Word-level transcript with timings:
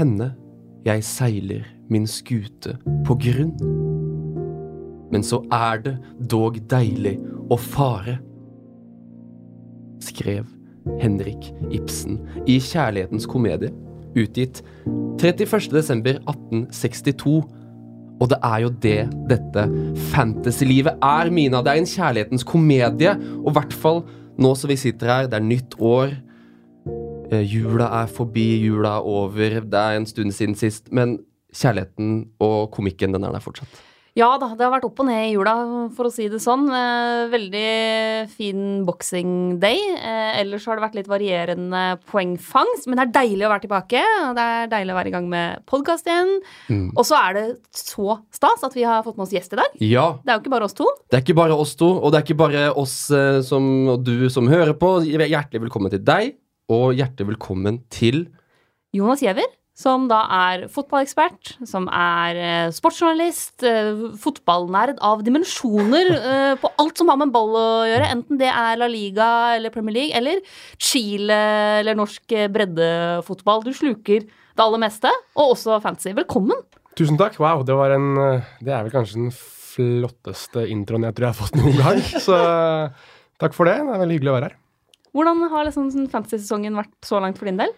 Kan 0.00 0.08
hende 0.08 0.32
jeg 0.86 1.02
seiler 1.04 1.64
min 1.92 2.06
skute 2.08 2.78
på 3.04 3.12
grunn. 3.20 3.52
Men 5.12 5.20
så 5.20 5.44
er 5.52 5.76
det 5.84 5.92
dog 6.32 6.56
deilig 6.72 7.20
å 7.52 7.56
fare. 7.60 8.16
Skrev 10.00 10.48
Henrik 11.02 11.52
Ibsen 11.68 12.16
i 12.48 12.56
Kjærlighetens 12.64 13.28
komedie, 13.28 13.68
utgitt 14.16 14.64
31.12.1862. 15.20 17.44
Og 18.24 18.26
det 18.32 18.40
er 18.40 18.58
jo 18.64 18.72
det 18.80 19.04
dette 19.28 19.68
fantasylivet 20.14 20.96
er, 20.96 21.28
Mina. 21.28 21.60
Det 21.60 21.74
er 21.74 21.76
en 21.82 21.92
kjærlighetens 21.92 22.48
komedie. 22.48 23.12
Og 23.42 23.52
i 23.52 23.56
hvert 23.58 23.76
fall 23.84 24.00
nå 24.40 24.56
som 24.56 24.72
vi 24.72 24.80
sitter 24.80 25.12
her, 25.12 25.28
det 25.28 25.36
er 25.42 25.50
nytt 25.52 25.76
år. 25.76 26.16
Eh, 27.30 27.44
jula 27.46 27.86
er 28.02 28.08
forbi, 28.10 28.48
jula 28.64 28.96
er 28.98 29.06
over, 29.06 29.60
det 29.62 29.78
er 29.84 30.00
en 30.00 30.08
stund 30.08 30.34
siden 30.34 30.56
sist. 30.58 30.90
Men 30.90 31.20
kjærligheten 31.54 32.24
og 32.42 32.72
komikken, 32.74 33.14
den 33.14 33.24
er 33.26 33.34
der 33.36 33.44
fortsatt. 33.44 33.86
Ja 34.18 34.26
da, 34.42 34.48
det 34.58 34.64
har 34.66 34.72
vært 34.72 34.84
opp 34.88 34.98
og 34.98 35.06
ned 35.06 35.28
i 35.28 35.34
jula, 35.36 35.52
for 35.94 36.08
å 36.08 36.10
si 36.10 36.24
det 36.28 36.40
sånn. 36.42 36.64
Eh, 36.74 37.28
veldig 37.30 37.68
fin 38.32 38.64
boxing 38.84 39.60
day. 39.62 39.78
Eh, 39.94 40.40
ellers 40.40 40.66
har 40.66 40.74
det 40.80 40.82
vært 40.82 40.98
litt 40.98 41.10
varierende 41.10 41.84
poengfangst, 42.10 42.88
men 42.90 42.98
det 42.98 43.04
er 43.06 43.14
deilig 43.20 43.46
å 43.46 43.52
være 43.54 43.64
tilbake. 43.68 44.02
Det 44.34 44.48
er 44.56 44.66
deilig 44.74 44.96
å 44.96 44.98
være 44.98 45.12
i 45.12 45.14
gang 45.14 45.30
med 45.30 45.62
podkast 45.70 46.10
igjen. 46.10 46.34
Mm. 46.66 46.88
Og 46.98 47.06
så 47.06 47.20
er 47.22 47.38
det 47.38 47.46
så 47.70 48.18
stas 48.34 48.66
at 48.66 48.74
vi 48.74 48.82
har 48.90 49.06
fått 49.06 49.14
med 49.20 49.28
oss 49.28 49.36
gjest 49.38 49.54
i 49.54 49.62
dag. 49.62 49.78
Ja, 49.78 50.08
Det 50.26 50.34
er 50.34 50.40
jo 50.40 50.42
ikke 50.42 50.56
bare 50.58 50.66
oss 50.66 50.74
to. 50.74 50.90
det 51.06 51.20
er 51.20 51.22
ikke 51.28 51.38
bare 51.38 51.54
oss 51.62 51.76
to, 51.78 51.94
og 51.94 52.10
det 52.10 52.18
er 52.18 52.26
ikke 52.26 52.40
bare 52.42 52.66
oss 52.74 52.98
som, 53.46 53.72
og 53.94 54.02
du 54.02 54.26
som 54.28 54.50
hører 54.50 54.74
på. 54.74 54.96
Hjertelig 55.06 55.68
velkommen 55.68 55.94
til 55.94 56.02
deg, 56.02 56.34
og 56.70 56.94
hjertelig 56.94 57.32
velkommen 57.32 57.80
til 57.90 58.28
Jonas 58.94 59.22
Giæver, 59.24 59.48
som 59.80 60.06
da 60.10 60.20
er 60.52 60.66
fotballekspert, 60.70 61.54
som 61.66 61.86
er 61.94 62.38
eh, 62.38 62.72
sportsjournalist, 62.74 63.64
eh, 63.66 64.02
fotballnerd 64.20 65.00
av 65.06 65.24
dimensjoner 65.26 66.10
eh, 66.32 66.54
på 66.60 66.70
alt 66.82 67.00
som 67.00 67.10
har 67.10 67.18
med 67.22 67.32
ball 67.34 67.56
å 67.58 67.66
gjøre, 67.88 68.10
enten 68.14 68.40
det 68.40 68.50
er 68.52 68.78
La 68.78 68.90
Liga 68.90 69.30
eller 69.56 69.74
Premier 69.74 69.96
League 69.98 70.18
eller 70.18 70.42
Chile 70.78 71.40
eller 71.80 71.98
norsk 71.98 72.36
breddefotball. 72.54 73.64
Du 73.66 73.72
sluker 73.74 74.26
det 74.26 74.66
aller 74.66 74.82
meste, 74.82 75.10
og 75.38 75.56
også 75.56 75.80
fantasy. 75.82 76.14
Velkommen! 76.18 76.66
Tusen 76.98 77.18
takk. 77.18 77.38
Wow, 77.40 77.62
det 77.64 77.74
var 77.78 77.94
en 77.94 78.10
Det 78.60 78.74
er 78.74 78.82
vel 78.84 78.92
kanskje 78.92 79.22
den 79.22 79.30
flotteste 79.34 80.66
introen 80.68 81.06
jeg 81.06 81.16
tror 81.16 81.30
jeg 81.30 81.34
har 81.34 81.40
fått 81.40 81.58
noen 81.58 81.78
gang. 81.78 82.02
Så 82.26 82.36
takk 83.40 83.54
for 83.56 83.70
det. 83.70 83.78
Det 83.80 83.94
er 83.94 84.02
veldig 84.04 84.18
hyggelig 84.18 84.34
å 84.34 84.40
være 84.40 84.50
her. 84.50 84.58
Hvordan 85.16 85.46
har 85.52 85.66
liksom 85.66 85.88
fantasy-sesongen 86.10 86.76
vært 86.78 86.94
så 87.06 87.20
langt 87.22 87.40
for 87.40 87.50
din 87.50 87.60
del? 87.60 87.72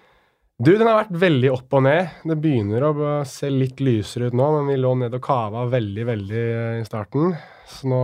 Du, 0.63 0.71
den 0.77 0.87
har 0.87 1.01
vært 1.01 1.17
veldig 1.23 1.49
opp 1.51 1.75
og 1.75 1.85
ned. 1.87 2.19
Det 2.29 2.37
begynner 2.39 2.85
å 2.87 2.93
se 3.27 3.49
litt 3.51 3.81
lysere 3.83 4.29
ut 4.31 4.37
nå, 4.37 4.51
men 4.59 4.69
vi 4.71 4.77
lå 4.79 4.93
ned 5.01 5.17
og 5.17 5.25
kava 5.25 5.65
veldig, 5.73 6.05
veldig 6.07 6.43
eh, 6.43 6.77
i 6.83 6.85
starten. 6.87 7.33
Så 7.73 7.89
nå 7.91 8.03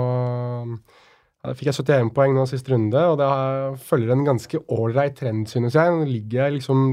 ja, 1.45 1.53
fikk 1.53 1.69
jeg 1.71 1.79
71 1.85 2.11
poeng 2.17 2.35
nå 2.35 2.49
sist 2.51 2.67
runde, 2.73 3.05
og 3.13 3.21
det 3.21 3.29
har, 3.31 3.77
følger 3.91 4.15
en 4.15 4.27
ganske 4.27 4.63
ålreit 4.75 5.15
trend, 5.21 5.47
synes 5.51 5.77
jeg. 5.79 5.95
Nå 5.95 6.09
ligger 6.09 6.47
jeg 6.47 6.59
liksom 6.59 6.91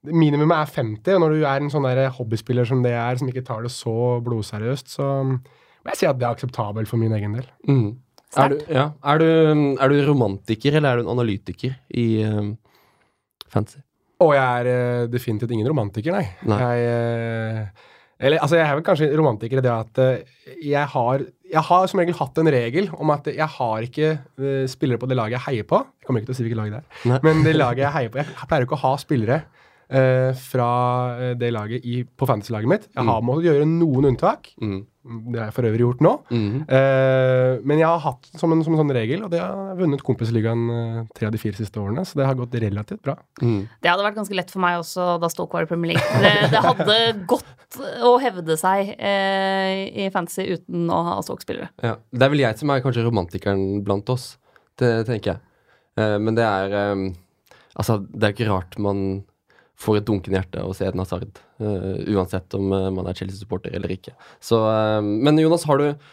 Minimumet 0.00 0.56
er 0.56 0.70
50, 0.72 1.12
og 1.12 1.20
når 1.20 1.32
du 1.34 1.42
er 1.44 1.60
en 1.60 1.68
sånn 1.68 1.84
der 1.84 2.06
hobbyspiller 2.16 2.64
som 2.64 2.78
det 2.80 2.94
er, 2.96 3.18
som 3.20 3.28
ikke 3.28 3.42
tar 3.44 3.66
det 3.66 3.72
så 3.74 3.92
blodseriøst, 4.24 4.94
så 4.94 5.08
må 5.20 5.92
jeg 5.92 5.98
si 6.00 6.06
at 6.08 6.16
det 6.16 6.24
er 6.24 6.32
akseptabelt 6.38 6.88
for 6.88 6.96
min 6.96 7.12
egen 7.18 7.34
del. 7.36 7.50
Mm. 7.68 7.90
Er, 8.38 8.52
du, 8.52 8.58
ja, 8.70 8.90
er, 9.10 9.18
du, 9.18 9.28
er 9.74 9.90
du 9.90 10.00
romantiker, 10.06 10.76
eller 10.78 10.92
er 10.92 11.00
du 11.00 11.08
en 11.08 11.14
analytiker 11.16 11.72
i 11.98 12.22
um, 12.30 12.52
fantasy? 13.50 13.80
Og 14.22 14.34
jeg 14.36 14.60
er 14.60 14.68
uh, 14.70 15.08
definitivt 15.10 15.50
ingen 15.56 15.66
romantiker, 15.66 16.14
nei. 16.14 16.28
Nei. 16.46 16.58
Jeg, 16.60 17.64
uh, 17.64 17.88
eller, 18.20 18.42
altså, 18.44 18.58
jeg 18.60 18.68
er 18.68 18.76
vel 18.76 18.84
kanskje 18.86 19.10
romantiker 19.18 19.58
i 19.58 19.64
det 19.64 19.72
at 19.72 20.00
uh, 20.04 20.56
jeg 20.62 20.86
har 20.94 21.24
Jeg 21.50 21.62
har 21.66 21.86
som 21.90 22.02
regel 22.02 22.14
hatt 22.20 22.38
en 22.38 22.52
regel 22.54 22.90
om 22.94 23.10
at 23.10 23.26
jeg 23.26 23.48
har 23.56 23.86
ikke 23.88 24.10
spillere 24.70 25.02
på 25.02 25.08
det 25.10 25.16
laget 25.18 25.34
jeg 25.34 25.46
heier 25.48 25.66
på. 25.66 25.80
Jeg 25.98 26.06
kommer 26.06 26.22
ikke 26.22 26.30
til 26.30 26.36
å 26.36 26.38
si 26.38 26.44
hvilket 26.46 26.60
lag 26.60 26.70
det 26.70 26.78
er. 26.78 27.00
Nei. 27.10 27.18
Men 27.26 27.42
det 27.42 27.56
laget 27.56 27.82
jeg 27.82 27.94
heier 27.96 28.12
på 28.14 28.20
Jeg 28.22 28.46
pleier 28.46 28.66
ikke 28.68 28.78
å 28.78 28.84
ha 28.84 28.92
spillere 29.02 29.38
eh, 29.90 30.30
fra 30.38 30.70
eh, 31.16 31.34
det 31.38 31.50
laget 31.54 31.84
i, 31.84 32.02
på 32.04 32.28
fantasy-laget 32.28 32.70
mitt. 32.70 32.88
Jeg 32.94 33.06
har 33.08 33.26
måttet 33.26 33.50
gjøre 33.50 33.68
noen 33.68 34.12
unntak. 34.12 34.52
Mm. 34.62 34.80
Det 35.00 35.38
har 35.40 35.48
jeg 35.48 35.54
for 35.56 35.66
øvrig 35.66 35.80
gjort 35.80 36.02
nå. 36.04 36.12
Mm. 36.28 36.56
Eh, 36.76 37.52
men 37.64 37.80
jeg 37.80 37.88
har 37.88 38.02
hatt 38.04 38.28
som 38.36 38.52
en, 38.52 38.60
som 38.66 38.74
en 38.76 38.82
sånn 38.82 38.92
regel, 38.94 39.24
og 39.24 39.32
det 39.32 39.40
har 39.40 39.78
vunnet 39.78 40.02
Kompisligaen 40.04 40.66
eh, 40.74 40.98
tre 41.16 41.30
av 41.30 41.34
de 41.34 41.40
fire 41.40 41.56
siste 41.56 41.80
årene, 41.80 42.04
så 42.04 42.20
det 42.20 42.28
har 42.28 42.36
gått 42.38 42.58
relativt 42.60 43.00
bra. 43.06 43.16
Mm. 43.40 43.62
Det 43.80 43.90
hadde 43.90 44.04
vært 44.04 44.18
ganske 44.20 44.36
lett 44.36 44.52
for 44.52 44.64
meg 44.64 44.82
også 44.82 45.14
da 45.22 45.30
Stoke 45.32 45.56
var 45.56 45.64
i 45.64 45.70
Premier 45.70 45.94
League. 45.94 46.20
Det, 46.20 46.34
det 46.52 46.64
hadde 46.66 46.98
gått 47.30 47.80
å 48.04 48.12
hevde 48.20 48.58
seg 48.60 48.92
eh, 48.98 49.86
i 50.04 50.10
fantasy 50.12 50.50
uten 50.58 50.90
å 50.92 51.00
ha 51.08 51.16
Stoke-spillere. 51.24 51.70
Ja. 51.86 51.96
Det 52.12 52.26
er 52.26 52.34
vel 52.34 52.44
jeg 52.44 52.60
som 52.60 52.72
er 52.74 52.84
kanskje 52.84 53.06
romantikeren 53.06 53.80
blant 53.86 54.12
oss. 54.12 54.34
Det 54.80 54.92
tenker 55.08 55.34
jeg. 55.34 55.42
Eh, 55.96 56.18
men 56.20 56.36
det 56.38 56.46
er 56.46 56.76
eh, 56.84 57.10
Altså, 57.78 58.00
det 58.02 58.26
er 58.26 58.32
ikke 58.34 58.48
rart 58.50 58.74
man 58.82 59.22
får 59.80 60.00
et 60.00 60.08
dunkende 60.08 60.40
hjerte 60.40 60.64
å 60.64 60.76
se 60.76 60.88
Eden 60.88 61.02
Hazard. 61.02 61.42
Uh, 61.60 62.00
uansett 62.14 62.56
om 62.56 62.72
eh, 62.72 62.88
man 62.94 63.08
er 63.08 63.16
Chelsea-supporter 63.18 63.74
eller 63.76 63.92
ikke. 63.92 64.16
Så, 64.42 64.60
uh, 64.64 65.00
men 65.00 65.40
Jonas, 65.40 65.64
har 65.68 65.80
du, 65.80 66.10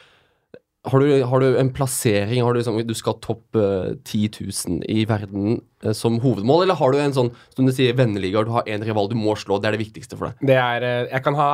har 0.87 1.03
du, 1.03 1.09
har 1.27 1.43
du 1.43 1.57
en 1.59 1.71
plassering? 1.75 2.43
Du, 2.43 2.59
liksom, 2.61 2.79
du 2.87 2.93
skal 2.97 3.17
topp 3.23 3.59
uh, 3.59 3.91
10 4.07 4.43
000 4.47 4.85
i 4.91 5.03
verden 5.09 5.59
som 5.93 6.15
hovedmål, 6.23 6.63
eller 6.65 6.79
har 6.79 6.93
du 6.93 6.97
en 6.97 7.13
sånn 7.13 7.27
som 7.53 7.67
du 7.67 7.71
sier, 7.75 7.93
venneliga, 7.95 8.41
du 8.41 8.49
har 8.55 8.65
en 8.65 8.85
rival 8.87 9.11
du 9.11 9.17
må 9.19 9.35
slå, 9.37 9.59
det 9.61 9.69
er 9.69 9.75
det 9.75 9.83
viktigste 9.83 10.17
for 10.17 10.31
deg? 10.31 10.47
Det 10.49 10.55
er, 10.57 10.85
jeg 11.11 11.21
kan 11.27 11.37
ha 11.37 11.49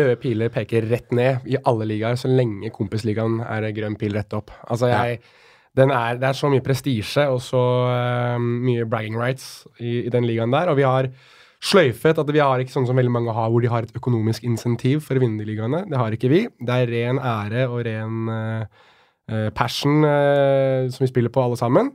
røde 0.00 0.16
piler 0.18 0.50
peker 0.50 0.88
rett 0.90 1.14
ned 1.14 1.46
i 1.46 1.54
alle 1.62 1.86
ligaer 1.86 2.18
så 2.18 2.26
lenge 2.26 2.72
kompisligaen 2.74 3.38
er 3.46 3.68
grønn 3.76 3.94
pil 4.00 4.18
rett 4.18 4.34
opp. 4.34 4.50
Altså 4.66 4.90
jeg, 4.90 5.20
den 5.22 5.39
er, 5.78 6.18
Det 6.18 6.26
er 6.28 6.36
så 6.36 6.50
mye 6.50 6.64
prestisje 6.64 7.26
og 7.30 7.40
så 7.44 7.60
uh, 7.86 8.38
mye 8.40 8.86
bragging 8.86 9.18
rights 9.18 9.66
i, 9.78 10.06
i 10.06 10.10
den 10.10 10.26
ligaen 10.26 10.52
der. 10.52 10.70
Og 10.72 10.76
vi 10.80 10.86
har 10.86 11.10
sløyfet 11.60 12.18
at 12.18 12.32
vi 12.32 12.40
har 12.40 12.60
ikke 12.60 12.72
sånn 12.72 12.88
som 12.88 12.96
veldig 12.96 13.12
mange 13.12 13.34
har, 13.36 13.50
hvor 13.50 13.62
de 13.62 13.70
har 13.70 13.84
et 13.84 13.96
økonomisk 13.96 14.44
insentiv 14.48 15.04
for 15.04 15.16
å 15.16 15.22
vinne 15.22 15.38
de 15.38 15.48
ligaene. 15.48 15.84
Det 15.90 15.98
har 16.00 16.16
ikke 16.16 16.30
vi. 16.32 16.46
Det 16.58 16.76
er 16.76 16.90
ren 16.90 17.20
ære 17.20 17.66
og 17.68 17.84
ren 17.84 18.32
eh, 18.32 19.50
passion 19.54 20.00
som 20.90 21.04
vi 21.04 21.10
spiller 21.10 21.30
på 21.30 21.44
alle 21.44 21.60
sammen. 21.60 21.92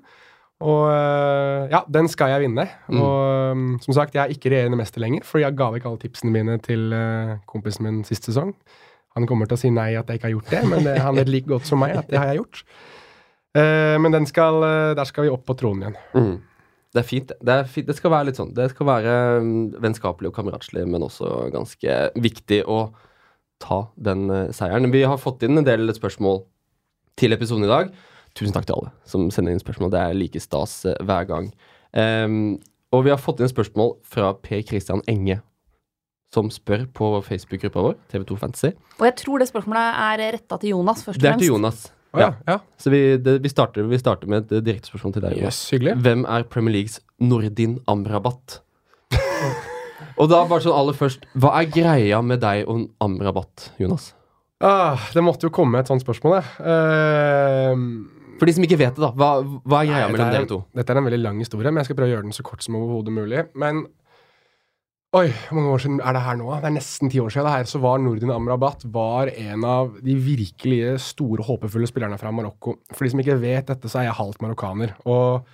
Og 0.64 0.85
ja, 0.88 1.81
den 1.91 2.08
skal 2.08 2.31
jeg 2.31 2.46
vinne. 2.46 2.64
Og 2.94 3.52
um, 3.52 3.66
som 3.84 3.97
sagt, 3.97 4.16
jeg 4.16 4.22
er 4.22 4.31
ikke 4.31 4.53
regjerende 4.53 4.80
mester 4.80 5.03
lenger, 5.03 5.25
for 5.28 5.41
jeg 5.41 5.58
ga 5.58 5.68
vekk 5.74 5.90
alle 5.90 6.00
tipsene 6.06 6.31
mine 6.31 6.56
til 6.64 6.94
kompisen 7.50 7.90
min 7.90 8.06
sist 8.08 8.30
sesong. 8.30 8.53
Han 9.16 9.28
kommer 9.28 9.47
til 9.47 9.56
å 9.58 9.59
si 9.59 9.72
nei 9.72 9.94
at 9.96 10.09
jeg 10.12 10.19
ikke 10.19 10.30
har 10.30 10.35
gjort 10.35 10.52
det, 10.52 10.62
men 10.68 10.88
det, 10.88 10.96
han 11.03 11.16
vet 11.16 11.31
like 11.31 11.47
godt 11.47 11.68
som 11.68 11.80
meg 11.84 11.96
at 11.96 12.08
det 12.12 12.19
har 12.19 12.31
jeg 12.31 12.41
gjort. 12.44 12.64
Eh, 13.55 13.95
men 14.01 14.11
den 14.16 14.27
skal, 14.29 14.59
eh, 14.67 14.91
der 14.97 15.07
skal 15.07 15.25
vi 15.25 15.33
opp 15.33 15.45
på 15.47 15.55
tronen 15.59 15.85
igjen. 15.85 15.97
Mm. 16.13 16.35
Det 16.95 17.01
er 17.01 17.07
fint. 17.07 17.31
Det, 17.41 17.53
er 17.53 17.67
fint. 17.67 17.88
det 17.88 17.97
skal 17.97 18.13
være 18.13 18.29
litt 18.29 18.39
sånn. 18.39 18.53
Det 18.55 18.69
skal 18.71 18.88
være 18.88 19.16
mm, 19.43 19.63
vennskapelig 19.83 20.31
og 20.31 20.38
kameratslig, 20.38 20.85
men 20.88 21.03
også 21.03 21.49
ganske 21.51 21.97
viktig 22.23 22.61
å 22.71 22.85
ta 23.63 23.85
den 23.95 24.29
eh, 24.31 24.51
seieren. 24.55 24.91
Vi 24.93 25.03
har 25.03 25.19
fått 25.21 25.43
inn 25.43 25.59
en 25.59 25.67
del 25.67 25.91
spørsmål 25.95 26.43
til 27.19 27.35
episoden 27.35 27.67
i 27.67 27.72
dag. 27.72 27.91
Tusen 28.35 28.55
takk 28.55 28.67
til 28.67 28.78
alle 28.78 28.93
som 29.07 29.28
sender 29.31 29.55
inn 29.55 29.63
spørsmål. 29.63 29.91
Det 29.93 30.03
er 30.03 30.16
like 30.16 30.41
stas 30.43 30.78
eh, 30.87 30.99
hver 31.03 31.28
gang. 31.29 31.51
Um, 31.96 32.58
og 32.96 33.05
vi 33.08 33.11
har 33.13 33.19
fått 33.22 33.40
inn 33.40 33.51
spørsmål 33.51 33.96
fra 34.03 34.34
Per 34.43 34.63
Christian 34.67 35.03
Enge, 35.11 35.40
som 36.35 36.49
spør 36.51 36.84
på 36.96 37.11
Facebook-gruppa 37.23 37.84
vår, 37.85 37.99
TV2 38.11 38.40
Fantasy. 38.40 38.72
Og 38.99 39.05
jeg 39.08 39.16
tror 39.23 39.40
det 39.40 39.47
spørsmålet 39.51 40.01
er 40.08 40.25
retta 40.35 40.59
til 40.59 40.75
Jonas, 40.75 41.03
først 41.08 41.19
og 41.19 41.23
Det 41.23 41.31
er 41.31 41.40
til. 41.40 41.53
Jonas. 41.53 41.85
Å 42.16 42.22
ja, 42.22 42.29
ja. 42.47 42.58
Så 42.79 42.91
vi, 42.94 43.02
det, 43.22 43.38
vi, 43.44 43.52
starter, 43.52 43.85
vi 43.91 44.00
starter 44.00 44.29
med 44.32 44.46
et 44.46 44.64
direktespørsmål 44.64 44.66
direkte 44.66 44.91
spørsmål 44.91 45.16
til 45.16 45.26
deg. 45.26 45.40
Yes, 45.44 45.62
hyggelig. 45.73 45.96
Hvem 46.06 46.26
er 46.32 46.46
Premier 46.52 46.78
Leagues 46.78 47.00
Nordin 47.20 47.79
Amrabat? 47.91 48.59
og 50.20 50.29
da 50.32 50.44
bare 50.47 50.64
sånn 50.64 50.76
aller 50.76 50.97
først, 50.97 51.28
hva 51.35 51.56
er 51.59 51.72
greia 51.72 52.22
med 52.26 52.41
deg 52.44 52.70
og 52.72 52.88
Amrabat, 53.03 53.72
Jonas? 53.82 54.14
Ah, 54.64 55.09
det 55.12 55.23
måtte 55.23 55.50
jo 55.50 55.53
komme 55.53 55.82
et 55.82 55.91
sånt 55.91 56.03
spørsmål, 56.03 56.38
det. 56.40 56.46
Uh, 56.64 58.38
For 58.40 58.47
de 58.47 58.56
som 58.56 58.66
ikke 58.66 58.79
vet 58.79 58.96
det, 58.96 59.03
da. 59.03 59.11
Hva, 59.11 59.29
hva 59.44 59.84
er 59.84 59.91
greia 59.91 60.08
Nei, 60.08 60.16
mellom 60.16 60.32
er 60.32 60.40
dere 60.40 60.50
to? 60.50 60.61
Dette 60.76 60.96
er 60.96 61.02
en 61.02 61.08
veldig 61.09 61.22
lang 61.22 61.44
historie, 61.44 61.72
men 61.72 61.84
jeg 61.84 61.91
skal 61.91 62.00
prøve 62.00 62.14
å 62.14 62.16
gjøre 62.16 62.28
den 62.29 62.38
så 62.38 62.46
kort 62.47 62.64
som 62.64 62.79
overhodet 62.79 63.16
mulig. 63.16 63.46
Men 63.59 63.85
Oi, 65.16 65.29
hvor 65.47 65.56
mange 65.56 65.70
år 65.72 65.79
siden 65.79 66.00
er 66.03 66.16
det 66.17 66.22
her 66.26 66.35
nå? 66.35 66.47
Det 66.59 66.67
er 66.67 66.73
nesten 66.76 67.12
ti 67.12 67.22
år 67.23 67.29
siden. 67.32 67.46
Det 67.47 67.52
her, 67.53 67.67
så 67.72 67.79
var 67.79 68.02
Nordin 68.03 68.34
Amrabat 68.35 68.82
var 68.91 69.29
en 69.32 69.62
av 69.64 69.94
de 70.03 70.16
virkelige 70.20 70.97
store, 71.00 71.46
håpefulle 71.47 71.88
spillerne 71.88 72.17
fra 72.20 72.34
Marokko. 72.35 72.73
For 72.91 73.06
de 73.06 73.14
som 73.14 73.22
ikke 73.23 73.38
vet 73.40 73.70
dette, 73.70 73.88
så 73.88 74.02
er 74.02 74.09
jeg 74.09 74.17
halvt 74.17 74.41
marokkaner. 74.44 74.91
Og 75.08 75.46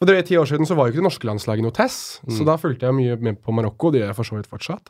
for 0.00 0.08
drøye 0.08 0.24
ti 0.24 0.38
år 0.40 0.48
siden 0.48 0.64
så 0.64 0.78
var 0.78 0.88
jo 0.88 0.94
ikke 0.94 1.02
det 1.02 1.08
norske 1.10 1.28
landslaget 1.28 1.66
noe 1.66 1.76
tess, 1.76 1.98
så 2.24 2.46
da 2.48 2.54
fulgte 2.56 2.88
jeg 2.88 2.96
mye 2.96 3.18
med 3.20 3.42
på 3.44 3.52
Marokko. 3.52 3.90
Det 3.92 4.00
gjør 4.00 4.08
jeg 4.14 4.16
for 4.16 4.30
så 4.30 4.38
vidt 4.38 4.48
fortsatt. 4.48 4.88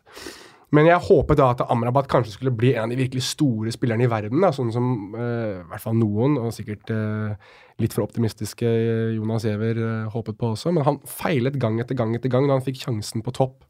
Men 0.71 0.87
jeg 0.87 1.03
håpet 1.03 1.41
da 1.41 1.49
at 1.51 1.65
Amrabat 1.67 2.07
kanskje 2.13 2.37
skulle 2.37 2.55
bli 2.55 2.77
en 2.77 2.85
av 2.85 2.93
de 2.93 3.01
virkelig 3.01 3.25
store 3.27 3.73
spillerne 3.75 4.07
i 4.07 4.11
verden. 4.13 4.39
Da, 4.39 4.53
sånn 4.55 4.71
som 4.71 5.17
eh, 5.19 5.65
i 5.65 5.67
hvert 5.73 5.83
fall 5.83 5.97
noen, 5.99 6.37
og 6.39 6.55
sikkert 6.55 6.93
eh, 6.95 7.51
litt 7.83 7.97
for 7.97 8.07
optimistiske 8.07 8.71
eh, 8.71 9.17
Jonas 9.17 9.49
Giæver 9.49 9.83
eh, 9.83 10.13
håpet 10.15 10.39
på 10.39 10.53
også. 10.55 10.71
Men 10.77 10.87
han 10.87 11.01
feilet 11.11 11.59
gang 11.59 11.83
etter 11.83 11.99
gang 11.99 12.15
etter 12.15 12.31
gang 12.31 12.47
da 12.47 12.55
han 12.55 12.63
fikk 12.63 12.85
sjansen 12.85 13.27
på 13.27 13.35
topp. 13.35 13.67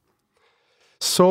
Så 1.01 1.31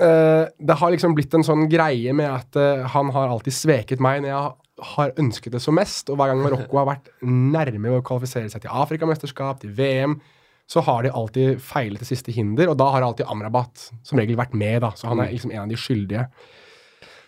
eh, 0.00 0.44
det 0.58 0.78
har 0.80 0.92
liksom 0.92 1.16
blitt 1.16 1.34
en 1.34 1.46
sånn 1.46 1.66
greie 1.72 2.12
med 2.16 2.28
at 2.28 2.58
eh, 2.60 2.84
han 2.92 3.12
har 3.14 3.32
alltid 3.32 3.56
sveket 3.56 4.02
meg 4.04 4.22
når 4.22 4.32
jeg 4.32 4.86
har 4.92 5.14
ønsket 5.22 5.56
det 5.56 5.62
som 5.64 5.76
mest. 5.78 6.10
Og 6.12 6.18
hver 6.20 6.32
gang 6.32 6.42
Marokko 6.44 6.82
har 6.82 6.90
vært 6.90 7.08
nærme 7.24 7.96
å 7.96 8.04
kvalifisere 8.04 8.50
seg 8.52 8.66
til 8.66 8.74
Afrikamesterskap, 8.84 9.62
til 9.62 9.72
VM, 9.76 10.18
så 10.66 10.82
har 10.82 11.06
de 11.06 11.14
alltid 11.14 11.62
feilet 11.62 12.02
det 12.02 12.08
siste 12.08 12.34
hinder, 12.34 12.72
og 12.72 12.78
da 12.80 12.90
har 12.90 13.04
alltid 13.06 13.28
Amrabat 13.30 13.88
som 14.04 14.18
regel 14.18 14.38
vært 14.38 14.56
med, 14.58 14.80
da. 14.82 14.90
Så 14.98 15.08
han 15.08 15.22
er 15.22 15.30
liksom 15.30 15.52
en 15.54 15.62
av 15.62 15.70
de 15.70 15.78
skyldige. 15.78 16.26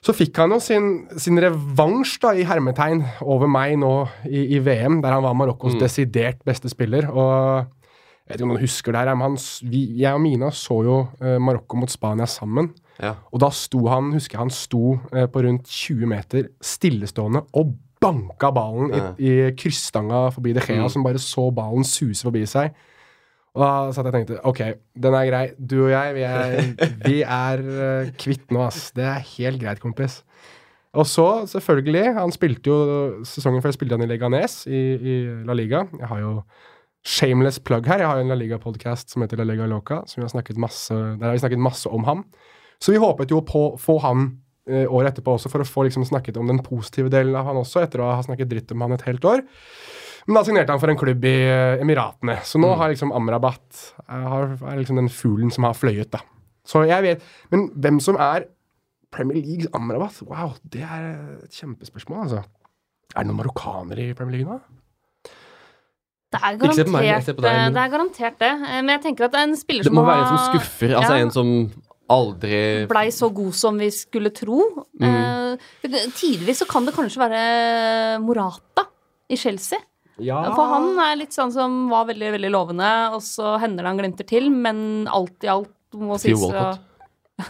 Så 0.04 0.14
fikk 0.14 0.38
han 0.38 0.54
jo 0.54 0.58
sin, 0.62 0.90
sin 1.18 1.38
revansj 1.42 2.18
da, 2.22 2.34
i 2.34 2.46
hermetegn 2.46 3.02
over 3.22 3.50
meg 3.50 3.78
nå 3.80 3.92
i, 4.26 4.44
i 4.56 4.60
VM, 4.62 5.00
der 5.02 5.16
han 5.16 5.24
var 5.24 5.38
Marokkos 5.38 5.78
desidert 5.78 6.42
beste 6.46 6.70
spiller. 6.70 7.08
Og 7.10 7.70
jeg 8.28 8.34
vet 8.34 8.42
ikke 8.42 8.46
om 8.46 8.52
noen 8.52 8.60
husker 8.66 8.92
det 8.92 9.00
her, 9.00 9.14
men 9.16 9.30
han, 9.30 9.36
vi, 9.72 9.80
jeg 10.02 10.12
og 10.14 10.20
Mina 10.20 10.50
så 10.52 10.76
jo 10.84 10.96
eh, 11.24 11.38
Marokko 11.40 11.78
mot 11.80 11.90
Spania 11.92 12.26
sammen. 12.28 12.70
Ja. 13.00 13.14
Og 13.32 13.40
da 13.40 13.48
sto 13.54 13.80
han, 13.88 14.10
husker 14.12 14.36
jeg 14.36 14.42
han 14.44 14.52
sto 14.52 14.82
eh, 15.14 15.24
på 15.32 15.42
rundt 15.46 15.64
20 15.70 16.06
meter 16.10 16.48
stillestående 16.60 17.44
og 17.56 17.72
banka 18.02 18.50
ballen 18.54 18.92
Ja. 18.94 19.08
i, 19.18 19.32
i 19.48 19.50
krysstanga 19.58 20.28
forbi 20.34 20.52
De 20.54 20.60
Gea, 20.62 20.82
Mm. 20.84 20.92
som 20.92 21.02
bare 21.06 21.18
så 21.18 21.48
ballen 21.54 21.84
suse 21.88 22.22
forbi 22.28 22.44
seg. 22.46 22.76
Og 23.56 23.62
da 23.64 23.70
satt 23.90 24.04
jeg 24.06 24.12
og 24.12 24.18
tenkte 24.18 24.40
OK, 24.46 24.60
den 24.94 25.14
er 25.18 25.26
grei. 25.26 25.44
Du 25.58 25.78
og 25.86 25.90
jeg, 25.90 26.14
vi 26.14 26.22
er, 26.28 26.74
vi 27.08 27.16
er 27.24 27.62
uh, 27.64 28.10
kvitt 28.20 28.52
nå, 28.54 28.60
ass. 28.68 28.92
Det 28.94 29.02
er 29.08 29.24
helt 29.38 29.58
greit, 29.62 29.80
kompis. 29.82 30.20
Og 30.98 31.06
så, 31.10 31.24
selvfølgelig, 31.50 32.04
han 32.16 32.30
spilte 32.32 32.70
jo 32.70 33.24
Sesongen 33.26 33.62
før 33.64 33.74
spilte 33.74 33.96
han 33.98 34.04
i 34.06 34.08
Leganes 34.10 34.60
i, 34.70 34.78
i 34.94 35.16
La 35.48 35.56
Liga. 35.58 35.82
Jeg 35.98 36.06
har 36.12 36.22
jo 36.22 36.30
shameless 37.08 37.58
plug 37.64 37.88
her. 37.88 38.02
Jeg 38.02 38.10
har 38.10 38.20
jo 38.20 38.26
en 38.26 38.32
La 38.32 38.36
Liga-podkast 38.38 39.14
som 39.14 39.24
heter 39.24 39.40
La 39.40 39.46
Liga 39.48 39.66
Loca, 39.70 40.02
som 40.06 40.20
vi 40.20 40.26
har 40.28 40.60
masse, 40.60 40.92
der 40.92 41.30
har 41.30 41.36
vi 41.36 41.42
snakket 41.42 41.64
masse 41.64 41.88
om 41.88 42.04
ham. 42.04 42.24
Så 42.78 42.92
vi 42.92 43.00
håpet 43.02 43.32
jo 43.32 43.40
på 43.46 43.62
å 43.70 43.78
få 43.80 43.98
han 44.04 44.26
eh, 44.68 44.84
året 44.84 45.14
etterpå 45.14 45.34
også, 45.38 45.50
for 45.50 45.64
å 45.64 45.68
få 45.68 45.86
liksom 45.88 46.04
snakket 46.06 46.36
om 46.38 46.50
den 46.50 46.60
positive 46.62 47.10
delen 47.12 47.36
av 47.38 47.48
han 47.48 47.58
også, 47.58 47.82
etter 47.82 48.04
å 48.04 48.12
ha 48.12 48.20
snakket 48.26 48.52
dritt 48.52 48.74
om 48.74 48.84
han 48.84 48.94
et 48.98 49.06
helt 49.08 49.24
år. 49.24 49.42
Men 50.28 50.36
da 50.36 50.44
signerte 50.44 50.74
han 50.74 50.82
for 50.82 50.92
en 50.92 51.00
klubb 51.00 51.24
i 51.24 51.36
eh, 51.48 51.80
Emiratene. 51.82 52.36
Så 52.44 52.60
nå 52.60 52.74
har 52.76 52.92
liksom 52.92 53.14
Amrabat 53.16 53.82
eh, 54.04 54.28
har, 54.34 54.54
er 54.60 54.82
liksom 54.82 55.00
den 55.00 55.08
fuglen 55.08 55.54
som 55.54 55.66
har 55.66 55.78
fløyet, 55.78 56.12
da. 56.12 56.22
Så 56.68 56.84
jeg 56.84 57.00
vet 57.00 57.22
Men 57.48 57.70
hvem 57.72 57.96
som 58.04 58.18
er 58.20 58.44
Premier 59.14 59.40
Leagues 59.40 59.70
Amrabat? 59.72 60.20
Wow, 60.28 60.58
det 60.68 60.84
er 60.84 61.06
et 61.46 61.56
kjempespørsmål, 61.56 62.26
altså. 62.26 62.42
Er 63.14 63.24
det 63.24 63.30
noen 63.30 63.40
marokkanere 63.40 64.10
i 64.10 64.16
Premier 64.16 64.36
League 64.42 64.52
nå? 64.52 64.77
Det 66.28 66.40
er 66.44 66.56
Ikke 66.58 66.74
se 66.76 66.84
på 66.84 66.92
meg, 66.92 67.04
jeg 67.06 67.14
garantert 67.14 67.36
på 67.38 67.42
deg, 67.42 67.50
det. 67.50 67.58
men- 67.58 67.72
Det 67.74 67.82
er 67.82 67.92
garantert 67.96 68.38
det. 68.38 68.50
Eh, 68.68 68.82
Men 68.82 68.88
jeg 68.88 69.02
tenker 69.02 69.24
at 69.24 69.34
en 69.34 69.56
spiller 69.56 69.84
som 69.84 69.96
har 69.96 70.04
Det 70.04 70.06
må 70.06 70.12
være 70.12 70.22
en 70.24 70.38
som 70.38 70.52
skuffer. 70.52 70.94
Altså 70.94 71.14
Ja. 71.16 71.22
en 71.24 71.30
som 71.30 71.72
aldri 72.10 72.86
blei 72.88 73.08
så 73.12 73.28
god 73.32 73.54
som 73.54 73.78
vi 73.78 73.88
skulle 73.90 74.30
tro. 74.34 74.86
Mm. 75.00 75.56
Eh, 75.84 76.08
tidvis 76.16 76.58
så 76.62 76.66
kan 76.68 76.84
det 76.84 76.94
kanskje 76.94 77.18
være 77.18 78.20
Morata 78.20 78.86
i 79.28 79.36
Chelsea. 79.36 79.78
Ja. 80.18 80.42
For 80.54 80.66
han 80.66 80.98
er 80.98 81.16
litt 81.16 81.30
sånn 81.30 81.52
som 81.52 81.88
var 81.88 82.04
veldig 82.06 82.32
veldig 82.34 82.50
lovende, 82.50 83.14
og 83.14 83.20
så 83.22 83.58
hender 83.60 83.84
det 83.84 83.86
han 83.86 83.98
glimter 83.98 84.26
til, 84.26 84.50
men 84.50 85.06
alt 85.06 85.44
i 85.44 85.48
alt 85.52 85.68
må 85.94 86.18
sies 86.18 86.40
å. 86.42 86.78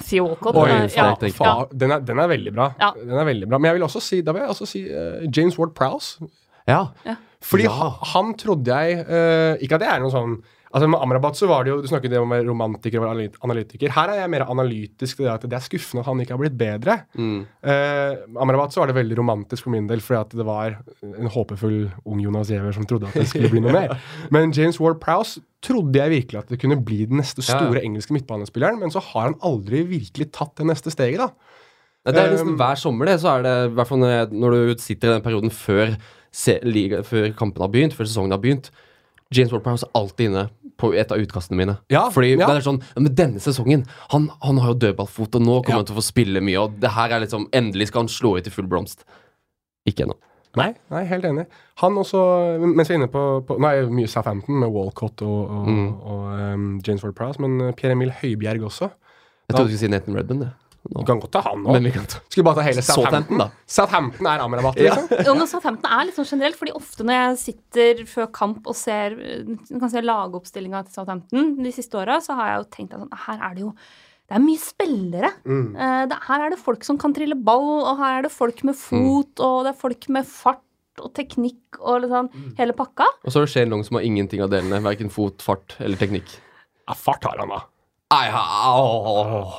Theo 0.05 0.27
Walcott. 0.27 0.55
Oi, 0.55 0.69
ja, 0.93 1.15
den, 1.73 1.91
er, 1.95 2.01
den 2.05 2.19
er 2.21 2.29
veldig 2.29 2.53
bra. 2.53 2.75
Ja. 2.79 2.91
Den 2.93 3.17
er 3.17 3.25
veldig 3.25 3.49
bra. 3.49 3.57
Men 3.59 3.71
jeg 3.71 3.79
vil 3.79 3.87
også 3.87 4.03
si, 4.05 4.21
da 4.21 4.35
vil 4.37 4.43
jeg 4.43 4.51
også 4.53 4.67
si 4.69 4.83
uh, 4.93 5.25
James 5.33 5.57
Ward 5.59 5.73
Prowse. 5.75 6.19
Ja. 6.69 7.17
Fordi 7.49 7.65
Ja. 7.65 7.73
han, 7.79 7.99
han 8.13 8.31
trodde 8.37 8.67
jeg 8.75 9.03
uh, 9.07 9.57
Ikke 9.63 9.77
at 9.79 9.83
det 9.85 9.89
er 9.95 10.01
noe 10.03 10.11
sånn 10.13 10.39
Altså 10.69 10.85
Med 10.91 11.01
Amrabat 11.01 11.37
så 11.39 11.47
var 11.49 11.63
det 11.65 11.71
jo 11.71 11.77
Du 11.81 11.87
snakket 11.89 12.13
om 12.21 12.29
romantiker 12.45 13.01
og 13.01 13.23
analytiker. 13.47 13.89
Her 13.95 14.11
er 14.13 14.19
jeg 14.21 14.29
mer 14.35 14.43
analytisk. 14.53 15.23
Det 15.25 15.31
at 15.33 15.47
det 15.49 15.57
er 15.57 15.63
skuffende 15.65 16.03
at 16.03 16.09
han 16.11 16.21
ikke 16.21 16.35
har 16.37 16.41
blitt 16.43 16.59
bedre. 16.61 16.97
Mm. 17.17 17.39
Uh, 17.65 18.43
Amrabat 18.45 18.75
så 18.77 18.83
var 18.83 18.91
det 18.93 18.99
veldig 18.99 19.17
romantisk 19.17 19.65
for 19.65 19.73
min 19.73 19.87
del, 19.89 20.03
fordi 20.05 20.19
at 20.21 20.37
det 20.37 20.45
var 20.45 20.77
en 21.09 21.31
håpefull 21.33 21.79
ung 22.05 22.21
Jonas 22.21 22.51
Giæver 22.53 22.77
som 22.77 22.85
trodde 22.85 23.09
at 23.09 23.17
det 23.17 23.25
skulle 23.31 23.49
bli 23.55 23.63
noe 23.65 23.73
mer. 23.79 23.97
Men 24.35 24.53
James 24.53 24.77
Ward 24.83 25.01
Prowse 25.01 25.41
trodde 25.65 25.97
jeg 26.03 26.13
virkelig 26.19 26.43
at 26.43 26.53
det 26.53 26.61
kunne 26.61 26.77
bli 26.85 27.01
den 27.09 27.23
neste 27.23 27.41
Ja. 27.49 27.57
store 27.57 27.81
engelske 27.89 28.13
midtbanespilleren, 28.19 28.77
men 28.85 28.93
så 28.93 29.01
har 29.09 29.31
han 29.31 29.39
aldri 29.41 29.87
virkelig 29.89 30.29
tatt 30.37 30.53
det 30.61 30.69
neste 30.69 30.93
steget, 30.93 31.25
da. 31.25 31.33
Det 32.13 32.17
er 32.27 32.31
nesten 32.37 32.53
Um, 32.55 32.61
hver 32.61 32.77
sommer, 32.81 33.09
det. 33.09 33.17
Så 33.25 33.33
er 33.39 33.43
det, 33.49 33.57
i 33.73 33.75
hvert 33.81 33.89
fall 33.89 33.99
når, 34.05 34.13
jeg, 34.19 34.29
når 34.45 34.51
du 34.55 34.77
sitter 34.85 35.09
i 35.09 35.17
den 35.17 35.25
perioden 35.25 35.51
før, 35.65 35.97
liga, 36.65 37.03
før 37.03 37.33
kampen 37.37 37.63
har 37.63 37.69
begynt, 37.73 37.95
før 37.97 38.05
sesongen 38.09 38.31
har 38.33 38.39
begynt. 38.43 38.71
James 39.35 39.53
Ward-Prowse 39.53 39.85
er 39.85 39.91
alltid 39.95 40.27
inne 40.31 40.47
på 40.79 40.93
et 40.95 41.11
av 41.13 41.19
utkastene 41.19 41.57
mine. 41.59 41.75
Ja, 41.91 42.07
Fordi 42.11 42.31
ja. 42.39 42.47
det 42.47 42.55
er 42.57 42.65
sånn 42.65 42.79
Men 42.97 43.15
denne 43.19 43.41
sesongen 43.43 43.83
Han, 44.13 44.31
han 44.41 44.59
har 44.63 44.71
jo 44.73 44.79
dødballfot, 44.87 45.35
og 45.35 45.43
nå 45.43 45.57
kommer 45.65 45.69
Ja. 45.69 45.77
han 45.83 45.85
til 45.89 45.97
å 45.97 45.99
få 45.99 46.05
spille 46.07 46.41
mye. 46.41 46.57
Og 46.63 46.79
det 46.81 46.91
her 46.95 47.11
er 47.13 47.21
liksom 47.27 47.49
Endelig 47.53 47.89
skal 47.91 48.05
han 48.07 48.09
slå 48.09 48.37
ut 48.39 48.47
i 48.47 48.51
full 48.51 48.67
blomst. 48.71 49.05
Ikke 49.89 50.07
ennå. 50.07 50.15
Nei, 50.57 50.71
nei, 50.91 51.03
helt 51.05 51.25
enig. 51.29 51.45
Han 51.83 51.99
også, 52.01 52.23
mens 52.65 52.89
vi 52.89 52.95
er 52.95 52.99
inne 53.03 53.11
på, 53.13 53.25
på 53.47 53.59
Nå 53.61 53.69
er 53.69 53.83
det 53.85 53.93
mye 53.93 54.09
Southampton 54.09 54.59
med 54.63 54.71
Walcott 54.73 55.21
og, 55.23 55.51
og, 55.51 55.67
Mm. 55.69 55.91
og 56.01 56.23
um, 56.55 56.81
James 56.87 57.03
Ward 57.05 57.15
Prowse, 57.15 57.41
men 57.43 57.61
uh, 57.61 57.73
Pierre-Emil 57.77 58.11
Høibjerg 58.23 58.65
også. 58.65 58.89
Jeg 59.49 59.55
trodde 59.57 59.69
du 59.69 59.77
skulle 59.77 59.85
si 59.85 59.89
Nathan 59.93 60.17
Redman. 60.17 60.41
Det. 60.47 60.49
Du 60.89 60.99
Vi 61.03 61.07
kan 61.09 61.21
godt 61.21 61.35
ta 61.37 61.43
han 61.45 61.63
òg. 61.67 61.77
Men 61.77 61.85
vi 61.85 61.93
ta 61.93 62.21
Skulle 62.29 62.47
bare 62.49 62.61
ta 62.61 62.67
hele 62.67 62.83
Southampton, 62.85 63.43
da. 63.43 63.49
Southampton 63.69 64.27
er 64.31 64.45
Amrabat, 64.45 64.81
liksom. 64.81 65.09
ja. 65.27 65.35
men 65.37 65.51
Southampton 65.51 65.93
er 65.99 66.09
litt 66.09 66.17
sånn 66.17 66.29
generelt, 66.33 66.57
fordi 66.59 66.75
ofte 66.79 67.05
når 67.07 67.19
jeg 67.19 67.39
sitter 67.45 68.05
før 68.09 68.29
kamp 68.41 68.69
og 68.71 68.77
ser 68.79 69.17
kan 69.69 69.93
se 69.93 70.05
lagoppstillinga 70.05 70.85
til 70.87 70.97
Southampton 70.97 71.51
de 71.61 71.73
siste 71.77 72.01
åra, 72.01 72.19
så 72.25 72.37
har 72.39 72.55
jeg 72.55 72.63
jo 72.63 72.69
tenkt 72.79 72.97
at 72.97 73.05
sånn, 73.05 73.19
her 73.27 73.43
er 73.51 73.59
det 73.59 73.67
jo 73.67 73.73
det 74.29 74.37
er 74.37 74.43
mye 74.45 74.61
spillere. 74.61 75.29
Mm. 75.49 75.69
Eh, 75.73 76.03
det, 76.11 76.17
her 76.29 76.43
er 76.45 76.53
det 76.53 76.59
folk 76.61 76.83
som 76.85 76.99
kan 77.01 77.15
trille 77.17 77.37
ball, 77.37 77.79
og 77.81 77.95
her 77.97 78.19
er 78.19 78.27
det 78.27 78.33
folk 78.35 78.61
med 78.69 78.77
fot, 78.77 79.41
og 79.41 79.63
det 79.65 79.73
er 79.73 79.79
folk 79.81 80.09
med 80.13 80.29
fart 80.29 80.65
og 81.01 81.13
teknikk 81.17 81.79
og 81.79 82.03
liksom 82.03 82.29
sånn 82.29 82.53
hele 82.59 82.75
pakka. 82.77 83.07
Og 83.25 83.33
så 83.33 83.41
er 83.41 83.47
det 83.47 83.53
Shane 83.55 83.71
Long 83.73 83.85
som 83.87 83.97
har 83.97 84.05
ingenting 84.05 84.43
av 84.45 84.51
delene. 84.53 84.83
Verken 84.85 85.09
fot, 85.15 85.41
fart 85.45 85.79
eller 85.81 85.97
teknikk. 86.01 86.29
Ja, 86.89 86.97
fart 86.99 87.25
har 87.29 87.41
han, 87.41 87.55
da. 87.55 87.63
Ai, 88.13 88.29
ha- 88.33 88.75
åh. 88.77 89.57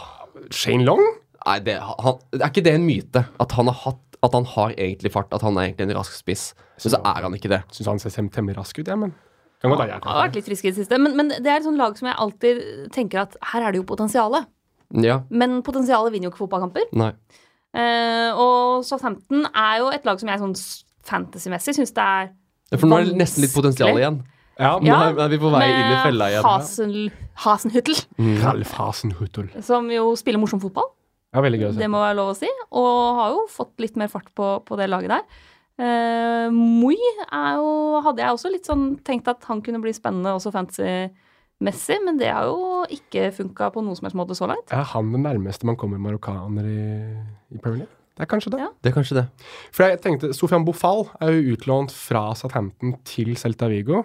Shane 0.51 0.85
Long? 0.87 1.01
Nei 1.45 1.57
det, 1.63 1.77
han, 1.79 2.19
er 2.35 2.49
ikke 2.49 2.65
det 2.65 2.75
en 2.75 2.85
myte? 2.85 3.23
At 3.39 3.55
han 3.57 3.69
har 3.71 3.77
hatt 3.85 4.05
At 4.25 4.33
han 4.35 4.43
har 4.51 4.73
egentlig 4.75 5.13
fart? 5.13 5.31
At 5.31 5.45
han 5.45 5.55
er 5.57 5.69
egentlig 5.69 5.87
en 5.87 5.95
rask 5.95 6.11
spiss? 6.17 6.49
Men 6.75 6.91
så 6.91 6.99
er 6.99 7.23
han 7.23 7.35
ikke 7.37 7.51
det. 7.53 7.61
Syns 7.71 7.87
han 7.87 8.01
ser 8.03 8.11
tem- 8.11 8.31
temmelig 8.33 8.57
rask 8.57 8.79
ut, 8.79 8.87
jeg, 8.87 8.99
men 8.99 9.13
godt 9.63 9.91
Han 9.91 10.01
har 10.03 10.29
vært 10.29 10.35
litt 10.39 10.47
frisk 10.47 10.65
i 10.65 10.71
det 10.71 10.77
siste. 10.79 10.97
Men, 10.99 11.15
men 11.19 11.31
det 11.31 11.47
er 11.47 11.59
et 11.59 11.65
sånt 11.67 11.79
lag 11.79 11.95
som 11.99 12.07
jeg 12.07 12.15
alltid 12.23 12.61
tenker 12.95 13.23
at 13.25 13.35
her 13.51 13.65
er 13.67 13.71
det 13.75 13.81
jo 13.81 13.87
potensialet. 13.87 14.47
Ja. 15.03 15.21
Men 15.29 15.59
potensialet 15.63 16.13
vinner 16.13 16.29
jo 16.29 16.33
ikke 16.33 16.45
fotballkamper. 16.45 16.87
Nei. 16.99 17.11
Eh, 17.75 18.39
og 18.39 18.85
Southampton 18.87 19.45
er 19.51 19.81
jo 19.83 19.89
et 19.93 20.07
lag 20.07 20.19
som 20.21 20.31
jeg 20.31 20.41
sånn 20.41 20.55
fantasymessig 21.09 21.75
syns 21.77 21.91
det 21.95 22.05
er 22.05 22.31
For 22.77 22.89
nå 22.89 22.97
er 23.01 23.09
det 23.11 23.19
nesten 23.19 23.43
litt 23.43 23.53
potensial 23.53 23.99
igjen. 23.99 24.21
Ja, 24.59 24.75
Nå 24.77 24.85
Ja, 24.85 24.99
er 25.07 25.19
er 25.23 25.29
vi 25.31 25.37
på 25.39 25.49
vei 25.53 25.65
inn 25.71 25.91
i 25.93 25.99
fella 26.03 26.29
igjen. 26.33 26.43
Hasen, 26.43 26.95
Hasenhüttel, 27.45 28.01
Ralf 28.43 28.73
Hasenhüttel. 28.75 29.51
som 29.63 29.87
jo 29.91 30.15
spiller 30.19 30.41
morsom 30.41 30.59
fotball. 30.59 30.89
Ja, 31.33 31.43
veldig 31.45 31.59
gøy 31.61 31.67
å 31.69 31.73
se. 31.73 31.79
Det 31.79 31.89
må 31.93 32.01
være 32.01 32.17
lov 32.17 32.31
å 32.33 32.37
si. 32.37 32.49
Og 32.75 33.15
har 33.19 33.35
jo 33.35 33.45
fått 33.53 33.79
litt 33.79 33.95
mer 34.01 34.09
fart 34.11 34.27
på, 34.35 34.49
på 34.65 34.77
det 34.79 34.89
laget 34.89 35.13
der. 35.13 35.23
Uh, 35.79 36.51
Moi 36.51 36.97
er 37.31 37.55
jo, 37.55 38.01
hadde 38.03 38.19
jeg 38.25 38.35
også 38.35 38.51
litt 38.51 38.67
sånn 38.67 38.97
tenkt 39.07 39.29
at 39.31 39.45
han 39.47 39.61
kunne 39.63 39.79
bli 39.79 39.93
spennende 39.95 40.33
også 40.35 40.51
fantasy-messig, 40.51 42.01
men 42.03 42.19
det 42.19 42.33
har 42.33 42.49
jo 42.49 42.81
ikke 42.91 43.29
funka 43.37 43.69
på 43.71 43.85
noen 43.85 43.95
som 43.95 44.09
helst 44.09 44.19
måte 44.19 44.35
så 44.35 44.49
langt. 44.49 44.73
Er 44.75 44.83
han 44.91 45.13
det 45.13 45.21
nærmeste 45.23 45.69
man 45.69 45.79
kommer 45.79 46.01
marokkaner 46.03 46.67
i, 46.67 46.83
i 47.55 47.61
Premier 47.61 47.85
League? 47.85 47.95
Det 48.19 48.25
er 48.25 48.31
kanskje 48.33 48.51
det. 48.51 48.59
Ja. 48.59 48.67
Det 48.83 48.91
er 48.91 48.95
kanskje 48.97 49.15
det. 49.21 49.25
For 49.71 49.87
jeg 49.87 50.01
tenkte, 50.03 50.33
Sofian 50.35 50.65
Bofal 50.67 51.05
er 51.23 51.31
jo 51.37 51.53
utlånt 51.55 51.93
fra 51.95 52.33
Southampton 52.35 52.97
til 53.07 53.37
Celta 53.39 53.69
Vigo. 53.71 54.01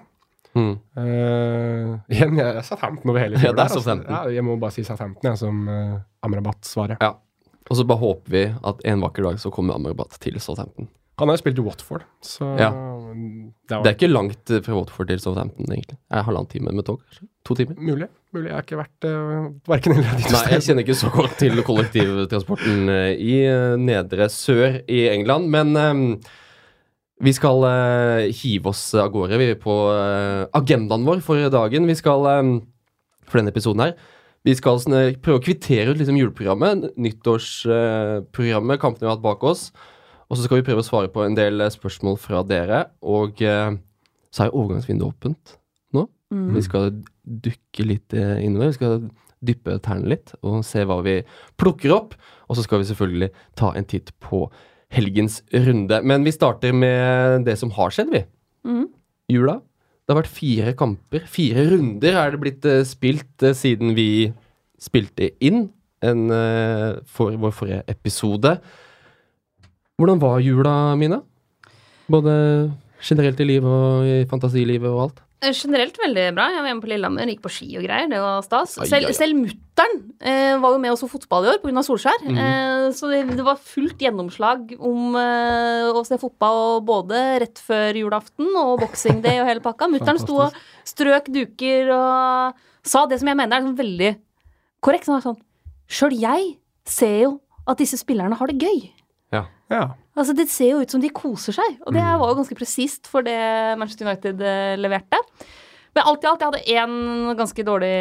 Mm. 0.55 0.75
Uh, 0.95 1.95
igjen, 2.15 2.37
jeg 2.39 2.47
er 2.47 2.63
Southampton 2.63 3.11
over 3.11 3.25
hele 3.25 3.41
Ja, 3.43 3.51
det 3.51 3.65
er 3.65 3.73
altså. 3.75 3.97
Ja, 4.07 4.21
jeg 4.31 4.45
må 4.47 4.55
bare 4.63 4.75
si 4.77 4.85
Southampton 4.87 5.33
jeg, 5.33 5.41
som 5.41 5.65
uh, 5.67 5.97
Amrabat-svaret. 6.27 7.03
Ja. 7.03 7.17
Og 7.65 7.79
så 7.79 7.87
bare 7.89 8.03
håper 8.03 8.35
vi 8.35 8.45
at 8.53 8.85
en 8.87 9.03
vakker 9.03 9.27
dag 9.27 9.41
så 9.41 9.51
kommer 9.55 9.79
Amrabat 9.79 10.19
til 10.23 10.39
Southampton. 10.43 10.91
Han 11.21 11.31
har 11.31 11.37
jo 11.37 11.43
spilt 11.45 11.59
i 11.61 11.63
Watford, 11.63 12.03
så 12.23 12.47
Ja. 12.59 12.71
det 12.75 13.85
Det 13.85 13.87
er 13.87 13.95
ikke 13.95 14.11
langt 14.11 14.51
eh, 14.51 14.61
fra 14.61 14.75
Watford 14.75 15.07
til 15.09 15.21
Southampton, 15.21 15.67
egentlig. 15.71 15.97
Det 15.97 16.19
er 16.19 16.23
halvannen 16.25 16.51
time 16.51 16.73
med 16.73 16.85
tog. 16.85 17.01
kanskje? 17.07 17.29
To 17.45 17.55
timer. 17.55 17.75
mulig. 17.79 18.09
mulig. 18.33 18.49
Jeg 18.49 18.55
har 18.55 18.63
ikke 18.63 18.79
vært 18.83 19.05
uh, 19.05 19.53
verken 19.69 19.93
eller 19.93 20.31
Nei, 20.33 20.51
jeg 20.51 20.63
kjenner 20.63 20.83
ikke 20.83 20.95
så 20.95 21.11
godt 21.15 21.39
til 21.39 21.63
kollektivtransporten 21.63 22.89
i 23.21 23.47
uh, 23.47 23.77
nedre 23.77 24.29
sør 24.29 24.81
i 24.89 25.09
England, 25.09 25.49
men 25.51 25.77
eh, 25.77 26.19
vi 27.23 27.33
skal 27.35 27.63
uh, 27.63 28.27
hive 28.35 28.73
oss 28.73 28.83
av 28.99 29.13
gårde 29.15 29.39
vi 29.39 29.53
er 29.53 29.59
på 29.61 29.75
uh, 29.95 30.51
agendaen 30.57 31.07
vår 31.07 31.23
for 31.25 31.39
dagen. 31.53 31.87
Vi 31.87 31.97
skal, 31.99 32.27
um, 32.41 32.55
for 33.29 33.39
denne 33.39 33.55
episoden 33.55 33.85
her, 33.85 33.95
vi 34.45 34.55
skal 34.59 34.81
sånn, 34.83 34.97
prøve 35.25 35.41
å 35.41 35.45
kvittere 35.45 35.95
ut 35.95 36.01
liksom, 36.01 36.19
juleprogrammet, 36.21 36.91
nyttårsprogrammet, 37.01 38.81
kampene 38.83 39.07
vi 39.07 39.09
har 39.09 39.17
hatt 39.17 39.25
bak 39.25 39.47
oss. 39.47 39.71
Og 40.29 40.37
så 40.37 40.45
skal 40.45 40.61
vi 40.61 40.67
prøve 40.67 40.83
å 40.83 40.87
svare 40.87 41.13
på 41.13 41.23
en 41.25 41.37
del 41.39 41.65
spørsmål 41.73 42.19
fra 42.21 42.43
dere. 42.45 42.83
Og 43.01 43.41
så 43.41 44.45
er 44.45 44.53
overgangsvinduet 44.53 45.15
åpent 45.15 45.55
nå. 45.97 46.05
Mm. 46.35 46.51
Vi 46.59 46.65
skal 46.67 46.91
dukke 47.47 47.89
litt 47.89 48.13
innover. 48.13 48.75
Vi 48.75 48.77
skal 48.77 49.07
dyppe 49.45 49.79
tærne 49.85 50.11
litt 50.13 50.35
og 50.43 50.61
se 50.67 50.85
hva 50.89 51.01
vi 51.07 51.19
plukker 51.61 51.95
opp. 51.97 52.17
Og 52.49 52.59
så 52.59 52.67
skal 52.67 52.83
vi 52.83 52.91
selvfølgelig 52.91 53.31
ta 53.61 53.73
en 53.73 53.89
titt 53.89 54.13
på 54.25 54.45
helgens 54.93 55.41
runde. 55.53 56.01
Men 56.07 56.27
vi 56.27 56.35
starter 56.35 56.75
med 56.77 57.45
det 57.49 57.57
som 57.61 57.73
har 57.77 57.95
skjedd, 57.95 58.13
vi. 58.13 58.25
Mm. 58.69 58.89
Jula. 59.33 59.59
Det 60.05 60.13
har 60.13 60.21
vært 60.21 60.37
fire 60.37 60.75
kamper. 60.77 61.25
Fire 61.31 61.65
runder 61.71 62.19
er 62.21 62.35
det 62.35 62.41
blitt 62.43 62.67
uh, 62.69 62.83
spilt 62.85 63.45
uh, 63.45 63.55
siden 63.57 63.95
vi 63.97 64.29
spilte 64.81 65.31
inn 65.45 65.69
en, 66.05 66.25
uh, 66.29 67.01
for 67.09 67.37
vår 67.41 67.55
forrige 67.57 67.85
episode. 67.89 68.59
Hvordan 69.97 70.21
var 70.21 70.43
jula, 70.45 70.75
Mina? 71.01 71.23
Både 72.11 72.35
generelt 73.05 73.41
i 73.41 73.47
livet 73.49 73.71
og 73.71 74.09
i 74.09 74.25
fantasilivet 74.29 74.91
og 74.91 75.07
alt? 75.07 75.23
Eh, 75.45 75.53
Generelt 75.55 75.99
veldig 76.01 76.25
bra. 76.37 76.47
Jeg 76.53 76.63
var 76.63 76.69
hjemme 76.71 76.83
på 76.85 76.91
Lillehammer, 76.91 77.31
gikk 77.31 77.43
på 77.45 77.53
ski 77.53 77.69
og 77.79 77.85
greier. 77.87 78.09
Det 78.11 78.21
var 78.23 78.43
stas. 78.47 78.75
Ai, 78.81 78.87
Selv, 78.91 79.11
selv 79.17 79.39
mutter'n 79.39 79.95
eh, 80.25 80.57
var 80.63 80.75
jo 80.75 80.81
med 80.83 80.95
og 80.95 80.99
så 81.01 81.09
fotball 81.11 81.47
i 81.47 81.51
år 81.53 81.61
pga. 81.63 81.85
Solskjær. 81.87 82.25
Mhm. 82.25 82.39
eh, 82.41 82.89
så 82.97 83.11
det, 83.13 83.23
det 83.37 83.45
var 83.47 83.61
fullt 83.61 83.99
gjennomslag 84.05 84.75
om 84.79 85.17
eh, 85.21 85.89
å 85.93 86.05
se 86.07 86.19
fotball 86.23 86.81
både 86.87 87.23
rett 87.45 87.63
før 87.65 87.97
julaften 88.01 88.51
og 88.61 88.81
boxing 88.85 89.23
day 89.25 89.41
og 89.43 89.49
hele 89.51 89.65
pakka. 89.65 89.89
Mutter'n 89.93 90.21
sto 90.23 90.41
og 90.49 90.59
strøk 90.89 91.31
duker 91.33 91.91
og 91.97 92.63
sa 92.85 93.07
det 93.09 93.21
som 93.21 93.29
jeg 93.33 93.37
mener 93.41 93.57
er 93.59 93.67
sånn 93.69 93.79
veldig 93.79 94.13
korrekt. 94.85 95.09
Sånn, 95.09 95.23
sånn 95.25 95.41
Sjøl 95.85 96.15
jeg 96.17 96.55
ser 96.89 97.19
jo 97.27 97.33
at 97.69 97.81
disse 97.81 97.97
spillerne 98.01 98.37
har 98.37 98.49
det 98.51 98.57
gøy. 98.61 98.91
Ja. 99.33 99.45
Ja. 99.73 99.85
Altså, 100.17 100.35
Det 100.37 100.49
ser 100.49 100.71
jo 100.71 100.81
ut 100.81 100.91
som 100.91 101.01
de 101.03 101.09
koser 101.11 101.53
seg, 101.57 101.77
og 101.87 101.93
det 101.93 102.03
Mm. 102.03 102.19
var 102.21 102.29
jo 102.31 102.39
ganske 102.43 102.57
presist 102.59 103.07
for 103.11 103.23
det 103.23 103.35
Manchester 103.79 104.07
United 104.07 104.41
eh, 104.41 104.77
leverte. 104.79 105.19
Men 105.95 106.05
alt 106.11 106.25
i 106.25 106.27
alt, 106.27 106.41
jeg 106.41 106.51
hadde 106.51 106.75
én 106.75 107.37
ganske 107.39 107.65
dårlig 107.65 107.95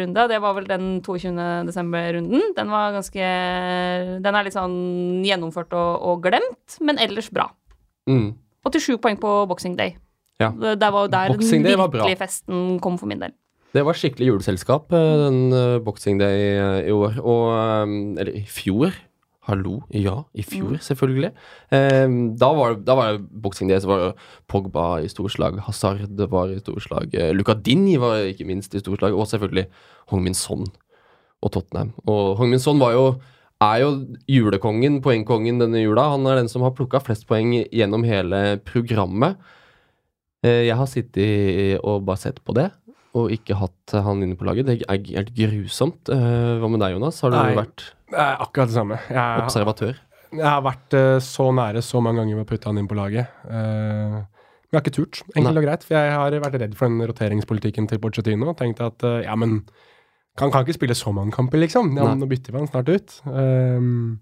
runde, 0.00 0.28
det 0.28 0.40
var 0.40 0.54
vel 0.54 0.66
den 0.68 1.00
22. 1.00 1.64
desember-runden. 1.64 2.42
Den 2.56 2.68
var 2.68 2.92
ganske 2.92 4.20
Den 4.22 4.34
er 4.34 4.44
litt 4.44 4.52
sånn 4.56 5.24
gjennomført 5.24 5.72
og, 5.72 6.02
og 6.02 6.22
glemt, 6.24 6.76
men 6.80 6.98
ellers 6.98 7.30
bra. 7.32 7.50
Mm. 8.08 8.34
87 8.68 8.98
poeng 9.00 9.16
på 9.20 9.32
Boxing 9.48 9.76
Day. 9.78 9.96
Ja. 10.40 10.50
Det, 10.50 10.78
det 10.80 10.92
var 10.92 11.06
jo 11.06 11.12
der 11.12 11.32
Boxing 11.32 11.64
den 11.64 11.78
virkelige 11.78 12.18
festen 12.20 12.78
kom 12.82 12.98
for 13.00 13.06
min 13.10 13.20
del. 13.22 13.32
Det 13.72 13.84
var 13.86 13.96
skikkelig 13.96 14.28
juleselskap 14.28 14.92
eh, 14.92 15.12
den 15.24 15.38
uh, 15.56 15.78
boxing 15.80 16.18
day 16.20 16.58
eh, 16.58 16.88
i 16.90 16.92
år. 16.92 17.16
Og 17.24 17.46
eh, 17.56 17.94
Eller 18.20 18.32
i 18.36 18.44
fjor. 18.44 18.92
Hallo, 19.48 19.80
ja, 19.90 20.20
i 20.38 20.44
fjor, 20.46 20.76
selvfølgelig. 20.86 21.32
Eh, 21.74 22.12
da 22.38 22.50
var 22.54 22.76
det, 22.76 22.84
det 22.86 23.40
boxing 23.42 23.72
det, 23.72 23.80
så 23.82 23.90
var 23.90 24.02
det 24.04 24.10
Pogba 24.46 24.84
i 25.02 25.08
storslag, 25.10 25.58
Hazard 25.66 26.20
var 26.30 26.52
i 26.54 26.60
storslag, 26.62 27.10
uh, 27.18 27.32
Luca 27.34 27.56
Dini 27.58 27.96
var 27.98 28.22
ikke 28.30 28.46
minst 28.46 28.76
i 28.78 28.82
storslag, 28.84 29.16
og 29.18 29.26
selvfølgelig 29.26 29.66
Hong 30.12 30.22
Min 30.22 30.38
Son 30.38 30.62
og 31.42 31.50
Tottenham. 31.56 31.90
Og 32.06 32.36
Hong 32.38 32.52
Min 32.54 32.62
Son 32.62 32.78
var 32.78 32.94
jo 32.94 33.06
er 33.62 33.80
jo 33.82 33.90
julekongen, 34.30 35.00
poengkongen 35.04 35.60
denne 35.62 35.82
jula. 35.84 36.08
Han 36.14 36.26
er 36.26 36.40
den 36.40 36.48
som 36.50 36.64
har 36.66 36.74
plukka 36.74 36.98
flest 37.02 37.28
poeng 37.30 37.52
gjennom 37.70 38.02
hele 38.06 38.58
programmet. 38.66 39.36
Eh, 40.42 40.66
Jeg 40.66 40.76
har 40.78 40.86
sittet 40.90 41.78
og 41.82 42.04
bare 42.06 42.18
sett 42.18 42.40
på 42.44 42.54
det, 42.58 42.70
og 43.14 43.30
ikke 43.30 43.58
hatt 43.58 43.94
han 44.06 44.22
inne 44.24 44.38
på 44.38 44.46
laget. 44.48 44.66
Det 44.66 44.82
er 44.86 45.02
helt 45.14 45.34
grusomt. 45.36 46.10
Eh, 46.10 46.58
Hva 46.58 46.70
med 46.70 46.82
deg, 46.82 46.96
Jonas? 46.96 47.20
Har 47.22 47.30
du 47.30 47.38
Nei. 47.38 47.54
vært 47.58 47.92
er 48.12 48.42
akkurat 48.44 48.70
det 48.70 48.76
samme. 48.76 48.98
Jeg, 49.08 49.44
observatør? 49.44 50.00
jeg 50.32 50.48
har 50.48 50.62
vært 50.64 50.96
uh, 50.96 51.16
så 51.22 51.48
nære 51.54 51.82
så 51.84 52.00
mange 52.04 52.22
ganger 52.22 52.38
med 52.38 52.46
å 52.46 52.48
putte 52.48 52.70
han 52.70 52.80
inn 52.80 52.88
på 52.90 52.96
laget. 52.96 53.32
Uh, 53.44 54.22
men 54.22 54.78
jeg 54.78 54.78
har 54.78 54.84
ikke 54.86 54.96
turt, 54.96 55.18
enkelt 55.34 55.50
Nei. 55.50 55.60
og 55.60 55.66
greit. 55.66 55.82
For 55.84 55.98
jeg 55.98 56.12
har 56.16 56.36
vært 56.46 56.60
redd 56.62 56.76
for 56.78 56.88
den 56.88 57.08
roteringspolitikken 57.10 57.88
til 57.90 58.00
Pochettino. 58.00 58.48
Og 58.54 58.58
tenkt 58.60 58.80
at 58.84 59.04
uh, 59.04 59.18
ja, 59.24 59.36
men 59.36 59.60
han 60.40 60.52
kan 60.52 60.64
ikke 60.64 60.78
spille 60.78 60.96
så 60.96 61.12
mange 61.12 61.34
kamper, 61.34 61.60
liksom. 61.60 61.92
Ja, 61.98 62.14
nå 62.16 62.28
bytter 62.30 62.54
vi 62.54 62.62
han 62.62 62.70
snart 62.70 62.88
ut. 62.88 63.18
Um, 63.28 64.20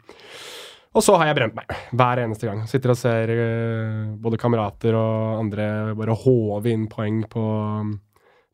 og 0.90 1.04
så 1.06 1.14
har 1.20 1.30
jeg 1.30 1.36
brent 1.38 1.54
meg 1.54 1.70
hver 1.94 2.24
eneste 2.24 2.48
gang. 2.48 2.64
Sitter 2.66 2.96
og 2.96 2.98
ser 2.98 3.30
uh, 3.30 4.08
både 4.18 4.40
kamerater 4.42 4.98
og 4.98 5.44
andre 5.44 5.68
bare 5.98 6.18
håve 6.18 6.72
inn 6.74 6.88
poeng 6.90 7.22
på, 7.30 7.44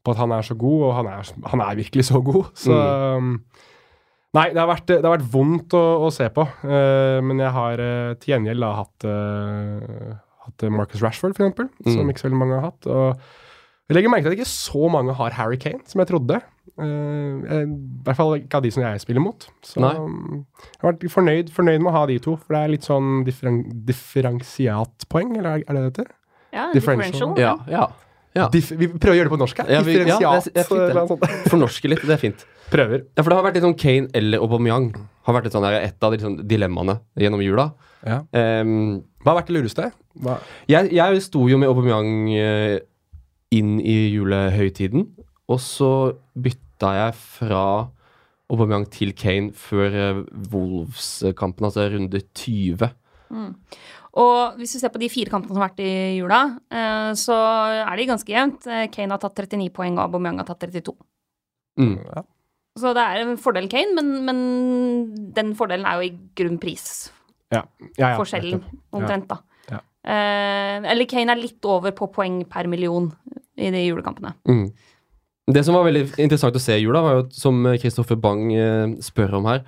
på 0.05 0.13
at 0.13 0.21
han 0.21 0.37
er 0.37 0.45
så 0.45 0.59
god, 0.61 0.85
og 0.91 0.95
han 0.99 1.09
er, 1.15 1.33
han 1.55 1.65
er 1.65 1.81
virkelig 1.81 2.11
så 2.11 2.21
god. 2.21 2.53
Så 2.61 2.77
um, 2.77 3.39
Nei, 4.37 4.47
det 4.53 4.61
har 4.61 4.69
vært, 4.69 4.87
det 4.93 5.01
har 5.05 5.17
vært 5.17 5.31
vondt 5.33 5.75
å, 5.79 5.83
å 6.07 6.13
se 6.15 6.29
på. 6.37 6.45
Uh, 6.63 7.19
men 7.25 7.41
jeg 7.41 7.53
har 7.57 7.81
uh, 7.83 8.15
til 8.21 8.35
gjengjeld 8.35 8.61
da 8.67 8.71
hatt, 8.83 9.07
uh, 9.09 10.15
hatt 10.47 10.67
Marcus 10.77 11.01
Rashford, 11.05 11.35
for 11.37 11.47
eksempel, 11.47 11.71
som 11.87 12.03
Mm. 12.05 12.11
ikke 12.13 12.23
så 12.25 12.29
veldig 12.29 12.41
mange 12.45 12.59
har 12.61 12.69
hatt. 12.71 12.87
Og 12.87 13.17
jeg 13.89 13.97
legger 13.97 14.11
merke 14.13 14.27
til 14.27 14.35
at 14.35 14.39
ikke 14.41 14.51
så 14.51 14.89
mange 14.91 15.15
har 15.15 15.35
Harry 15.39 15.57
Kane, 15.63 15.81
som 15.87 16.01
jeg 16.03 16.09
trodde. 16.11 16.41
Eh, 16.77 16.85
jeg- 16.85 17.69
I 17.71 18.03
hvert 18.05 18.17
fall 18.19 18.33
ikke 18.41 18.59
av 18.59 18.63
de 18.65 18.71
som 18.75 18.83
jeg 18.83 19.01
spiller 19.01 19.23
mot. 19.23 19.47
Så 19.65 19.81
Nei. 19.81 19.93
um, 19.95 20.45
jeg 20.61 20.81
har 20.83 20.93
vært 20.93 21.07
fornøyd, 21.15 21.51
fornøyd 21.55 21.81
med 21.81 21.93
å 21.93 21.95
ha 21.95 22.03
de 22.11 22.19
to, 22.19 22.35
for 22.37 22.53
det 22.57 22.63
er 22.65 22.73
litt 22.75 22.83
sånn 22.89 23.25
differen 23.25 23.63
differensiatpoeng, 23.87 25.37
eller 25.39 25.51
er 25.51 25.63
er 25.69 25.75
det 25.75 25.83
det 25.83 25.93
heter? 25.93 26.11
Ja, 26.53 26.73
Differential. 26.73 27.35
differential. 27.35 27.39
Ja. 27.39 27.57
ja. 27.69 27.87
Ja. 28.37 28.47
Vi 28.53 28.61
prøver 28.93 29.15
å 29.15 29.19
gjøre 29.19 29.29
det 29.31 29.33
på 29.35 29.39
norsk 29.41 29.63
her. 29.63 29.71
Ja, 29.73 29.81
vi- 29.87 29.97
ja, 29.97 30.05
det 30.05 30.29
er- 30.29 30.53
det 30.53 30.63
er 30.63 30.69
fint, 30.69 30.79
det. 30.79 30.91
eller 30.91 31.01
noe 31.01 31.09
sånt. 31.15 31.49
Fornorske 31.51 31.89
litt, 31.91 32.03
det 32.07 32.15
er 32.17 32.21
fint. 32.23 32.45
Prøver. 32.71 33.05
Ja, 33.17 33.23
for 33.23 33.31
det 33.31 33.37
har 33.39 33.45
vært 33.47 33.55
litt 33.59 33.65
sånn 33.67 33.79
Kane 33.79 34.09
eller 34.15 34.43
Aubameyang. 34.45 34.89
Har 35.27 35.35
vært 35.41 35.47
et, 35.49 35.53
sånt, 35.57 35.67
et 35.67 36.03
av 36.07 36.13
de 36.15 36.19
sånn 36.23 36.37
dilemmaene 36.47 36.99
gjennom 37.19 37.43
jula. 37.43 37.71
Ja. 38.07 38.21
Um, 38.33 39.03
Hva 39.25 39.33
har 39.33 39.41
vært 39.43 39.49
det 39.51 39.57
lureste? 39.57 39.89
Jeg, 40.69 40.93
jeg 40.95 41.23
sto 41.23 41.47
jo 41.51 41.59
med 41.59 41.69
Aubameyang 41.69 42.11
uh, 42.39 42.79
inn 43.57 43.81
i 43.81 43.97
julehøytiden, 44.15 45.07
og 45.49 45.59
så 45.63 45.91
bytta 46.39 46.93
jeg 46.99 47.15
fra 47.39 47.65
Aubameyang 48.51 48.87
til 48.91 49.13
Kane 49.19 49.51
før 49.57 49.97
uh, 50.21 50.25
Wolves-kampen, 50.53 51.67
altså 51.67 51.89
runde 51.91 52.21
20. 52.35 52.91
Og 54.17 54.57
hvis 54.57 54.77
vi 54.77 54.81
ser 54.81 54.93
på 54.93 55.01
de 55.01 55.11
fire 55.13 55.33
kampene 55.33 55.53
som 55.53 55.61
har 55.61 55.69
vært 55.69 55.83
i 55.85 55.91
jula, 56.17 56.41
eh, 56.73 57.11
så 57.21 57.37
er 57.83 57.99
de 57.99 58.09
ganske 58.09 58.33
jevnt. 58.33 58.65
Eh, 58.65 58.87
Kane 58.93 59.13
har 59.13 59.21
tatt 59.21 59.43
39 59.45 59.69
poeng, 59.77 59.99
og 59.99 60.07
Aubameyang 60.07 60.41
har 60.41 60.49
tatt 60.49 60.65
32. 60.65 60.95
Mm. 61.83 61.99
Ja. 62.01 62.23
Så 62.81 62.93
det 62.97 63.05
er 63.05 63.21
en 63.23 63.37
fordel 63.41 63.69
Kane, 63.73 63.93
men, 63.97 64.15
men 64.25 64.41
den 65.37 65.53
fordelen 65.59 65.85
er 65.89 66.01
jo 66.01 66.09
i 66.09 66.15
grunn 66.39 66.57
pris. 66.61 67.11
Ja, 67.53 67.63
ja, 67.95 68.01
ja, 68.01 68.15
Forskjellen, 68.19 68.65
omtrent, 68.97 69.29
da. 69.29 69.41
Ja. 69.69 69.83
Eh, 70.09 70.89
eller 70.95 71.09
Kane 71.11 71.37
er 71.37 71.43
litt 71.43 71.69
over 71.69 71.93
på 71.97 72.09
poeng 72.17 72.41
per 72.49 72.71
million 72.73 73.11
i 73.57 73.69
de 73.73 73.85
julekampene. 73.85 74.33
Mm. 74.49 74.71
Det 75.53 75.63
som 75.63 75.77
var 75.77 75.85
veldig 75.87 76.09
interessant 76.17 76.57
å 76.57 76.63
se 76.63 76.75
i 76.75 76.83
jula, 76.83 77.05
var 77.05 77.21
jo, 77.21 77.27
som 77.37 77.61
Kristoffer 77.79 78.17
Bang 78.19 78.49
spør 79.05 79.37
om 79.39 79.53
her, 79.53 79.61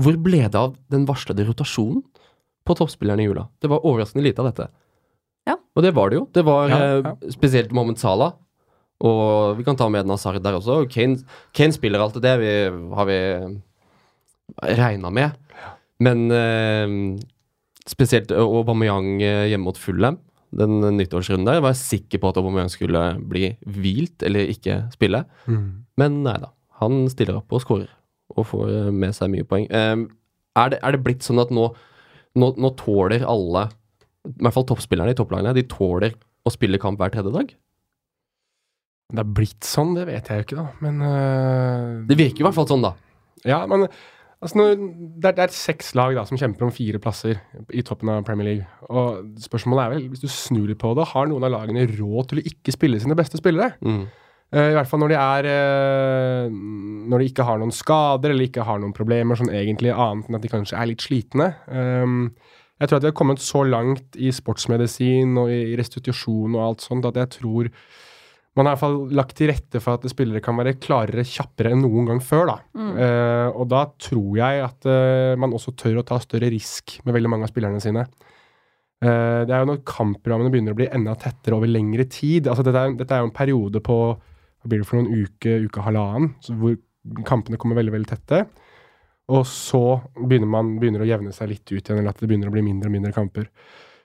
hvor 0.00 0.16
ble 0.20 0.46
det 0.46 0.56
av 0.60 0.78
den 0.92 1.04
varslede 1.08 1.44
rotasjonen 1.48 2.04
på 2.66 2.74
toppspillerne 2.78 3.22
i 3.24 3.28
jula? 3.28 3.46
Det 3.62 3.70
var 3.72 3.84
overraskende 3.86 4.24
lite 4.26 4.42
av 4.42 4.50
dette. 4.50 4.66
Ja. 5.46 5.54
Og 5.76 5.84
det 5.86 5.94
var 5.94 6.10
det 6.10 6.18
jo. 6.20 6.26
Det 6.34 6.42
var 6.46 6.68
Ja, 6.72 6.80
eh, 6.82 7.06
ja. 7.06 7.14
spesielt 7.34 7.72
Mohammed 7.72 7.98
Salah. 8.02 8.34
Og 9.06 9.58
vi 9.58 9.64
kan 9.66 9.76
ta 9.76 9.88
med 9.92 10.06
Nazar 10.08 10.38
der 10.40 10.56
også. 10.56 10.82
Kane, 10.88 11.18
Kane 11.54 11.74
spiller 11.76 12.00
alltid 12.00 12.22
det, 12.24 12.34
vi, 12.40 12.52
har 12.96 13.04
vi 13.08 13.18
regna 14.62 15.10
med. 15.12 15.36
Men 16.00 16.30
eh, 16.32 16.94
spesielt 17.88 18.32
Aubameyang 18.32 19.22
eh, 19.22 19.46
hjemme 19.50 19.68
mot 19.68 19.78
Fullem, 19.80 20.18
den 20.56 20.80
nyttårsrunden 20.96 21.46
der, 21.48 21.60
var 21.64 21.74
jeg 21.74 21.82
sikker 21.82 22.22
på 22.22 22.30
at 22.30 22.38
Aubameyang 22.40 22.70
skulle 22.72 23.02
bli 23.28 23.50
hvilt 23.66 24.24
eller 24.26 24.48
ikke 24.52 24.80
spille. 24.94 25.24
Mm. 25.46 25.66
Men 26.00 26.22
nei 26.26 26.36
da. 26.42 26.52
Han 26.80 27.06
stiller 27.12 27.38
opp 27.38 27.52
og 27.56 27.62
skårer, 27.64 27.92
og 28.36 28.48
får 28.50 28.72
eh, 28.72 28.90
med 28.92 29.16
seg 29.16 29.32
mye 29.32 29.46
poeng. 29.48 29.68
Eh, 29.68 30.06
er, 30.56 30.72
det, 30.72 30.80
er 30.82 30.96
det 30.96 31.04
blitt 31.04 31.24
sånn 31.26 31.40
at 31.42 31.52
nå, 31.54 31.70
nå, 32.38 32.52
nå 32.60 32.72
tåler 32.78 33.24
alle, 33.26 33.66
i 34.26 34.42
hvert 34.42 34.56
fall 34.56 34.66
toppspillerne 34.68 35.14
i 35.14 35.18
topplagene, 35.18 35.54
de 35.56 35.64
tåler 35.70 36.16
å 36.46 36.52
spille 36.54 36.80
kamp 36.82 37.00
hver 37.00 37.14
tredje 37.14 37.32
dag? 37.34 37.54
Det 39.06 39.22
er 39.22 39.32
blitt 39.38 39.66
sånn, 39.66 39.94
det 39.94 40.08
vet 40.08 40.28
jeg 40.28 40.40
jo 40.40 40.46
ikke, 40.46 40.58
da. 40.58 40.66
Men 40.82 41.02
uh, 41.04 42.06
Det 42.08 42.18
virker 42.18 42.42
i 42.42 42.46
hvert 42.46 42.56
fall 42.56 42.68
sånn, 42.70 42.82
da. 42.82 42.92
Ja, 43.46 43.60
men 43.70 43.84
altså, 43.86 44.58
når, 44.58 44.72
det, 44.74 45.30
er, 45.30 45.36
det 45.36 45.44
er 45.44 45.54
seks 45.54 45.92
lag 45.98 46.16
da, 46.18 46.24
som 46.26 46.40
kjemper 46.40 46.66
om 46.66 46.74
fire 46.74 46.98
plasser 47.02 47.38
i 47.70 47.84
toppen 47.86 48.10
av 48.10 48.24
Premier 48.26 48.50
League. 48.50 48.66
Og 48.90 49.38
spørsmålet 49.44 49.84
er 49.84 49.94
vel, 49.94 50.08
hvis 50.10 50.24
du 50.24 50.30
snur 50.32 50.66
litt 50.70 50.82
på 50.82 50.90
det, 50.98 51.06
har 51.12 51.30
noen 51.30 51.46
av 51.46 51.54
lagene 51.54 51.86
råd 51.92 52.32
til 52.32 52.42
å 52.42 52.46
ikke 52.50 52.74
spille 52.74 52.98
sine 53.02 53.18
beste 53.18 53.38
spillere? 53.38 53.76
Mm. 53.86 54.06
Eh, 54.54 54.70
I 54.70 54.76
hvert 54.76 54.90
fall 54.90 55.02
når 55.02 55.10
de 55.10 55.16
er 55.18 55.46
eh, 55.50 56.50
Når 57.10 57.18
de 57.18 57.30
ikke 57.32 57.46
har 57.48 57.58
noen 57.58 57.74
skader 57.74 58.30
eller 58.30 58.46
ikke 58.46 58.66
har 58.66 58.78
noen 58.78 58.94
problemer 58.94 59.38
sånn 59.38 59.50
egentlig 59.50 59.90
annet 59.90 60.28
enn 60.28 60.38
at 60.38 60.44
de 60.44 60.52
kanskje 60.52 60.78
er 60.78 60.90
litt 60.90 61.02
slitne. 61.02 61.50
Um, 61.66 62.28
jeg 62.76 62.88
tror 62.88 62.98
at 62.98 63.06
vi 63.06 63.10
har 63.10 63.16
kommet 63.16 63.42
så 63.42 63.62
langt 63.66 64.18
i 64.20 64.30
sportsmedisin 64.34 65.32
og 65.40 65.50
i 65.50 65.76
restitusjon 65.78 66.54
og 66.58 66.62
alt 66.62 66.84
sånt 66.84 67.08
at 67.08 67.18
jeg 67.22 67.32
tror 67.38 67.70
man 68.56 68.68
har 68.68 68.72
i 68.72 68.76
hvert 68.76 68.84
fall 68.84 69.16
lagt 69.16 69.34
til 69.36 69.50
rette 69.50 69.80
for 69.84 69.98
at 69.98 70.08
spillere 70.08 70.40
kan 70.44 70.56
være 70.56 70.78
klarere 70.80 71.24
kjappere 71.28 71.74
enn 71.74 71.82
noen 71.84 72.06
gang 72.08 72.22
før. 72.24 72.48
da. 72.48 72.54
Eh, 73.04 73.48
og 73.52 73.66
da 73.68 73.82
tror 74.00 74.30
jeg 74.38 74.62
at 74.64 74.88
uh, 74.88 75.34
man 75.36 75.52
også 75.52 75.74
tør 75.76 76.00
å 76.00 76.06
ta 76.08 76.16
større 76.22 76.48
risk 76.54 76.96
med 77.04 77.18
veldig 77.18 77.32
mange 77.32 77.44
av 77.44 77.52
spillerne 77.52 77.82
sine. 77.84 78.06
Uh, 79.04 79.44
det 79.44 79.52
er 79.52 79.60
jo 79.60 79.68
når 79.74 79.82
kampprogrammene 79.84 80.52
begynner 80.54 80.72
å 80.72 80.78
bli 80.78 80.88
enda 80.88 81.12
tettere 81.20 81.58
over 81.58 81.68
lengre 81.68 82.08
tid. 82.08 82.48
altså 82.48 82.64
Dette 82.64 82.80
er, 82.80 82.96
dette 82.96 83.12
er 83.12 83.20
jo 83.20 83.28
en 83.28 83.36
periode 83.36 83.84
på 83.84 83.98
hva 84.66 84.72
blir 84.74 84.82
det 84.82 84.88
for 84.90 84.98
noen 84.98 85.24
uke, 85.24 85.56
uke 85.70 85.84
halvannen, 85.86 86.34
hvor 86.58 86.76
kampene 87.24 87.56
kommer 87.62 87.78
veldig 87.78 87.94
veldig 87.94 88.08
tette. 88.10 88.42
Og 89.30 89.42
så 89.46 89.80
begynner 90.18 90.50
man 90.50 90.74
begynner 90.78 91.02
å 91.02 91.08
jevne 91.08 91.32
seg 91.34 91.48
litt 91.54 91.66
ut 91.70 91.80
igjen, 91.80 91.98
eller 92.00 92.10
at 92.12 92.18
det 92.22 92.28
begynner 92.30 92.50
å 92.50 92.54
bli 92.54 92.62
mindre 92.66 92.90
og 92.90 92.94
mindre 92.94 93.14
kamper. 93.14 93.48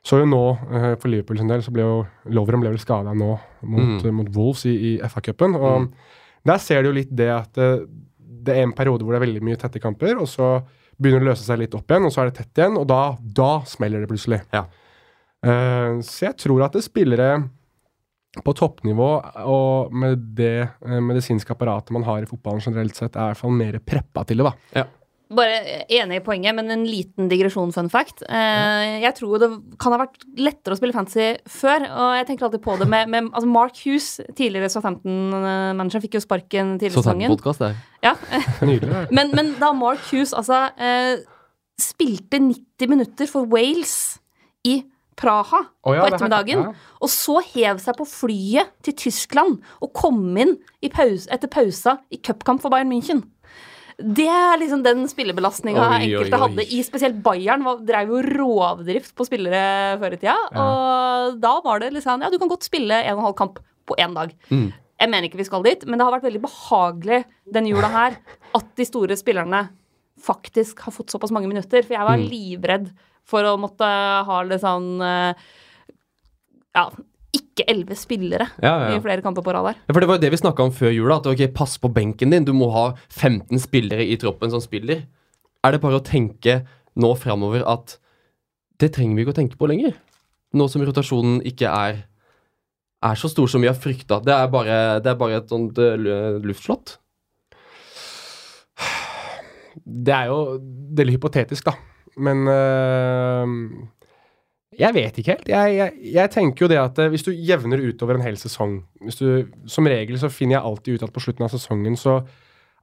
Så 0.01 0.17
jo 0.17 0.25
nå, 0.25 0.41
eh, 0.73 0.95
for 0.97 1.09
Liverpool 1.13 1.37
sin 1.37 1.47
del, 1.51 1.61
så 1.61 1.69
ble 1.73 1.83
jo 1.85 2.07
Lovren 2.33 2.61
ble 2.63 2.71
vel 2.73 2.79
skada 2.81 3.13
nå 3.13 3.39
mot, 3.61 4.01
Mm. 4.03 4.13
mot 4.17 4.29
Wolves 4.33 4.65
i, 4.65 4.95
i 4.95 4.99
FA-cupen. 5.05 5.55
Og 5.55 5.81
Mm. 5.81 5.91
der 6.45 6.57
ser 6.57 6.81
du 6.81 6.89
jo 6.89 6.95
litt 6.95 7.15
det 7.15 7.29
at 7.29 7.53
det, 7.53 7.87
det 8.43 8.55
er 8.57 8.63
en 8.63 8.73
periode 8.73 9.03
hvor 9.03 9.13
det 9.13 9.21
er 9.21 9.27
veldig 9.27 9.43
mye 9.45 9.57
tette 9.61 9.79
kamper, 9.79 10.17
og 10.19 10.25
så 10.27 10.63
begynner 10.99 11.19
det 11.21 11.27
å 11.27 11.31
løse 11.35 11.45
seg 11.45 11.59
litt 11.59 11.75
opp 11.75 11.85
igjen, 11.87 12.05
og 12.05 12.11
så 12.11 12.21
er 12.21 12.31
det 12.31 12.37
tett 12.39 12.57
igjen, 12.57 12.77
og 12.77 12.87
da, 12.87 13.15
da 13.21 13.59
smeller 13.61 14.01
det 14.01 14.09
plutselig. 14.09 14.41
Ja. 14.53 14.65
Uh, 15.45 16.01
så 16.01 16.27
jeg 16.29 16.37
tror 16.37 16.63
at 16.65 16.73
det 16.73 16.83
spillere 16.83 17.49
på 18.39 18.53
toppnivå 18.55 19.09
og 19.43 19.91
med 19.91 20.21
det 20.37 20.53
eh, 20.63 20.99
medisinske 21.03 21.51
apparatet 21.51 21.91
man 21.91 22.05
har 22.07 22.23
i 22.23 22.29
fotballen 22.29 22.63
generelt 22.63 22.95
sett, 22.95 23.17
er 23.19 23.31
i 23.31 23.33
hvert 23.33 23.41
fall 23.41 23.55
mer 23.59 23.75
preppa 23.83 24.23
til 24.29 24.39
det, 24.39 24.51
da. 24.51 24.85
Bare 25.31 25.85
enig 25.87 26.17
i 26.19 26.23
poenget, 26.23 26.51
men 26.57 26.67
en 26.73 26.81
liten 26.83 27.29
digresjon, 27.31 27.69
fun 27.71 27.87
fact. 27.91 28.19
Eh, 28.27 28.97
Jeg 28.99 29.13
tror 29.15 29.39
det 29.39 29.47
kan 29.79 29.93
ha 29.95 30.01
vært 30.01 30.25
lettere 30.35 30.75
å 30.75 30.79
spille 30.79 30.95
fantasy 30.95 31.37
før, 31.47 31.85
og 31.87 32.15
jeg 32.19 32.27
tenker 32.27 32.47
alltid 32.49 32.63
på 32.65 32.75
det 32.81 32.87
med, 32.91 33.07
med 33.11 33.29
altså 33.31 33.47
Mark 33.47 33.79
Hughes, 33.79 34.09
tidligere 34.35 34.67
Southampton-manager, 34.73 36.03
fikk 36.03 36.17
jo 36.19 36.23
sparken 36.25 36.73
tidligere 36.81 36.99
i 36.99 37.03
sesongen. 37.03 37.35
Southampton-podkast, 37.35 37.63
det. 37.63 37.75
Ja. 38.03 38.15
Nydelig. 38.67 39.05
Men, 39.15 39.31
men 39.35 39.53
da 39.59 39.71
Mark 39.75 40.03
Hughes 40.11 40.35
altså 40.35 40.65
eh, 40.79 41.23
spilte 41.79 42.39
90 42.43 42.91
minutter 42.91 43.31
for 43.31 43.47
Wales 43.51 43.95
i 44.67 44.81
Praha 45.19 45.59
oh, 45.83 45.93
ja, 45.93 46.01
på 46.05 46.07
ettermiddagen. 46.15 46.61
her- 46.63 46.71
ja. 46.71 46.95
og 47.01 47.09
så 47.09 47.41
hev 47.53 47.77
seg 47.83 47.97
på 47.97 48.05
flyet 48.07 48.71
til 48.83 48.93
Tyskland 48.93 49.59
og 49.81 49.91
kom 49.93 50.21
inn 50.37 50.57
i 50.81 50.89
pause, 50.89 51.27
etter 51.29 51.47
pausa 51.51 51.97
i 52.11 52.17
cupkamp 52.17 52.61
for 52.63 52.69
Bayern 52.73 52.89
München. 52.89 53.23
Det 54.01 54.25
er 54.25 54.57
liksom 54.57 54.81
den 54.81 55.03
spillebelastninga 55.11 55.83
enkelte 55.99 56.33
oi. 56.33 56.41
hadde 56.41 56.63
i 56.73 56.79
spesielt 56.81 57.19
Bayern. 57.21 57.61
Var, 57.67 57.83
drev 57.85 58.09
jo 58.15 58.21
rovdrift 58.39 59.13
på 59.13 59.27
spillere 59.27 59.99
før 60.01 60.15
i 60.15 60.17
tida. 60.17 60.37
Og 60.57 61.35
da 61.43 61.51
var 61.61 61.79
det 61.83 61.91
liksom 61.93 62.23
Ja, 62.23 62.29
du 62.33 62.39
kan 62.41 62.49
godt 62.49 62.63
spille 62.65 62.97
en 63.03 63.13
og 63.13 63.19
en 63.19 63.25
halv 63.27 63.35
kamp 63.37 63.59
på 63.85 63.93
én 64.01 64.15
dag. 64.15 64.33
Mm. 64.49 64.71
Jeg 65.01 65.09
mener 65.09 65.27
ikke 65.29 65.37
vi 65.37 65.43
skal 65.45 65.61
dit, 65.63 65.85
men 65.85 65.99
det 65.99 66.05
har 66.07 66.15
vært 66.15 66.25
veldig 66.25 66.41
behagelig 66.41 67.23
denne 67.53 67.69
jula 67.69 67.89
her 67.93 68.17
at 68.55 68.75
de 68.77 68.85
store 68.85 69.15
spillerne 69.17 69.67
faktisk 70.21 70.79
har 70.85 70.93
fått 70.93 71.09
såpass 71.13 71.31
mange 71.33 71.49
minutter. 71.49 71.81
For 71.85 71.93
jeg 71.93 72.05
var 72.07 72.17
Mm. 72.17 72.29
livredd 72.29 72.91
for 73.27 73.47
å 73.47 73.55
måtte 73.61 73.87
ha 74.27 74.41
litt 74.47 74.63
sånn 74.63 75.01
eh, 75.05 75.47
Ja, 76.75 76.85
ikke 77.31 77.65
elleve 77.71 77.95
spillere 77.99 78.49
Ja, 78.63 78.73
ja, 78.87 78.91
i 78.95 79.01
flere 79.03 79.23
kamper 79.23 79.43
på 79.45 79.53
rad 79.55 79.69
her. 79.69 79.79
Ja, 79.87 79.93
for 79.93 80.03
Det 80.03 80.09
var 80.09 80.19
jo 80.19 80.23
det 80.25 80.31
vi 80.33 80.41
snakka 80.41 80.67
om 80.67 80.75
før 80.75 80.91
jula. 80.91 81.19
At 81.21 81.29
ok, 81.31 81.45
pass 81.55 81.77
på 81.79 81.91
benken 81.93 82.33
din. 82.33 82.47
Du 82.47 82.53
må 82.55 82.69
ha 82.73 82.91
15 83.09 83.59
spillere 83.63 84.03
i 84.07 84.17
troppen 84.19 84.51
som 84.51 84.63
spiller. 84.63 85.05
Er 85.63 85.75
det 85.75 85.81
bare 85.83 85.99
å 85.99 86.05
tenke 86.05 86.61
nå 86.99 87.11
framover 87.19 87.63
at 87.69 87.97
det 88.81 88.91
trenger 88.95 89.15
vi 89.15 89.25
ikke 89.25 89.35
å 89.35 89.39
tenke 89.41 89.59
på 89.59 89.69
lenger? 89.69 89.93
Nå 90.57 90.67
som 90.67 90.83
rotasjonen 90.83 91.39
ikke 91.47 91.69
er, 91.69 92.01
er 93.05 93.19
så 93.19 93.29
stor 93.31 93.47
som 93.51 93.63
vi 93.63 93.69
har 93.69 93.77
frykta. 93.77 94.19
Det, 94.25 94.33
det 95.05 95.13
er 95.13 95.19
bare 95.19 95.37
et 95.39 95.53
sånt 95.53 95.79
eh, 95.79 95.95
luftslott. 96.43 96.97
Det 99.85 100.13
er 100.13 100.29
jo 100.31 100.59
veldig 100.97 101.15
hypotetisk, 101.17 101.65
da. 101.65 101.73
Men 102.21 102.43
øh, 102.47 103.47
jeg 104.79 104.93
vet 104.95 105.17
ikke 105.19 105.31
helt. 105.35 105.49
Jeg, 105.51 105.75
jeg, 105.77 106.13
jeg 106.13 106.31
tenker 106.31 106.65
jo 106.65 106.69
det 106.71 106.77
at 106.81 106.99
øh, 106.99 107.09
hvis 107.13 107.23
du 107.27 107.31
jevner 107.35 107.81
utover 107.89 108.15
en 108.17 108.23
hel 108.25 108.37
sesong 108.39 108.77
hvis 109.03 109.15
du, 109.19 109.27
Som 109.67 109.87
regel 109.89 110.19
så 110.19 110.29
finner 110.31 110.57
jeg 110.57 110.65
alltid 110.69 110.93
ut 110.95 111.03
at 111.07 111.13
på 111.15 111.23
slutten 111.23 111.43
av 111.47 111.51
sesongen 111.53 111.97
så 111.99 112.21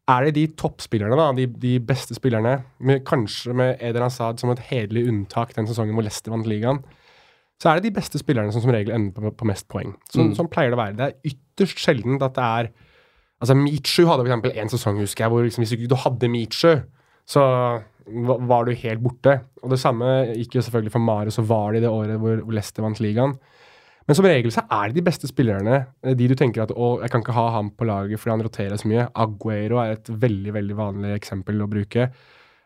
er 0.09 0.25
det 0.25 0.35
de 0.39 0.47
toppspillerne, 0.57 1.17
da, 1.21 1.27
de, 1.37 1.45
de 1.61 1.75
beste 1.85 2.15
spillerne, 2.17 2.55
med, 2.81 3.03
kanskje 3.05 3.53
med 3.53 3.75
Eder 3.85 4.07
Hazard 4.07 4.39
som 4.41 4.49
et 4.55 4.63
hederlig 4.71 5.03
unntak 5.11 5.51
den 5.57 5.69
sesongen 5.69 5.93
hvor 5.93 6.07
Leicester 6.07 6.33
vant 6.33 6.49
ligaen, 6.49 6.79
så 7.61 7.69
er 7.69 7.77
det 7.77 7.91
de 7.91 7.97
beste 7.99 8.17
spillerne 8.23 8.49
som 8.55 8.65
som 8.65 8.73
regel 8.73 8.95
ender 8.97 9.13
på, 9.21 9.35
på 9.37 9.49
mest 9.51 9.67
poeng. 9.69 9.93
Sånn, 10.09 10.31
Mm. 10.31 10.37
sånn 10.39 10.49
pleier 10.49 10.73
det 10.73 10.79
å 10.79 10.81
være. 10.81 10.97
Det 10.97 11.07
er 11.11 11.33
ytterst 11.35 11.83
sjeldent 11.85 12.25
at 12.25 12.39
det 12.41 12.47
er 12.47 12.71
Altså, 13.39 13.55
Michu 13.55 14.07
hadde 14.09 14.25
eksempel 14.27 14.57
en 14.59 14.73
sesong, 14.73 14.99
husker 15.03 15.25
jeg, 15.25 15.33
hvor 15.33 15.47
liksom, 15.47 15.63
hvis 15.63 15.77
ikke 15.77 16.03
hadde 16.05 16.31
Michu, 16.33 16.73
så 17.29 17.45
var 18.49 18.65
du 18.65 18.73
helt 18.73 19.03
borte. 19.05 19.37
Og 19.63 19.71
det 19.71 19.79
samme 19.83 20.09
gikk 20.33 20.57
jo 20.57 20.65
selvfølgelig 20.65 20.95
for 20.95 21.05
Mare, 21.05 21.31
så 21.35 21.45
var 21.47 21.73
det 21.73 21.83
i 21.83 21.87
det 21.87 21.93
året 21.93 22.21
hvor 22.23 22.41
Leicester 22.51 22.83
vant 22.83 23.01
ligaen. 23.05 23.37
Men 24.09 24.17
som 24.17 24.25
regel 24.25 24.53
så 24.55 24.65
er 24.73 24.89
det 24.89 24.97
de 24.97 25.05
beste 25.05 25.29
spillerne, 25.29 25.83
eh, 26.03 26.15
de 26.17 26.31
du 26.31 26.35
tenker 26.39 26.65
at 26.65 26.73
å, 26.73 26.95
jeg 27.03 27.13
kan 27.13 27.21
ikke 27.21 27.37
ha 27.37 27.49
ham 27.59 27.69
på 27.77 27.85
laget 27.85 28.21
fordi 28.21 28.33
han 28.33 28.45
roterer 28.47 28.81
så 28.81 28.89
mye. 28.89 29.05
Aguero 29.13 29.83
er 29.83 29.99
et 29.99 30.09
veldig, 30.09 30.55
veldig 30.57 30.77
vanlig 30.79 31.11
eksempel 31.19 31.61
å 31.61 31.69
bruke. 31.69 32.09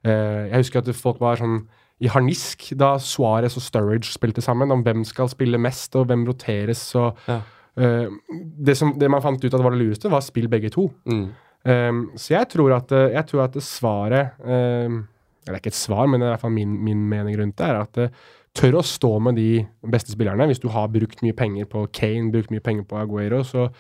Eh, 0.07 0.43
jeg 0.53 0.61
husker 0.63 0.85
at 0.85 0.93
folk 0.95 1.19
var 1.23 1.43
sånn 1.43 1.65
i 2.03 2.11
harnisk 2.11 2.69
da 2.79 2.95
Suárez 3.03 3.59
og 3.59 3.63
Sturridge 3.63 4.15
spilte 4.15 4.43
sammen, 4.43 4.71
om 4.75 4.83
hvem 4.87 5.03
skal 5.07 5.31
spille 5.31 5.59
mest, 5.59 5.95
og 5.99 6.09
hvem 6.11 6.25
roteres. 6.27 6.85
og 6.99 7.19
Ja. 7.27 7.41
Eh, 7.79 8.11
det, 8.59 8.77
som, 8.79 8.93
det 8.99 9.11
man 9.13 9.23
fant 9.25 9.43
ut 9.43 9.55
at 9.55 9.65
var 9.65 9.75
det 9.75 9.81
lureste, 9.83 10.11
var 10.13 10.25
spill 10.25 10.49
begge 10.53 10.73
to. 10.73 10.89
Mm. 11.09 11.25
Um, 11.63 12.05
så 12.19 12.35
jeg 12.35 12.51
tror 12.51 12.75
at, 12.75 12.93
eh, 12.93 13.13
jeg 13.15 13.27
tror 13.29 13.45
at 13.45 13.57
svaret 13.63 14.33
um, 14.43 15.05
Det 15.43 15.53
er 15.53 15.59
ikke 15.61 15.71
et 15.71 15.79
svar, 15.79 16.09
men 16.11 16.19
det 16.19 16.27
er 16.27 16.33
i 16.33 16.35
hvert 16.35 16.43
fall 16.43 16.55
min, 16.57 16.73
min 16.83 17.05
mening 17.09 17.37
rundt 17.39 17.59
det. 17.59 17.69
er 17.69 17.79
at 17.79 18.01
uh, 18.03 18.31
Tør 18.53 18.81
å 18.81 18.85
stå 18.85 19.15
med 19.25 19.39
de 19.41 19.63
beste 19.89 20.13
spillerne. 20.13 20.45
Hvis 20.51 20.61
du 20.61 20.69
har 20.75 20.91
brukt 20.93 21.23
mye 21.25 21.33
penger 21.33 21.65
på 21.71 21.87
Kane, 21.97 22.29
brukt 22.35 22.51
mye 22.53 22.61
penger 22.61 22.85
på 22.85 22.99
Aguero, 23.01 23.41
så 23.49 23.71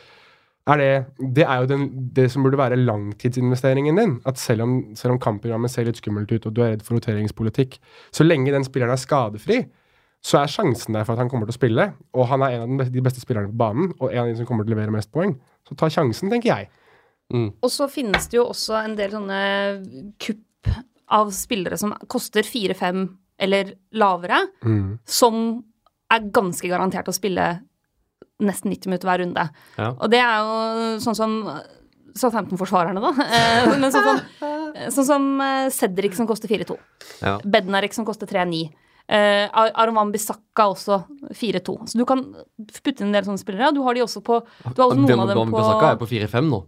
er 0.73 0.79
det 0.79 0.93
Det 1.37 1.45
er 1.45 1.61
jo 1.61 1.67
den, 1.67 1.85
det 2.15 2.31
som 2.33 2.43
burde 2.43 2.59
være 2.59 2.79
langtidsinvesteringen 2.81 3.99
din. 3.99 4.15
At 4.25 4.39
selv 4.39 4.63
om, 4.63 4.95
selv 4.97 5.13
om 5.13 5.21
kampprogrammet 5.21 5.71
ser 5.71 5.85
litt 5.85 6.01
skummelt 6.01 6.33
ut, 6.33 6.47
og 6.47 6.55
du 6.55 6.63
er 6.63 6.73
redd 6.73 6.87
for 6.87 6.97
roteringspolitikk, 6.97 7.79
så 8.13 8.25
lenge 8.25 8.55
den 8.55 8.65
spilleren 8.65 8.95
er 8.95 9.03
skadefri, 9.03 9.59
så 10.23 10.39
er 10.39 10.51
sjansen 10.53 10.95
der 10.95 11.05
for 11.05 11.17
at 11.17 11.23
han 11.25 11.31
kommer 11.33 11.49
til 11.49 11.55
å 11.57 11.59
spille, 11.59 11.89
og 12.15 12.29
han 12.31 12.45
er 12.47 12.61
en 12.61 12.79
av 12.81 12.91
de 12.95 13.03
beste 13.03 13.21
spillerne 13.25 13.51
på 13.51 13.59
banen, 13.59 13.89
og 13.99 14.13
en 14.13 14.23
av 14.23 14.29
de 14.31 14.37
som 14.39 14.47
kommer 14.47 14.65
til 14.65 14.73
å 14.73 14.77
levere 14.77 14.95
mest 14.95 15.11
poeng. 15.15 15.35
Så 15.67 15.75
ta 15.79 15.89
sjansen, 15.91 16.31
tenker 16.31 16.53
jeg. 16.53 16.69
Mm. 17.35 17.49
Og 17.65 17.71
så 17.73 17.89
finnes 17.91 18.29
det 18.31 18.39
jo 18.39 18.45
også 18.53 18.77
en 18.85 18.95
del 18.99 19.11
sånne 19.15 19.41
kupp 20.23 20.71
av 21.13 21.33
spillere 21.35 21.77
som 21.81 21.95
koster 22.13 22.47
fire-fem 22.47 23.05
eller 23.43 23.75
lavere, 23.99 24.45
Mm. 24.63 24.99
som 25.05 25.65
er 26.13 26.21
ganske 26.31 26.69
garantert 26.69 27.09
å 27.09 27.15
spille 27.17 27.61
nesten 28.43 28.71
90 28.71 28.87
minutter 28.91 29.09
hver 29.09 29.19
runde. 29.25 29.49
Ja. 29.79 29.91
Og 29.99 30.11
det 30.11 30.21
er 30.21 30.39
jo 30.43 30.99
sånn 31.03 31.17
som 31.19 31.37
Southampton-forsvarerne, 32.15 33.01
da. 33.01 33.13
Eh, 33.39 33.79
Men 33.81 33.91
sånn 33.93 34.05
som, 34.05 34.21
sånn 34.93 35.07
som 35.09 35.27
eh, 35.41 35.69
Cedric 35.73 36.15
som 36.19 36.27
koster 36.29 36.49
4-2. 36.51 36.77
Ja. 37.23 37.39
Bednarek 37.45 37.95
som 37.97 38.05
koster 38.05 38.27
3-9. 38.29 38.69
Uh, 39.11 39.49
Aroman 39.83 40.13
Bisakka 40.15 40.69
også 40.73 41.03
4-2. 41.35 41.75
Så 41.91 41.99
du 41.99 42.05
kan 42.09 42.23
putte 42.83 43.03
inn 43.03 43.11
en 43.11 43.17
del 43.17 43.27
sånne 43.27 43.43
spillere. 43.43 43.73
Du 43.75 43.83
har 43.87 43.99
de 43.99 44.05
også 44.05 44.23
på 44.25 44.39
Du 44.45 44.79
har 44.79 44.87
også 44.89 45.01
noen 45.03 45.25
av 45.25 45.33
dem 45.33 45.51
på 45.51 45.59
Bisakka 45.59 45.91
er 45.95 46.01
på 46.01 46.09
4-5 46.11 46.49
nå. 46.53 46.63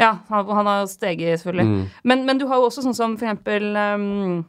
Ja, 0.00 0.16
han, 0.28 0.66
har 0.66 0.86
steget, 0.90 1.40
selvfølgelig. 1.42 1.68
Mm. 1.68 1.82
Men, 2.10 2.24
men 2.26 2.40
du 2.40 2.46
har 2.50 2.58
jo 2.58 2.66
også 2.70 2.82
sånn 2.82 2.96
som 2.96 3.12
for 3.18 3.28
eksempel 3.28 3.68
um, 3.76 4.40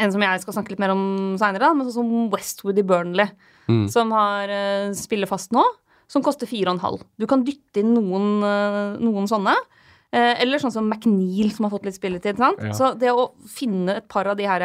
en 0.00 0.14
som 0.14 0.24
jeg 0.24 0.42
skal 0.42 0.56
snakke 0.56 0.72
litt 0.72 0.82
mer 0.82 0.94
om 0.94 1.36
seinere, 1.38 1.70
men 1.76 1.86
sånn 1.86 1.98
som 2.00 2.30
Westwood 2.32 2.80
i 2.80 2.86
Burnley, 2.86 3.30
Mm. 3.70 3.84
som 3.86 4.10
har 4.10 4.50
uh, 4.50 4.88
spiller 4.98 5.28
fast 5.30 5.52
nå, 5.54 5.62
som 6.10 6.24
koster 6.26 6.48
4,5. 6.50 7.04
Du 7.22 7.26
kan 7.30 7.44
dytte 7.46 7.84
inn 7.84 7.92
noen, 7.94 8.40
uh, 8.42 8.96
noen 8.98 9.28
sånne. 9.30 9.52
Uh, 10.10 10.34
eller 10.42 10.58
sånn 10.58 10.72
som 10.74 10.88
McNeil, 10.90 11.52
som 11.54 11.68
har 11.68 11.70
fått 11.76 11.86
litt 11.86 11.94
spilletid. 11.94 12.40
Sant? 12.40 12.58
Ja. 12.66 12.72
Så 12.74 12.88
det 12.98 13.12
å 13.14 13.28
finne 13.46 14.00
et 14.00 14.08
par 14.10 14.26
av 14.26 14.40
de 14.40 14.48
her 14.50 14.64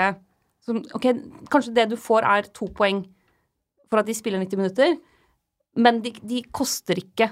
som, 0.66 0.82
Ok, 0.98 1.08
kanskje 1.54 1.74
det 1.78 1.90
du 1.94 1.98
får, 2.02 2.26
er 2.26 2.50
to 2.56 2.68
poeng 2.76 3.04
for 3.90 4.02
at 4.02 4.08
de 4.10 4.16
spiller 4.18 4.42
90 4.42 4.62
minutter, 4.62 4.96
men 5.78 6.00
de, 6.04 6.14
de 6.24 6.44
koster 6.56 7.00
ikke 7.02 7.32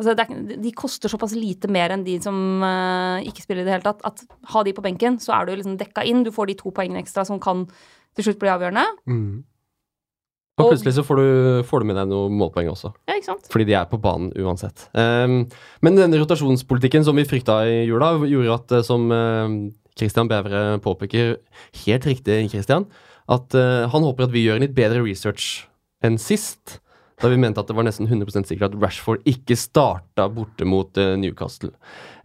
Altså, 0.00 0.16
det 0.18 0.24
er, 0.24 0.56
de 0.58 0.70
koster 0.74 1.10
såpass 1.12 1.34
lite 1.36 1.68
mer 1.70 1.92
enn 1.94 2.02
de 2.02 2.16
som 2.24 2.34
uh, 2.64 3.20
ikke 3.22 3.44
spiller 3.44 3.62
i 3.62 3.66
det 3.68 3.74
hele 3.76 3.84
tatt, 3.84 4.00
at 4.08 4.22
ha 4.50 4.62
de 4.66 4.72
på 4.74 4.82
benken, 4.82 5.18
så 5.22 5.36
er 5.36 5.46
du 5.46 5.52
liksom 5.54 5.76
dekka 5.78 6.02
inn. 6.08 6.24
Du 6.26 6.32
får 6.34 6.48
de 6.48 6.56
to 6.58 6.72
poengene 6.74 6.98
ekstra 7.04 7.22
som 7.28 7.38
kan 7.38 7.60
til 8.16 8.26
slutt 8.26 8.40
bli 8.40 8.50
avgjørende. 8.50 8.82
Mm. 9.06 9.44
Og 10.58 10.64
Og- 10.64 10.72
plutselig 10.72 10.96
så 10.96 11.04
får 11.06 11.20
du, 11.20 11.28
får 11.68 11.80
du 11.80 11.86
med 11.86 11.96
deg 12.00 12.08
noen 12.10 12.34
målpoeng 12.40 12.72
også. 12.72 12.90
Ja, 13.06 13.14
ikke 13.14 13.30
sant? 13.30 13.46
Fordi 13.52 13.68
de 13.68 13.76
er 13.78 13.86
på 13.92 14.00
banen 14.02 14.32
uansett. 14.36 14.88
Um, 14.92 15.46
men 15.80 16.00
denne 16.00 16.18
rotasjonspolitikken 16.18 17.06
som 17.06 17.16
vi 17.16 17.28
frykta 17.28 17.60
i 17.68 17.86
jula, 17.86 18.16
gjorde 18.26 18.58
at, 18.58 18.74
eh, 18.80 18.82
som 18.82 19.06
eh, 19.12 19.54
Christian 19.98 20.30
Bævre 20.30 20.78
påpeker, 20.82 21.36
helt 21.84 22.06
riktig, 22.08 22.38
Christian, 22.50 22.86
at 23.30 23.54
uh, 23.54 23.88
han 23.92 24.06
håper 24.06 24.26
at 24.26 24.32
vi 24.34 24.46
gjør 24.46 24.60
en 24.60 24.66
litt 24.66 24.76
bedre 24.76 25.02
research 25.04 25.66
enn 26.04 26.18
sist. 26.20 26.78
Da 27.22 27.30
vi 27.30 27.38
mente 27.38 27.60
at 27.62 27.68
det 27.70 27.76
var 27.76 27.86
nesten 27.86 28.08
100% 28.08 28.48
sikkert 28.48 28.72
at 28.72 28.80
Rashford 28.82 29.22
ikke 29.28 29.54
starta 29.58 30.26
borte 30.32 30.66
mot 30.66 30.98
uh, 30.98 31.14
Newcastle. 31.20 31.70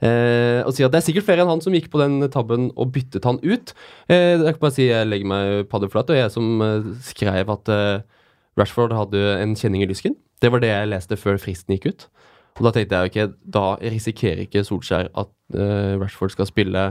Uh, 0.01 0.63
og 0.65 0.73
sier 0.73 0.87
at 0.87 0.95
det 0.95 1.01
er 1.01 1.05
sikkert 1.05 1.27
flere 1.27 1.43
enn 1.43 1.51
han 1.51 1.61
som 1.61 1.75
gikk 1.75 1.91
på 1.93 2.01
den 2.01 2.23
tabben 2.33 2.71
og 2.73 2.95
byttet 2.95 3.27
han 3.27 3.37
ut. 3.43 3.75
Uh, 4.09 4.41
jeg 4.41 4.55
kan 4.55 4.63
bare 4.63 4.73
si 4.73 4.87
jeg 4.87 5.09
legger 5.09 5.29
meg 5.29 5.67
paddeflat, 5.69 6.13
og 6.13 6.17
jeg 6.17 6.33
som 6.33 6.63
skrev 7.05 7.51
at 7.53 7.73
Rashford 8.57 8.95
hadde 8.97 9.21
en 9.37 9.53
kjenning 9.57 9.85
i 9.85 9.89
lysken. 9.91 10.17
Det 10.41 10.49
var 10.53 10.63
det 10.63 10.71
jeg 10.71 10.89
leste 10.89 11.17
før 11.19 11.37
fristen 11.41 11.77
gikk 11.77 11.91
ut. 11.91 12.07
Og 12.57 12.65
da 12.65 12.73
tenkte 12.73 12.97
jeg 12.97 13.11
ok, 13.11 13.37
da 13.53 13.65
risikerer 13.83 14.47
ikke 14.47 14.63
Solskjær 14.65 15.11
at 15.13 15.29
Rashford 16.01 16.33
skal 16.33 16.49
spille 16.49 16.87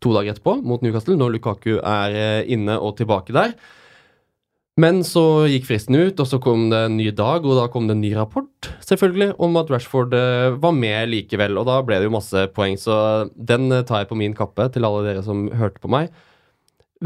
to 0.00 0.14
dager 0.16 0.34
etterpå 0.34 0.56
mot 0.66 0.82
Newcastle, 0.84 1.18
når 1.18 1.36
Lukaku 1.36 1.76
er 1.78 2.16
eh, 2.16 2.48
inne 2.54 2.78
og 2.80 2.96
tilbake 3.00 3.34
der. 3.36 3.54
Men 4.80 5.02
så 5.04 5.44
gikk 5.50 5.66
fristen 5.68 5.98
ut, 5.98 6.20
og 6.22 6.28
så 6.28 6.38
kom 6.40 6.68
det 6.70 6.78
en 6.86 6.96
ny 6.96 7.10
dag, 7.12 7.44
og 7.44 7.58
da 7.58 7.66
kom 7.72 7.88
det 7.88 7.96
en 7.96 8.04
ny 8.04 8.14
rapport 8.16 8.70
selvfølgelig, 8.86 9.34
om 9.42 9.58
at 9.60 9.72
Rashford 9.72 10.14
eh, 10.16 10.56
var 10.62 10.72
med 10.76 11.10
likevel. 11.10 11.58
Og 11.60 11.68
da 11.68 11.80
ble 11.84 11.98
det 12.00 12.08
jo 12.08 12.14
masse 12.14 12.46
poeng, 12.56 12.78
så 12.80 13.28
den 13.34 13.68
eh, 13.74 13.84
tar 13.86 14.04
jeg 14.04 14.10
på 14.12 14.18
min 14.20 14.36
kappe 14.36 14.70
til 14.72 14.86
alle 14.88 15.04
dere 15.08 15.24
som 15.26 15.48
hørte 15.58 15.82
på 15.82 15.90
meg. 15.92 16.08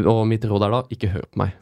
Og 0.05 0.25
mitt 0.27 0.45
råd 0.51 0.67
er 0.67 0.75
da 0.75 0.83
ikke 0.95 1.11
hør 1.13 1.27
på 1.31 1.41
meg. 1.45 1.55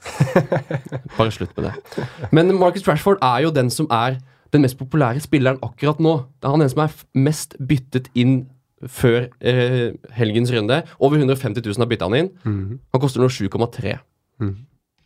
Bare 1.18 1.32
slutt 1.32 1.52
med 1.56 1.68
det. 1.68 2.06
Men 2.32 2.52
Marcus 2.60 2.86
Rashford 2.88 3.20
er 3.24 3.46
jo 3.46 3.54
den 3.54 3.72
som 3.72 3.88
er 3.92 4.18
den 4.52 4.64
mest 4.64 4.76
populære 4.80 5.20
spilleren 5.24 5.60
akkurat 5.64 6.00
nå. 6.00 6.14
Det 6.40 6.48
er 6.48 6.54
han 6.54 6.64
den 6.64 6.72
som 6.72 6.84
er 6.84 6.96
mest 7.16 7.56
byttet 7.60 8.10
inn 8.18 8.42
før 8.90 9.28
eh, 9.40 9.92
helgens 10.16 10.50
runde. 10.54 10.80
Over 10.98 11.18
150 11.22 11.62
000 11.64 11.78
har 11.84 11.90
bytta 11.90 12.08
han 12.08 12.18
inn. 12.18 12.30
Han 12.44 13.00
koster 13.02 13.20
nå 13.22 13.28
7,3 13.30 13.98
Mhm. 14.42 14.56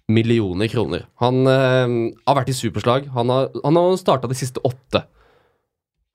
millioner 0.08 0.68
kroner. 0.70 1.02
Han 1.20 1.42
eh, 1.50 1.94
har 2.26 2.36
vært 2.38 2.48
i 2.52 2.56
superslag. 2.56 3.08
Han 3.12 3.28
har, 3.28 3.48
han 3.64 3.76
har 3.76 3.96
starta 4.00 4.28
de 4.30 4.34
siste 4.38 4.62
åtte. 4.64 5.02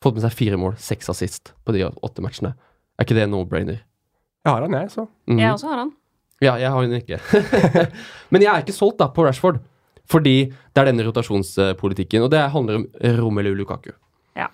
Fått 0.01 0.15
med 0.17 0.23
seg 0.23 0.33
fire 0.33 0.57
mål, 0.57 0.77
seks 0.81 1.09
assist 1.13 1.51
på 1.65 1.73
de 1.75 1.83
åtte 1.85 2.23
matchene. 2.23 2.55
Er 2.97 3.05
ikke 3.05 3.17
det 3.19 3.27
no-brainer? 3.29 3.81
Jeg 4.41 4.49
har 4.55 4.61
han, 4.65 4.73
jeg, 4.73 4.89
så. 4.95 5.07
Mhm. 5.29 5.39
Jeg 5.43 5.53
også 5.53 5.67
har 5.69 5.77
han. 5.83 5.91
Ja, 6.41 6.55
jeg 6.57 6.71
har 6.73 6.81
han 6.81 6.95
ikke. 6.97 7.19
Men 8.33 8.41
jeg 8.41 8.49
er 8.49 8.63
ikke 8.63 8.73
solgt 8.73 8.97
da 9.03 9.11
på 9.13 9.27
Rashford. 9.27 9.59
Fordi 10.09 10.47
det 10.49 10.81
er 10.81 10.87
denne 10.89 11.03
rotasjonspolitikken, 11.05 12.23
og 12.25 12.31
det 12.33 12.41
handler 12.51 12.79
om 12.81 12.87
Romelu 13.19 13.53
Lukaku. 13.55 13.91
Ja. 14.35 14.47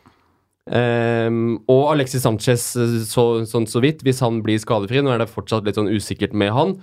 Ehm, 0.68 1.58
og 1.72 1.94
Alexis 1.94 2.26
Sanchez 2.26 2.70
eh, 2.76 3.02
så, 3.08 3.28
sånn 3.48 3.68
så 3.70 3.82
vidt, 3.84 4.04
hvis 4.06 4.22
han 4.26 4.42
blir 4.46 4.60
skadefri. 4.62 5.02
Nå 5.04 5.14
er 5.14 5.24
det 5.24 5.32
fortsatt 5.32 5.68
litt 5.68 5.80
sånn 5.80 5.92
usikkert 5.92 6.36
med 6.38 6.54
han. 6.56 6.78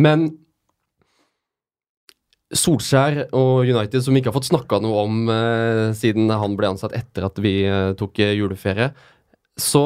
Men 0.00 0.30
Solskjær 2.54 3.24
og 3.34 3.66
United, 3.66 4.02
som 4.04 4.14
vi 4.14 4.20
ikke 4.22 4.30
har 4.30 4.36
fått 4.36 4.50
snakka 4.50 4.78
noe 4.84 5.04
om 5.06 5.30
eh, 5.32 5.90
siden 5.96 6.30
han 6.30 6.56
ble 6.58 6.74
ansatt 6.74 6.94
etter 6.96 7.26
at 7.26 7.40
vi 7.42 7.62
eh, 7.66 7.94
tok 7.98 8.20
eh, 8.22 8.34
juleferie 8.38 8.92
Så 9.58 9.82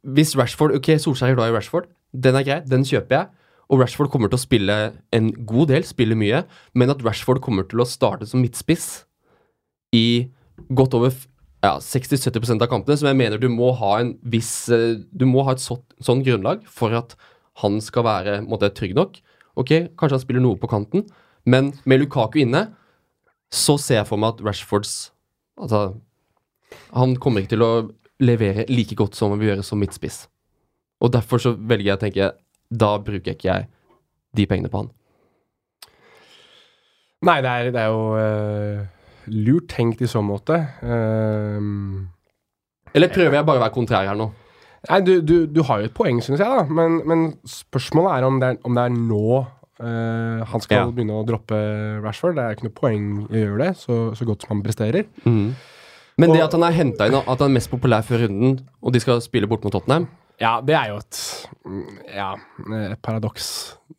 hvis 0.00 0.32
Rashford 0.38 0.74
Ok, 0.78 0.94
Solskjær 1.02 1.34
er 1.34 1.38
glad 1.38 1.52
i 1.52 1.54
Rashford. 1.58 1.90
Den 2.10 2.38
er 2.38 2.46
grei, 2.46 2.58
den 2.66 2.86
kjøper 2.88 3.16
jeg. 3.18 3.30
Og 3.70 3.82
Rashford 3.82 4.10
kommer 4.10 4.30
til 4.30 4.40
å 4.40 4.42
spille 4.42 4.78
en 5.14 5.28
god 5.46 5.70
del, 5.70 5.84
spille 5.86 6.16
mye, 6.18 6.42
men 6.74 6.90
at 6.90 7.04
Rashford 7.04 7.42
kommer 7.44 7.68
til 7.70 7.84
å 7.84 7.86
starte 7.86 8.26
som 8.26 8.40
midtspiss 8.42 9.04
i 9.94 10.32
godt 10.74 10.96
over 10.98 11.14
ja, 11.60 11.74
60-70% 11.84 12.64
av 12.64 12.70
kampene, 12.70 12.96
som 12.96 13.10
jeg 13.10 13.18
mener 13.18 13.40
du 13.40 13.48
må 13.52 13.72
ha 13.76 13.98
en 14.00 14.14
viss 14.32 14.70
eh, 14.72 14.96
Du 15.12 15.26
må 15.28 15.44
ha 15.44 15.52
et 15.52 15.62
sånt, 15.62 15.84
sånn 16.00 16.22
grunnlag 16.24 16.64
for 16.68 16.94
at 16.96 17.16
han 17.60 17.80
skal 17.84 18.06
være 18.06 18.38
måtte, 18.46 18.70
trygg 18.72 18.94
nok. 18.96 19.18
Ok, 19.60 19.72
kanskje 19.98 20.16
han 20.16 20.22
spiller 20.22 20.44
noe 20.44 20.56
på 20.60 20.70
kanten, 20.70 21.04
men 21.44 21.74
med 21.84 22.00
Lukaku 22.00 22.40
inne, 22.40 22.70
så 23.52 23.76
ser 23.82 24.00
jeg 24.00 24.08
for 24.08 24.20
meg 24.20 24.36
at 24.36 24.44
Rashfords 24.46 25.10
Altså, 25.60 25.98
han 26.96 27.10
kommer 27.20 27.42
ikke 27.42 27.52
til 27.52 27.64
å 27.66 27.72
levere 28.24 28.64
like 28.70 28.96
godt 28.96 29.18
som 29.18 29.34
han 29.34 29.40
vil 29.42 29.50
gjøre 29.50 29.64
som 29.66 29.80
midtspiss. 29.82 30.22
Og 31.04 31.12
derfor 31.12 31.42
så 31.42 31.52
velger 31.52 31.90
jeg 31.90 31.98
å 31.98 32.00
tenke 32.00 32.28
Da 32.70 32.94
bruker 33.02 33.34
ikke 33.34 33.50
jeg 33.50 33.66
de 34.38 34.46
pengene 34.48 34.70
på 34.72 34.80
han. 34.80 34.88
Nei, 37.28 37.36
det 37.44 37.50
er, 37.52 37.70
det 37.74 37.82
er 37.82 37.92
jo 37.92 38.04
eh, 38.16 38.84
lurt 39.26 39.68
tenkt 39.72 40.00
i 40.02 40.08
så 40.10 40.22
måte. 40.24 40.56
Uh, 40.82 42.06
Eller 42.94 43.12
prøver 43.12 43.38
jeg 43.38 43.46
bare 43.46 43.60
å 43.60 43.64
være 43.66 43.76
kontrær 43.76 44.08
her 44.08 44.18
nå? 44.18 44.30
nei, 44.88 45.00
du, 45.04 45.18
du, 45.20 45.34
du 45.44 45.60
har 45.68 45.82
jo 45.82 45.90
et 45.90 45.94
poeng, 45.94 46.22
syns 46.24 46.40
jeg, 46.40 46.48
da. 46.48 46.62
Men, 46.64 47.02
men 47.04 47.24
spørsmålet 47.44 48.14
er 48.16 48.24
om 48.24 48.38
det 48.40 48.48
er, 48.54 48.60
om 48.64 48.78
det 48.78 48.86
er 48.88 48.94
nå 48.96 49.24
Uh, 49.80 50.42
han 50.44 50.60
skal 50.60 50.76
Ja. 50.76 50.88
begynne 50.92 51.14
å 51.16 51.22
droppe 51.24 51.56
Rashford. 52.04 52.34
Det 52.36 52.42
er 52.44 52.52
ikke 52.52 52.66
noe 52.66 52.74
poeng 52.76 53.04
i 53.32 53.38
å 53.38 53.44
gjøre 53.46 53.60
det, 53.62 53.68
så, 53.80 53.94
så 54.12 54.26
godt 54.28 54.42
som 54.44 54.50
han 54.52 54.60
presterer. 54.66 55.06
Men 55.24 56.34
det 56.34 56.42
at 56.44 56.52
han 56.52 56.66
er 56.66 56.74
henta 56.76 57.06
inn, 57.08 57.16
at 57.16 57.30
han 57.40 57.46
er 57.46 57.54
mest 57.54 57.70
populær 57.72 58.04
før 58.04 58.26
runden, 58.26 58.58
og 58.84 58.92
de 58.92 59.00
skal 59.00 59.22
spille 59.24 59.48
bort 59.48 59.64
mot 59.64 59.72
Tottenham 59.72 60.04
Ja, 60.36 60.58
det 60.60 60.76
er 60.76 60.90
jo 60.92 60.98
et 61.00 61.20
mm, 61.64 61.96
Ja, 62.12 62.28
et 62.92 63.00
paradoks 63.00 63.46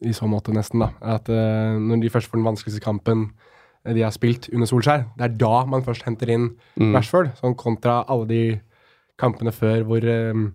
i 0.05 0.13
så 0.13 0.29
måte, 0.29 0.53
nesten, 0.53 0.85
da. 0.85 0.91
At 1.15 1.33
uh, 1.33 1.73
når 1.81 2.05
de 2.05 2.13
først 2.13 2.29
får 2.29 2.37
den 2.37 2.45
vanskeligste 2.51 2.85
kampen 2.85 3.31
de 3.85 4.03
har 4.05 4.13
spilt 4.13 4.49
under 4.53 4.69
Solskjær, 4.69 5.07
det 5.17 5.25
er 5.25 5.37
da 5.41 5.65
man 5.69 5.81
først 5.85 6.05
henter 6.05 6.29
inn 6.29 6.51
Mm. 6.77 6.93
Rashford. 6.95 7.31
Sånn 7.39 7.55
kontra 7.57 8.03
alle 8.07 8.27
de 8.29 8.43
kampene 9.21 9.51
før 9.53 9.83
hvor 9.89 10.05
um, 10.05 10.53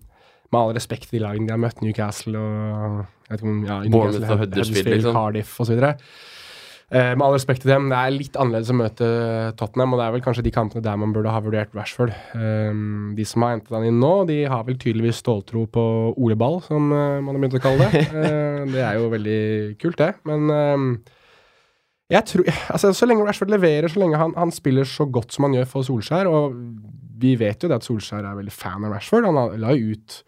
med 0.51 0.57
all 0.61 0.73
respekt 0.75 1.11
de 1.11 1.19
lagene 1.19 1.47
de 1.47 1.53
har 1.55 1.59
møtt, 1.61 1.81
Newcastle 1.83 2.39
og 2.39 3.05
jeg 3.27 3.35
vet 3.35 3.41
ikke 3.41 3.51
om, 3.51 3.61
ja, 3.67 3.77
Newcastle, 3.83 4.31
og 4.31 4.41
Huddersfield, 4.45 4.89
liksom. 4.93 5.15
Cardiff 5.17 5.59
osv. 5.59 5.81
Uh, 6.87 7.11
med 7.19 7.23
all 7.25 7.33
respekt 7.35 7.65
til 7.65 7.71
dem, 7.73 7.89
det 7.91 7.97
er 7.99 8.13
litt 8.15 8.37
annerledes 8.39 8.71
å 8.71 8.77
møte 8.79 9.07
Tottenham, 9.59 9.91
og 9.91 9.99
det 9.99 10.05
er 10.05 10.13
vel 10.15 10.23
kanskje 10.23 10.45
de 10.45 10.53
kampene 10.55 10.83
der 10.85 10.95
man 10.95 11.11
burde 11.11 11.33
ha 11.35 11.41
vurdert 11.43 11.75
Rashford. 11.75 12.13
Um, 12.31 13.11
de 13.17 13.25
som 13.27 13.43
har 13.43 13.57
hentet 13.57 13.75
han 13.75 13.83
inn 13.89 13.99
nå, 13.99 14.13
de 14.29 14.45
har 14.47 14.63
vel 14.63 14.79
tydeligvis 14.79 15.19
ståltro 15.19 15.65
på 15.67 15.83
Ole 16.15 16.39
Ball, 16.39 16.61
som 16.63 16.87
uh, 16.95 17.19
man 17.19 17.35
har 17.35 17.43
begynt 17.43 17.59
å 17.59 17.63
kalle 17.67 17.89
det. 17.91 18.05
Uh, 18.15 18.63
det 18.73 18.85
er 18.87 19.01
jo 19.01 19.11
veldig 19.11 19.41
kult, 19.83 19.99
det. 19.99 20.13
Men 20.27 20.47
eh, 20.55 20.87
jeg 20.87 21.16
tror 22.29 22.45
altså, 22.71 22.93
Så 22.95 23.05
lenge 23.09 23.25
Rashford 23.27 23.49
leverer, 23.51 23.87
så 23.91 23.99
lenge 23.99 24.15
han, 24.21 24.33
han 24.37 24.51
spiller 24.55 24.87
så 24.87 25.03
godt 25.11 25.33
som 25.35 25.43
han 25.47 25.57
gjør 25.57 25.65
for 25.67 25.83
Solskjær, 25.83 26.29
og 26.31 26.55
vi 27.19 27.33
vet 27.35 27.63
jo 27.65 27.67
det 27.71 27.75
at 27.81 27.87
Solskjær 27.87 28.23
er 28.23 28.37
veldig 28.37 28.53
fan 28.55 28.85
av 28.87 28.93
Rashford. 28.95 29.25
Han 29.27 29.59
la- 29.59 29.73
jo 29.75 29.91
ut 29.97 30.23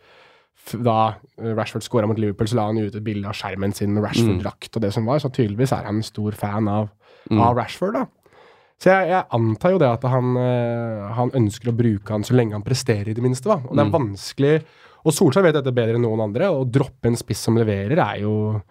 da 0.84 1.16
Rashford 1.40 1.82
skåra 1.86 2.06
mot 2.10 2.20
Liverpool, 2.20 2.48
så 2.52 2.56
la 2.60 2.66
han 2.68 2.78
ut 2.78 2.94
et 2.96 3.04
bilde 3.06 3.26
av 3.30 3.34
skjermen 3.34 3.72
sin 3.74 3.94
med 3.96 4.04
Rashford-drakt 4.06 4.76
og 4.76 4.82
det 4.84 4.92
som 4.94 5.06
var, 5.08 5.18
så 5.24 5.32
tydeligvis 5.34 5.72
er 5.74 5.86
han 5.88 5.96
en 6.02 6.04
stor 6.06 6.32
fan 6.38 6.68
av, 6.68 6.90
av 7.32 7.56
Rashford, 7.58 7.94
da. 7.96 8.06
Så 8.80 8.92
jeg, 8.92 9.10
jeg 9.10 9.24
antar 9.36 9.72
jo 9.74 9.80
det 9.82 9.88
at 9.92 10.04
han, 10.08 10.36
eh, 10.40 11.08
han 11.18 11.32
ønsker 11.36 11.72
å 11.72 11.76
bruke 11.76 12.12
han 12.14 12.24
så 12.24 12.36
lenge 12.38 12.54
han 12.56 12.64
presterer, 12.64 13.10
i 13.10 13.14
det 13.18 13.24
minste. 13.24 13.50
da. 13.50 13.58
Og 13.68 13.76
det 13.76 13.86
er 13.86 13.92
vanskelig 13.96 14.54
Og 15.06 15.12
Solskjær 15.16 15.44
vet 15.48 15.54
dette 15.58 15.72
bedre 15.74 15.96
enn 15.96 16.04
noen 16.04 16.22
andre. 16.28 16.48
Å 16.52 16.64
droppe 16.70 17.08
en 17.08 17.16
spiss 17.16 17.40
som 17.40 17.56
leverer, 17.56 17.98
er 18.04 18.22
jo 18.22 18.62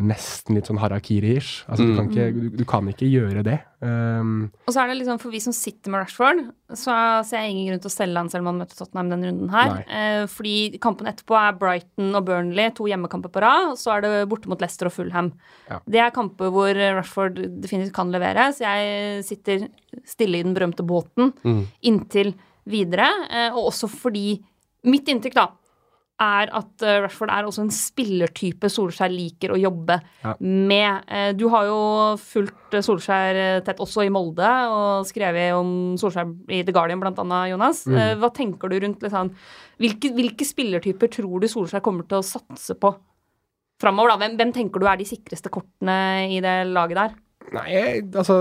nesten 0.00 0.56
litt 0.56 0.68
sånn 0.70 0.78
harakiri-ish. 0.80 1.66
Altså, 1.68 1.84
du, 1.84 1.90
kan 1.98 2.06
ikke, 2.08 2.26
du, 2.32 2.44
du 2.56 2.64
kan 2.68 2.86
ikke 2.88 3.08
gjøre 3.10 3.42
det. 3.44 3.58
Um, 3.84 4.46
Og 4.64 4.72
så 4.72 4.80
er 4.80 4.88
det 4.88 4.96
liksom, 5.00 5.18
for 5.20 5.34
vi 5.34 5.40
som 5.44 5.52
sitter 5.52 5.92
med 5.92 6.00
Rashford, 6.00 6.40
så 6.72 6.94
ser 7.28 7.42
jeg 7.42 7.52
ingen 7.52 7.68
grunn 7.68 7.82
til 7.84 7.90
å 7.90 7.92
selge 7.92 8.22
han 8.22 8.30
selv 8.32 8.46
om 8.46 8.52
han 8.52 8.62
møter 8.62 8.78
Tottenham 8.78 9.10
denne 9.12 9.28
runden 9.28 9.52
her. 9.52 9.74
Eh, 9.84 10.22
fordi 10.32 10.54
kampen 10.82 11.10
etterpå 11.10 11.36
er 11.36 11.58
Brighton 11.60 12.16
og 12.16 12.24
Burnley, 12.30 12.72
to 12.72 12.88
hjemmekamper 12.88 13.34
på 13.34 13.42
rad. 13.44 13.72
Og 13.74 13.80
så 13.82 13.92
er 13.96 14.06
det 14.06 14.12
borte 14.32 14.48
mot 14.48 14.64
Leicester 14.64 14.88
og 14.88 14.96
Fulham. 14.96 15.32
Ja. 15.68 15.82
Det 15.84 16.04
er 16.06 16.14
kamper 16.16 16.54
hvor 16.54 16.72
Rashford 16.80 17.42
definitivt 17.64 17.92
kan 17.98 18.14
levere, 18.14 18.48
så 18.56 18.64
jeg 18.64 19.26
sitter 19.28 19.66
stille 20.08 20.40
i 20.40 20.46
den 20.46 20.56
berømte 20.56 20.86
båten 20.88 21.34
inntil 21.84 22.32
videre. 22.64 23.10
Uh, 23.28 23.50
og 23.58 23.74
også 23.74 23.92
fordi 23.92 24.38
mitt 24.88 25.06
inntrykk, 25.12 25.36
da, 25.36 25.50
er 26.20 26.50
at 26.54 26.82
eh, 26.86 26.98
Rashford 27.02 27.30
er 27.34 27.46
også 27.48 27.62
en 27.64 27.72
spillertype 27.74 28.68
Solskjær 28.70 29.10
liker 29.10 29.54
å 29.54 29.58
jobbe 29.60 29.96
Ja. 30.22 30.34
med. 30.40 31.04
Eh, 31.08 31.32
Du 31.32 31.48
har 31.48 31.64
jo 31.66 31.78
fulgt 32.20 32.74
eh, 32.74 32.80
Solskjær 32.84 33.64
tett 33.64 33.80
også 33.82 34.04
i 34.06 34.10
Molde, 34.12 34.46
og 34.70 35.06
skrevet 35.08 35.54
om 35.56 35.96
Solskjær 35.98 36.30
i 36.50 36.62
The 36.62 36.72
Guardian 36.72 37.02
annet, 37.02 37.50
Jonas. 37.50 37.86
Mm. 37.86 38.18
Hva 38.20 38.32
tenker 38.32 38.68
du 38.68 38.78
rundt 38.80 39.00
liksom, 39.02 39.32
hvilke, 39.80 40.12
hvilke 40.14 40.46
spillertyper 40.46 41.08
tror 41.10 41.40
du 41.40 41.48
Solskjær 41.48 41.82
kommer 41.82 42.06
til 42.06 42.18
å 42.20 42.26
satse 42.26 42.74
på 42.78 42.94
framover? 43.82 44.16
Hvem, 44.18 44.36
hvem 44.38 44.52
tenker 44.54 44.78
du 44.80 44.86
er 44.86 44.96
de 45.00 45.04
sikreste 45.08 45.50
kortene 45.50 46.28
i 46.30 46.40
det 46.40 46.66
laget 46.70 46.96
der? 47.00 47.18
Nei, 47.52 48.00
altså 48.14 48.36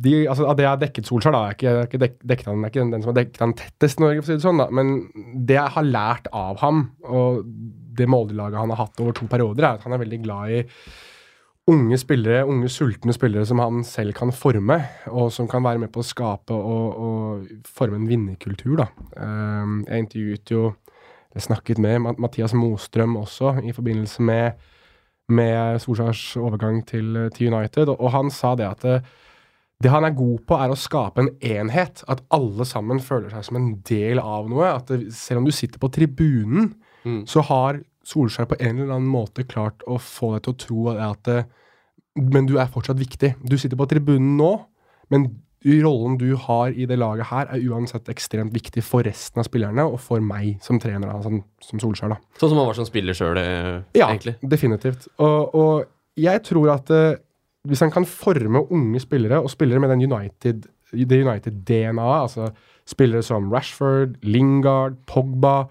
de, 0.00 0.14
altså, 0.30 0.46
Av 0.48 0.56
det 0.56 0.64
jeg 0.64 0.72
har 0.72 0.80
dekket 0.80 1.08
Solskjær, 1.10 1.34
da, 1.34 1.42
ikke, 1.54 1.74
er 1.74 1.88
ikke 1.88 2.00
dek, 2.00 2.46
han, 2.46 2.64
er 2.64 2.72
ikke 2.72 2.80
den, 2.80 2.94
den 2.94 3.04
som 3.04 3.12
har 3.12 3.20
dekket 3.20 3.44
han 3.44 3.54
tettest 3.58 4.00
i 4.00 4.04
Norge, 4.04 4.22
for 4.22 4.28
å 4.28 4.30
si 4.30 4.38
det 4.38 4.46
sånn, 4.46 4.62
da. 4.62 4.68
Men 4.72 4.96
det 5.48 5.58
jeg 5.58 5.74
har 5.76 5.86
lært 5.86 6.30
av 6.36 6.58
ham, 6.62 6.82
og 7.04 7.44
det 7.98 8.08
Molde-laget 8.08 8.60
han 8.60 8.72
har 8.72 8.84
hatt 8.86 9.00
over 9.02 9.16
to 9.16 9.28
perioder, 9.30 9.66
er 9.66 9.78
at 9.78 9.86
han 9.86 9.96
er 9.96 10.02
veldig 10.02 10.20
glad 10.24 10.56
i 10.56 10.64
unge 11.70 11.98
spillere, 12.00 12.46
unge 12.48 12.70
sultne 12.72 13.14
spillere 13.14 13.46
som 13.46 13.60
han 13.62 13.84
selv 13.86 14.16
kan 14.16 14.32
forme, 14.34 14.80
og 15.12 15.28
som 15.34 15.48
kan 15.50 15.62
være 15.66 15.84
med 15.84 15.92
på 15.94 16.02
å 16.02 16.06
skape 16.06 16.56
og, 16.56 17.04
og 17.06 17.68
forme 17.68 18.00
en 18.00 18.08
vinnerkultur, 18.10 18.80
da. 18.80 18.88
Um, 19.20 19.82
jeg 19.86 20.06
intervjuet 20.06 20.54
jo, 20.54 20.64
jeg 21.36 21.46
snakket 21.46 21.78
med 21.82 22.08
Mathias 22.18 22.56
Mostrøm 22.58 23.20
også 23.20 23.58
i 23.62 23.74
forbindelse 23.76 24.24
med 24.26 24.68
med 25.30 25.78
Solskjærs 25.78 26.36
overgang 26.40 26.80
til, 26.86 27.14
til 27.30 27.54
United, 27.54 27.92
og 27.92 28.08
han 28.10 28.32
sa 28.34 28.56
det 28.58 28.66
at 28.66 29.04
det, 29.80 29.90
han 29.90 30.04
er 30.04 30.10
god 30.16 30.42
på, 30.46 30.56
er 30.60 30.70
å 30.74 30.76
skape 30.76 31.22
en 31.24 31.30
enhet. 31.40 32.02
At 32.08 32.20
alle 32.36 32.64
sammen 32.68 33.00
føler 33.00 33.30
seg 33.32 33.44
som 33.46 33.56
en 33.56 33.70
del 33.88 34.18
av 34.20 34.48
noe. 34.52 34.66
At 34.76 34.86
det, 34.92 35.06
selv 35.16 35.40
om 35.40 35.46
du 35.48 35.52
sitter 35.56 35.78
på 35.82 35.90
tribunen, 35.94 36.74
Mm. 37.00 37.22
så 37.26 37.40
har 37.48 37.78
Solskjær 38.04 38.44
på 38.50 38.56
en 38.60 38.76
eller 38.80 38.90
annen 38.92 39.08
måte 39.08 39.40
klart 39.48 39.80
å 39.88 39.94
få 39.96 40.34
deg 40.34 40.42
til 40.44 40.52
å 40.52 40.58
tro 40.58 40.88
at 40.92 41.22
det, 41.24 41.46
Men 42.16 42.44
du 42.44 42.58
er 42.58 42.66
fortsatt 42.66 42.98
viktig. 43.00 43.34
Du 43.48 43.56
sitter 43.56 43.76
på 43.80 43.86
tribunen 43.88 44.36
nå, 44.36 44.50
men 45.10 45.30
rollen 45.64 46.18
du 46.18 46.34
har 46.36 46.72
i 46.72 46.84
det 46.84 46.98
laget 46.98 47.26
her, 47.30 47.46
er 47.52 47.60
uansett 47.70 48.08
ekstremt 48.12 48.52
viktig 48.52 48.82
for 48.84 49.02
resten 49.02 49.40
av 49.40 49.44
spillerne, 49.48 49.84
og 49.84 49.98
for 50.00 50.20
meg 50.20 50.58
som 50.60 50.78
trener, 50.80 51.06
da, 51.08 51.22
som, 51.22 51.42
som 51.60 51.80
Solskjær, 51.80 52.08
da. 52.12 52.16
Sånn 52.40 52.50
som 52.52 52.58
han 52.58 52.66
var 52.68 52.74
som 52.80 52.88
spiller 52.88 53.14
sjøl, 53.16 53.40
Ja, 53.96 54.08
egentlig. 54.10 54.36
definitivt. 54.42 55.08
Og, 55.20 55.54
og 55.54 55.84
jeg 56.20 56.42
tror 56.48 56.72
at 56.74 56.90
eh, 56.90 57.16
hvis 57.68 57.82
han 57.84 57.92
kan 57.92 58.06
forme 58.08 58.62
unge 58.72 59.00
spillere, 59.02 59.42
og 59.42 59.50
spillere 59.52 59.82
med 59.82 59.90
den 59.92 60.06
United-DNA-et, 60.06 61.50
altså 62.22 62.48
spillere 62.88 63.22
som 63.22 63.52
Rashford, 63.52 64.08
Lingard, 64.22 64.94
Pogba 65.06 65.64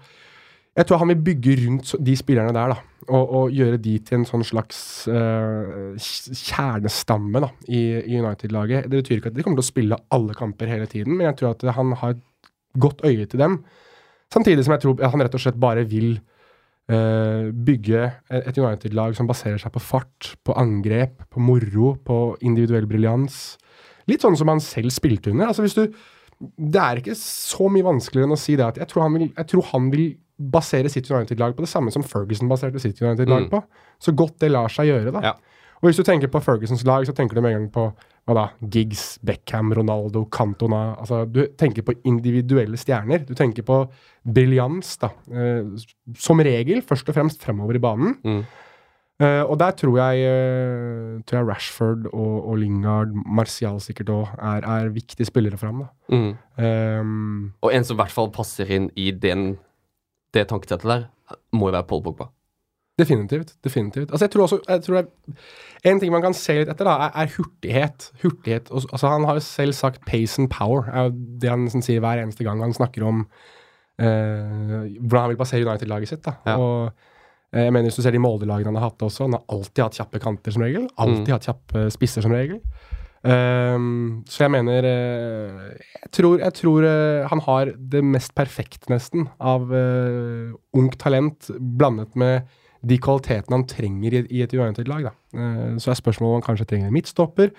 Jeg 0.76 0.86
tror 0.86 0.98
han 1.02 1.08
vil 1.08 1.24
bygge 1.24 1.66
rundt 1.66 1.94
de 2.06 2.16
spillerne 2.16 2.54
der, 2.54 2.68
da. 2.68 2.74
Og, 3.08 3.34
og 3.34 3.50
gjøre 3.50 3.76
de 3.82 3.98
til 4.06 4.20
en 4.20 4.26
sånn 4.28 4.44
slags 4.46 5.08
uh, 5.10 5.96
kjernestamme 5.98 7.40
da, 7.42 7.48
i, 7.66 7.80
i 8.06 8.20
United-laget. 8.20 8.86
Det 8.86 9.00
betyr 9.00 9.16
ikke 9.18 9.28
at 9.32 9.36
de 9.36 9.42
kommer 9.42 9.58
til 9.58 9.66
å 9.66 9.72
spille 9.72 9.98
alle 10.14 10.34
kamper 10.38 10.66
hele 10.70 10.86
tiden, 10.86 11.16
men 11.16 11.26
jeg 11.26 11.36
tror 11.40 11.50
at 11.56 11.62
han 11.74 11.90
har 11.98 12.10
et 12.14 12.22
godt 12.78 13.02
øye 13.02 13.26
til 13.26 13.42
dem. 13.42 13.64
Samtidig 14.30 14.64
som 14.64 14.72
jeg 14.76 14.84
tror 14.84 15.02
han 15.02 15.22
rett 15.24 15.34
og 15.34 15.42
slett 15.42 15.58
bare 15.58 15.82
vil 15.90 16.20
bygge 16.90 18.04
et 18.30 18.56
United-lag 18.58 19.14
som 19.16 19.28
baserer 19.30 19.58
seg 19.62 19.72
på 19.74 19.82
fart, 19.82 20.32
på 20.46 20.56
angrep, 20.58 21.22
på 21.30 21.42
moro, 21.44 21.92
på 22.04 22.16
individuell 22.42 22.88
briljans. 22.90 23.56
Litt 24.10 24.24
sånn 24.24 24.36
som 24.38 24.48
han 24.50 24.60
selv 24.64 24.90
spilte 24.94 25.30
under. 25.30 25.46
Altså 25.52 25.62
hvis 25.62 25.76
du, 25.76 25.84
det 26.56 26.80
er 26.82 27.00
ikke 27.02 27.14
så 27.20 27.68
mye 27.70 27.86
vanskeligere 27.86 28.26
enn 28.30 28.34
å 28.34 28.40
si 28.40 28.56
det 28.58 28.66
at 28.66 28.80
jeg 28.80 28.88
tror 28.90 29.06
han 29.06 29.14
vil, 29.18 29.28
jeg 29.36 29.46
tror 29.52 29.68
han 29.74 29.90
vil 29.92 30.06
basere 30.40 30.88
sitt 30.88 31.10
United-lag 31.10 31.52
på 31.54 31.66
det 31.66 31.68
samme 31.70 31.92
som 31.92 32.02
Ferguson 32.02 32.48
baserte 32.48 32.80
sitt 32.80 33.00
United-lag 33.02 33.44
Mm. 33.46 33.50
på. 33.52 33.62
Så 34.00 34.14
godt 34.16 34.38
det 34.40 34.50
lar 34.50 34.68
seg 34.72 34.88
gjøre, 34.88 35.12
da. 35.12 35.20
Ja. 35.20 35.34
Og 35.80 35.88
hvis 35.88 35.96
du 35.96 36.04
tenker 36.04 36.28
på 36.28 36.42
Fergusons 36.44 36.84
lag, 36.84 37.06
så 37.08 37.14
tenker 37.16 37.38
du 37.38 37.40
med 37.44 37.54
en 37.54 37.62
gang 37.62 37.68
på 37.72 37.86
hva 38.28 38.36
da? 38.36 38.46
Giggs, 38.72 39.18
Beckham, 39.26 39.72
Ronaldo, 39.74 40.26
Cantona 40.32 40.94
altså, 41.00 41.24
Du 41.24 41.42
tenker 41.58 41.86
på 41.86 41.96
individuelle 42.08 42.78
stjerner. 42.78 43.24
Du 43.24 43.32
tenker 43.34 43.64
på 43.66 43.82
briljans, 44.22 44.92
da. 45.00 45.14
Eh, 45.32 45.70
som 46.20 46.42
regel, 46.44 46.82
først 46.86 47.08
og 47.08 47.16
fremst 47.16 47.40
fremover 47.44 47.80
i 47.80 47.82
banen. 47.82 48.18
Mm. 48.20 48.42
Eh, 49.20 49.42
og 49.42 49.58
der 49.60 49.72
tror 49.76 49.96
jeg, 49.98 50.20
eh, 50.24 51.20
tror 51.28 51.38
jeg 51.40 51.48
Rashford 51.48 52.06
og, 52.12 52.36
og 52.48 52.60
Lingard, 52.60 53.12
Martial 53.12 53.80
sikkert 53.84 54.12
òg, 54.14 54.34
er, 54.36 54.64
er 54.64 54.92
viktige 54.94 55.28
spillere 55.28 55.60
fram. 55.60 55.86
Mm. 56.08 56.30
Um, 56.56 57.52
Og 57.60 57.74
en 57.74 57.84
som 57.84 57.96
i 57.96 58.00
hvert 58.00 58.14
fall 58.14 58.30
passer 58.32 58.68
inn 58.72 58.88
i 58.96 59.10
den, 59.12 59.58
det 60.36 60.46
tankesettet 60.48 60.88
der, 60.88 61.08
må 61.52 61.68
jo 61.68 61.76
være 61.76 61.88
Paul 61.88 62.04
Pogba. 62.04 62.30
Definitivt. 63.00 63.54
definitivt. 63.64 64.10
Altså 64.12 64.26
jeg 64.28 64.30
tror 64.34 64.46
også, 64.46 64.58
jeg 64.68 64.82
tror 64.86 64.96
jeg, 65.00 65.06
En 65.84 66.00
ting 66.00 66.12
man 66.12 66.20
kan 66.22 66.34
se 66.36 66.58
litt 66.58 66.68
etter, 66.68 66.84
da, 66.84 66.94
er, 67.08 67.12
er 67.22 67.30
hurtighet. 67.38 68.10
hurtighet. 68.22 68.68
Altså 68.70 69.08
Han 69.08 69.24
har 69.24 69.38
jo 69.38 69.40
selv 69.40 69.72
sagt 69.72 70.02
'pace 70.04 70.38
and 70.38 70.50
power'. 70.52 70.90
er 70.92 71.08
jo 71.08 71.14
det 71.40 71.48
han 71.50 71.64
liksom 71.64 71.82
sier 71.82 72.00
hver 72.04 72.20
eneste 72.22 72.44
gang 72.44 72.60
han 72.60 72.72
snakker 72.76 73.02
om 73.08 73.22
eh, 73.98 74.98
hvordan 75.00 75.22
han 75.24 75.30
vil 75.32 75.40
basere 75.40 75.64
United-laget 75.66 76.08
sitt. 76.12 76.22
da. 76.24 76.34
Ja. 76.46 76.56
Og 76.60 76.92
eh, 77.52 77.64
jeg 77.64 77.72
mener 77.72 77.88
Hvis 77.88 77.96
du 77.96 78.02
ser 78.02 78.12
de 78.12 78.18
Molde-lagene 78.22 78.66
han 78.72 78.76
har 78.76 78.90
hatt 78.90 79.02
også, 79.02 79.24
han 79.26 79.32
har 79.38 79.44
alltid 79.48 79.82
hatt 79.84 79.98
kjappe 80.00 80.20
kanter 80.22 80.52
som 80.52 80.62
regel. 80.62 80.88
Alltid 80.98 81.28
Mm. 81.28 81.34
hatt 81.38 81.48
kjappe 81.48 81.90
spisser 81.90 82.22
som 82.22 82.32
regel. 82.32 82.60
Um, 83.22 84.22
så 84.26 84.44
jeg 84.46 84.50
mener 84.50 84.78
uh, 84.80 85.72
Jeg 85.76 86.10
tror, 86.10 86.38
jeg 86.40 86.54
tror 86.56 86.84
uh, 86.88 87.26
han 87.28 87.40
har 87.44 87.72
det 87.76 88.00
mest 88.02 88.32
perfekte, 88.34 88.88
nesten, 88.88 89.26
av 89.38 89.68
uh, 89.70 90.54
ungt 90.72 90.96
talent 90.98 91.50
blandet 91.60 92.16
med 92.16 92.46
de 92.86 92.98
kvalitetene 93.02 93.58
han 93.58 93.66
trenger 93.68 94.16
i, 94.16 94.22
i 94.38 94.44
et 94.44 94.54
United-lag. 94.56 95.10
da. 95.10 95.14
Eh, 95.36 95.78
så 95.82 95.92
er 95.92 95.98
spørsmålet 96.00 96.30
om 96.30 96.38
han 96.38 96.46
kanskje 96.46 96.68
trenger 96.70 96.90
en 96.90 96.96
midtstopper. 96.96 97.52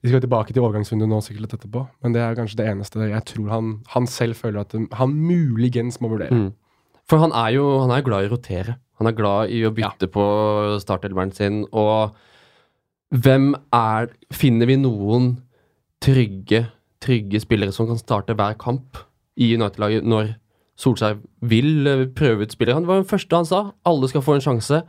Vi 0.00 0.08
skal 0.08 0.22
tilbake 0.24 0.54
til 0.54 0.64
overgangsvinduet 0.64 1.10
nå 1.10 1.20
sikkert 1.24 1.58
etterpå, 1.58 1.84
men 2.02 2.14
det 2.14 2.22
er 2.24 2.36
kanskje 2.38 2.62
det 2.62 2.70
eneste 2.70 3.10
jeg 3.10 3.24
tror 3.28 3.50
han, 3.52 3.74
han 3.92 4.06
selv 4.08 4.38
føler 4.38 4.62
at 4.62 4.76
han 4.96 5.12
muligens 5.12 6.00
må 6.00 6.08
vurdere. 6.12 6.32
Mm. 6.32 6.50
For 7.10 7.20
han 7.20 7.34
er 7.36 7.56
jo 7.58 7.66
han 7.82 7.92
er 7.92 8.06
glad 8.06 8.24
i 8.24 8.30
å 8.30 8.34
rotere. 8.36 8.78
Han 9.00 9.08
er 9.10 9.16
glad 9.16 9.52
i 9.52 9.62
å 9.64 9.72
bytte 9.76 10.08
på 10.12 10.24
startelveren 10.80 11.32
sin, 11.36 11.62
og 11.72 12.16
hvem 13.10 13.54
er 13.74 14.12
Finner 14.30 14.68
vi 14.70 14.76
noen 14.78 15.32
trygge, 16.00 16.68
trygge 17.02 17.40
spillere 17.42 17.74
som 17.74 17.88
kan 17.88 17.98
starte 17.98 18.36
hver 18.38 18.54
kamp 18.60 19.00
i 19.40 19.50
United-laget 19.56 20.06
når 20.06 20.36
Solskjær 20.80 21.18
vil 21.50 21.86
eh, 21.90 22.06
prøve 22.16 22.46
ut 22.46 22.54
spillere? 22.54 22.80
Det 22.80 22.88
var 22.90 23.02
den 23.02 23.10
første 23.10 23.36
han 23.36 23.48
sa. 23.48 23.60
Alle 23.88 24.08
skal 24.10 24.24
få 24.24 24.38
en 24.38 24.44
sjanse. 24.44 24.82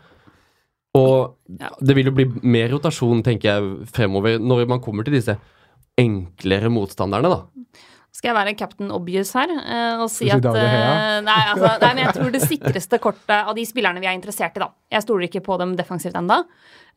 Og 0.98 1.38
Ja. 1.60 1.70
det 1.80 1.96
vil 1.96 2.06
jo 2.10 2.12
bli 2.16 2.26
mer 2.44 2.70
rotasjon, 2.72 3.24
tenker 3.24 3.48
jeg, 3.50 3.88
fremover 3.92 4.40
når 4.40 4.68
man 4.68 4.82
kommer 4.84 5.04
til 5.08 5.14
disse 5.16 5.38
enklere 6.00 6.72
motstanderne, 6.72 7.30
da. 7.32 7.42
Skal 8.12 8.32
jeg 8.34 8.36
være 8.36 8.58
captain 8.60 8.90
obvious 8.92 9.32
her 9.34 9.48
eh, 9.48 10.02
og 10.04 10.10
si 10.12 10.28
at 10.30 10.44
eh, 10.44 11.22
nei, 11.24 11.38
altså, 11.54 11.70
nei, 11.80 11.92
men 11.96 12.02
jeg 12.04 12.16
tror 12.18 12.32
det 12.34 12.42
sikreste 12.44 13.00
kortet 13.00 13.32
av 13.48 13.54
de 13.56 13.64
spillerne 13.68 14.02
vi 14.04 14.10
er 14.10 14.18
interessert 14.18 14.58
i, 14.60 14.64
da 14.66 14.68
Jeg 14.92 15.06
stoler 15.06 15.30
ikke 15.30 15.44
på 15.46 15.56
dem 15.62 15.78
defensivt 15.80 16.18
ennå. 16.20 16.42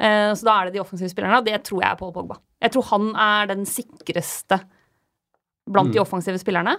så 0.00 0.42
da 0.42 0.56
er 0.58 0.64
det 0.66 0.74
de 0.74 0.80
offensive 0.82 1.08
spillerne. 1.12 1.38
og 1.38 1.44
Det 1.46 1.62
tror 1.62 1.82
jeg 1.84 1.90
er 1.92 2.00
Paul 2.00 2.12
Pogba. 2.12 2.40
Jeg 2.60 2.72
tror 2.74 2.82
han 2.90 3.14
er 3.14 3.46
den 3.54 3.62
sikreste 3.64 4.58
blant 5.70 5.92
de 5.94 6.00
offensive 6.02 6.38
spillerne. 6.42 6.74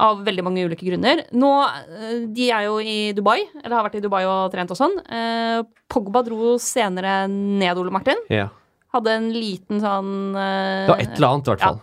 Av 0.00 0.22
veldig 0.24 0.44
mange 0.46 0.62
ulike 0.64 0.86
grunner. 0.86 1.24
Nå, 1.36 1.50
eh, 1.66 2.24
De 2.32 2.46
er 2.50 2.64
jo 2.68 2.78
i 2.80 3.12
Dubai, 3.16 3.38
eller 3.60 3.76
har 3.76 3.84
vært 3.88 3.98
i 4.00 4.04
Dubai 4.04 4.22
og 4.24 4.50
trent 4.54 4.70
og 4.72 4.78
sånn. 4.78 4.96
Eh, 5.04 5.60
Pogba 5.90 6.22
dro 6.24 6.54
senere 6.62 7.26
ned, 7.28 7.76
Ole 7.76 7.92
Martin. 7.92 8.16
Ja. 8.32 8.48
Hadde 8.94 9.12
en 9.18 9.28
liten 9.34 9.78
sånn 9.82 10.34
eh, 10.34 10.86
Det 10.86 10.90
var 10.94 11.04
et 11.04 11.14
eller 11.18 11.28
annet, 11.34 11.46
i 11.46 11.52
hvert 11.54 11.66
fall. 11.68 11.80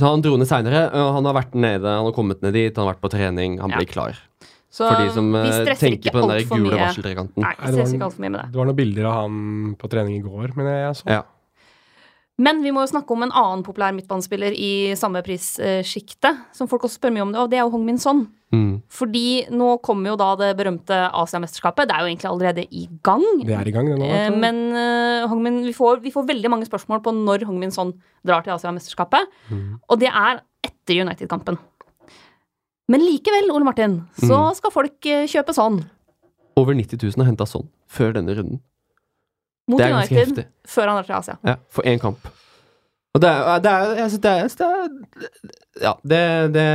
Så 0.00 0.08
han 0.08 0.22
dro 0.24 0.38
ned 0.40 0.48
seinere. 0.48 0.86
Han 0.90 1.26
har 1.28 1.34
vært 1.36 1.52
nede, 1.54 1.84
han 1.84 2.06
har 2.08 2.14
kommet 2.16 2.40
ned 2.42 2.54
dit, 2.56 2.74
han 2.74 2.86
har 2.86 2.94
vært 2.94 3.02
på 3.04 3.10
trening, 3.12 3.58
han 3.60 3.70
Ja. 3.70 3.76
blir 3.82 3.90
klar. 3.92 4.16
Så 4.72 4.88
For 4.88 5.04
de 5.04 5.10
som 5.12 5.26
eh, 5.36 5.74
tenker 5.76 6.10
på 6.14 6.22
den 6.24 6.30
der 6.32 6.46
gule 6.48 6.78
varseltrekanten. 6.80 7.42
Nei, 7.44 7.52
vi 7.60 7.72
stresser 7.74 7.98
ikke 7.98 8.06
altfor 8.08 8.24
mye 8.24 8.30
med 8.32 8.40
det. 8.40 8.46
Det 8.54 8.56
var 8.56 8.66
noen 8.70 8.78
bilder 8.78 9.04
av 9.04 9.14
han 9.20 9.76
på 9.76 9.90
trening 9.92 10.16
i 10.16 10.22
går, 10.24 10.56
men 10.56 10.66
jeg 10.72 10.94
så. 10.96 11.04
Ja. 11.12 11.22
Men 12.42 12.62
vi 12.64 12.72
må 12.74 12.82
jo 12.82 12.90
snakke 12.90 13.14
om 13.14 13.22
en 13.26 13.32
annen 13.38 13.62
populær 13.62 13.92
midtbanespiller 13.94 14.54
i 14.58 14.70
samme 14.98 15.20
prissjiktet, 15.22 16.40
som 16.56 16.66
folk 16.70 16.88
også 16.88 16.98
spør 16.98 17.12
mye 17.14 17.22
om 17.26 17.34
det, 17.34 17.38
og 17.42 17.50
det 17.52 17.60
er 17.60 17.66
jo 17.66 17.72
Hong 17.76 17.84
Min 17.86 18.00
Son. 18.02 18.24
Mm. 18.52 18.82
Fordi 18.92 19.24
nå 19.54 19.68
kommer 19.84 20.10
jo 20.12 20.16
da 20.20 20.32
det 20.40 20.48
berømte 20.58 20.96
Asiamesterskapet. 21.16 21.88
Det 21.88 21.94
er 21.96 22.02
jo 22.04 22.10
egentlig 22.10 22.30
allerede 22.32 22.64
i 22.68 22.82
gang. 23.06 23.22
Det 23.46 23.54
er 23.56 23.70
i 23.70 23.74
gang, 23.74 23.88
det 23.92 23.98
nå. 24.00 24.08
Eh. 24.10 24.34
Men 24.42 24.58
uh, 24.74 25.28
Hong 25.30 25.40
Min, 25.44 25.60
vi, 25.64 25.72
får, 25.76 26.02
vi 26.04 26.12
får 26.12 26.26
veldig 26.28 26.50
mange 26.52 26.68
spørsmål 26.68 27.00
på 27.04 27.14
når 27.16 27.46
Hong 27.48 27.60
Min 27.62 27.72
Son 27.72 27.94
drar 28.26 28.44
til 28.44 28.52
Asiamesterskapet. 28.56 29.30
Mm. 29.52 29.78
Og 29.88 30.02
det 30.02 30.10
er 30.10 30.42
etter 30.66 31.00
United-kampen. 31.06 31.56
Men 32.92 33.00
likevel, 33.06 33.48
Ole 33.54 33.64
Martin, 33.64 34.00
så 34.18 34.36
Mm. 34.50 34.54
skal 34.58 34.74
folk 34.74 35.06
eh, 35.06 35.24
kjøpe 35.30 35.54
sånn 35.56 35.84
Over 36.58 36.74
90 36.76 36.98
000 37.00 37.22
har 37.22 37.30
henta 37.30 37.46
sånn 37.48 37.68
før 37.88 38.12
denne 38.18 38.34
runden. 38.36 38.58
Mot 39.72 39.82
United 39.82 40.18
heftig. 40.20 40.46
før 40.68 40.90
han 40.92 41.00
drar 41.00 41.08
til 41.08 41.18
Asia. 41.18 41.36
Ja, 41.48 41.56
for 41.72 41.88
én 41.88 42.00
kamp. 42.02 42.28
Og 43.12 43.20
det 43.20 43.28
er, 43.28 43.58
det 43.60 43.70
er, 43.72 43.94
jeg 43.98 44.12
synes 44.12 44.22
det 44.24 44.32
er, 44.32 44.52
det 44.56 44.68
er 44.68 45.82
Ja, 45.82 45.92
det, 46.04 46.20
det 46.54 46.66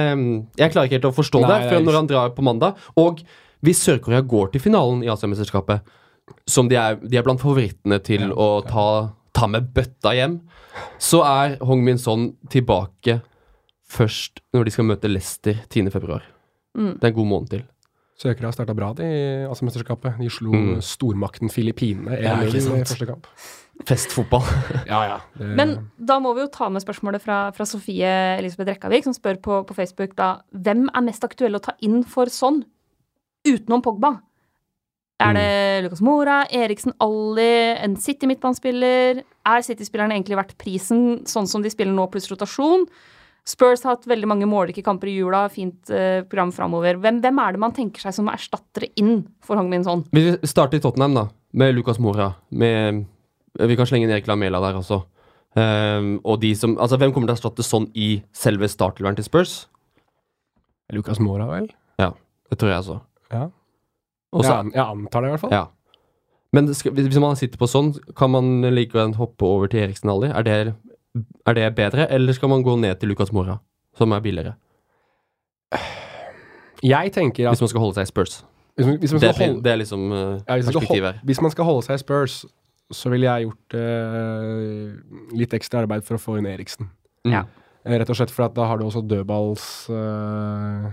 Jeg 0.60 0.74
klarer 0.74 0.86
ikke 0.90 0.98
helt 1.00 1.08
å 1.10 1.16
forstå 1.18 1.42
Nei, 1.42 1.50
det 1.50 1.72
før 1.72 1.86
når 1.86 1.98
han 1.98 2.10
drar 2.12 2.34
på 2.36 2.46
mandag. 2.46 2.82
Og 2.98 3.24
hvis 3.66 3.82
Sør-Korea 3.86 4.22
går 4.22 4.52
til 4.54 4.62
finalen 4.62 5.02
i 5.06 5.10
Asiamesterskapet, 5.10 5.82
som 6.46 6.68
de 6.70 6.78
er, 6.78 7.00
de 7.02 7.18
er 7.18 7.26
blant 7.26 7.42
favorittene 7.42 7.98
til 8.06 8.28
Ja, 8.28 8.34
å 8.36 8.62
ta, 8.68 8.86
ta 9.34 9.50
med 9.50 9.72
bøtta 9.74 10.14
hjem, 10.14 10.40
så 11.02 11.24
er 11.26 11.58
Hong 11.66 11.82
Min 11.86 11.98
Son 11.98 12.30
tilbake 12.54 13.20
først 13.90 14.44
når 14.54 14.68
de 14.68 14.76
skal 14.76 14.88
møte 14.92 15.10
Leicester 15.10 15.58
10. 15.72 15.90
februar. 15.94 16.26
Mm. 16.78 16.98
Det 17.00 17.08
er 17.08 17.14
en 17.14 17.18
god 17.18 17.30
måned 17.32 17.54
til. 17.56 17.66
Søkere 18.18 18.50
har 18.50 18.56
starta 18.56 18.74
bra 18.74 18.92
de, 18.98 19.06
i 19.06 19.46
Asiamesterskapet. 19.46 20.18
De 20.18 20.30
slo 20.34 20.52
Mm. 20.56 20.82
stormakten 20.82 21.52
Filippinene 21.54 22.18
Ja, 22.22 22.36
i 22.42 22.50
første 22.50 23.06
kamp. 23.06 23.28
Festfotball. 23.86 24.42
Ja, 24.90 25.04
ja. 25.06 25.18
Det, 25.38 25.56
Men 25.56 25.76
da 26.02 26.18
må 26.20 26.34
vi 26.34 26.42
jo 26.42 26.48
ta 26.50 26.68
med 26.74 26.82
spørsmålet 26.82 27.22
fra, 27.22 27.52
fra 27.54 27.66
Sofie 27.70 28.10
Elisabeth 28.40 28.72
Rekkavik, 28.74 29.04
som 29.06 29.14
spør 29.14 29.38
på, 29.38 29.60
på 29.70 29.76
Facebook 29.78 30.16
da 30.18 30.40
hvem 30.52 30.88
er 30.90 31.06
mest 31.06 31.24
aktuell 31.24 31.54
å 31.60 31.62
ta 31.62 31.76
inn 31.86 32.02
for 32.04 32.26
sånn, 32.26 32.64
utenom 33.46 33.84
Pogba? 33.86 34.16
Er 35.20 35.34
det 35.34 35.84
Lucas 35.84 36.02
Mora, 36.06 36.44
Eriksen 36.54 36.94
Alli, 37.02 37.74
en 37.82 37.96
City-midtbanespiller? 37.98 39.24
Er 39.50 39.62
City-spillerne 39.66 40.14
egentlig 40.14 40.38
verdt 40.38 40.58
prisen, 40.62 41.24
sånn 41.26 41.48
som 41.50 41.64
de 41.66 41.70
spiller 41.74 41.94
nå, 41.94 42.06
pluss 42.14 42.30
rotasjon? 42.30 42.86
Spurs 43.48 43.84
har 43.86 43.96
hatt 43.96 44.08
veldig 44.10 44.28
mange 44.28 44.48
målrike 44.50 44.84
kamper 44.84 45.08
i 45.08 45.14
jula, 45.22 45.46
fint 45.52 45.88
eh, 45.94 46.20
program 46.28 46.50
framover. 46.52 46.98
Hvem, 47.00 47.22
hvem 47.24 47.38
er 47.40 47.56
det 47.56 47.62
man 47.64 47.76
tenker 47.76 48.04
seg 48.04 48.16
som 48.18 48.28
erstattere 48.32 48.90
inn 49.00 49.22
for 49.46 49.56
Hong 49.60 49.70
Min 49.72 49.86
Son? 49.88 50.04
Vi 50.12 50.34
starter 50.44 50.82
i 50.82 50.84
Tottenham, 50.84 51.16
da, 51.16 51.24
med 51.56 51.78
Lucas 51.78 52.02
Mora. 52.04 52.34
Med, 52.52 53.06
vi 53.56 53.78
kan 53.80 53.88
slenge 53.88 54.10
inn 54.10 54.12
Erik 54.12 54.28
Lamela 54.28 54.60
der 54.66 54.82
også. 54.82 55.00
Um, 55.58 56.18
og 56.28 56.42
de 56.44 56.52
som, 56.54 56.76
altså 56.78 57.00
Hvem 57.02 57.10
kommer 57.16 57.32
til 57.32 57.34
å 57.34 57.38
erstatte 57.40 57.64
sånn 57.66 57.88
i 57.98 58.20
selve 58.36 58.68
startelveren 58.70 59.16
til 59.18 59.26
Spurs? 59.26 59.54
Lucas 60.94 61.18
Mora, 61.24 61.48
vel? 61.50 61.72
Ja, 61.98 62.12
Det 62.52 62.60
tror 62.60 62.74
jeg 62.74 62.84
også. 62.84 63.00
Ja. 63.32 63.48
Også, 64.36 64.52
jeg, 64.52 64.76
jeg 64.76 64.84
antar 64.84 65.24
det, 65.24 65.32
i 65.32 65.36
hvert 65.38 65.46
fall. 65.48 65.56
ja. 65.56 65.66
Men 66.56 66.70
skal, 66.76 66.94
hvis 66.96 67.10
hvis 67.12 67.20
man 67.20 67.36
sitter 67.40 67.60
på 67.60 67.68
sånn, 67.68 67.90
kan 68.16 68.32
man 68.32 68.62
likevel 68.72 69.16
hoppe 69.18 69.48
over 69.48 69.68
til 69.72 69.82
Eriksen 69.84 70.12
Alli? 70.12 70.30
Er 70.32 70.46
det 70.48 70.76
Er 71.48 71.54
det 71.58 71.76
bedre, 71.76 72.08
eller 72.12 72.34
skal 72.34 72.50
man 72.50 72.64
gå 72.66 72.76
ned 72.80 72.96
til 73.00 73.10
Lucas 73.10 73.32
Mora, 73.34 73.58
som 73.98 74.12
er 74.12 74.20
billigere? 74.26 74.54
Jeg 76.84 77.12
tenker 77.14 77.48
at 77.50 77.56
Hvis 77.56 77.62
man 77.66 77.70
skal 77.72 77.80
holde 77.82 77.98
seg 77.98 78.08
i 78.08 78.12
Spurs. 78.12 78.46
hvis 78.76 78.86
man, 78.88 78.98
hvis 79.02 79.12
man 79.14 79.22
Det 79.22 79.34
skal 79.34 79.44
er, 79.44 79.48
holde, 79.50 79.64
det 79.64 79.72
er 79.72 79.76
liksom 79.82 80.12
uh, 80.12 80.18
ja, 80.18 80.56
hvis, 80.56 80.66
perspektivet 80.66 81.04
holde, 81.04 81.14
her. 81.14 81.22
hvis 81.24 81.42
man 81.42 81.52
skal 81.52 81.64
holde 81.66 81.86
seg 81.88 81.96
i 81.96 81.98
Spurs, 82.04 82.46
så 82.92 83.10
ville 83.10 83.26
jeg 83.26 83.48
gjort 83.48 83.74
uh, 83.74 85.38
litt 85.38 85.54
ekstra 85.58 85.82
arbeid 85.84 86.06
for 86.08 86.16
å 86.16 86.22
få 86.22 86.38
inn 86.40 86.46
Eriksen. 86.48 86.92
Mm. 87.26 87.34
Ja. 87.34 87.42
Eh, 87.88 87.98
Rett 88.00 88.12
og 88.12 88.20
slett 88.20 88.32
for 88.32 88.46
at 88.48 88.56
da 88.56 88.68
har 88.70 88.78
du 88.80 88.86
også 88.86 89.02
dødballs, 89.08 89.66
eh, 89.90 90.88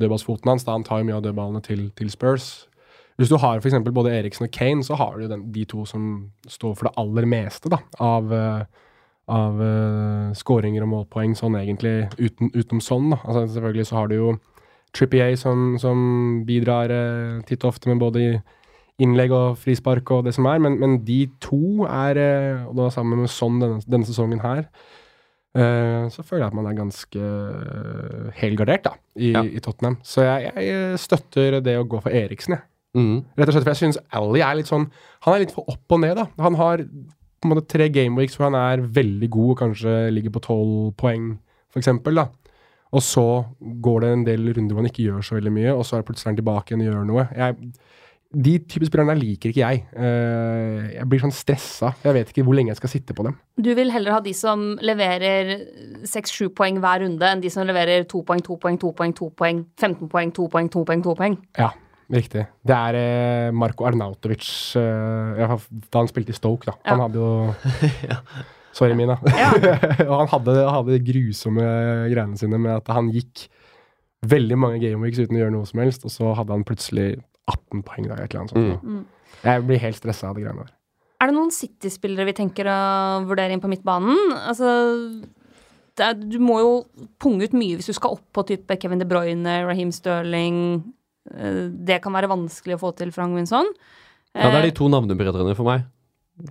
dødballsfoten 0.00 0.48
hans. 0.52 0.64
Da 0.64 0.72
han 0.76 0.84
tar 0.84 1.00
jo 1.00 1.08
mye 1.08 1.16
av 1.20 1.24
dødballene 1.24 1.62
til, 1.64 1.86
til 1.96 2.10
Spurs. 2.12 2.66
Hvis 3.20 3.28
du 3.28 3.36
har 3.36 3.60
f.eks. 3.60 3.74
både 3.92 4.12
Eriksen 4.16 4.46
og 4.46 4.52
Kane, 4.52 4.84
så 4.84 4.96
har 4.96 5.18
du 5.20 5.28
den, 5.28 5.46
de 5.52 5.64
to 5.68 5.84
som 5.88 6.30
står 6.48 6.76
for 6.78 6.88
det 6.88 6.94
aller 7.00 7.26
meste 7.28 7.68
da, 7.72 7.78
av, 8.00 8.32
eh, 8.32 8.62
av 9.30 9.58
uh, 9.62 10.30
skåringer 10.36 10.84
og 10.84 10.90
målpoeng, 10.92 11.34
sånn 11.38 11.58
egentlig, 11.60 12.08
uten, 12.18 12.50
utenom 12.54 12.82
sånn. 12.84 13.10
Da. 13.14 13.20
Altså, 13.24 13.44
selvfølgelig 13.56 13.86
så 13.90 14.00
har 14.00 14.10
du 14.10 14.16
jo 14.18 14.30
Trippier 14.90 15.36
som, 15.38 15.76
som 15.78 15.98
bidrar 16.48 16.90
uh, 16.90 17.42
titt 17.46 17.62
og 17.62 17.76
ofte 17.76 17.90
med 17.90 18.00
både 18.02 18.40
innlegg 19.00 19.32
og 19.32 19.60
frispark 19.62 20.10
og 20.12 20.24
det 20.26 20.34
som 20.36 20.48
er, 20.50 20.58
men, 20.60 20.80
men 20.82 20.96
de 21.06 21.22
to 21.42 21.86
er, 21.86 22.18
uh, 22.18 22.64
og 22.72 22.74
da 22.80 22.88
sammen 22.94 23.22
med 23.22 23.30
sånn 23.32 23.60
denne, 23.62 23.78
denne 23.86 24.08
sesongen 24.08 24.42
her, 24.46 24.66
så 25.50 26.22
føler 26.22 26.44
jeg 26.44 26.52
at 26.52 26.54
man 26.54 26.66
er 26.70 26.76
ganske 26.78 27.28
helgardert 28.38 28.84
da, 28.84 28.92
i, 29.18 29.32
Ja. 29.32 29.40
i 29.42 29.58
Tottenham. 29.58 29.96
Så 30.06 30.22
jeg, 30.22 30.52
jeg 30.62 31.00
støtter 31.02 31.56
det 31.58 31.74
å 31.74 31.88
gå 31.90 31.98
for 32.04 32.14
Eriksen, 32.14 32.54
jeg. 32.54 32.62
Mm. 32.94 33.16
Rett 33.34 33.50
og 33.50 33.56
slett, 33.56 33.64
for 33.66 33.72
jeg 33.72 33.80
syns 33.80 33.98
Ally 34.14 34.40
er 34.42 34.56
litt 34.58 34.66
sånn 34.70 34.88
Han 35.22 35.36
er 35.36 35.44
litt 35.44 35.52
for 35.54 35.68
opp 35.70 35.94
og 35.94 36.00
ned, 36.02 36.16
da. 36.18 36.24
Han 36.42 36.56
har 36.58 36.80
på 37.40 37.48
en 37.48 37.54
måte 37.54 37.70
tre 37.72 37.88
gameweeks 37.92 38.36
hvor 38.36 38.50
han 38.50 38.58
er 38.58 38.84
veldig 38.84 39.30
god 39.32 39.54
og 39.54 39.62
kanskje 39.62 39.94
ligger 40.12 40.34
på 40.34 40.44
tolv 40.44 40.92
poeng, 41.00 41.32
da. 41.72 42.26
Og 42.90 43.02
så 43.06 43.24
går 43.60 44.02
det 44.02 44.10
en 44.12 44.26
del 44.26 44.50
runder 44.50 44.74
hvor 44.74 44.82
han 44.82 44.90
ikke 44.90 45.06
gjør 45.06 45.24
så 45.24 45.38
veldig 45.38 45.54
mye, 45.54 45.72
og 45.72 45.84
så 45.86 45.96
er 45.96 46.06
plutselig 46.06 46.32
han 46.32 46.38
tilbake 46.40 46.74
igjen 46.74 46.82
og 46.82 46.88
gjør 46.88 47.04
noe. 47.06 47.26
Jeg, 47.38 47.72
de 48.30 48.54
type 48.70 48.86
spillerne 48.86 49.14
liker 49.18 49.50
ikke 49.50 49.62
jeg. 49.62 49.84
Eh, 49.94 50.88
jeg 50.96 51.06
blir 51.10 51.22
sånn 51.22 51.34
stressa. 51.34 51.92
Jeg 52.04 52.14
vet 52.14 52.32
ikke 52.32 52.44
hvor 52.46 52.58
lenge 52.58 52.70
jeg 52.74 52.80
skal 52.80 52.92
sitte 52.92 53.14
på 53.16 53.24
dem. 53.26 53.36
Du 53.58 53.70
vil 53.78 53.90
heller 53.94 54.14
ha 54.14 54.20
de 54.22 54.34
som 54.36 54.74
leverer 54.82 55.52
6-7 56.06 56.50
poeng 56.54 56.78
hver 56.82 57.04
runde, 57.04 57.30
enn 57.30 57.42
de 57.42 57.50
som 57.50 57.66
leverer 57.66 58.06
2 58.10 58.24
poeng, 58.26 58.42
2 58.46 58.58
poeng, 58.62 58.78
2 58.82 58.92
poeng, 58.98 59.14
2 59.22 59.30
poeng, 59.38 59.62
15 59.78 60.10
poeng, 60.10 60.34
2 60.34 60.50
poeng, 60.50 60.70
2 60.74 60.84
poeng, 60.90 61.06
2 61.06 61.16
poeng. 61.22 61.38
Ja, 61.58 61.70
riktig. 62.10 62.44
Det 62.66 62.76
er 62.76 62.96
eh, 62.98 63.50
Marko 63.56 63.86
Arnautovic 63.88 64.46
eh, 64.78 65.40
ja, 65.40 65.56
da 65.56 66.02
han 66.02 66.10
spilte 66.10 66.34
i 66.34 66.38
Stoke, 66.38 66.66
da. 66.70 66.74
Han 66.90 66.98
Ja. 66.98 67.06
hadde 67.06 67.22
jo 67.22 67.54
Sorry, 68.76 68.94
Mina. 68.94 69.16
Ja. 69.34 69.48
og 70.10 70.14
han 70.22 70.28
hadde, 70.30 70.52
hadde 70.70 70.94
de 70.94 71.00
grusomme 71.12 71.64
greiene 72.12 72.38
sine 72.38 72.58
med 72.62 72.76
at 72.76 72.90
han 72.94 73.08
gikk 73.14 73.48
veldig 74.30 74.58
mange 74.60 74.78
gameweeks 74.82 75.18
uten 75.24 75.38
å 75.38 75.40
gjøre 75.40 75.54
noe 75.56 75.66
som 75.66 75.80
helst, 75.82 76.04
og 76.06 76.12
så 76.14 76.34
hadde 76.38 76.54
han 76.54 76.62
plutselig 76.68 77.08
18 77.50 77.82
poeng 77.88 78.06
da, 78.06 78.18
et 78.20 78.28
eller 78.30 78.44
annet 78.44 78.54
sånt. 78.54 78.84
Mm. 78.84 79.00
Jeg 79.42 79.64
blir 79.66 79.80
helt 79.82 79.98
stressa 79.98 80.28
av 80.30 80.36
de 80.38 80.44
greiene 80.44 80.66
der. 80.66 80.74
Er 81.20 81.28
det 81.30 81.34
noen 81.36 81.50
City-spillere 81.52 82.28
vi 82.30 82.36
tenker 82.38 82.68
å 82.70 82.78
vurdere 83.28 83.52
inn 83.56 83.60
på 83.60 83.68
midtbanen? 83.68 84.30
Altså, 84.38 84.70
det 85.98 86.06
er, 86.06 86.14
du 86.16 86.38
må 86.40 86.60
jo 86.62 86.70
punge 87.20 87.44
ut 87.48 87.56
mye 87.56 87.76
hvis 87.80 87.90
du 87.90 87.96
skal 87.96 88.14
opp 88.16 88.22
på 88.36 88.44
type 88.48 88.76
Kevin 88.80 89.02
De 89.02 89.08
Bruyne, 89.08 89.56
Raheem 89.66 89.90
Sterling. 89.92 90.60
Eh, 91.34 91.68
Det 91.70 92.00
kan 92.02 92.14
være 92.16 92.30
vanskelig 92.30 92.76
å 92.78 92.82
få 92.82 92.92
til 92.96 93.12
Frank 93.12 93.36
Winsson. 93.36 93.68
Ja, 94.34 94.50
det 94.50 94.60
er 94.60 94.68
de 94.68 94.76
to 94.78 94.88
navnebrødrene 94.88 95.56
for 95.58 95.66
meg. 95.66 95.84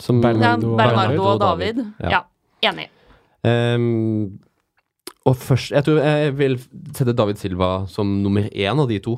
Som, 0.03 0.19
ja, 0.21 0.33
Bernardo 0.33 0.73
og 0.73 0.77
Bernardo 0.77 1.23
og 1.31 1.39
David. 1.41 1.79
Ja. 2.03 2.19
Ja, 2.61 2.69
enig. 2.69 2.89
Um, 3.41 4.39
og 5.25 5.37
først 5.39 5.71
Jeg 5.71 5.85
tror 5.87 6.01
jeg 6.03 6.33
vil 6.35 6.57
sette 6.91 7.15
David 7.15 7.39
Silva 7.39 7.87
som 7.87 8.11
nummer 8.21 8.49
én 8.51 8.81
av 8.83 8.89
de 8.91 8.99
to. 8.99 9.15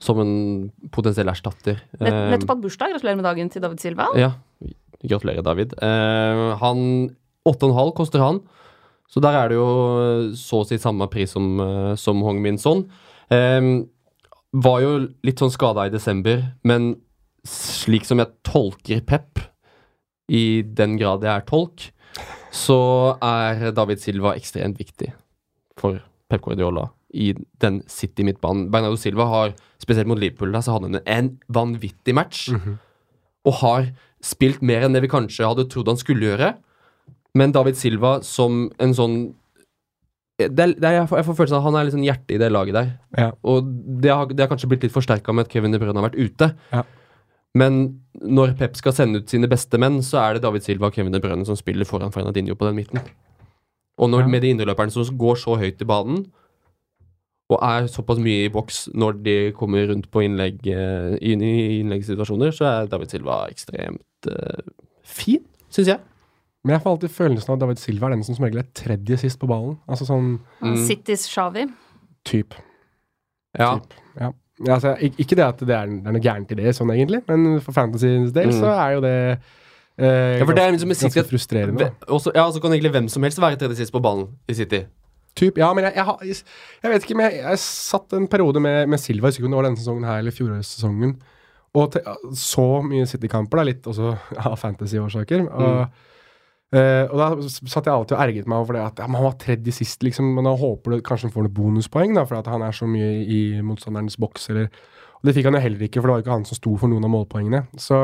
Som 0.00 0.20
en 0.22 0.70
potensiell 0.94 1.28
erstatter. 1.28 1.82
Nett, 2.00 2.14
nettopp 2.32 2.54
hatt 2.54 2.62
bursdag. 2.62 2.94
Gratulerer 2.94 3.18
med 3.18 3.26
dagen 3.26 3.50
til 3.52 3.60
David 3.60 3.82
Silva. 3.82 4.06
Ja. 4.16 4.30
Gratulerer, 5.02 5.42
David. 5.44 5.74
Uh, 5.82 6.54
han 6.62 7.10
8,5 7.44 7.92
koster 7.98 8.22
han. 8.24 8.40
Så 9.10 9.20
der 9.20 9.34
er 9.36 9.50
det 9.50 9.58
jo 9.58 9.68
så 10.38 10.62
å 10.62 10.66
si 10.68 10.78
samme 10.78 11.08
pris 11.10 11.32
som, 11.34 11.46
eh, 11.60 11.94
som 11.98 12.20
Hong 12.22 12.38
Min 12.40 12.58
Son. 12.62 12.84
Ehm, 13.34 13.88
var 14.52 14.80
jo 14.82 14.92
litt 15.26 15.40
sånn 15.40 15.52
skada 15.52 15.86
i 15.86 15.92
desember, 15.92 16.42
men 16.66 16.94
slik 17.46 18.04
som 18.08 18.20
jeg 18.20 18.34
tolker 18.46 19.02
Pep, 19.06 19.40
i 20.30 20.62
den 20.62 20.94
grad 20.98 21.24
jeg 21.26 21.32
er 21.32 21.46
tolk, 21.48 21.88
så 22.54 23.16
er 23.22 23.70
David 23.74 24.02
Silva 24.02 24.36
ekstremt 24.38 24.78
viktig 24.78 25.10
for 25.78 25.98
Pep 26.30 26.42
Guardiola 26.44 26.88
i 27.10 27.32
den 27.62 27.80
City-midtbanen. 27.90 28.68
Bernardo 28.70 28.98
Silva 29.00 29.26
har, 29.30 29.54
spesielt 29.82 30.06
mot 30.10 30.18
Liverpool, 30.18 30.52
da, 30.54 30.62
så 30.62 30.76
hadde 30.76 30.90
han 30.92 31.00
en 31.10 31.30
vanvittig 31.50 32.14
match. 32.14 32.48
Og 33.46 33.54
har 33.62 33.90
spilt 34.22 34.62
mer 34.62 34.84
enn 34.84 34.94
det 34.94 35.02
vi 35.02 35.10
kanskje 35.10 35.48
hadde 35.48 35.66
trodd 35.72 35.88
han 35.90 35.98
skulle 35.98 36.28
gjøre. 36.28 36.52
Men 37.34 37.54
David 37.54 37.78
Silva 37.78 38.20
som 38.26 38.68
en 38.82 38.94
sånn 38.94 39.16
det 40.48 40.64
er, 40.64 40.72
det 40.74 40.86
er, 40.88 40.94
jeg, 41.00 41.08
får, 41.10 41.20
jeg 41.20 41.26
får 41.28 41.36
følelsen 41.38 41.56
av 41.58 41.60
at 41.60 41.68
han 41.68 41.78
er 41.80 41.92
sånn 41.92 42.06
hjertet 42.06 42.34
i 42.36 42.40
det 42.40 42.50
laget 42.52 42.76
der. 42.76 42.88
Ja. 43.18 43.28
Og 43.44 43.68
det 44.02 44.10
har, 44.14 44.30
det 44.32 44.44
har 44.44 44.50
kanskje 44.52 44.70
blitt 44.70 44.86
litt 44.86 44.94
forsterka 44.94 45.34
med 45.36 45.46
at 45.46 45.52
Kevin 45.52 45.74
De 45.74 45.80
Bruyne 45.82 45.98
har 45.98 46.08
vært 46.08 46.18
ute. 46.20 46.50
Ja. 46.72 46.84
Men 47.58 47.80
når 48.14 48.54
Pep 48.58 48.76
skal 48.78 48.94
sende 48.94 49.20
ut 49.20 49.32
sine 49.32 49.48
beste 49.50 49.78
menn, 49.82 49.98
så 50.06 50.20
er 50.22 50.36
det 50.36 50.44
David 50.44 50.62
Silva 50.66 50.90
og 50.90 50.94
Kevin 50.96 51.12
De 51.12 51.20
Bruyne 51.22 51.46
som 51.48 51.58
spiller 51.58 51.88
foran 51.88 52.12
Fernandinho 52.14 52.54
på 52.58 52.68
den 52.68 52.78
midten. 52.78 53.02
Og 54.00 54.08
når, 54.12 54.22
Ja. 54.24 54.32
med 54.32 54.42
de 54.42 54.52
indreløperne 54.54 54.90
som 54.94 55.18
går 55.18 55.36
så 55.36 55.58
høyt 55.58 55.82
i 55.82 55.88
banen, 55.88 56.26
og 57.50 57.58
er 57.66 57.88
såpass 57.90 58.20
mye 58.22 58.46
i 58.46 58.52
boks 58.52 58.84
når 58.94 59.22
de 59.24 59.34
kommer 59.52 59.88
rundt 59.90 60.06
på 60.10 60.22
innlegg, 60.22 60.60
eh, 60.70 61.16
inn 61.20 61.42
i 61.42 61.80
innleggssituasjoner, 61.80 62.54
så 62.54 62.68
er 62.68 62.86
David 62.86 63.10
Silva 63.10 63.40
ekstremt 63.50 64.28
uh, 64.30 64.62
fin, 65.02 65.42
syns 65.68 65.90
jeg. 65.90 65.98
Men 66.64 66.74
jeg 66.76 66.82
får 66.84 66.90
alltid 66.94 67.10
følelsen 67.16 67.48
av 67.50 67.54
at 67.56 67.60
David 67.64 67.78
Silva 67.80 68.06
er 68.06 68.10
den 68.16 68.24
som 68.26 68.34
som 68.36 68.44
regel 68.44 68.58
er 68.60 68.68
tredje 68.76 69.16
sist 69.22 69.38
på 69.40 69.48
ballen. 69.48 69.78
Altså 69.88 70.04
sånn 70.08 70.38
Mm. 70.60 70.76
Citys 70.86 71.26
Shawi. 71.28 71.66
type. 72.24 72.54
Ja. 73.58 73.78
Typ. 73.78 73.94
Ja. 74.20 74.32
Ja, 74.62 74.74
altså, 74.76 74.92
ik 75.00 75.16
ikke 75.16 75.36
det 75.36 75.44
at 75.46 75.58
det 75.64 75.70
er, 75.72 75.86
det 75.86 76.06
er 76.06 76.12
noe 76.12 76.20
gærent 76.20 76.50
i 76.52 76.54
det, 76.58 76.74
sånn 76.76 76.90
egentlig, 76.92 77.22
men 77.26 77.60
for 77.64 77.72
Fantasyens 77.72 78.30
del 78.36 78.48
Mm. 78.50 78.60
så 78.60 78.66
er 78.76 78.92
jo 78.92 79.00
det 79.00 79.38
eh, 79.98 80.38
Ja, 80.38 80.44
for 80.44 80.52
det 80.54 80.62
er 80.62 80.72
liksom 80.72 80.88
ganske, 80.92 81.08
ganske 81.08 81.24
frustrerende. 81.30 81.94
Også, 82.08 82.30
ja, 82.34 82.44
så 82.52 82.60
kan 82.60 82.70
egentlig 82.72 82.92
hvem 82.92 83.08
som 83.08 83.22
helst 83.22 83.38
være 83.40 83.56
tredje 83.56 83.76
sist 83.76 83.92
på 83.92 84.00
ballen 84.02 84.28
i 84.48 84.52
City. 84.54 84.84
Typ, 85.34 85.56
ja, 85.56 85.72
men 85.72 85.84
jeg, 85.84 85.94
jeg, 85.94 86.04
har- 86.04 86.20
jeg 86.22 86.90
vet 86.92 87.02
ikke, 87.04 87.16
men 87.16 87.30
jeg, 87.30 87.40
jeg 87.42 87.58
satt 87.58 88.12
en 88.12 88.26
periode 88.28 88.60
med, 88.60 88.86
med 88.88 88.98
Silva, 89.00 89.28
jeg 89.28 89.32
husker 89.40 89.48
det 89.48 89.56
var 89.56 89.62
denne 89.62 89.78
sesongen 89.78 90.04
her 90.04 90.18
eller 90.18 90.30
fjorårssesongen, 90.30 91.16
og 91.74 91.92
te, 91.92 92.00
så 92.34 92.82
mye 92.84 93.06
City-kamper, 93.06 93.64
litt 93.64 93.82
også 93.86 94.12
av 94.44 94.58
fantasy-årsaker. 94.58 95.48
Og, 95.48 95.88
eh, 96.76 97.04
og 97.06 97.16
da 97.18 97.28
satt 97.48 97.86
jeg 97.88 97.94
alltid 97.94 98.16
og 98.16 98.24
erget 98.24 98.50
meg 98.50 98.62
over 98.62 98.78
det 98.78 98.84
at 98.84 99.02
ja, 99.02 99.08
han 99.10 99.26
var 99.26 99.38
tredje 99.40 99.74
sist, 99.74 100.02
liksom, 100.06 100.32
men 100.36 100.48
da 100.48 100.56
håper 100.58 100.96
du 100.96 101.04
kanskje 101.06 101.28
han 101.28 101.34
får 101.36 101.46
noen 101.48 101.56
bonuspoeng, 101.56 102.16
da, 102.18 102.26
for 102.28 102.40
at 102.40 102.50
han 102.50 102.64
er 102.66 102.76
så 102.76 102.88
mye 102.90 103.12
i 103.26 103.40
motstanderens 103.64 104.18
boks, 104.20 104.50
eller 104.54 104.70
Og 105.20 105.28
det 105.28 105.34
fikk 105.36 105.50
han 105.50 105.58
jo 105.58 105.60
heller 105.60 105.82
ikke, 105.84 106.00
for 106.00 106.08
det 106.08 106.14
var 106.14 106.22
ikke 106.22 106.32
han 106.38 106.46
som 106.48 106.56
sto 106.56 106.70
for 106.80 106.88
noen 106.88 107.04
av 107.04 107.10
målpoengene. 107.12 107.58
Så 107.76 107.96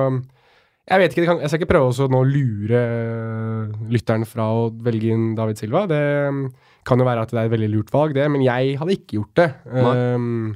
jeg 0.87 1.01
vet 1.01 1.14
ikke, 1.14 1.25
kan, 1.27 1.41
jeg 1.41 1.51
skal 1.51 1.62
ikke 1.62 1.71
prøve 1.73 1.89
å 1.91 2.07
nå 2.12 2.19
lure 2.29 2.81
eh, 2.81 3.71
lytteren 3.91 4.27
fra 4.29 4.45
å 4.55 4.69
velge 4.87 5.14
inn 5.14 5.31
David 5.35 5.59
Silva. 5.59 5.87
Det 5.91 6.03
mm, 6.31 6.43
kan 6.87 7.01
jo 7.01 7.09
være 7.09 7.25
at 7.25 7.33
det 7.33 7.41
er 7.41 7.49
et 7.49 7.55
veldig 7.57 7.71
lurt 7.73 7.91
valg, 7.95 8.14
det, 8.14 8.27
men 8.31 8.45
jeg 8.45 8.77
hadde 8.79 8.95
ikke 8.95 9.17
gjort 9.19 9.41
det. 9.41 9.49
Um, 9.67 10.53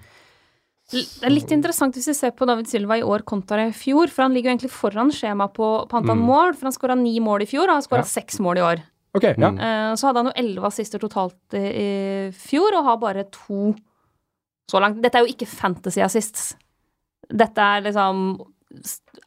Det 0.90 1.22
er 1.22 1.30
litt 1.30 1.52
interessant 1.54 1.94
hvis 1.94 2.08
vi 2.10 2.14
ser 2.18 2.32
på 2.34 2.46
David 2.48 2.66
Silva 2.70 2.96
i 2.98 3.02
år 3.06 3.22
kontra 3.28 3.68
i 3.68 3.72
fjor, 3.76 4.10
for 4.10 4.24
han 4.26 4.34
ligger 4.34 4.50
jo 4.50 4.54
egentlig 4.56 4.72
foran 4.74 5.12
skjema 5.14 5.46
på, 5.54 5.68
på 5.88 5.96
antall 6.00 6.18
Mm. 6.18 6.24
mål, 6.26 6.54
for 6.58 6.66
han 6.66 6.72
skåra 6.74 6.96
ni 6.98 7.20
mål 7.22 7.42
i 7.42 7.46
fjor, 7.46 7.68
og 7.68 7.76
han 7.78 7.82
skåra 7.86 8.02
Ja. 8.02 8.10
seks 8.10 8.40
mål 8.42 8.58
i 8.58 8.66
år. 8.66 8.82
ok, 9.14 9.22
ja. 9.38 9.48
Eh, 9.50 9.94
Så 9.94 10.06
hadde 10.08 10.16
han 10.24 10.26
jo 10.26 10.36
elleve 10.36 10.66
assister 10.66 10.98
totalt 10.98 11.54
i, 11.54 11.66
i 12.28 12.30
fjor, 12.32 12.74
og 12.78 12.84
har 12.84 12.96
bare 12.98 13.24
to 13.30 13.74
så 14.70 14.80
langt. 14.80 15.00
Dette 15.02 15.14
er 15.18 15.26
jo 15.26 15.32
ikke 15.34 15.46
fantasy 15.48 16.00
assists. 16.00 16.54
Dette 17.28 17.58
er 17.58 17.82
liksom 17.82 18.40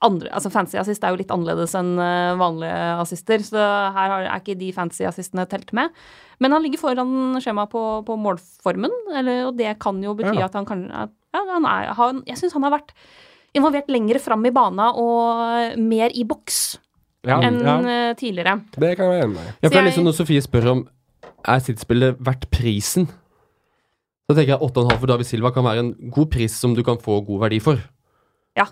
andre, 0.01 0.29
altså 0.31 0.49
Fancy 0.49 0.77
assist 0.79 1.03
er 1.03 1.09
jo 1.11 1.17
litt 1.19 1.31
annerledes 1.31 1.73
enn 1.75 1.97
eh, 1.99 2.35
vanlige 2.39 2.99
assister, 3.01 3.39
så 3.43 3.59
her 3.91 4.23
er 4.23 4.39
ikke 4.39 4.57
de 4.57 4.71
fancy 4.71 5.03
assistene 5.03 5.43
telt 5.51 5.73
med. 5.75 5.89
Men 6.39 6.51
han 6.55 6.63
ligger 6.63 6.79
foran 6.79 7.35
skjemaet 7.43 7.69
på, 7.69 7.81
på 8.07 8.15
målformen, 8.19 8.91
eller, 9.13 9.47
og 9.49 9.57
det 9.57 9.77
kan 9.83 9.99
jo 10.03 10.15
bety 10.15 10.37
Ja. 10.39 10.45
at 10.45 10.53
han 10.53 10.65
kan 10.65 10.85
at, 10.91 11.11
ja, 11.33 11.41
han 11.49 11.65
er, 11.65 11.91
han, 11.97 12.23
Jeg 12.29 12.39
syns 12.39 12.53
han 12.57 12.65
har 12.67 12.75
vært 12.77 12.93
involvert 13.53 13.89
lenger 13.93 14.19
fram 14.21 14.45
i 14.45 14.51
bana 14.53 14.91
og 14.97 15.77
mer 15.81 16.13
i 16.13 16.23
boks 16.25 16.59
Ja, 17.27 17.37
enn 17.45 17.59
ja, 17.63 17.75
eh, 17.87 18.13
tidligere. 18.19 18.57
det 18.75 18.95
kan 18.97 19.07
jeg 19.07 19.13
være 19.13 19.25
enig 19.27 19.35
med. 19.37 19.49
Ja, 19.61 19.67
for 19.69 19.75
det 19.77 19.81
er 19.81 19.89
liksom 19.89 20.07
Når 20.09 20.17
Sofie 20.17 20.43
spør 20.43 20.69
om 20.73 20.85
er 21.43 21.59
sitt 21.59 21.81
spillet 21.83 22.15
verdt 22.23 22.45
prisen, 22.51 23.09
så 24.23 24.35
tenker 24.35 24.53
jeg 24.53 24.61
8,5 24.63 24.95
for 25.01 25.11
David 25.11 25.27
Silva 25.27 25.51
kan 25.51 25.65
være 25.65 25.81
en 25.83 25.91
god 26.13 26.29
pris 26.31 26.53
som 26.55 26.71
du 26.75 26.79
kan 26.87 26.95
få 27.03 27.17
god 27.27 27.41
verdi 27.43 27.59
for. 27.63 27.81
Ja. 28.55 28.69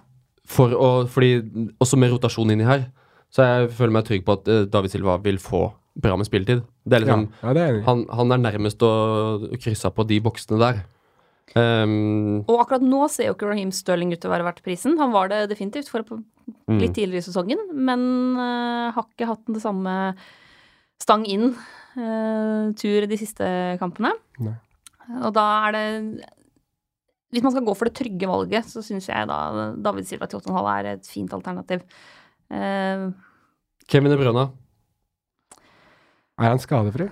For 0.48 0.72
å, 0.72 0.90
fordi 1.12 1.42
Også 1.84 2.00
med 2.00 2.14
rotasjon 2.14 2.52
inni 2.54 2.64
her, 2.68 2.88
så 3.32 3.44
jeg 3.48 3.70
føler 3.76 3.96
meg 3.98 4.08
trygg 4.08 4.24
på 4.28 4.38
at 4.40 4.48
eh, 4.52 4.64
David 4.72 4.94
Silva 4.94 5.18
vil 5.24 5.40
få 5.40 5.66
bra 6.02 6.16
med 6.16 6.28
spilletid. 6.28 6.64
Det 6.88 6.96
er 6.98 7.04
liksom, 7.04 7.28
ja, 7.42 7.48
ja, 7.50 7.54
det 7.58 7.64
er 7.68 7.78
i. 7.80 7.84
han, 7.86 8.06
han 8.16 8.32
er 8.32 8.44
nærmest 8.48 8.84
å 8.88 8.92
krysse 9.60 9.92
på 9.92 10.06
de 10.08 10.22
boksene 10.24 10.60
der. 10.62 10.82
Ehm, 11.60 12.44
Og 12.48 12.62
akkurat 12.62 12.84
nå 12.86 13.04
ser 13.12 13.28
jo 13.28 13.36
ikke 13.36 13.50
Raheem 13.50 13.72
Sterling 13.76 14.14
ut 14.14 14.22
til 14.22 14.30
å 14.30 14.34
være 14.34 14.48
verdt 14.48 14.64
prisen. 14.66 14.98
Han 15.02 15.14
var 15.16 15.32
det 15.32 15.44
definitivt 15.52 15.90
for 15.92 16.06
mm. 16.08 16.78
litt 16.80 16.96
tidligere 16.96 17.24
i 17.24 17.28
sesongen, 17.28 17.64
men 17.76 18.06
uh, 18.40 18.92
har 18.96 19.08
ikke 19.08 19.30
hatt 19.30 19.44
det 19.52 19.64
samme 19.64 19.96
stang 21.02 21.26
inn-tur 21.28 23.08
de 23.10 23.20
siste 23.20 23.48
kampene. 23.82 24.14
Nei. 24.44 24.56
Og 25.26 25.34
da 25.36 25.44
er 25.66 25.74
det 25.76 25.86
Hvis 27.34 27.44
man 27.44 27.52
skal 27.52 27.66
gå 27.66 27.74
for 27.76 27.90
det 27.90 27.98
trygge 27.98 28.30
valget, 28.30 28.70
så 28.70 28.84
syns 28.86 29.10
jeg 29.10 29.28
da 29.28 29.72
David 29.82 30.08
Silva 30.08 30.30
til 30.30 30.40
8,5 30.40 30.72
er 30.72 30.90
et 30.94 31.08
fint 31.08 31.34
alternativ. 31.36 31.84
Uh, 32.52 33.12
Kevin 33.92 34.12
De 34.12 34.20
Bruyne. 34.20 34.50
Er 36.42 36.54
han 36.54 36.62
skadefri? 36.62 37.10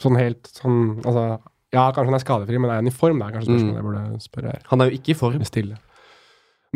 Sånn 0.00 0.16
helt 0.18 0.48
sånn 0.50 1.02
Altså, 1.04 1.24
ja, 1.72 1.86
kanskje 1.94 2.10
han 2.10 2.18
er 2.18 2.24
skadefri, 2.24 2.58
men 2.60 2.70
er 2.70 2.80
han 2.82 2.90
i 2.90 2.94
form? 2.94 3.18
Det 3.22 3.26
er 3.28 3.36
kanskje 3.38 3.52
spørsmålet 3.52 3.78
jeg 3.80 3.86
burde 3.86 4.26
spørre 4.26 4.52
her. 4.52 4.62
Han 4.72 4.80
er 4.84 4.90
jo 4.90 4.98
ikke 4.98 5.14
i 5.14 5.18
form 5.18 5.44
stille. 5.48 5.78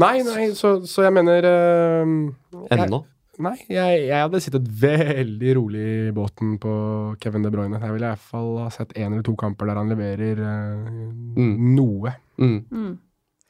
Nei, 0.00 0.14
nei, 0.26 0.46
så, 0.56 0.74
så 0.84 1.06
jeg 1.06 1.12
mener 1.16 1.46
eh, 1.48 2.10
jeg, 2.68 2.78
ennå. 2.84 2.98
Nei, 3.40 3.54
jeg, 3.68 4.02
jeg 4.08 4.16
hadde 4.22 4.40
sittet 4.44 4.68
veldig 4.80 5.54
rolig 5.58 5.86
i 6.08 6.12
båten 6.16 6.54
på 6.60 6.72
Kevin 7.20 7.44
De 7.44 7.50
Bruyne. 7.52 7.80
Jeg 7.80 7.92
ville 7.94 8.08
i 8.08 8.14
hvert 8.14 8.28
fall 8.32 8.50
ha 8.62 8.68
sett 8.72 8.92
én 8.96 9.10
eller 9.12 9.24
to 9.24 9.34
kamper 9.40 9.68
der 9.68 9.80
han 9.80 9.92
leverer 9.92 10.40
eh, 10.40 10.92
Mm. 11.36 11.56
noe. 11.76 12.12
Mm. 12.40 12.58
mm. 12.70 12.94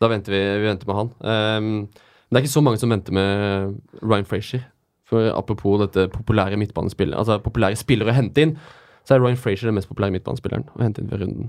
Da 0.02 0.08
venter 0.12 0.34
vi, 0.34 0.40
vi 0.60 0.66
venter 0.68 0.88
med 0.90 0.98
han. 0.98 1.10
Ehm, 1.24 1.68
det 2.28 2.36
er 2.36 2.44
ikke 2.44 2.52
så 2.52 2.62
mange 2.66 2.78
som 2.82 2.90
venter 2.92 3.14
med 3.16 3.76
Ryan 4.02 4.26
Frazier. 4.28 4.66
For 5.06 5.30
apropos 5.32 5.78
dette 5.84 6.08
populære 6.10 6.58
midtbanespillet 6.58 7.14
Altså 7.14 7.36
populære 7.38 7.78
spillere 7.78 8.10
å 8.10 8.16
hente 8.16 8.42
inn, 8.42 8.56
så 9.06 9.14
er 9.14 9.22
Ryan 9.22 9.38
Frazier 9.40 9.70
den 9.70 9.78
mest 9.78 9.90
populære 9.90 10.16
midtbanespilleren 10.16 10.66
å 10.74 10.82
hente 10.82 11.02
inn 11.02 11.10
ved 11.12 11.22
runden. 11.22 11.48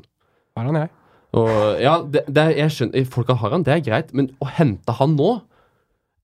Har 0.58 0.70
han 0.70 0.80
jeg? 0.80 0.94
Og 1.38 1.52
ja, 1.84 1.98
det, 2.08 2.24
det 2.32 2.44
er, 2.44 2.54
jeg 2.62 2.74
skjønner 2.74 3.10
Folk 3.12 3.34
har 3.36 3.52
han, 3.52 3.66
det 3.68 3.74
er 3.74 3.84
greit, 3.84 4.14
men 4.16 4.30
å 4.40 4.48
hente 4.48 4.94
han 4.96 5.18
nå 5.18 5.34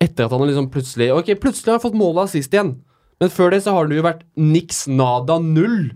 Etter 0.02 0.26
at 0.26 0.32
han 0.32 0.46
liksom 0.48 0.70
plutselig 0.72 1.10
Ok, 1.12 1.34
plutselig 1.44 1.74
har 1.74 1.78
han 1.80 1.84
fått 1.84 2.00
målet 2.00 2.32
sist 2.32 2.56
igjen. 2.56 2.78
Men 3.22 3.32
før 3.32 3.54
det 3.54 3.62
så 3.66 3.76
har 3.76 3.88
det 3.88 4.00
jo 4.00 4.06
vært 4.08 4.24
niks 4.40 4.82
nada 4.92 5.38
null. 5.40 5.92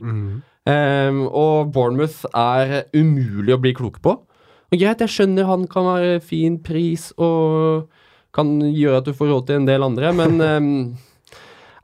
Ehm, 0.68 1.26
og 1.28 1.74
Bournemouth 1.76 2.28
er 2.32 2.86
umulig 2.96 3.56
å 3.56 3.60
bli 3.60 3.74
klok 3.76 4.00
på. 4.04 4.14
Og 4.68 4.80
greit, 4.80 5.02
jeg 5.04 5.12
skjønner 5.12 5.48
han 5.50 5.66
kan 5.72 5.88
være 5.90 6.22
fin 6.24 6.56
pris 6.64 7.10
og 7.18 7.90
kan 8.36 8.58
gjøre 8.62 9.02
at 9.02 9.10
du 9.10 9.16
får 9.18 9.32
råd 9.32 9.48
til 9.48 9.62
en 9.62 9.68
del 9.68 9.84
andre, 9.84 10.14
men 10.16 10.42
ehm, 10.44 10.72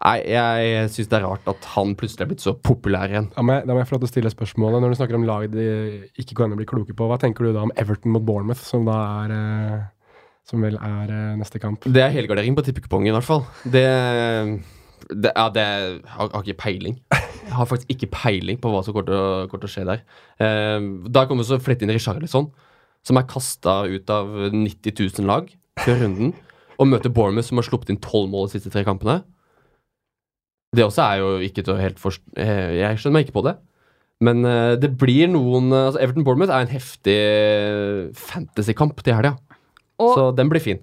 Nei, 0.04 0.18
jeg 0.28 0.88
syns 0.92 1.08
det 1.08 1.16
er 1.16 1.24
rart 1.24 1.46
at 1.48 1.66
han 1.78 1.94
plutselig 1.96 2.26
er 2.26 2.30
blitt 2.34 2.44
så 2.44 2.52
populær 2.60 3.12
igjen. 3.12 3.30
Da 3.32 3.44
må, 3.46 3.56
jeg, 3.56 3.64
da 3.70 3.76
må 3.76 3.80
jeg 3.80 3.88
få 3.88 3.96
lov 3.96 4.02
til 4.04 4.10
å 4.10 4.12
stille 4.12 4.32
spørsmålet. 4.34 4.84
Når 4.84 4.92
du 4.92 4.98
snakker 5.00 5.16
om 5.16 5.28
lag 5.28 5.46
de 5.54 5.68
ikke 6.20 6.36
går 6.36 6.50
an 6.50 6.56
å 6.58 6.60
bli 6.60 6.68
kloke 6.68 6.96
på, 6.98 7.08
hva 7.08 7.18
tenker 7.22 7.48
du 7.48 7.54
da 7.56 7.64
om 7.64 7.72
Everton 7.80 8.12
mot 8.12 8.26
Bournemouth, 8.28 8.66
som 8.68 8.84
da 8.88 8.98
er 9.24 9.36
eh, 9.38 9.90
Som 10.50 10.66
vel 10.66 10.76
er 10.76 11.08
eh, 11.08 11.36
neste 11.40 11.62
kamp? 11.64 11.88
Det 11.88 12.04
er 12.04 12.12
helgardering 12.12 12.58
på 12.58 12.66
tippekupongen, 12.68 13.14
i 13.14 13.16
hvert 13.16 13.30
fall. 13.30 13.46
Det, 13.64 13.86
det, 15.08 15.32
ja, 15.32 15.48
det 15.56 15.64
jeg 15.64 16.02
har, 16.18 16.36
ikke 16.42 16.60
peiling. 16.66 17.00
Jeg 17.14 17.56
har 17.56 17.70
faktisk 17.70 17.96
ikke 17.96 18.12
peiling 18.12 18.60
på 18.60 18.72
hva 18.74 18.84
som 18.84 18.96
kommer 18.96 19.08
til 19.08 19.70
å, 19.70 19.72
skje 19.72 19.88
der. 19.88 20.04
Eh, 20.44 20.90
da 21.16 21.24
kommer 21.30 21.48
vi 21.48 21.54
så 21.54 21.64
flette 21.64 21.88
inn 21.88 21.96
Richarlison, 21.96 22.52
som 23.08 23.20
er 23.20 23.30
kasta 23.32 23.86
ut 23.88 24.12
av 24.12 24.36
90 24.52 25.00
000 25.00 25.32
lag 25.32 25.48
før 25.80 26.04
runden, 26.04 26.36
og 26.76 26.92
møter 26.92 27.12
Bournemouth, 27.14 27.48
som 27.48 27.60
har 27.62 27.72
sluppet 27.72 27.94
inn 27.94 28.04
12 28.04 28.28
mål 28.36 28.50
de 28.50 28.58
siste 28.58 28.72
tre 28.74 28.84
kampene. 28.84 29.22
Det 30.74 30.84
også 30.88 31.04
er 31.06 31.20
jo 31.22 31.28
ikke 31.46 31.62
til 31.64 31.76
å 31.76 31.80
helt 31.82 32.00
forst... 32.02 32.24
eh, 32.36 32.74
Jeg 32.80 32.98
skjønner 32.98 33.20
meg 33.20 33.28
ikke 33.28 33.38
på 33.40 33.46
det. 33.46 33.56
Men 34.24 34.46
eh, 34.48 34.76
det 34.80 34.90
blir 34.98 35.28
noen 35.30 35.70
eh, 35.74 35.88
altså 35.90 36.02
Everton 36.02 36.26
Bournemouth 36.26 36.54
er 36.56 36.66
en 36.66 36.72
heftig 36.74 37.18
fantasykamp 38.18 39.02
til 39.04 39.14
helga. 39.18 39.36
Og- 40.00 40.16
Så 40.18 40.36
den 40.36 40.50
blir 40.50 40.62
fin. 40.64 40.80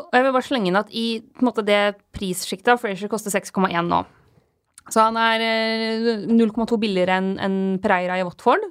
Og 0.00 0.10
jeg 0.12 0.24
vil 0.24 0.32
bare 0.34 0.42
slenge 0.42 0.66
inn 0.68 0.76
at 0.76 0.88
i 0.90 1.22
måte, 1.40 1.62
det 1.64 1.96
prissjiktet 2.12 2.80
Frazier 2.80 3.08
koster 3.08 3.30
6,1 3.30 3.86
nå. 3.88 4.04
Så 4.90 5.00
han 5.00 5.16
er 5.16 5.40
eh, 5.40 6.26
0,2 6.28 6.78
billigere 6.80 7.16
enn 7.20 7.38
en 7.38 7.78
Pereira 7.80 8.18
i 8.18 8.24
Watford. 8.26 8.64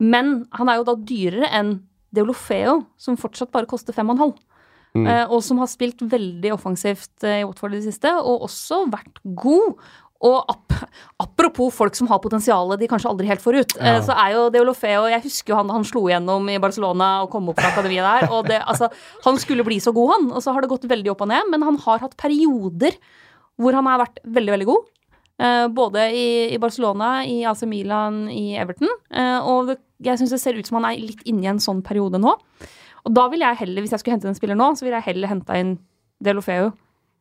Men 0.00 0.46
han 0.52 0.68
er 0.68 0.76
jo 0.76 0.84
da 0.84 0.94
dyrere 0.94 1.48
enn 1.56 1.74
Deolofeo, 2.14 2.86
som 2.96 3.16
fortsatt 3.16 3.50
bare 3.52 3.66
koster 3.68 3.92
5,5. 3.92 4.36
Mm. 4.96 5.06
Eh, 5.12 5.26
og 5.32 5.42
som 5.44 5.60
har 5.62 5.68
spilt 5.70 6.00
veldig 6.00 6.52
offensivt 6.56 7.24
eh, 7.26 7.42
i 7.42 7.46
Watford 7.46 7.74
i 7.76 7.80
det 7.80 7.90
siste, 7.90 8.12
og 8.16 8.46
også 8.48 8.84
vært 8.92 9.20
god. 9.36 9.76
Og 10.26 10.36
ap 10.48 10.72
apropos 11.20 11.68
folk 11.76 11.94
som 11.96 12.08
har 12.08 12.20
potensialet 12.24 12.80
de 12.80 12.88
kanskje 12.88 13.10
aldri 13.10 13.28
helt 13.28 13.42
får 13.44 13.58
ut, 13.60 13.74
eh, 13.80 13.98
Ja. 13.98 14.00
så 14.04 14.14
er 14.16 14.32
jo 14.32 14.46
Deolofeo 14.50 15.04
Jeg 15.12 15.22
husker 15.26 15.52
jo 15.52 15.56
han 15.60 15.68
han 15.68 15.84
slo 15.84 16.06
igjennom 16.08 16.48
i 16.48 16.56
Barcelona 16.62 17.22
og 17.22 17.30
kom 17.30 17.48
opp 17.52 17.60
fra 17.60 17.68
akademiet 17.72 18.04
der. 18.04 18.30
Og 18.32 18.46
det, 18.48 18.62
altså, 18.64 18.88
han 19.24 19.36
skulle 19.36 19.64
bli 19.64 19.76
så 19.80 19.92
god, 19.92 20.12
han. 20.14 20.32
Og 20.32 20.42
så 20.42 20.52
har 20.56 20.62
det 20.64 20.70
gått 20.72 20.88
veldig 20.88 21.10
opp 21.12 21.20
og 21.26 21.28
ned. 21.28 21.50
Men 21.52 21.62
han 21.62 21.76
har 21.84 21.98
hatt 22.04 22.16
perioder 22.16 22.96
hvor 23.60 23.72
han 23.76 23.86
har 23.88 24.00
vært 24.06 24.20
veldig, 24.24 24.52
veldig 24.56 24.66
god. 24.72 24.84
Eh, 25.38 25.66
både 25.68 26.06
i, 26.16 26.54
i 26.54 26.58
Barcelona, 26.58 27.24
i 27.28 27.42
AC 27.44 27.66
Milan, 27.68 28.22
i 28.32 28.56
Everton. 28.56 28.88
Eh, 29.12 29.38
og 29.44 29.66
det, 29.68 29.78
jeg 30.00 30.16
syns 30.20 30.32
det 30.32 30.40
ser 30.40 30.56
ut 30.56 30.66
som 30.68 30.80
han 30.80 30.90
er 30.94 31.00
litt 31.02 31.20
inne 31.28 31.44
i 31.44 31.50
en 31.52 31.60
sånn 31.60 31.82
periode 31.84 32.20
nå. 32.20 32.32
Og 33.06 33.14
da 33.14 33.26
vil 33.32 33.44
jeg 33.44 33.60
heller, 33.62 33.84
hvis 33.84 33.94
jeg 33.94 34.02
skulle 34.02 34.16
hente 34.16 34.28
en 34.30 34.38
spiller 34.38 34.58
nå, 34.58 34.72
så 34.76 34.86
ville 34.86 34.98
jeg 34.98 35.08
heller 35.12 35.30
henta 35.30 35.58
inn 35.60 35.76
Delofeu 36.24 36.72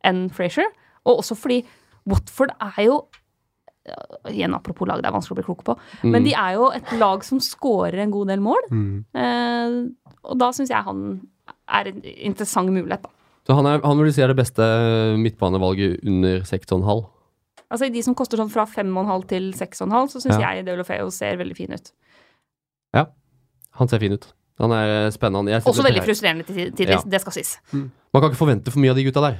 enn 0.06 0.26
Frazier. 0.34 0.72
Og 1.06 1.22
også 1.22 1.38
fordi 1.38 1.62
Watford 2.10 2.56
er 2.58 2.82
jo 2.88 3.04
Igjen 4.32 4.56
apropos 4.58 4.88
lag, 4.90 4.98
det 4.98 5.06
er 5.06 5.14
vanskelig 5.14 5.36
å 5.36 5.38
bli 5.38 5.44
klok 5.46 5.60
på. 5.68 5.76
Men 6.10 6.24
de 6.26 6.32
er 6.34 6.56
jo 6.56 6.72
et 6.74 6.88
lag 6.98 7.22
som 7.22 7.38
scorer 7.38 8.00
en 8.02 8.10
god 8.10 8.32
del 8.32 8.42
mål. 8.42 8.64
Mm. 8.74 8.96
Eh, 9.14 9.76
og 10.26 10.40
da 10.42 10.48
syns 10.58 10.72
jeg 10.74 10.88
han 10.88 11.04
er 11.70 11.92
en 11.92 12.00
interessant 12.02 12.74
mulighet, 12.74 13.06
da. 13.06 13.12
Så 13.46 13.54
han, 13.60 13.68
er, 13.70 13.84
han 13.86 14.00
vil 14.00 14.10
du 14.10 14.16
si 14.16 14.24
er 14.26 14.32
det 14.34 14.40
beste 14.40 14.66
midtbanevalget 15.22 16.02
under 16.02 16.42
6,5? 16.50 17.04
Altså 17.70 17.86
I 17.86 17.94
de 17.94 18.02
som 18.08 18.18
koster 18.18 18.42
sånn 18.42 18.50
fra 18.50 18.66
5,5 18.66 19.28
til 19.30 19.52
6,5, 19.54 20.10
så 20.16 20.24
syns 20.24 20.40
Ja. 20.40 20.56
jeg 20.56 20.66
Deulofeo 20.66 21.12
ser 21.14 21.38
veldig 21.38 21.58
fin 21.58 21.78
ut. 21.78 21.94
Ja, 22.98 23.06
Han 23.78 23.88
ser 23.92 24.02
fin 24.02 24.18
ut. 24.18 24.26
Han 24.60 24.72
er 24.72 24.94
eh, 25.06 25.12
spennende. 25.12 25.52
Jeg 25.52 25.62
Også 25.68 25.84
det- 25.84 25.90
veldig 25.92 26.04
frustrerende 26.06 26.46
til 26.48 26.72
tidvis, 26.72 27.04
Ja. 27.04 27.10
det 27.12 27.22
skal 27.22 27.34
sies. 27.34 27.58
Man 27.74 28.22
kan 28.22 28.30
ikke 28.32 28.40
forvente 28.40 28.72
for 28.72 28.80
mye 28.80 28.90
av 28.92 28.96
de 28.96 29.04
gutta 29.04 29.22
der. 29.22 29.38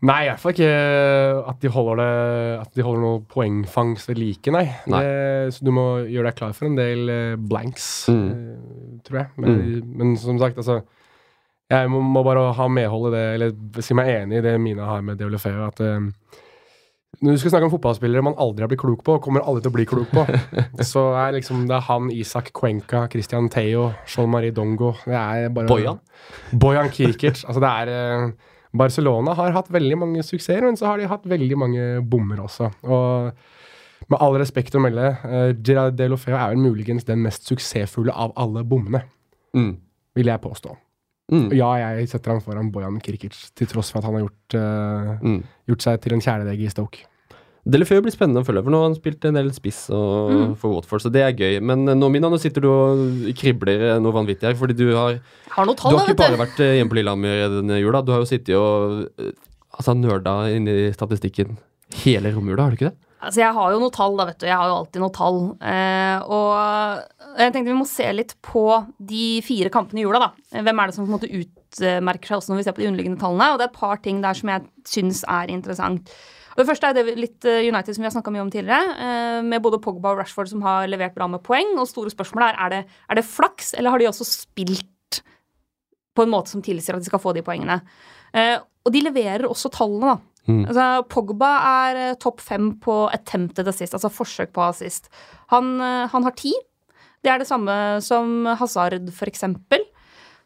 Nei, 0.00 0.20
i 0.24 0.28
hvert 0.30 0.38
fall 0.38 0.52
ikke 0.52 1.48
at 1.50 1.58
de 1.60 1.68
holder 1.74 1.96
det 1.98 2.60
At 2.60 2.74
de 2.76 2.82
holder 2.86 3.00
noe 3.02 3.20
poengfangst 3.26 4.06
ved 4.08 4.18
like, 4.20 4.46
nei. 4.54 4.62
Nei. 4.86 5.00
Det, 5.02 5.54
så 5.56 5.64
du 5.66 5.72
må 5.74 5.86
gjøre 6.06 6.28
deg 6.30 6.36
klar 6.38 6.52
for 6.54 6.66
en 6.70 6.76
del 6.78 7.08
eh, 7.10 7.36
blanks, 7.36 8.06
Mm. 8.08 8.30
eh, 8.30 9.00
tror 9.04 9.18
jeg. 9.18 9.28
Men, 9.36 9.82
men 9.98 10.16
som 10.16 10.38
sagt, 10.38 10.56
altså 10.56 10.82
Jeg 11.70 11.90
må, 11.90 12.00
må 12.00 12.22
bare 12.24 12.52
ha 12.54 12.68
medhold 12.68 13.12
i 13.12 13.16
det, 13.16 13.24
eller 13.34 13.82
si 13.82 13.92
meg 13.94 14.06
enig 14.08 14.38
i 14.38 14.40
det 14.40 14.54
Mina 14.60 14.86
har 14.86 15.02
med 15.02 15.18
Deolefeo, 15.18 15.66
at 15.66 15.80
eh, 15.80 15.98
når 17.18 17.34
du 17.34 17.38
skal 17.40 17.50
snakke 17.50 17.66
om 17.66 17.72
fotballspillere 17.72 18.22
man 18.22 18.36
aldri 18.38 18.62
har 18.62 18.70
blitt 18.70 18.82
klok 18.82 19.00
på, 19.06 19.16
kommer 19.24 19.42
aldri 19.42 19.64
til 19.64 19.72
å 19.72 19.74
bli 19.74 19.86
klok 19.90 20.10
på, 20.12 20.22
så 20.90 21.02
er 21.18 21.32
liksom 21.38 21.64
det 21.66 21.74
er 21.78 21.86
han, 21.88 22.10
Isak 22.14 22.52
Cuenca, 22.54 23.06
Christian 23.10 23.48
Theo, 23.50 23.88
Jean-Marie 24.06 24.54
Dongo 24.54 24.92
Det 25.06 25.16
er 25.18 25.48
bare 25.56 25.66
Bojan. 25.70 25.98
Bojan 26.52 26.90
Kirkic. 26.94 27.42
altså 27.48 27.62
det 27.64 27.72
er 27.82 27.92
eh, 27.94 28.28
Barcelona 28.78 29.34
har 29.34 29.54
hatt 29.56 29.70
veldig 29.72 29.98
mange 29.98 30.22
suksesser, 30.22 30.62
men 30.68 30.76
så 30.78 30.90
har 30.92 31.00
de 31.00 31.08
hatt 31.10 31.24
veldig 31.26 31.56
mange 31.58 31.86
bommer 32.04 32.44
også. 32.44 32.68
Og 32.84 33.32
med 34.12 34.20
all 34.22 34.36
respekt 34.38 34.76
å 34.78 34.82
melde, 34.84 35.08
Girard 35.24 35.64
Gerard 35.66 35.96
Delofeo 35.98 36.36
er 36.36 36.52
vel 36.52 36.60
muligens 36.62 37.08
den 37.08 37.24
mest 37.24 37.48
suksessfulle 37.48 38.12
av 38.14 38.36
alle 38.36 38.62
bommene, 38.68 39.02
Mm. 39.56 39.72
vil 40.14 40.28
jeg 40.28 40.40
påstå. 40.44 40.74
Mm. 41.30 41.50
Ja, 41.52 41.74
jeg 41.76 42.08
setter 42.08 42.32
ham 42.32 42.40
foran 42.40 42.70
Bojan 42.72 43.00
Kirkic, 43.04 43.34
til 43.54 43.66
tross 43.68 43.90
for 43.92 44.00
at 44.00 44.04
han 44.08 44.14
har 44.16 44.22
gjort, 44.26 44.54
uh, 44.56 45.18
Mm. 45.20 45.42
gjort 45.68 45.82
seg 45.84 46.00
til 46.00 46.14
en 46.16 46.20
kjæledegg 46.24 46.62
i 46.64 46.70
Stoke. 46.72 47.04
Delefeu 47.68 48.00
blir 48.00 48.14
spennende 48.14 48.40
å 48.40 48.46
følge, 48.48 48.62
for 48.64 48.72
nå 48.72 48.78
har 48.80 48.86
han 48.88 48.94
spilt 48.96 49.24
en 49.28 49.34
del 49.36 49.50
spiss 49.52 49.90
og, 49.92 50.30
Mm. 50.32 50.54
for 50.56 50.72
Watford, 50.72 51.02
så 51.04 51.12
det 51.12 51.20
er 51.20 51.32
gøy. 51.36 51.60
Men 51.60 51.86
eh, 51.86 51.94
nå, 51.94 52.08
Mina, 52.10 52.30
nå 52.30 52.38
sitter 52.40 52.62
du 52.64 52.68
og 52.70 53.34
kribler 53.36 53.82
eh, 53.96 53.98
noe 54.00 54.12
vanvittig 54.16 54.48
her, 54.48 54.54
fordi 54.56 54.74
du 54.78 54.94
har, 54.96 55.18
har 55.50 55.66
noe 55.66 55.74
du 55.76 55.82
har 55.98 56.06
ikke 56.08 56.16
bare 56.16 56.38
vært 56.40 56.56
hjemme 56.64 56.88
på 56.88 56.96
Lillehammer 56.96 57.60
denne 57.60 57.76
jula, 57.82 58.00
du 58.02 58.12
har 58.12 58.20
jo 58.24 58.30
sittet 58.30 58.56
og 58.56 59.04
altså, 59.76 59.94
nerda 60.00 60.48
inni 60.54 60.88
i 60.88 60.92
statistikken 60.96 61.58
hele 62.04 62.32
romjula, 62.32 62.62
har 62.62 62.70
du 62.72 62.76
ikke 62.80 62.88
det? 62.92 62.96
Altså, 63.18 63.40
jeg 63.42 63.54
har 63.56 63.72
jo 63.74 63.80
noe 63.82 63.94
tall, 63.94 64.16
da, 64.18 64.28
vet 64.28 64.38
du. 64.38 64.46
Jeg 64.46 64.58
har 64.58 64.70
jo 64.70 64.78
alltid 64.78 65.02
noe 65.02 65.14
tall. 65.14 65.38
Eh, 65.58 66.18
og 66.30 67.38
jeg 67.40 67.54
tenkte 67.54 67.72
vi 67.72 67.78
må 67.80 67.86
se 67.88 68.06
litt 68.14 68.36
på 68.46 68.64
de 69.10 69.26
fire 69.46 69.72
kampene 69.74 70.02
i 70.02 70.06
jula, 70.06 70.20
da. 70.28 70.60
Hvem 70.62 70.82
er 70.82 70.90
det 70.90 70.96
som 70.96 71.04
på 71.04 71.10
en 71.10 71.16
måte 71.16 71.30
utmerker 71.30 72.30
seg 72.30 72.38
også 72.38 72.52
når 72.52 72.60
vi 72.60 72.66
ser 72.68 72.76
på 72.76 72.84
de 72.84 72.90
underliggende 72.92 73.22
tallene? 73.22 73.52
Og 73.52 73.58
det 73.58 73.66
er 73.66 73.72
et 73.72 73.80
par 73.80 74.02
ting 74.04 74.20
der 74.22 74.38
som 74.38 74.52
jeg 74.54 74.68
syns 74.86 75.24
er 75.26 75.54
interessant. 75.54 76.14
Det 76.58 76.66
første 76.66 76.88
er 76.90 76.96
det 76.96 77.14
litt 77.18 77.46
eh, 77.46 77.66
United 77.68 77.94
som 77.94 78.02
vi 78.02 78.08
har 78.08 78.14
snakka 78.16 78.32
mye 78.34 78.42
om 78.42 78.50
tidligere, 78.50 78.94
eh, 78.98 79.40
med 79.46 79.62
både 79.62 79.78
Pogba 79.82 80.14
og 80.14 80.22
Rashford 80.22 80.50
som 80.50 80.62
har 80.66 80.88
levert 80.90 81.14
bra 81.14 81.28
med 81.30 81.42
poeng. 81.46 81.76
Og 81.78 81.86
store 81.90 82.10
spørsmålet 82.14 82.50
er 82.50 82.64
er 82.64 82.72
det, 82.74 82.80
er 83.06 83.20
det 83.20 83.26
flaks, 83.28 83.74
eller 83.78 83.94
har 83.94 84.02
de 84.02 84.08
også 84.10 84.26
spilt 84.26 85.22
på 86.18 86.26
en 86.26 86.32
måte 86.32 86.50
som 86.50 86.62
tilsier 86.62 86.96
at 86.96 87.04
de 87.04 87.10
skal 87.10 87.22
få 87.22 87.34
de 87.36 87.44
poengene? 87.46 87.78
Eh, 88.34 88.56
og 88.58 88.94
de 88.94 89.04
leverer 89.04 89.46
også 89.46 89.70
tallene, 89.74 90.16
da. 90.16 90.37
Mm. 90.48 90.64
Altså, 90.64 90.86
Pogba 91.12 91.50
er 91.84 92.00
eh, 92.00 92.16
topp 92.20 92.40
fem 92.40 92.72
på 92.80 93.04
attempted 93.12 93.68
assist, 93.68 93.94
altså 93.96 94.10
forsøk 94.12 94.54
på 94.56 94.64
assist. 94.64 95.10
Han, 95.52 95.76
eh, 95.84 96.08
han 96.08 96.26
har 96.26 96.36
ti. 96.38 96.54
Det 97.24 97.32
er 97.32 97.42
det 97.42 97.48
samme 97.50 97.74
som 98.04 98.48
Hazard, 98.58 99.10
for 99.14 99.28
eksempel. 99.28 99.84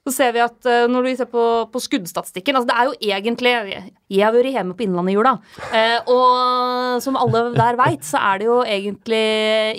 Så 0.03 0.17
ser 0.17 0.33
vi 0.35 0.43
at 0.43 0.67
eh, 0.67 0.89
når 0.91 1.07
vi 1.07 1.15
ser 1.21 1.29
på, 1.31 1.45
på 1.71 1.83
skuddstatistikken 1.85 2.57
altså 2.59 2.67
Det 2.73 2.75
er 2.75 2.89
jo 2.89 3.13
egentlig 3.15 3.53
Jeg 4.11 4.25
har 4.25 4.35
vært 4.35 4.57
hjemme 4.57 4.75
på 4.75 4.83
Innlandet 4.83 5.13
i 5.13 5.15
jula. 5.15 5.37
Og 6.11 7.05
som 7.05 7.21
alle 7.21 7.45
der 7.55 7.79
veit, 7.79 8.03
så 8.09 8.19
er 8.33 8.43
det 8.43 8.51
jo 8.51 8.59
egentlig 8.67 9.23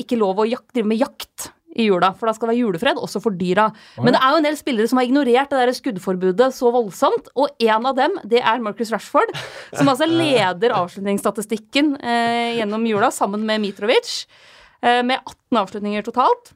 ikke 0.05 0.21
lov 0.21 0.39
å 0.39 0.47
drive 0.47 0.87
med 0.87 1.03
jakt 1.03 1.51
i 1.73 1.87
jula, 1.87 2.11
for 2.17 2.29
da 2.29 2.35
skal 2.35 2.49
det 2.49 2.53
være 2.53 2.61
julefred, 2.61 3.01
også 3.01 3.21
for 3.23 3.35
dyra. 3.37 3.69
Men 3.99 4.13
det 4.13 4.21
er 4.21 4.33
jo 4.33 4.41
en 4.41 4.47
del 4.47 4.57
spillere 4.59 4.89
som 4.89 4.99
har 4.99 5.07
ignorert 5.07 5.53
det 5.53 5.61
der 5.61 5.73
skuddforbudet 5.77 6.49
så 6.55 6.71
voldsomt, 6.73 7.31
og 7.33 7.53
en 7.63 7.89
av 7.89 7.97
dem, 7.97 8.17
det 8.29 8.41
er 8.41 8.63
Marcus 8.63 8.93
Rashford, 8.93 9.33
som 9.73 9.89
altså 9.91 10.07
leder 10.21 10.75
avslutningsstatistikken 10.77 11.95
eh, 12.01 12.59
gjennom 12.59 12.85
jula, 12.89 13.09
sammen 13.13 13.45
med 13.49 13.63
Mitrovic, 13.63 14.23
eh, 14.83 15.01
med 15.01 15.19
18 15.19 15.63
avslutninger 15.63 16.05
totalt. 16.05 16.53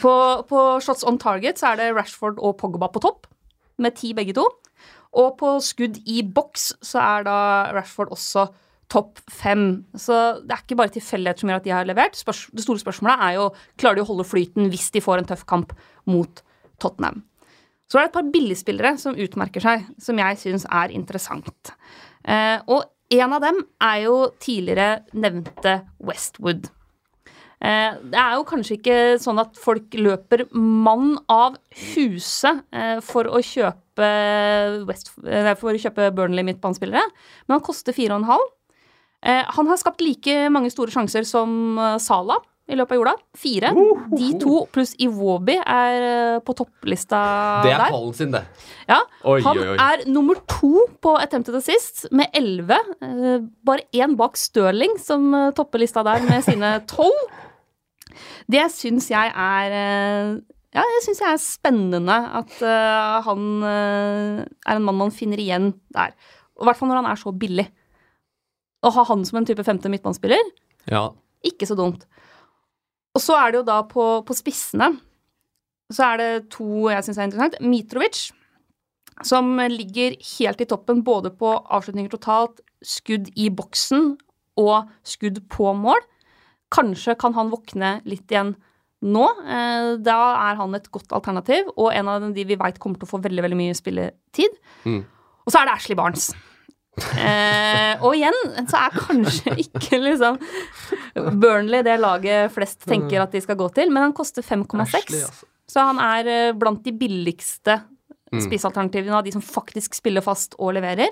På, 0.00 0.14
på 0.48 0.60
shots 0.80 1.04
on 1.04 1.18
target 1.20 1.60
så 1.60 1.72
er 1.72 1.82
det 1.82 1.92
Rashford 1.98 2.38
og 2.40 2.56
Pogba 2.62 2.88
på 2.92 3.02
topp, 3.04 3.28
med 3.80 3.98
ti 3.98 4.14
begge 4.16 4.36
to. 4.36 4.46
Og 5.20 5.34
på 5.40 5.56
skudd 5.64 5.98
i 6.06 6.22
boks 6.22 6.70
så 6.86 7.00
er 7.02 7.26
da 7.26 7.38
Rashford 7.74 8.12
også 8.14 8.46
topp 8.90 9.20
fem. 9.30 9.64
Så 9.94 10.16
det 10.44 10.54
er 10.54 10.64
ikke 10.64 10.78
bare 10.80 10.94
tilfeldigheter 10.94 11.44
som 11.44 11.52
gjør 11.52 11.62
at 11.62 11.66
de 11.68 11.74
har 11.74 11.88
levert. 11.88 12.18
Spørs 12.18 12.46
det 12.56 12.64
store 12.64 12.82
spørsmålet 12.82 13.26
er 13.26 13.36
jo 13.38 13.48
klarer 13.80 14.00
de 14.00 14.04
å 14.04 14.10
holde 14.10 14.28
flyten 14.28 14.70
hvis 14.72 14.90
de 14.94 15.02
får 15.04 15.22
en 15.22 15.30
tøff 15.30 15.46
kamp 15.50 15.74
mot 16.10 16.42
Tottenham. 16.82 17.22
Så 17.90 17.98
er 17.98 18.06
det 18.06 18.12
et 18.12 18.18
par 18.20 18.32
billigspillere 18.34 18.94
som 19.02 19.18
utmerker 19.18 19.64
seg, 19.64 19.86
som 19.98 20.18
jeg 20.22 20.38
syns 20.38 20.66
er 20.70 20.92
interessant. 20.94 21.72
Eh, 22.22 22.58
og 22.70 22.86
en 23.10 23.32
av 23.34 23.42
dem 23.42 23.64
er 23.82 24.04
jo 24.04 24.18
tidligere 24.42 25.00
nevnte 25.18 25.80
Westwood. 26.06 26.68
Eh, 27.60 27.96
det 28.12 28.16
er 28.16 28.38
jo 28.38 28.46
kanskje 28.48 28.76
ikke 28.78 28.98
sånn 29.20 29.40
at 29.42 29.58
folk 29.60 29.92
løper 29.98 30.46
mann 30.56 31.18
av 31.28 31.58
huset 31.92 32.62
eh, 32.72 33.02
for 33.04 33.28
å 33.28 33.42
kjøpe 33.44 34.06
West, 34.88 35.12
eh, 35.26 35.50
for 35.60 35.74
å 35.74 35.82
kjøpe 35.82 36.08
Burnley 36.16 36.46
midtbanespillere, 36.46 37.02
men 37.44 37.58
han 37.58 37.66
koster 37.66 37.96
4,5. 37.96 38.46
Eh, 39.20 39.44
han 39.52 39.68
har 39.68 39.76
skapt 39.80 40.00
like 40.00 40.46
mange 40.52 40.70
store 40.72 40.92
sjanser 40.94 41.26
som 41.28 41.76
eh, 41.78 41.98
Sala 42.00 42.38
i 42.70 42.76
løpet 42.78 42.94
av 42.94 43.00
jorda. 43.00 43.12
Fire. 43.36 43.72
De 44.14 44.28
to 44.40 44.60
pluss 44.72 44.94
Iwobi 45.02 45.56
er 45.58 46.04
eh, 46.06 46.36
på 46.46 46.54
topplista 46.56 47.18
der. 47.18 47.66
Det 47.66 47.72
er 47.74 47.82
der. 47.82 47.92
pallen 47.96 48.14
sin, 48.16 48.30
det. 48.32 48.44
Ja, 48.88 49.00
Oi, 49.28 49.40
han 49.44 49.58
oi, 49.60 49.66
oi. 49.74 49.76
er 49.82 50.04
nummer 50.08 50.38
to 50.48 50.86
på 51.04 51.16
attempted 51.20 51.58
assist 51.58 52.06
med 52.16 52.30
elleve. 52.38 52.78
Bare 53.66 53.84
én 53.92 54.14
bak 54.16 54.38
Stirling, 54.40 54.96
som 55.02 55.28
topper 55.58 55.82
lista 55.82 56.04
der 56.06 56.24
med 56.28 56.46
sine 56.46 56.76
tolv. 56.94 57.26
Det 58.50 58.64
syns 58.74 59.10
jeg 59.12 59.30
er 59.34 59.74
Ja, 60.70 60.82
jeg 60.86 61.02
syns 61.04 61.20
jeg 61.22 61.34
er 61.34 61.42
spennende 61.42 62.16
at 62.40 62.56
han 63.26 63.44
er 63.66 64.76
en 64.78 64.86
mann 64.86 64.98
man 64.98 65.12
finner 65.14 65.42
igjen 65.42 65.72
der. 65.94 66.14
I 66.60 66.66
hvert 66.66 66.78
fall 66.78 66.90
når 66.90 67.02
han 67.02 67.10
er 67.12 67.18
så 67.20 67.32
billig. 67.34 67.66
Å 68.82 68.90
ha 68.96 69.04
han 69.10 69.24
som 69.28 69.38
en 69.40 69.46
type 69.48 69.64
femte 69.66 69.90
midtbanespiller, 69.92 70.40
Ja. 70.90 71.10
ikke 71.44 71.66
så 71.68 71.76
dumt. 71.76 72.06
Og 73.14 73.20
så 73.20 73.34
er 73.36 73.50
det 73.52 73.58
jo 73.60 73.66
da 73.68 73.82
på, 73.82 74.24
på 74.24 74.34
spissene 74.38 74.94
så 75.90 76.12
er 76.12 76.20
det 76.20 76.50
to 76.54 76.86
jeg 76.88 77.02
syns 77.02 77.18
er 77.18 77.26
interessant. 77.26 77.56
Mitrovic, 77.60 78.30
som 79.26 79.56
ligger 79.58 80.14
helt 80.38 80.60
i 80.62 80.66
toppen 80.70 81.02
både 81.04 81.32
på 81.34 81.50
avslutninger 81.66 82.12
totalt, 82.12 82.60
skudd 82.86 83.26
i 83.36 83.48
boksen 83.50 84.12
og 84.62 84.88
skudd 85.02 85.42
på 85.50 85.72
mål. 85.76 85.98
Kanskje 86.72 87.16
kan 87.18 87.34
han 87.34 87.50
våkne 87.50 87.96
litt 88.06 88.30
igjen 88.30 88.54
nå. 89.02 89.26
Eh, 89.42 89.96
Da 89.98 90.18
er 90.50 90.54
han 90.60 90.74
et 90.78 90.86
godt 90.94 91.10
alternativ, 91.12 91.66
og 91.76 91.90
en 91.92 92.08
av 92.08 92.28
de 92.32 92.44
vi 92.44 92.54
veit 92.56 92.78
kommer 92.78 93.00
til 93.00 93.08
å 93.08 93.10
få 93.18 93.22
veldig 93.26 93.42
veldig 93.42 93.58
mye 93.58 93.74
spilletid. 93.74 94.54
Mm. 94.86 95.02
Og 95.44 95.50
så 95.52 95.58
er 95.60 95.66
det 95.66 95.74
Ashley 95.74 95.96
Barnes. 95.98 96.30
Eh, 97.20 98.02
og 98.04 98.14
igjen 98.16 98.36
så 98.70 98.80
er 98.86 98.96
kanskje 98.96 99.54
ikke 99.64 99.98
liksom 100.02 100.38
Burnley 101.40 101.82
det 101.86 101.98
laget 102.00 102.52
flest 102.54 102.84
tenker 102.88 103.22
at 103.24 103.32
de 103.34 103.40
skal 103.44 103.58
gå 103.60 103.68
til, 103.76 103.90
men 103.92 104.08
han 104.08 104.16
koster 104.16 104.42
5,6. 104.46 104.94
Altså. 104.94 105.48
Så 105.70 105.84
han 105.86 105.98
er 106.02 106.30
eh, 106.30 106.52
blant 106.58 106.84
de 106.86 106.92
billigste 106.96 107.80
Mm. 108.30 108.44
spissalternativene 108.44 109.16
av 109.18 109.24
de 109.26 109.32
som 109.34 109.42
faktisk 109.42 109.96
spiller 109.98 110.22
fast 110.22 110.52
og 110.62 110.76
leverer. 110.76 111.08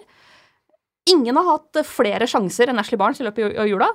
Ingen 1.10 1.34
har 1.34 1.48
hatt 1.48 1.80
eh, 1.80 1.82
flere 1.82 2.28
sjanser 2.30 2.70
enn 2.70 2.78
Ashley 2.78 2.94
Barnes 3.00 3.18
i 3.18 3.24
løpet 3.26 3.56
av 3.58 3.66
jula. 3.66 3.88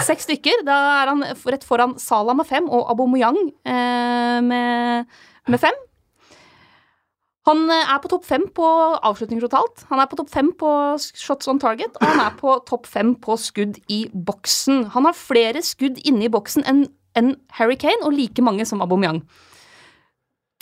Seks 0.00 0.24
stykker. 0.24 0.62
Da 0.64 0.78
er 1.02 1.10
han 1.12 1.20
rett 1.44 1.66
foran 1.68 1.92
Salah 2.00 2.32
med 2.38 2.48
fem 2.48 2.64
og 2.72 2.88
Aubameyang 2.94 3.36
eh, 3.68 4.38
med, 4.48 5.12
med 5.52 5.60
fem. 5.60 5.76
Han 7.48 7.64
eh, 7.68 7.90
er 7.92 8.00
på 8.00 8.08
topp 8.12 8.24
fem 8.28 8.46
på 8.56 8.66
avslutninger 9.04 9.44
totalt. 9.46 9.84
Han 9.90 10.00
er 10.00 10.08
på 10.10 10.16
topp 10.20 10.30
fem 10.32 10.50
på 10.60 10.68
shots 11.00 11.48
on 11.50 11.60
target, 11.60 11.96
og 12.00 12.06
han 12.08 12.22
er 12.24 12.36
på 12.38 12.54
topp 12.68 12.88
fem 12.88 13.12
på 13.20 13.36
skudd 13.40 13.80
i 13.92 14.04
boksen. 14.12 14.86
Han 14.96 15.08
har 15.08 15.16
flere 15.18 15.60
skudd 15.64 16.00
inne 16.08 16.28
i 16.28 16.32
boksen 16.32 16.64
enn 16.70 16.86
en 17.14 17.34
Harry 17.60 17.76
Kane, 17.78 18.00
og 18.02 18.16
like 18.16 18.42
mange 18.42 18.64
som 18.66 18.80
Aubameyang. 18.82 19.20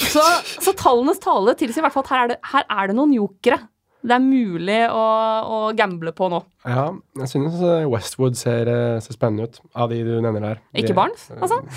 Så, 0.02 0.20
så 0.60 0.74
tallenes 0.76 1.20
tale 1.22 1.54
tilsier 1.56 1.80
i 1.80 1.84
hvert 1.86 1.94
fall 1.94 2.04
at 2.04 2.10
her 2.12 2.24
er 2.24 2.32
det, 2.34 2.40
her 2.52 2.66
er 2.68 2.90
det 2.90 2.96
noen 2.98 3.14
jokere 3.16 3.58
det 4.02 4.16
er 4.16 4.22
mulig 4.24 4.80
å, 4.90 5.02
å 5.46 5.58
gamble 5.78 6.10
på 6.16 6.26
nå. 6.32 6.40
Ja, 6.66 6.88
jeg 7.22 7.28
synes 7.30 7.60
eh, 7.62 7.84
Westwood 7.86 8.34
ser, 8.38 8.66
eh, 8.66 8.96
ser 9.04 9.14
spennende 9.14 9.46
ut, 9.46 9.60
av 9.78 9.92
de 9.92 10.00
du 10.02 10.16
nevner 10.24 10.42
der. 10.48 10.58
Ikke 10.74 10.90
De- 10.90 10.96
Barnes, 10.98 11.28
altså? 11.38 11.60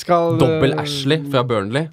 Skal 0.00 0.40
Dobbel 0.40 0.74
Ashley 0.80 1.22
fra 1.30 1.44
Burnley, 1.46 1.86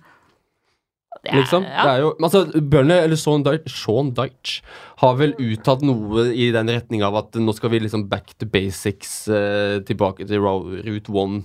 Det 1.23 1.33
er- 1.33 1.41
liksom. 1.41 1.63
ja. 1.67 1.83
Det 1.83 1.91
er 1.91 1.99
jo, 2.05 2.13
altså, 2.23 2.45
Burnley, 2.61 2.97
eller 3.03 3.15
Sean 3.19 3.43
Deitch, 3.43 3.75
Sean 3.83 4.11
Deitch 4.15 4.61
har 5.01 5.15
vel 5.19 5.33
uttalt 5.35 5.81
noe 5.83 6.29
i 6.31 6.51
den 6.55 6.67
retning 6.71 7.03
av 7.03 7.15
at 7.15 7.31
nå 7.35 7.53
skal 7.55 7.69
vi 7.73 7.79
liksom 7.83 8.07
back 8.09 8.37
to 8.39 8.45
basics, 8.45 9.27
eh, 9.27 9.79
tilbake 9.83 10.25
til 10.27 10.39
route 10.39 11.09
one. 11.11 11.43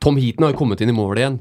Tom 0.00 0.16
Heaton 0.16 0.42
har 0.44 0.52
jo 0.52 0.58
kommet 0.58 0.80
inn 0.82 0.90
i 0.90 0.92
målet 0.92 1.18
igjen. 1.22 1.40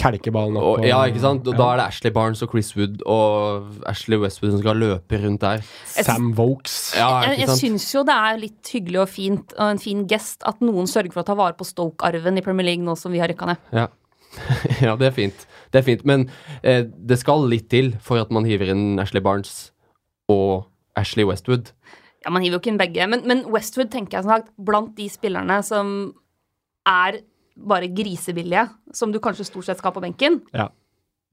Kelke 0.00 0.32
ballen 0.32 0.56
opp. 0.56 0.64
Og, 0.64 0.78
og- 0.78 0.86
ja, 0.88 1.02
ikke 1.04 1.20
sant? 1.20 1.46
Og 1.46 1.52
ja. 1.52 1.58
Da 1.58 1.64
er 1.74 1.76
det 1.76 1.86
Ashley 1.90 2.10
Barnes 2.10 2.40
og 2.42 2.48
Chris 2.54 2.70
Wood 2.74 3.02
og 3.04 3.66
Ashley 3.86 4.16
Westwood 4.16 4.52
som 4.54 4.62
skal 4.62 4.76
løpe 4.80 5.18
rundt 5.20 5.40
der. 5.44 5.60
Sam 5.84 6.32
Vokes. 6.32 6.94
Ja, 6.96 7.10
Jeg, 7.28 7.40
jeg 7.40 7.48
syns 7.60 7.90
jo 7.92 8.02
det 8.02 8.14
er 8.16 8.38
litt 8.40 8.62
hyggelig 8.72 9.02
og 9.02 9.10
fint 9.12 9.52
og 9.58 9.74
en 9.74 9.78
fin 9.82 10.06
gest 10.08 10.40
at 10.48 10.58
noen 10.64 10.88
sørger 10.88 11.12
for 11.12 11.20
å 11.20 11.26
ta 11.26 11.34
vare 11.36 11.52
på 11.52 11.68
Stoke-arven 11.68 12.38
i 12.38 12.40
Premier 12.40 12.64
League 12.64 12.82
nå 12.82 12.96
som 12.96 13.12
vi 13.12 13.18
har 13.20 13.28
rykka 13.28 13.44
ned. 13.52 13.58
Ja. 13.76 13.88
ja, 14.80 14.96
det 14.96 15.10
er 15.10 15.12
fint. 15.12 15.44
Det 15.74 15.80
er 15.82 15.86
fint, 15.88 16.04
Men 16.06 16.28
eh, 16.62 16.84
det 16.86 17.18
skal 17.18 17.48
litt 17.50 17.66
til 17.72 17.92
for 18.04 18.20
at 18.22 18.30
man 18.34 18.46
hiver 18.46 18.70
inn 18.70 19.00
Ashley 19.02 19.20
Barnes 19.24 19.72
og 20.30 20.68
Ashley 20.96 21.26
Westwood. 21.26 21.72
Ja, 22.24 22.30
Man 22.30 22.44
hiver 22.46 22.56
jo 22.56 22.60
ikke 22.62 22.70
inn 22.72 22.78
begge, 22.80 23.08
men, 23.10 23.24
men 23.28 23.42
Westwood 23.52 23.90
tenker 23.92 24.20
jeg 24.20 24.24
som 24.24 24.36
sagt 24.36 24.52
blant 24.56 24.94
de 24.96 25.08
spillerne 25.12 25.58
som 25.66 25.90
er 26.88 27.18
bare 27.58 27.88
grisebillige, 27.94 28.68
som 28.96 29.12
du 29.12 29.18
kanskje 29.22 29.44
stort 29.50 29.66
sett 29.68 29.78
skal 29.82 29.92
på 29.94 30.02
benken. 30.02 30.40
Ja. 30.54 30.68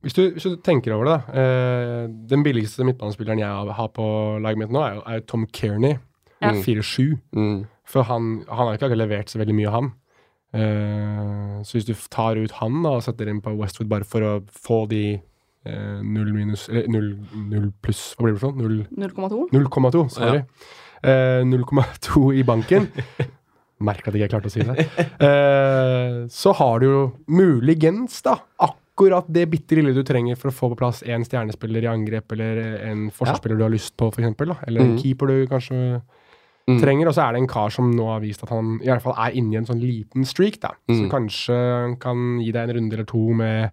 Hvis 0.01 0.13
du, 0.17 0.23
hvis 0.33 0.43
du 0.49 0.57
tenker 0.65 0.95
over 0.95 1.05
det, 1.05 1.15
da. 1.15 1.41
Eh, 1.41 2.07
den 2.29 2.43
billigste 2.43 2.83
midtbanespilleren 2.87 3.39
jeg 3.39 3.75
har- 3.77 3.93
på 3.93 4.05
laget 4.41 4.57
mitt 4.57 4.71
nå, 4.73 4.81
er 4.81 5.01
er 5.05 5.19
jo 5.19 5.25
Tom 5.27 5.45
Kearney. 5.53 5.99
Ja. 6.41 6.51
4-7. 6.57 7.19
Mm. 7.37 7.65
For 7.85 8.01
han, 8.03 8.43
han 8.49 8.57
har 8.67 8.73
ikke 8.73 8.85
akkurat 8.89 8.97
levert 8.97 9.29
så 9.29 9.37
veldig 9.37 9.53
mye, 9.55 9.69
han. 9.69 9.91
Eh, 10.53 11.61
så 11.63 11.77
hvis 11.77 11.85
du 11.87 11.93
tar 12.11 12.35
ut 12.41 12.51
han 12.59 12.81
da, 12.83 12.97
og 12.97 13.03
setter 13.05 13.29
inn 13.31 13.41
på 13.43 13.53
Westwood 13.59 13.89
bare 13.91 14.07
for 14.07 14.25
å 14.27 14.31
få 14.51 14.81
de 14.91 15.03
eh, 15.15 15.99
null 16.03 16.33
minus 16.35 16.65
Eller 16.69 16.89
null, 16.91 17.11
null 17.47 17.69
pluss, 17.81 18.15
hva 18.17 18.25
blir 18.27 18.35
det 18.35 18.41
for 18.43 18.57
noe? 18.59 18.85
0,2. 18.91 19.45
0,2, 19.55 20.05
sorry. 20.11 20.41
Eh, 21.03 21.41
0,2 21.47 22.25
i 22.35 22.43
banken. 22.47 22.89
Merker 23.81 24.11
at 24.11 24.17
jeg 24.19 24.27
ikke 24.27 24.35
klarte 24.35 24.51
å 24.51 24.53
si 24.53 24.61
det. 24.67 24.83
Eh, 25.25 26.17
så 26.29 26.51
har 26.59 26.79
du 26.83 26.85
jo 26.85 26.99
muligens, 27.33 28.19
da, 28.27 28.35
akkurat 28.61 29.25
det 29.33 29.47
bitte 29.49 29.73
lille 29.79 29.95
du 29.95 30.03
trenger 30.05 30.37
for 30.37 30.51
å 30.51 30.53
få 30.53 30.69
på 30.73 30.77
plass 30.83 30.99
en 31.09 31.23
stjernespiller 31.25 31.87
i 31.87 31.89
angrep, 31.89 32.35
eller 32.35 32.59
en 32.91 33.07
forsvarsspiller 33.09 33.57
du 33.57 33.63
har 33.65 33.73
lyst 33.73 33.95
på, 33.97 34.11
f.eks., 34.11 34.19
eksempel, 34.21 34.51
da. 34.53 34.59
Eller 34.67 34.83
en 34.85 34.91
Mhm. 34.93 34.99
keeper 35.01 35.31
du 35.31 35.47
kanskje 35.49 35.79
Mm. 35.79 36.01
Trenger. 36.67 37.07
Og 37.07 37.13
så 37.15 37.23
er 37.27 37.33
det 37.33 37.41
en 37.41 37.47
kar 37.47 37.69
som 37.69 37.91
nå 37.91 38.05
har 38.13 38.19
vist 38.21 38.43
at 38.43 38.49
han 38.49 38.79
i 38.83 38.87
alle 38.89 39.01
fall 39.03 39.15
er 39.17 39.31
inne 39.35 39.53
i 39.53 39.57
en 39.57 39.65
sånn 39.65 39.81
liten 39.81 40.23
streak, 40.25 40.59
da. 40.61 40.69
Så 40.89 41.03
Mm. 41.05 41.09
kanskje 41.11 41.55
han 41.57 41.95
kan 41.97 42.39
gi 42.39 42.51
deg 42.51 42.69
en 42.69 42.75
runde 42.75 42.93
eller 42.93 43.05
to 43.05 43.33
med 43.33 43.71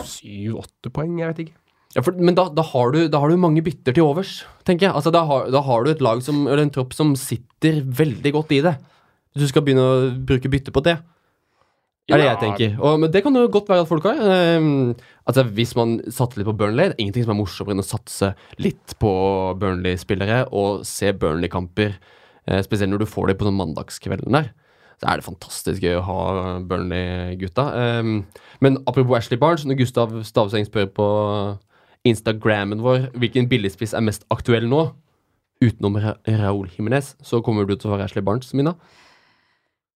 syv-åtte 0.00 0.90
poeng, 0.94 1.18
jeg 1.20 1.30
vet 1.32 1.42
ikke. 1.46 1.56
Ja, 1.94 2.02
for, 2.02 2.12
men 2.18 2.34
da, 2.34 2.48
da, 2.50 2.62
har 2.66 2.90
du, 2.90 3.04
da 3.08 3.20
har 3.22 3.30
du 3.30 3.36
mange 3.38 3.62
bytter 3.62 3.94
til 3.94 4.02
overs, 4.02 4.44
tenker 4.66 4.88
jeg. 4.88 4.94
Altså, 4.98 5.12
da, 5.14 5.22
har, 5.28 5.46
da 5.54 5.60
har 5.62 5.84
du 5.86 5.90
et 5.92 6.00
lag 6.02 6.22
som, 6.26 6.46
eller 6.48 6.64
en 6.66 6.72
tropp 6.74 6.92
som 6.96 7.12
sitter 7.14 7.82
veldig 7.86 8.32
godt 8.34 8.50
i 8.56 8.60
det. 8.66 8.74
Hvis 9.34 9.46
du 9.46 9.52
skal 9.52 9.62
begynne 9.66 9.84
å 9.84 10.08
bruke 10.26 10.50
bytte 10.50 10.72
på 10.74 10.82
det. 10.82 10.96
Er 12.12 12.20
det 12.20 12.26
jeg 12.26 12.40
tenker. 12.42 12.74
Og, 12.84 12.98
men 13.00 13.12
det 13.12 13.22
kan 13.24 13.36
jo 13.38 13.46
godt 13.52 13.70
være 13.72 13.84
at 13.84 13.88
folk 13.88 14.08
har. 14.08 14.18
Um, 14.60 14.90
altså, 15.24 15.46
hvis 15.56 15.72
man 15.78 15.96
satser 16.12 16.40
litt 16.40 16.48
på 16.50 16.56
Burnley 16.60 16.90
Det 16.90 16.96
er 16.96 17.04
ingenting 17.04 17.24
som 17.24 17.32
er 17.32 17.38
morsommere 17.38 17.76
enn 17.76 17.84
å 17.84 17.86
satse 17.86 18.34
litt 18.60 18.96
på 19.00 19.12
Burnley-spillere 19.60 20.42
og 20.52 20.84
se 20.88 21.14
Burnley-kamper. 21.16 21.96
Uh, 22.44 22.60
spesielt 22.66 22.92
når 22.92 23.04
du 23.04 23.08
får 23.08 23.30
det 23.30 23.38
på 23.40 23.48
sånn 23.48 23.56
mandagskvelden 23.56 24.36
der. 24.36 24.50
Så 25.00 25.08
er 25.10 25.18
det 25.18 25.26
fantastisk 25.26 25.84
gøy 25.84 25.96
å 25.98 26.04
ha 26.08 26.18
Burnley-gutta. 26.68 27.64
Um, 28.02 28.18
men 28.64 28.76
apropos 28.84 29.16
Ashley 29.22 29.40
Barnes, 29.40 29.64
når 29.64 29.80
Gustav 29.80 30.12
Stavseng 30.28 30.68
spør 30.68 30.90
på 30.98 31.08
Instagrammen 32.04 32.84
vår 32.84 33.08
hvilken 33.16 33.48
billigspiss 33.48 33.96
er 33.96 34.04
mest 34.04 34.28
aktuell 34.34 34.68
nå, 34.68 34.90
utenom 35.64 35.96
Ra 36.02 36.18
Raúl 36.28 36.68
Jimenez, 36.74 37.14
så 37.24 37.40
kommer 37.44 37.64
du 37.64 37.78
til 37.78 37.88
å 37.88 37.94
være 37.94 38.10
Ashley 38.10 38.24
Barnes, 38.24 38.52
Mina. 38.52 38.74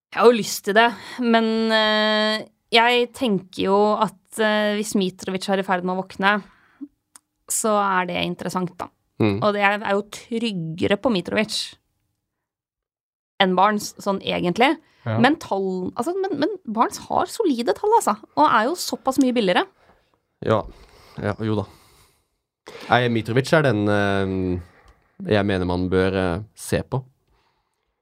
Jeg 0.09 0.23
har 0.23 0.31
jo 0.31 0.39
lyst 0.39 0.63
til 0.65 0.77
det, 0.77 0.89
men 1.21 1.47
eh, 1.75 2.47
jeg 2.73 3.11
tenker 3.17 3.67
jo 3.67 3.77
at 4.01 4.41
eh, 4.41 4.77
hvis 4.79 4.95
Mitrovic 4.97 5.45
er 5.53 5.61
i 5.61 5.67
ferd 5.67 5.85
med 5.85 5.99
å 5.99 6.01
våkne, 6.01 6.39
så 7.49 7.75
er 7.83 8.09
det 8.09 8.23
interessant, 8.25 8.73
da. 8.81 8.89
Mm. 9.21 9.37
Og 9.43 9.53
det 9.53 9.65
er, 9.67 9.83
jo 9.93 10.07
tryggere 10.15 10.97
på 11.01 11.13
Mitrovic 11.13 11.59
enn 13.43 13.53
Barnes, 13.59 13.91
sånn 14.01 14.23
egentlig. 14.25 14.71
Ja. 15.05 15.19
Men, 15.21 15.37
tall, 15.43 15.91
altså, 15.93 16.15
men, 16.17 16.39
men 16.41 16.57
Barnes 16.65 17.03
har 17.05 17.29
solide 17.29 17.77
tall, 17.77 17.93
altså. 17.99 18.17
Og 18.39 18.47
er 18.47 18.71
jo 18.71 18.79
såpass 18.81 19.21
mye 19.21 19.37
billigere. 19.37 19.67
Ja. 20.47 20.63
ja 21.21 21.37
jo 21.45 21.59
da. 21.61 21.67
Nei, 22.89 23.03
Mitrovic 23.13 23.53
er 23.53 23.69
den 23.69 23.85
eh, 23.93 24.35
jeg 25.37 25.51
mener 25.53 25.69
man 25.69 25.89
bør 25.93 26.19
se 26.57 26.81
på. 26.81 27.03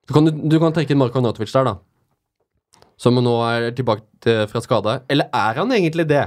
Du 0.06 0.14
kan, 0.14 0.30
du 0.30 0.58
kan 0.62 0.70
trekke 0.70 0.94
inn 0.94 1.02
Marko 1.02 1.18
Natovic 1.18 1.50
der, 1.50 1.72
da. 1.72 1.76
Som 2.96 3.20
nå 3.20 3.34
er 3.44 3.70
tilbake 3.76 4.06
til, 4.24 4.44
fra 4.50 4.62
skade. 4.64 5.00
Eller 5.12 5.28
er 5.34 5.60
han 5.60 5.72
egentlig 5.76 6.06
det? 6.08 6.24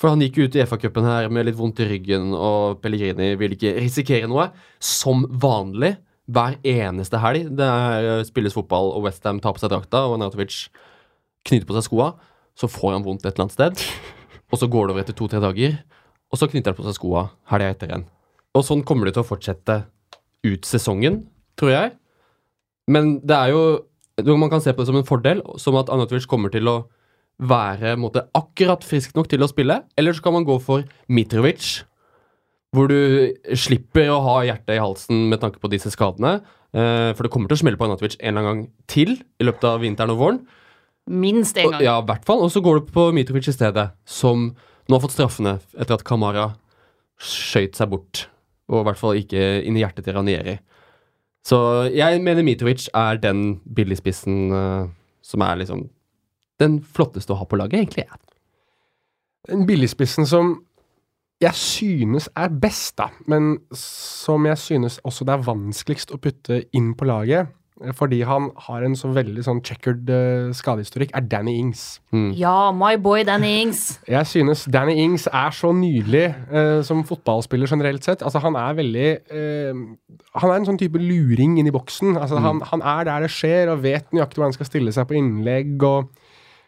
For 0.00 0.08
han 0.08 0.22
gikk 0.24 0.38
ut 0.40 0.54
i 0.56 0.62
FA-cupen 0.64 1.04
her 1.04 1.28
med 1.28 1.44
litt 1.44 1.58
vondt 1.58 1.82
i 1.84 1.88
ryggen, 1.90 2.30
og 2.32 2.78
Pellegrini 2.80 3.34
vil 3.40 3.52
ikke 3.52 3.74
risikere 3.76 4.30
noe. 4.30 4.48
Som 4.80 5.26
vanlig 5.42 5.98
hver 6.30 6.56
eneste 6.64 7.20
helg 7.20 7.50
det 7.58 7.66
er, 7.66 8.06
eh, 8.08 8.24
spilles 8.24 8.56
fotball, 8.56 8.94
og 8.96 9.04
Westham 9.04 9.40
tar 9.40 9.52
på 9.52 9.60
seg 9.60 9.74
drakta, 9.74 10.06
og 10.08 10.18
Natovic 10.22 10.68
knyter 11.44 11.66
på 11.68 11.76
seg 11.76 11.88
skoa, 11.90 12.14
så 12.56 12.68
får 12.70 12.96
han 12.96 13.04
vondt 13.04 13.26
et 13.26 13.34
eller 13.34 13.48
annet 13.48 13.58
sted. 13.58 13.84
Og 14.50 14.58
så 14.58 14.70
går 14.70 14.86
det 14.86 14.94
over 14.94 15.02
etter 15.04 15.16
to-tre 15.16 15.40
dager, 15.40 15.76
og 16.32 16.38
så 16.38 16.48
knytter 16.48 16.72
han 16.72 16.78
på 16.80 16.86
seg 16.88 16.96
skoa 16.96 17.28
helga 17.52 17.74
etter 17.74 17.90
igjen. 17.90 18.06
Og 18.56 18.64
sånn 18.66 18.84
kommer 18.86 19.06
det 19.06 19.14
til 19.14 19.22
å 19.22 19.28
fortsette 19.28 19.84
ut 20.46 20.66
sesongen, 20.66 21.26
tror 21.60 21.70
jeg. 21.70 21.92
Men 22.90 23.20
det 23.20 23.36
er 23.36 23.52
jo 23.52 23.62
Man 24.26 24.50
kan 24.52 24.60
se 24.64 24.72
på 24.72 24.82
det 24.82 24.90
som 24.90 24.96
en 25.00 25.06
fordel, 25.08 25.42
som 25.60 25.76
at 25.80 25.88
Anatovic 25.92 26.26
kommer 26.30 26.50
til 26.52 26.68
å 26.70 26.78
være 27.40 27.94
måte, 27.96 28.26
akkurat 28.36 28.82
frisk 28.84 29.14
nok 29.16 29.28
til 29.32 29.40
å 29.40 29.48
spille. 29.48 29.78
Eller 29.96 30.12
så 30.12 30.22
kan 30.26 30.34
man 30.36 30.44
gå 30.44 30.58
for 30.60 30.84
Mitrovic, 31.08 31.82
hvor 32.74 32.90
du 32.90 33.32
slipper 33.56 34.10
å 34.12 34.20
ha 34.26 34.34
hjertet 34.46 34.76
i 34.76 34.80
halsen 34.82 35.24
med 35.30 35.40
tanke 35.42 35.58
på 35.62 35.70
disse 35.72 35.90
skadene. 35.90 36.36
Eh, 36.70 37.10
for 37.16 37.24
det 37.26 37.32
kommer 37.32 37.48
til 37.50 37.56
å 37.58 37.62
smelle 37.64 37.80
på 37.80 37.88
Anatovic 37.88 38.18
en 38.20 38.36
eller 38.36 38.44
annen 38.44 38.64
gang 38.66 38.72
til 38.92 39.16
i 39.40 39.46
løpet 39.48 39.64
av 39.72 39.80
vinteren 39.82 40.12
og 40.14 40.20
våren. 40.20 40.40
Minst 41.10 41.56
en 41.58 41.66
Og, 41.66 41.72
gang. 41.72 41.82
ja, 41.82 41.96
i 41.98 42.06
hvert 42.06 42.24
fall. 42.28 42.44
Og 42.44 42.52
så 42.52 42.62
går 42.62 42.80
du 42.84 42.92
på 42.92 43.08
Mitrovic 43.16 43.48
i 43.50 43.56
stedet, 43.56 43.88
som 44.06 44.50
nå 44.54 44.94
har 44.94 45.02
fått 45.02 45.16
straffene 45.16 45.56
etter 45.80 45.96
at 45.96 46.04
Kamara 46.06 46.50
skøyt 47.20 47.74
seg 47.78 47.90
bort. 47.90 48.26
Og 48.70 48.82
i 48.82 48.86
hvert 48.86 49.00
fall 49.00 49.18
ikke 49.18 49.64
inn 49.66 49.76
i 49.76 49.82
hjertet 49.82 50.06
til 50.06 50.14
Ranieri. 50.14 50.58
Så 51.46 51.58
jeg 51.94 52.20
mener 52.22 52.44
Mitovic 52.44 52.88
er 52.94 53.20
den 53.20 53.60
billigspissen 53.76 54.52
uh, 54.52 54.88
som 55.24 55.40
er 55.40 55.60
liksom 55.62 55.86
den 56.60 56.80
flotteste 56.84 57.32
å 57.32 57.40
ha 57.40 57.46
på 57.48 57.56
laget, 57.56 57.80
egentlig. 57.80 58.04
Ja. 58.04 58.18
Den 59.48 59.64
billigspissen 59.68 60.28
som 60.28 60.58
jeg 61.40 61.56
synes 61.56 62.28
er 62.36 62.52
best, 62.52 62.98
da, 63.00 63.08
men 63.30 63.54
som 63.72 64.44
jeg 64.44 64.58
synes 64.60 64.98
også 65.08 65.24
det 65.24 65.34
er 65.34 65.46
vanskeligst 65.46 66.12
å 66.12 66.20
putte 66.20 66.60
inn 66.76 66.92
på 66.98 67.08
laget, 67.08 67.48
eh, 67.48 67.59
fordi 67.96 68.20
han 68.28 68.50
har 68.66 68.84
en 68.84 68.94
så 68.98 69.08
veldig 69.14 69.42
sånn 69.44 69.62
checkered 69.64 70.10
uh, 70.12 70.50
skadehistorikk, 70.56 71.14
er 71.16 71.24
Danny 71.30 71.56
Ings. 71.62 71.84
Ja, 72.36 72.70
my 72.76 72.96
boy 73.00 73.24
Danny 73.24 73.54
Ings. 73.62 73.84
Jeg 74.10 74.28
synes 74.28 74.66
Danny 74.72 74.98
Ings 75.00 75.26
er 75.32 75.54
så 75.56 75.72
nydelig 75.76 76.26
uh, 76.52 76.80
som 76.86 77.02
fotballspiller 77.08 77.70
generelt 77.70 78.04
sett. 78.04 78.24
Altså, 78.26 78.42
han 78.44 78.58
er 78.60 78.76
veldig 78.78 79.08
uh, 79.32 79.82
Han 80.42 80.52
er 80.52 80.58
en 80.58 80.68
sånn 80.68 80.80
type 80.80 81.00
luring 81.00 81.56
inni 81.60 81.72
boksen. 81.74 82.18
Altså, 82.20 82.42
han, 82.44 82.60
han 82.70 82.84
er 82.84 83.08
der 83.08 83.26
det 83.26 83.32
skjer, 83.34 83.72
og 83.72 83.84
vet 83.86 84.12
nøyaktig 84.12 84.40
hvor 84.40 84.50
han 84.50 84.56
skal 84.58 84.68
stille 84.68 84.94
seg 84.94 85.08
på 85.08 85.16
innlegg. 85.20 85.76
og 85.80 86.10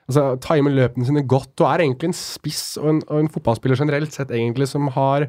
altså, 0.08 0.26
Timer 0.42 0.76
løpene 0.80 1.08
sine 1.08 1.26
godt, 1.28 1.54
og 1.60 1.68
er 1.70 1.84
egentlig 1.84 2.12
en 2.12 2.18
spiss 2.18 2.78
og 2.80 2.88
en, 2.94 3.02
og 3.08 3.20
en 3.20 3.32
fotballspiller 3.32 3.84
generelt 3.84 4.16
sett 4.16 4.32
egentlig 4.32 4.70
som 4.72 4.88
har 4.96 5.28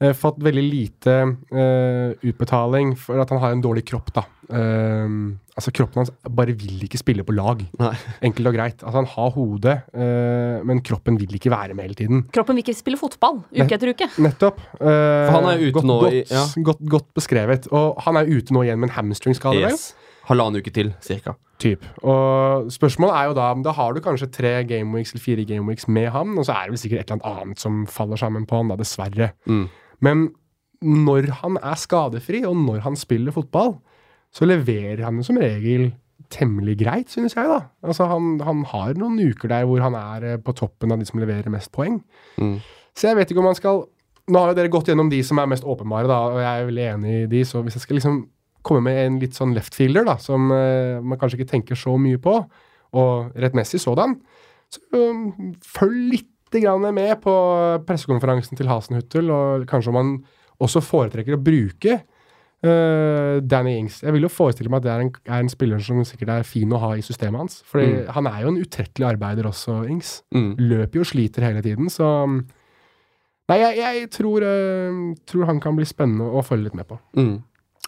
eh, 0.00 0.12
fått 0.12 0.38
veldig 0.44 0.64
lite 0.66 1.14
eh, 1.52 2.12
utbetaling 2.28 2.94
for 3.00 3.20
at 3.22 3.30
han 3.32 3.40
har 3.42 3.54
en 3.56 3.62
dårlig 3.64 3.84
kropp, 3.88 4.12
da. 4.16 4.24
Eh, 4.46 5.08
altså, 5.56 5.72
kroppen 5.74 6.02
hans 6.02 6.12
bare 6.28 6.54
vil 6.58 6.84
ikke 6.86 7.00
spille 7.00 7.24
på 7.26 7.34
lag. 7.36 7.62
Nei. 7.80 7.92
Enkelt 8.28 8.50
og 8.52 8.56
greit. 8.58 8.82
Altså, 8.84 8.96
han 9.00 9.10
har 9.14 9.30
hodet, 9.36 9.76
eh, 9.96 10.58
men 10.68 10.82
kroppen 10.86 11.18
vil 11.20 11.34
ikke 11.38 11.50
være 11.54 11.74
med 11.74 11.88
hele 11.88 11.98
tiden. 11.98 12.24
Kroppen 12.34 12.56
vil 12.58 12.64
ikke 12.66 12.76
spille 12.78 13.00
fotball 13.00 13.42
uke 13.52 13.68
etter 13.78 13.92
uke. 13.94 14.10
Nettopp. 14.22 14.60
Eh, 14.80 14.86
For 14.86 15.38
han 15.38 15.50
er 15.54 15.64
ute 15.64 15.72
godt, 15.78 15.88
nå 15.90 16.00
godt, 16.06 16.12
i- 16.20 16.26
ja. 16.30 16.44
godt, 16.70 16.84
godt 16.96 17.08
beskrevet. 17.14 17.68
Og 17.72 18.00
han 18.06 18.16
er 18.20 18.26
ute 18.30 18.52
nå 18.54 18.62
igjen 18.66 18.78
med 18.80 18.90
en 18.90 18.96
hamstringskade. 19.00 19.64
Yes. 19.64 19.94
Halvannen 20.26 20.58
uke 20.58 20.72
til, 20.74 20.88
cirka. 21.00 21.36
Typ. 21.62 21.84
Og 22.04 22.66
spørsmålet 22.74 23.14
er 23.16 23.28
jo 23.30 23.34
da 23.38 23.54
Da 23.64 23.72
har 23.72 23.94
du 23.94 24.00
kanskje 24.04 24.26
tre 24.30 24.50
gameweeks 24.68 25.14
eller 25.14 25.22
fire 25.24 25.44
gameweeks 25.46 25.86
med 25.88 26.10
ham, 26.12 26.36
og 26.38 26.44
så 26.44 26.52
er 26.52 26.66
det 26.66 26.74
vel 26.74 26.82
sikkert 26.82 27.00
et 27.00 27.10
eller 27.12 27.22
annet 27.24 27.46
annet 27.46 27.58
som 27.62 27.86
faller 27.86 28.16
sammen 28.20 28.44
på 28.44 28.56
han, 28.58 28.68
da, 28.68 28.76
dessverre. 28.76 29.30
Mm. 29.48 29.68
Men 30.04 30.28
når 30.84 31.30
han 31.42 31.58
er 31.62 31.78
skadefri, 31.80 32.42
og 32.48 32.56
når 32.58 32.82
han 32.84 32.98
spiller 32.98 33.34
fotball, 33.34 33.76
så 34.34 34.48
leverer 34.48 35.04
han 35.06 35.22
som 35.24 35.38
regel 35.40 35.90
temmelig 36.32 36.78
greit, 36.80 37.10
synes 37.12 37.36
jeg, 37.36 37.48
da. 37.48 37.60
Altså, 37.86 38.06
han, 38.10 38.36
han 38.44 38.64
har 38.72 38.96
noen 38.98 39.18
uker 39.30 39.50
der 39.52 39.66
hvor 39.68 39.82
han 39.84 39.94
er 39.98 40.26
eh, 40.32 40.40
på 40.42 40.54
toppen 40.56 40.92
av 40.92 41.00
de 41.00 41.06
som 41.08 41.20
leverer 41.22 41.52
mest 41.52 41.70
poeng. 41.74 42.00
Mm. 42.40 42.56
Så 42.96 43.10
jeg 43.10 43.18
vet 43.18 43.30
ikke 43.30 43.44
om 43.44 43.50
han 43.52 43.58
skal 43.58 43.84
Nå 44.26 44.40
har 44.42 44.50
jo 44.50 44.56
dere 44.58 44.70
gått 44.74 44.88
gjennom 44.90 45.06
de 45.06 45.20
som 45.22 45.38
er 45.38 45.46
mest 45.46 45.62
åpenbare, 45.62 46.08
da, 46.10 46.16
og 46.34 46.40
jeg 46.42 46.48
er 46.50 46.64
veldig 46.66 46.86
enig 46.90 47.10
i 47.14 47.26
de, 47.30 47.44
så 47.46 47.60
hvis 47.62 47.76
jeg 47.76 47.84
skal 47.84 47.94
liksom 47.94 48.16
komme 48.66 48.80
med 48.82 48.96
en 48.98 49.18
litt 49.22 49.36
sånn 49.38 49.52
left 49.54 49.76
fielder, 49.78 50.02
da, 50.02 50.16
som 50.18 50.48
uh, 50.50 50.98
man 50.98 51.20
kanskje 51.20 51.38
ikke 51.38 51.52
tenker 51.52 51.78
så 51.78 51.94
mye 51.94 52.18
på, 52.18 52.32
og 52.98 53.36
rettmessig 53.38 53.78
sådan, 53.84 54.16
så 54.66 54.82
um, 54.98 55.52
følg 55.62 56.00
litt 56.16 56.26
grann 56.54 56.84
med 56.94 57.20
på 57.22 57.32
pressekonferansen 57.86 58.56
til 58.58 58.68
Hasenhuttel, 58.70 59.30
og 59.30 59.66
kanskje 59.70 59.90
om 59.92 59.98
han 60.00 60.12
også 60.62 60.80
foretrekker 60.80 61.36
å 61.36 61.42
bruke 61.42 61.98
uh, 62.64 63.40
Danny 63.44 63.74
Ings. 63.80 64.00
Jeg 64.02 64.14
vil 64.16 64.22
jo 64.24 64.30
forestille 64.32 64.70
meg 64.72 64.80
at 64.80 64.86
det 64.86 64.92
er 64.94 65.04
en, 65.04 65.10
er 65.26 65.42
en 65.44 65.50
spiller 65.52 65.82
som 65.84 66.04
sikkert 66.08 66.32
er 66.38 66.46
fin 66.48 66.72
å 66.72 66.80
ha 66.80 66.92
i 66.96 67.04
systemet 67.04 67.42
hans. 67.42 67.58
For 67.68 67.80
Mm. 67.82 68.06
han 68.16 68.26
er 68.30 68.42
jo 68.42 68.48
en 68.54 68.62
utrettelig 68.62 69.08
arbeider 69.10 69.46
også, 69.50 69.82
Ings. 69.90 70.22
Mm. 70.34 70.54
Løper 70.58 70.94
jo 71.00 71.04
og 71.04 71.10
sliter 71.12 71.42
hele 71.42 71.62
tiden, 71.62 71.90
så 71.92 72.12
Nei, 73.46 73.60
jeg, 73.60 73.76
jeg 73.78 74.08
tror, 74.10 74.42
uh, 74.42 75.14
tror 75.24 75.44
han 75.46 75.60
kan 75.62 75.76
bli 75.76 75.84
spennende 75.86 76.24
å 76.26 76.40
følge 76.42 76.64
litt 76.66 76.74
med 76.74 76.88
på. 76.88 76.96
Mm. 77.14 77.36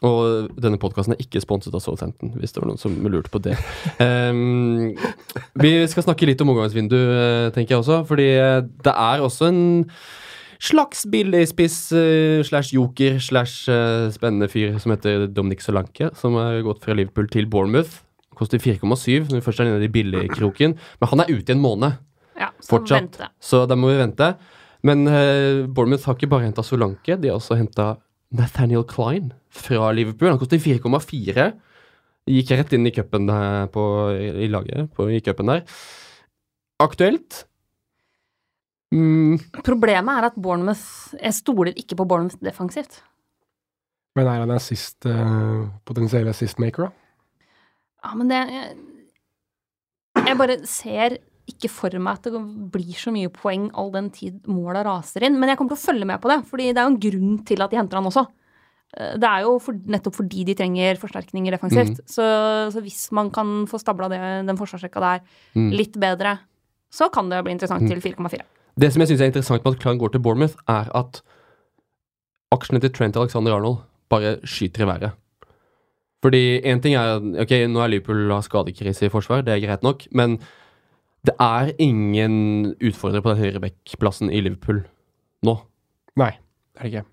Og 0.06 0.52
denne 0.62 0.78
podkasten 0.78 1.16
er 1.16 1.22
ikke 1.22 1.40
sponset 1.42 1.74
av 1.74 1.82
Southampton, 1.82 2.30
hvis 2.38 2.54
det 2.54 2.62
var 2.62 2.70
noen 2.70 2.78
som 2.78 2.94
lurte 3.10 3.32
på 3.34 3.40
det. 3.42 3.56
Um, 3.98 4.94
vi 5.64 5.72
skal 5.90 6.06
snakke 6.06 6.28
litt 6.28 6.42
om 6.44 6.52
overgangsvindu, 6.52 6.96
eh, 6.96 7.46
tenker 7.54 7.74
jeg 7.74 7.82
også. 7.82 8.04
Fordi 8.06 8.28
eh, 8.36 8.60
det 8.86 8.94
er 8.94 9.24
også 9.24 9.48
en 9.50 9.62
slags 10.62 11.04
billigspiss 11.10 11.80
uh, 11.94 12.42
slash 12.46 12.74
joker 12.74 13.18
slash 13.22 13.70
eh, 13.70 14.08
spennende 14.14 14.48
fyr 14.50 14.78
som 14.82 14.94
heter 14.94 15.26
Dominic 15.30 15.62
Solanke, 15.66 16.12
som 16.18 16.38
har 16.38 16.60
gått 16.66 16.84
fra 16.84 16.94
Liverpool 16.98 17.30
til 17.30 17.50
Bournemouth. 17.50 18.04
Koster 18.38 18.62
4,7 18.62 19.26
når 19.26 19.40
vi 19.40 19.42
først 19.42 19.64
er 19.64 19.70
inne 19.70 19.82
i 19.86 19.90
billigkroken. 19.90 20.76
Men 21.02 21.10
han 21.10 21.24
er 21.24 21.32
ute 21.32 21.50
i 21.50 21.56
en 21.56 21.62
måned. 21.62 21.98
Ja, 22.38 22.52
så 22.62 22.76
Fortsatt. 22.76 23.02
vente. 23.02 23.30
Så 23.42 23.64
da 23.66 23.74
må 23.74 23.90
vi 23.90 23.98
vente. 23.98 24.30
Men 24.86 25.02
uh, 25.10 25.66
Bournemouth 25.66 26.06
har 26.06 26.14
ikke 26.14 26.30
bare 26.30 26.46
henta 26.46 26.62
Solanke, 26.62 27.18
de 27.18 27.32
har 27.32 27.40
også 27.40 27.58
henta 27.58 27.96
Nathaniel 28.30 28.86
Klein 28.86 29.32
fra 29.50 29.90
Liverpool. 29.96 30.32
Han 30.32 30.40
koster 30.40 30.60
4,4. 30.62 31.48
Gikk 32.28 32.50
rett 32.52 32.74
inn 32.76 32.88
i 32.88 32.92
cupen 32.92 33.28
i 33.28 34.48
laget 34.52 34.90
på, 34.94 35.08
i 35.10 35.20
cupen 35.24 35.52
der. 35.52 35.62
Aktuelt? 36.82 37.44
Mm, 38.94 39.36
Problemet 39.66 40.16
er 40.16 40.26
at 40.30 40.36
Bournemouth 40.40 41.12
Jeg 41.20 41.34
stoler 41.36 41.74
ikke 41.76 41.98
på 41.98 42.06
Bournemouth 42.08 42.40
defensivt. 42.40 43.02
Men 44.16 44.26
er 44.26 44.42
han 44.42 44.52
assist, 44.54 45.04
uh, 45.06 45.68
potensiell 45.86 46.28
assist-maker, 46.30 46.88
da? 46.88 47.48
Ja, 48.04 48.14
men 48.16 48.30
det 48.30 48.38
jeg, 48.38 48.76
jeg 50.24 50.38
bare 50.38 50.56
ser 50.66 51.18
ikke 51.48 51.70
for 51.72 51.94
meg 52.02 52.18
at 52.18 52.28
det 52.28 52.40
blir 52.72 52.96
så 52.98 53.12
mye 53.14 53.30
poeng 53.32 53.68
all 53.78 53.92
den 53.94 54.10
tid 54.14 54.48
måla 54.50 54.82
raser 54.86 55.24
inn. 55.26 55.38
Men 55.40 55.52
jeg 55.52 55.60
kommer 55.60 55.74
til 55.74 55.80
å 55.80 55.86
følge 55.86 56.08
med 56.08 56.20
på 56.22 56.32
det, 56.32 56.38
fordi 56.48 56.70
det 56.70 56.82
er 56.82 56.88
jo 56.88 56.94
en 56.94 57.02
grunn 57.04 57.38
til 57.48 57.64
at 57.64 57.72
de 57.72 57.80
henter 57.80 58.00
han 58.00 58.10
også. 58.10 58.24
Eh, 58.96 59.14
det 59.20 59.28
er 59.28 59.42
jo 59.44 59.58
for, 59.58 59.72
nettopp 59.86 60.14
fordi 60.20 60.44
de 60.48 60.54
trenger 60.54 60.96
forsterkninger 61.00 61.52
defensivt. 61.56 62.00
Så, 62.08 62.24
så 62.72 62.80
hvis 62.84 63.10
man 63.12 63.30
kan 63.30 63.66
få 63.68 63.78
stabla 63.82 64.08
det, 64.08 64.20
den 64.48 64.56
forsvarsrekka 64.56 65.00
der 65.00 65.20
Mm. 65.54 65.70
litt 65.72 65.98
bedre, 66.00 66.38
så 66.90 67.10
kan 67.12 67.28
det 67.28 67.42
bli 67.44 67.52
interessant 67.52 67.88
til 67.88 68.00
4,4. 68.00 68.40
Det 68.78 68.92
som 68.92 69.00
jeg 69.02 69.08
syns 69.08 69.20
er 69.20 69.26
interessant 69.32 69.64
med 69.64 69.74
at 69.74 69.80
Klein 69.82 69.98
går 69.98 70.12
til 70.12 70.20
Bournemouth, 70.22 70.54
er 70.68 70.88
at 70.94 71.22
aksjene 72.54 72.80
til 72.80 72.92
Trent 72.94 73.16
Alexander 73.16 73.52
Arnold 73.56 73.82
bare 74.08 74.38
skyter 74.44 74.84
i 74.86 74.88
været. 74.88 75.10
Fordi 76.22 76.60
én 76.66 76.80
ting 76.82 76.94
er 76.94 77.18
Ok, 77.42 77.52
nå 77.70 77.80
er 77.82 77.88
Liverpool 77.92 78.30
har 78.32 78.40
skadekrise 78.42 79.06
i 79.06 79.12
forsvar, 79.12 79.42
det 79.42 79.54
er 79.54 79.66
greit 79.66 79.82
nok, 79.82 80.06
men 80.10 80.38
det 81.26 81.34
er 81.38 81.72
ingen 81.78 82.74
utfordrere 82.80 83.22
på 83.22 83.34
den 83.34 83.42
høyrebackplassen 83.44 84.30
i 84.32 84.40
Liverpool 84.40 84.84
nå. 85.44 85.54
Nei, 86.16 86.30
det 86.74 86.80
er 86.80 86.82
det 86.82 86.92
ikke. 86.92 87.04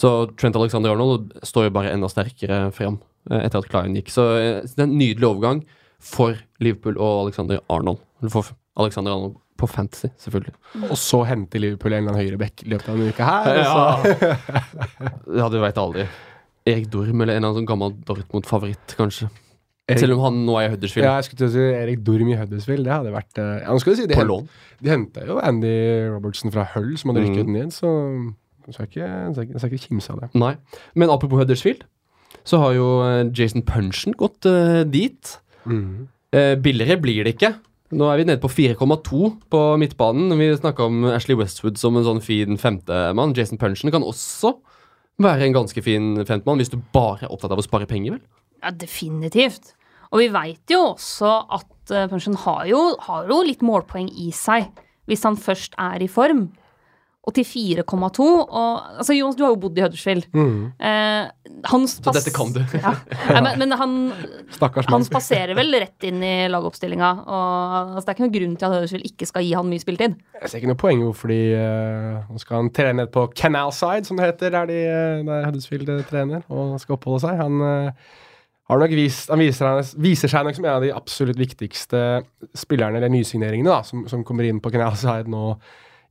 Så 0.00 0.10
Trent 0.40 0.56
Alexander 0.56 0.94
Arnold 0.94 1.34
står 1.44 1.66
jo 1.68 1.74
bare 1.76 1.92
enda 1.92 2.08
sterkere 2.08 2.62
fram 2.72 2.96
eh, 3.30 3.42
etter 3.44 3.60
at 3.60 3.68
Klein 3.68 3.96
gikk. 3.98 4.08
Så 4.14 4.24
eh, 4.38 4.62
det 4.64 4.78
er 4.80 4.86
en 4.88 4.96
nydelig 4.96 5.28
overgang 5.28 5.60
for 6.00 6.38
Liverpool 6.64 6.96
og 6.96 7.26
Alexander 7.26 7.60
Arnold. 7.68 8.00
Eller 8.22 8.32
for 8.32 8.52
Alexander 8.80 9.12
Arnold 9.12 9.36
på 9.60 9.68
Fantasy, 9.68 10.08
selvfølgelig. 10.16 10.54
Og 10.88 10.96
så 10.96 11.18
henter 11.28 11.60
Liverpool 11.60 11.92
en 11.92 11.98
eller 12.06 12.14
annen 12.14 12.22
høyreback 12.30 12.62
i 12.64 12.70
løpet 12.72 12.88
av 12.88 12.96
en 12.96 13.10
uke 13.12 13.26
her. 13.28 13.60
så- 13.68 14.64
Ja, 15.42 15.48
du 15.52 15.58
veit 15.60 15.76
aldri. 15.82 16.06
Erik 16.70 16.88
Dorm 16.92 17.20
eller 17.20 17.34
en 17.36 17.42
eller 17.42 17.50
annen 17.50 17.58
sånn 17.60 17.68
gammel 17.68 17.92
Dortmund-favoritt, 18.08 18.94
kanskje. 18.96 19.28
Erik- 19.90 20.00
Selv 20.04 20.16
om 20.16 20.24
han 20.24 20.40
nå 20.46 20.56
er 20.60 20.68
i 20.68 20.72
Huddersfield. 20.74 21.04
Ja, 21.04 21.16
jeg 21.18 21.26
skulle 21.28 21.40
til 21.42 21.48
å 21.50 21.54
si 21.58 21.66
Erik 21.82 22.02
Dorm 22.06 22.28
i 22.32 22.36
Huddersfield. 22.40 22.84
Det 22.88 22.92
hadde 22.94 23.12
vært 23.12 23.40
eh, 23.42 23.52
Ja, 23.66 23.72
nå 23.74 23.80
skal 23.82 23.92
du 23.96 24.00
si 24.00 24.06
De, 24.08 24.14
på 24.16 24.20
hent, 24.22 24.30
lån. 24.32 24.48
de 24.80 24.92
henta 24.94 25.24
jo 25.28 25.38
Andy 25.44 25.74
Robertson 26.14 26.52
fra 26.54 26.64
Hull, 26.76 26.92
som 27.00 27.10
hadde 27.12 27.24
rykket 27.26 27.48
Mm. 27.48 27.56
ned, 27.58 27.72
så 27.76 27.90
skal 28.76 28.88
ikke, 28.88 29.08
skal 29.34 29.46
ikke, 29.46 29.54
jeg 29.56 29.62
skal 29.62 29.72
ikke 29.72 29.88
kimse 29.88 30.12
av 30.14 30.22
det. 30.24 30.30
Nei. 30.38 30.54
Men 30.98 31.12
apropos 31.12 31.42
Huddersfield, 31.42 31.86
så 32.46 32.60
har 32.62 32.76
jo 32.76 32.86
eh, 33.04 33.24
Jason 33.36 33.64
Punchen 33.66 34.14
gått 34.18 34.46
uh, 34.48 34.82
dit. 34.88 35.34
Eh, 35.66 36.54
billigere 36.62 37.00
blir 37.02 37.26
det 37.26 37.34
ikke. 37.36 37.54
Nå 37.90 38.06
er 38.06 38.20
vi 38.20 38.26
nede 38.28 38.42
på 38.42 38.50
4,2 38.50 39.30
på 39.50 39.60
midtbanen. 39.82 40.36
Vi 40.38 40.52
snakka 40.54 40.86
om 40.86 41.08
Ashley 41.10 41.34
Westwood 41.38 41.80
som 41.80 41.98
en 41.98 42.06
sånn 42.06 42.22
fin 42.22 42.58
femtemann. 42.60 43.34
Jason 43.34 43.58
Punchen 43.58 43.90
kan 43.90 44.06
også 44.06 44.54
være 45.20 45.48
en 45.48 45.56
ganske 45.56 45.82
fin 45.84 46.14
femtemann, 46.22 46.62
hvis 46.62 46.70
du 46.72 46.78
bare 46.94 47.26
er 47.26 47.34
opptatt 47.34 47.52
av 47.52 47.60
å 47.60 47.66
spare 47.66 47.88
penger, 47.90 48.16
vel? 48.16 48.22
Ja, 48.62 48.70
definitivt. 48.70 49.74
Og 50.10 50.22
vi 50.22 50.30
veit 50.32 50.72
jo 50.72 50.92
også 50.92 51.34
at 51.58 51.92
uh, 51.92 52.06
Punchen 52.10 52.38
har 52.46 52.64
jo, 52.70 52.80
har 53.08 53.28
jo 53.30 53.42
litt 53.46 53.62
målpoeng 53.66 54.08
i 54.22 54.30
seg, 54.34 54.70
hvis 55.10 55.26
han 55.26 55.38
først 55.38 55.76
er 55.80 56.02
i 56.02 56.10
form. 56.10 56.48
Og 57.28 57.34
til 57.36 57.44
4,2 57.44 58.24
og 58.24 58.96
Altså, 59.00 59.12
Jonas, 59.12 59.36
du 59.36 59.42
har 59.44 59.52
jo 59.52 59.58
bodd 59.60 59.76
i 59.76 59.82
Huddersfield. 59.84 60.24
Eh, 60.32 61.26
han 61.68 61.82
Så 61.90 62.14
dette 62.16 62.32
kan 62.32 62.52
du. 62.54 62.60
ja. 62.78 62.94
Nei, 63.28 63.42
men, 63.44 63.58
men 63.60 63.74
han, 63.76 63.96
Stakkars 64.54 64.88
han 64.88 64.96
mann. 64.96 65.04
spaserer 65.04 65.52
vel 65.58 65.74
rett 65.82 66.06
inn 66.08 66.22
i 66.24 66.48
lagoppstillinga. 66.48 67.10
Og 67.26 67.74
altså, 67.96 68.06
det 68.06 68.12
er 68.12 68.16
ikke 68.16 68.24
noen 68.24 68.36
grunn 68.38 68.54
til 68.56 68.68
at 68.68 68.76
Huddersfield 68.76 69.10
ikke 69.10 69.28
skal 69.28 69.44
gi 69.44 69.52
han 69.58 69.68
mye 69.68 69.82
spilletid. 69.82 70.16
Jeg 70.40 70.52
ser 70.52 70.62
ikke 70.62 70.72
noe 70.72 70.80
poeng 70.80 71.02
i 71.02 71.06
hvorfor 71.10 71.34
de 71.34 71.38
uh, 71.60 72.32
Nå 72.32 72.40
skal 72.40 72.62
han 72.62 72.72
trene 72.80 73.06
på 73.12 73.26
Canal 73.36 73.74
Side, 73.76 74.08
som 74.08 74.16
det 74.16 74.30
heter, 74.30 74.56
der, 74.56 74.72
de, 74.72 74.80
eh, 74.88 75.20
der 75.28 75.46
Huddersfield 75.50 75.92
eh, 75.92 76.02
trener, 76.08 76.48
og 76.48 76.80
skal 76.80 76.96
oppholde 76.96 77.26
seg. 77.26 77.36
Han 77.42 77.60
uh, 77.60 78.16
har 78.70 78.80
nok 78.80 78.96
vist, 78.96 79.28
han 79.28 79.44
viser, 79.44 79.84
viser 80.00 80.32
seg 80.32 80.48
nok 80.48 80.56
som 80.56 80.64
en 80.64 80.78
av 80.78 80.88
de 80.88 80.94
absolutt 80.96 81.40
viktigste 81.40 82.02
spillerne, 82.56 82.96
eller 82.96 83.12
nysigneringene, 83.12 83.68
da, 83.68 83.84
som, 83.84 84.08
som 84.08 84.24
kommer 84.24 84.48
inn 84.48 84.64
på 84.64 84.72
Canal 84.72 84.96
Side 84.96 85.28
nå 85.28 85.58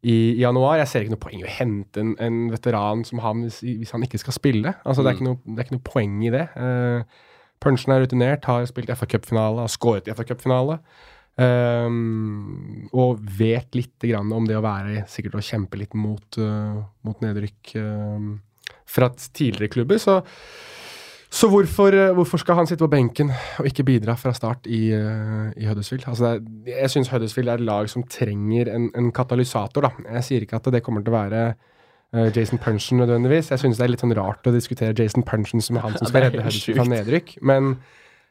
i, 0.02 0.16
i 0.38 0.42
januar. 0.42 0.78
Jeg 0.82 0.92
ser 0.92 1.06
ikke 1.06 1.16
noe 1.16 1.24
poeng 1.24 1.42
i 1.42 1.48
å 1.48 1.56
hente 1.60 2.04
en, 2.04 2.14
en 2.24 2.40
veteran 2.54 3.04
som 3.08 3.22
han 3.24 3.46
hvis, 3.46 3.62
hvis 3.64 3.94
han 3.96 4.06
ikke 4.06 4.22
skal 4.22 4.36
spille. 4.36 4.76
Altså, 4.84 5.04
det, 5.04 5.12
er 5.12 5.20
ikke 5.20 5.30
noe, 5.30 5.42
det 5.46 5.58
er 5.58 5.68
ikke 5.68 5.78
noe 5.78 5.90
poeng 5.90 6.18
i 6.26 6.34
det. 6.34 6.46
Uh, 6.56 7.26
Punchen 7.60 7.92
er 7.92 8.04
rutinert, 8.06 8.48
har 8.48 8.68
spilt 8.70 8.92
FA 8.96 9.08
Cup-finale, 9.10 9.66
har 9.66 9.72
skåret 9.72 10.08
i 10.08 10.16
FA 10.16 10.26
Cup-finale. 10.28 10.80
Um, 11.40 12.90
og 12.92 13.22
vet 13.40 13.76
litt 13.78 14.04
grann 14.04 14.32
om 14.36 14.48
det 14.48 14.58
å 14.60 14.64
være 14.64 15.06
sikkert 15.08 15.38
å 15.40 15.44
kjempe 15.44 15.80
litt 15.80 15.96
mot, 15.96 16.40
uh, 16.40 16.82
mot 17.08 17.22
nedrykk 17.24 17.74
uh, 17.80 18.26
fra 18.88 19.12
tidligere 19.16 19.72
klubber. 19.72 20.02
Så, 20.04 20.20
så 21.30 21.48
hvorfor, 21.48 21.94
uh, 21.94 22.14
hvorfor 22.18 22.42
skal 22.42 22.58
han 22.58 22.68
sitte 22.68 22.82
på 22.82 22.90
benken 22.90 23.30
og 23.62 23.68
ikke 23.70 23.86
bidra 23.86 24.16
fra 24.18 24.34
start 24.34 24.66
i, 24.66 24.90
uh, 24.98 25.52
i 25.54 25.68
Huddersfield? 25.70 26.08
Altså 26.10 26.26
er, 26.26 26.40
jeg 26.68 26.90
syns 26.90 27.12
Huddersfield 27.14 27.50
er 27.50 27.62
et 27.62 27.68
lag 27.68 27.90
som 27.90 28.04
trenger 28.10 28.72
en, 28.74 28.90
en 28.98 29.12
katalysator. 29.14 29.86
Da. 29.86 30.14
Jeg 30.16 30.26
sier 30.26 30.46
ikke 30.46 30.58
at 30.58 30.72
det 30.74 30.82
kommer 30.86 31.06
til 31.06 31.14
å 31.14 31.20
være 31.20 31.44
uh, 31.54 32.28
Jason 32.34 32.62
Punchen 32.62 32.98
nødvendigvis. 33.04 33.52
Jeg 33.54 33.62
syns 33.62 33.78
det 33.78 33.86
er 33.86 33.94
litt 33.94 34.06
sånn 34.06 34.18
rart 34.18 34.50
å 34.50 34.56
diskutere 34.56 34.98
Jason 34.98 35.26
Punchen 35.28 35.62
som 35.62 35.78
han 35.84 35.98
som 36.00 36.10
skal 36.10 36.24
er 36.24 36.30
redde 36.30 36.48
Huddersfield 36.48 36.82
fra 36.82 36.90
nedrykk. 36.96 37.36
Men 37.46 37.76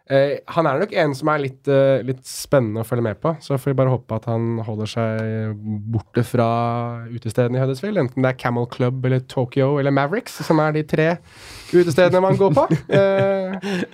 Eh, 0.09 0.39
han 0.55 0.65
er 0.65 0.81
nok 0.81 0.93
en 0.97 1.13
som 1.17 1.29
er 1.29 1.43
litt, 1.43 1.69
eh, 1.69 2.01
litt 2.07 2.23
spennende 2.25 2.81
å 2.81 2.89
følge 2.89 3.05
med 3.05 3.21
på. 3.21 3.35
Så 3.45 3.59
får 3.61 3.73
vi 3.75 3.79
bare 3.83 3.93
håpe 3.93 4.17
at 4.17 4.25
han 4.31 4.59
holder 4.65 4.89
seg 4.89 5.59
borte 5.93 6.25
fra 6.25 6.49
utestedene 7.13 7.59
i 7.59 7.63
Huddersfield. 7.63 8.01
Enten 8.01 8.25
det 8.25 8.33
er 8.33 8.41
Camel 8.41 8.67
Club 8.73 9.05
eller 9.05 9.21
Tokyo 9.29 9.77
eller 9.79 9.93
Mavericks, 9.93 10.41
som 10.47 10.61
er 10.65 10.73
de 10.73 10.83
tre 10.89 11.09
utestedene 11.75 12.25
man 12.25 12.41
går 12.41 12.57
på. 12.57 12.69
Eh, 12.99 13.85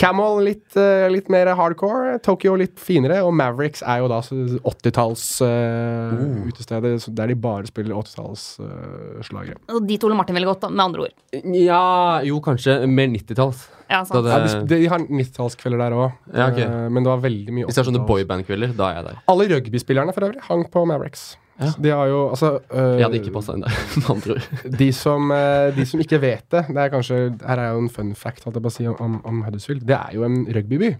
Camel 0.00 0.40
litt, 0.42 0.76
eh, 0.76 1.06
litt 1.12 1.28
mer 1.30 1.46
hardcore, 1.54 2.16
Tokyo 2.24 2.56
litt 2.58 2.80
finere, 2.82 3.20
og 3.22 3.34
Mavericks 3.36 3.82
er 3.86 4.00
jo 4.02 4.08
da 4.10 4.18
80-talls 4.24 5.24
uh, 5.46 6.48
utestedet 6.48 7.04
der 7.14 7.30
de 7.30 7.36
bare 7.38 7.68
spiller 7.68 7.94
80-tallsslagere. 8.00 9.60
Og 9.74 9.86
de 9.86 9.98
Ole 10.04 10.16
Martin 10.18 10.34
veldig 10.36 10.50
godt, 10.50 10.64
da, 10.66 10.72
med 10.74 10.84
andre 10.84 11.06
ord. 11.06 11.14
Ja, 11.54 12.20
jo, 12.26 12.40
kanskje 12.44 12.80
mer 12.90 13.08
90-talls. 13.14 13.68
Ja, 13.90 14.02
det- 14.02 14.24
ja, 14.24 14.38
de, 14.64 14.78
de 14.80 14.86
har 14.88 14.98
90-tallskvelder 15.06 15.78
der 15.84 15.92
òg, 15.92 16.12
Ja, 16.32 16.48
ok. 16.50 16.60
men 16.90 17.02
det 17.04 17.10
var 17.12 17.20
veldig 17.22 17.52
mye 17.52 17.66
Hvis 17.68 17.76
det 17.76 17.84
er 17.84 17.90
sånne 17.92 18.02
80-talls. 18.02 18.10
boyband-kvelder, 18.26 18.76
da 18.76 18.90
er 18.90 18.94
jeg 18.98 19.04
der. 19.10 19.22
Alle 19.28 19.48
rugbyspillerne 19.54 20.14
for 20.16 20.26
øvrig 20.26 20.40
hang 20.48 20.64
på 20.72 20.86
Mavericks. 20.88 21.36
Ja. 21.60 21.68
De 21.82 21.88
har 21.94 22.06
jo 22.10 22.20
altså 22.30 22.48
øh, 22.72 22.96
Jeg 22.98 23.04
hadde 23.06 23.18
ikke 23.20 23.30
passa 23.36 23.54
inn 23.54 23.62
der, 23.62 23.70
med 24.00 24.10
andre 24.16 24.34
ord. 24.34 24.76
de, 24.78 24.88
som, 24.92 25.30
øh, 25.30 25.76
de 25.76 25.86
som 25.86 26.00
ikke 26.02 26.18
vet 26.20 26.44
det, 26.50 26.64
det 26.68 26.76
er 26.82 26.88
kanskje 26.90 27.18
Her 27.46 27.60
er 27.62 27.72
jo 27.76 27.78
en 27.84 27.90
fun 27.90 28.14
fact 28.18 28.44
holdt 28.44 28.56
jeg 28.58 28.62
på 28.64 28.72
å 28.72 28.74
si, 28.74 28.86
om, 28.90 29.20
om 29.24 29.42
Huddersfield. 29.46 29.84
Det 29.86 29.94
er 29.94 30.16
jo 30.16 30.24
en 30.26 30.40
rugbyby. 30.56 30.90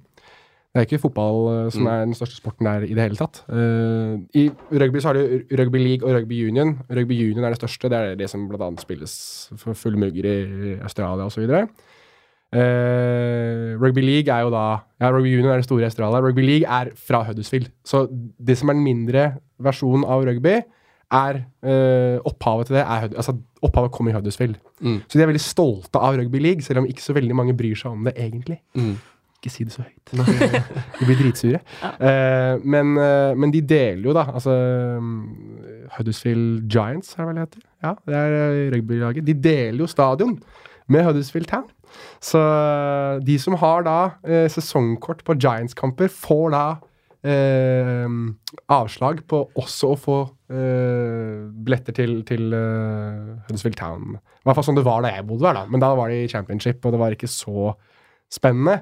Det 0.74 0.80
er 0.82 0.86
ikke 0.88 0.98
fotball 0.98 1.40
øh, 1.54 1.72
som 1.72 1.82
Mm. 1.82 1.86
er 1.90 2.04
den 2.04 2.14
største 2.18 2.36
sporten 2.36 2.66
der 2.66 2.82
i 2.86 2.94
det 2.94 3.02
hele 3.02 3.16
tatt. 3.18 3.42
Uh, 3.48 4.18
I 4.34 4.48
rugby 4.72 4.98
så 5.02 5.08
har 5.12 5.14
du 5.18 5.42
rugby 5.58 5.78
league 5.78 6.02
og 6.08 6.16
rugby 6.20 6.38
union. 6.48 6.72
Rugby 6.90 7.14
union 7.30 7.44
er 7.44 7.54
det 7.54 7.60
største. 7.62 7.88
Det 7.90 7.98
er 7.98 8.14
det 8.18 8.30
som 8.30 8.48
bl.a. 8.50 8.70
spilles 8.82 9.14
for 9.56 9.74
fullmugger 9.74 10.26
i 10.26 10.74
Australia 10.82 11.26
osv. 11.30 11.46
Uh, 12.54 13.74
rugby 13.82 14.04
league 14.04 14.30
er 14.30 14.44
jo 14.46 14.50
da 14.54 14.64
Ja, 15.02 15.08
rugby 15.10 15.32
union 15.34 15.50
er 15.50 15.58
det 15.58 15.66
store 15.66 15.82
i 15.82 15.88
Australia. 15.88 16.22
Rugby 16.22 16.44
league 16.46 16.68
er 16.70 16.92
fra 16.94 17.24
Huddersfield. 17.26 17.72
Så 17.84 18.06
det 18.38 18.56
som 18.60 18.70
er 18.70 18.78
den 18.78 18.86
mindre 18.86 19.24
versjonen 19.62 20.06
av 20.06 20.22
rugby, 20.26 20.60
er 21.14 21.40
uh, 21.66 22.20
opphavet 22.26 22.68
til 22.68 22.78
det 22.78 22.84
er, 22.84 23.08
altså, 23.14 23.36
Opphavet 23.64 23.92
kommer 23.92 24.12
i 24.12 24.14
Huddersfield. 24.14 24.56
Mm. 24.80 25.00
Så 25.08 25.18
de 25.18 25.22
er 25.24 25.30
veldig 25.30 25.40
stolte 25.40 26.00
av 26.00 26.18
rugby 26.18 26.40
league, 26.42 26.62
selv 26.62 26.82
om 26.82 26.88
ikke 26.88 27.02
så 27.02 27.14
veldig 27.16 27.36
mange 27.36 27.54
bryr 27.56 27.78
seg 27.78 27.94
om 27.94 28.04
det 28.04 28.12
egentlig. 28.20 28.58
Mm. 28.76 28.96
Ikke 29.38 29.52
si 29.52 29.64
det 29.64 29.72
så 29.72 29.84
høyt. 29.84 30.12
de 30.98 31.06
blir 31.06 31.18
dritsure. 31.20 31.60
Eh, 31.84 32.54
men, 32.64 32.92
eh, 33.00 33.32
men 33.36 33.52
de 33.52 33.60
deler 33.60 34.04
jo, 34.08 34.14
da. 34.16 34.26
Altså 34.32 34.52
um, 35.00 35.08
Huddersfield 35.96 36.68
Giants, 36.72 37.14
er 37.16 37.22
det 37.22 37.28
vel 37.28 37.40
det 37.40 37.46
heter? 37.46 37.64
Ja, 37.84 37.94
det 38.08 38.20
er 38.20 38.76
rugbylaget. 38.76 39.26
De 39.26 39.34
deler 39.48 39.84
jo 39.84 39.88
stadion 39.88 40.38
med 40.88 41.04
Huddersfield 41.04 41.48
Town. 41.48 41.68
Så 42.24 42.40
eh, 42.40 43.20
de 43.24 43.38
som 43.40 43.56
har 43.60 43.86
da 43.86 43.98
eh, 44.26 44.48
sesongkort 44.52 45.24
på 45.26 45.36
Giants-kamper, 45.36 46.12
får 46.12 46.54
da 46.54 46.64
eh, 47.26 48.18
avslag 48.74 49.24
på 49.30 49.42
også 49.60 49.92
å 49.94 49.98
få 50.00 50.18
eh, 50.52 51.42
billetter 51.66 51.96
til, 51.96 52.20
til 52.28 52.54
eh, 52.56 53.34
Huddersfield 53.48 53.80
Town. 53.80 54.14
I 54.16 54.46
hvert 54.48 54.60
fall 54.60 54.68
sånn 54.70 54.80
det 54.80 54.86
var 54.86 55.04
da 55.04 55.14
jeg 55.14 55.26
bodde 55.28 55.48
der, 55.48 55.60
da. 55.62 55.66
Men 55.70 55.84
da 55.84 55.94
var 55.98 56.12
det 56.12 56.24
i 56.24 56.30
championship, 56.32 56.84
og 56.84 56.94
det 56.94 57.02
var 57.02 57.16
ikke 57.16 57.30
så 57.30 57.74
spennende. 58.32 58.80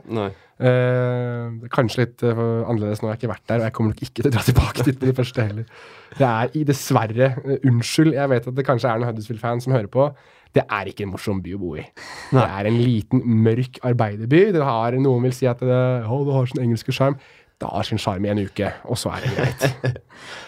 Eh, 0.62 1.66
kanskje 1.74 2.04
litt 2.04 2.22
eh, 2.26 2.38
annerledes 2.38 3.02
nå, 3.02 3.08
jeg 3.08 3.16
har 3.16 3.18
ikke 3.20 3.32
vært 3.32 3.48
der, 3.50 3.62
og 3.62 3.66
jeg 3.66 3.74
kommer 3.76 3.92
nok 3.92 4.04
ikke 4.06 4.20
til 4.20 4.30
å 4.30 4.34
dra 4.36 4.44
tilbake 4.46 4.86
dit 4.86 5.00
med 5.00 5.10
det 5.10 5.16
første 5.18 5.46
heller. 5.48 5.88
Det 6.18 6.28
er 6.28 6.54
i 6.58 6.62
dessverre 6.68 7.30
uh, 7.40 7.56
Unnskyld, 7.68 8.12
jeg 8.14 8.32
vet 8.32 8.46
at 8.50 8.56
det 8.58 8.66
kanskje 8.68 8.92
er 8.92 9.00
noen 9.00 9.10
Huddersfield-fans 9.10 9.66
som 9.66 9.74
hører 9.74 9.90
på. 9.92 10.06
Det 10.52 10.64
er 10.68 10.90
ikke 10.90 11.06
en 11.06 11.12
morsom 11.14 11.38
by 11.44 11.54
å 11.56 11.60
bo 11.62 11.74
i. 11.80 11.84
Det 12.32 12.42
er 12.44 12.66
en 12.68 12.76
liten, 12.80 13.22
mørk 13.44 13.78
arbeiderby. 13.88 14.42
Det 14.52 14.62
har, 14.66 14.92
noen 15.00 15.22
vil 15.24 15.32
si 15.36 15.46
at 15.48 15.62
det, 15.64 15.78
oh, 16.04 16.24
det 16.28 16.34
har 16.36 16.50
sin 16.50 16.60
engelske 16.66 16.92
sjarm. 16.92 17.16
Det 17.62 17.68
har 17.70 17.86
sin 17.86 18.00
sjarm 18.02 18.24
i 18.26 18.30
en 18.32 18.40
uke, 18.42 18.68
og 18.90 18.98
så 18.98 19.12
er 19.14 19.22
det 19.22 19.32
greit. 19.36 19.66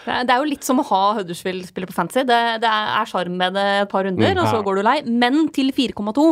Det 0.05 0.11
er, 0.13 0.25
er 0.29 0.41
jo 0.41 0.47
litt 0.49 0.65
som 0.67 0.77
å 0.79 0.83
ha 0.89 0.99
Huddersfield-spiller 1.17 1.87
på 1.89 1.95
fantasy. 1.95 2.21
Det, 2.27 2.39
det 2.61 2.69
er 2.69 3.07
sjarm 3.09 3.37
med 3.39 3.55
det 3.57 3.63
et 3.85 3.89
par 3.91 4.03
runder, 4.05 4.35
Mm, 4.35 4.41
og 4.43 4.51
så 4.51 4.59
går 4.67 4.77
du 4.77 4.83
lei. 4.85 4.97
Men 5.07 5.47
til 5.55 5.71
4,2 5.75 6.25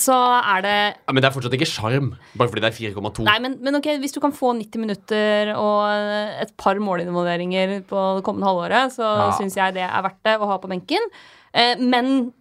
så 0.00 0.14
er 0.38 0.60
det 0.62 0.74
Ja, 0.94 1.12
men 1.12 1.18
det 1.22 1.26
er 1.28 1.34
fortsatt 1.34 1.54
ikke 1.56 1.66
sjarm, 1.66 2.12
bare 2.38 2.48
fordi 2.50 2.62
det 2.62 2.68
er 2.70 2.76
4,2. 2.94 3.24
Nei, 3.26 3.36
men, 3.42 3.56
men 3.64 3.78
ok, 3.80 3.88
hvis 4.02 4.14
du 4.14 4.20
kan 4.22 4.32
få 4.34 4.52
90 4.58 4.82
minutter 4.84 5.50
og 5.58 6.42
et 6.44 6.52
par 6.62 6.78
målinvolveringer 6.78 7.80
på 7.90 8.04
det 8.20 8.24
kommende 8.26 8.46
halvåret, 8.50 8.94
så 8.94 9.02
Ja. 9.04 9.30
syns 9.38 9.56
jeg 9.58 9.74
det 9.78 9.82
er 9.88 10.04
verdt 10.06 10.20
det 10.26 10.36
å 10.38 10.46
ha 10.50 10.58
på 10.62 10.70
benken. 10.70 11.08
Eh, 11.52 11.74
men 11.82 12.32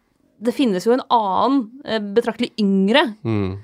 det 0.41 0.53
finnes 0.55 0.85
jo 0.85 0.93
en 0.95 1.03
annen, 1.11 1.69
eh, 1.85 1.99
betraktelig 1.99 2.51
yngre 2.59 3.15
Mm. 3.23 3.57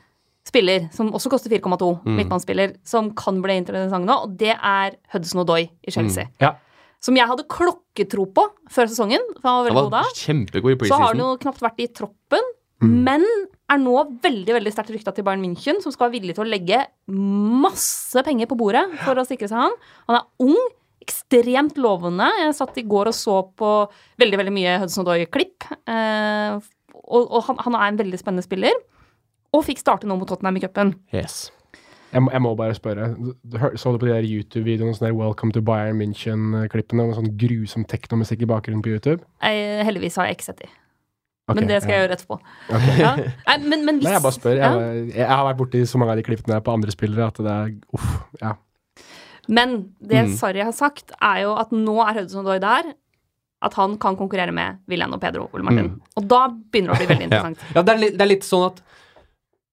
spiller, 0.46 0.90
som 0.94 1.12
også 1.12 1.30
koster 1.30 1.50
4,2, 1.50 2.02
Mm. 2.04 2.16
midtbanespiller, 2.18 2.76
som 2.84 3.12
kan 3.16 3.42
bli 3.42 3.58
interessant 3.58 4.06
nå, 4.06 4.24
og 4.24 4.38
det 4.38 4.56
er 4.62 4.96
Hudson 5.14 5.42
Odoi 5.42 5.70
i 5.88 5.92
Chelsea. 5.92 6.28
Ja. 6.40 6.54
Som 7.02 7.16
jeg 7.16 7.28
hadde 7.28 7.48
klokketro 7.48 8.26
på 8.34 8.44
før 8.70 8.88
sesongen, 8.88 9.20
for 9.42 9.48
han 9.50 9.64
var 9.64 9.70
veldig 9.72 9.84
god 9.84 9.92
da. 9.92 10.04
kjempegod 10.14 10.82
i 10.82 10.88
Så 10.88 10.98
har 10.98 11.08
han 11.14 11.18
jo 11.18 11.38
knapt 11.38 11.60
vært 11.62 11.80
i 11.80 11.88
troppen, 11.88 12.42
Mm. 12.82 13.04
men 13.04 13.26
er 13.70 13.78
nå 13.78 14.20
veldig 14.22 14.46
veldig 14.54 14.72
sterkt 14.74 14.92
rykta 14.94 15.14
til 15.16 15.24
Bayern 15.24 15.42
München, 15.42 15.82
som 15.82 15.92
skal 15.92 16.10
være 16.12 16.20
villig 16.22 16.36
til 16.36 16.46
å 16.46 16.50
legge 16.50 16.86
masse 17.08 18.22
penger 18.24 18.46
på 18.48 18.58
bordet 18.58 18.86
for 19.04 19.16
å 19.16 19.26
sikre 19.26 19.48
seg 19.50 19.58
han. 19.58 19.72
Han 20.10 20.18
er 20.18 20.24
ung, 20.46 20.58
ekstremt 21.06 21.78
lovende. 21.78 22.28
Jeg 22.42 22.56
satt 22.58 22.78
i 22.82 22.86
går 22.90 23.12
og 23.14 23.16
så 23.18 23.38
på 23.58 23.72
veldig 24.22 24.38
veldig 24.42 24.54
mye 24.56 24.78
Hudson 24.84 25.06
Doy-klipp. 25.08 25.70
Eh, 25.88 26.58
og 27.06 27.32
og 27.38 27.44
han, 27.50 27.58
han 27.68 27.76
er 27.78 27.88
en 27.94 28.00
veldig 28.02 28.20
spennende 28.20 28.44
spiller. 28.46 28.74
Og 29.54 29.64
fikk 29.68 29.80
starte 29.80 30.08
nå 30.10 30.18
mot 30.20 30.28
Tottenham 30.28 30.58
i 30.58 30.64
cupen. 30.66 30.96
Yes. 31.14 31.52
Jeg, 32.12 32.22
må- 32.24 32.32
jeg 32.32 32.42
må 32.42 32.56
bare 32.56 32.74
spørre. 32.76 33.10
Du 33.44 33.58
Så 33.78 33.92
du 33.92 33.98
på 34.00 34.06
de 34.08 34.14
der 34.14 34.24
YouTube-videoene, 34.28 34.96
sånne 34.96 35.12
der 35.12 35.18
Welcome 35.20 35.52
to 35.56 35.62
Bayern 35.62 35.98
München-klippene 36.00 37.06
med 37.08 37.16
sånn 37.18 37.32
grusom 37.38 37.86
teknomusikk 37.86 38.42
i 38.42 38.50
bakgrunnen 38.50 38.82
på 38.84 38.90
YouTube? 38.96 39.22
Jeg, 39.44 39.86
heldigvis 39.86 40.16
har 40.20 40.26
jeg 40.30 40.38
ikke 40.40 40.48
sett 40.50 40.60
de, 40.64 40.70
Okay, 41.46 41.60
men 41.62 41.68
det 41.70 41.82
skal 41.84 41.92
ja. 41.92 41.98
jeg 42.00 42.08
gjøre 42.08 42.16
etterpå. 42.18 42.38
Okay. 42.74 42.96
Ja. 43.04 43.10
Nei, 43.48 43.58
men, 43.70 43.84
men 43.86 43.96
hvis, 44.00 44.08
Nei, 44.08 44.14
jeg 44.16 44.24
bare 44.24 44.34
spør. 44.40 44.56
Jeg, 44.58 45.02
jeg 45.14 45.28
har 45.30 45.44
vært 45.46 45.58
borti 45.60 45.82
så 45.86 46.00
mange 46.02 46.16
av 46.16 46.18
de 46.18 46.24
klippene 46.26 46.58
på 46.66 46.74
andre 46.74 46.92
spillere 46.96 47.28
at 47.28 47.38
det 47.46 47.52
er 47.54 47.76
uff. 47.94 48.08
Ja. 48.42 48.54
Men 49.48 49.94
det 50.02 50.26
Mm. 50.26 50.36
Sarri 50.38 50.62
har 50.64 50.72
sagt, 50.74 51.12
er 51.22 51.42
jo 51.44 51.56
at 51.60 51.72
nå 51.72 51.96
er 52.08 52.22
Hudson 52.22 52.46
Odoi 52.46 52.60
der. 52.60 52.94
At 53.66 53.74
han 53.80 53.98
kan 53.98 54.16
konkurrere 54.18 54.52
med 54.54 54.78
William 54.88 55.14
og 55.14 55.22
Pedro 55.22 55.50
Ole 55.54 55.64
Martin. 55.64 55.86
Mm. 55.96 56.02
Og 56.18 56.28
da 56.30 56.48
begynner 56.50 56.94
det 56.94 56.96
å 56.96 57.00
bli 57.02 57.08
veldig 57.16 57.26
Ja. 57.32 57.42
interessant. 57.48 57.76
ja, 57.76 57.82
det 57.82 57.94
er, 57.94 57.98
litt, 58.04 58.18
det 58.18 58.22
er 58.26 58.32
litt 58.34 58.44
sånn 58.46 58.66
at 58.72 58.82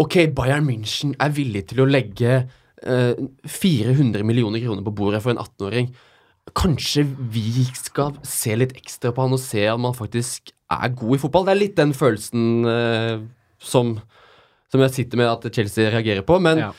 Ok, 0.01 0.14
Bayern 0.35 0.64
München 0.66 1.12
er 1.20 1.31
villig 1.31 1.66
til 1.70 1.83
å 1.85 1.87
legge 1.87 2.49
eh, 2.83 3.12
400 3.47 4.25
millioner 4.27 4.59
kroner 4.64 4.83
på 4.83 4.95
bordet 4.99 5.20
for 5.23 5.31
en 5.31 5.39
18-åring. 5.39 5.93
Kanskje 6.59 7.05
vi 7.31 7.64
skal 7.79 8.16
se 8.27 8.57
litt 8.59 8.73
ekstra 8.75 9.12
på 9.14 9.23
han 9.23 9.37
og 9.37 9.39
se 9.39 9.62
om 9.70 9.85
han 9.87 9.95
faktisk 9.95 10.51
er 10.73 10.89
god 10.97 11.14
i 11.14 11.20
fotball. 11.23 11.45
Det 11.47 11.53
er 11.55 11.61
litt 11.61 11.77
den 11.79 11.93
følelsen 11.95 12.64
eh, 12.66 13.20
som, 13.62 13.93
som 14.73 14.81
jeg 14.83 14.91
sitter 14.97 15.20
med 15.20 15.31
at 15.31 15.47
Chelsea 15.55 15.93
reagerer 15.93 16.25
på. 16.27 16.41
Men 16.43 16.64
Ja. 16.64 16.73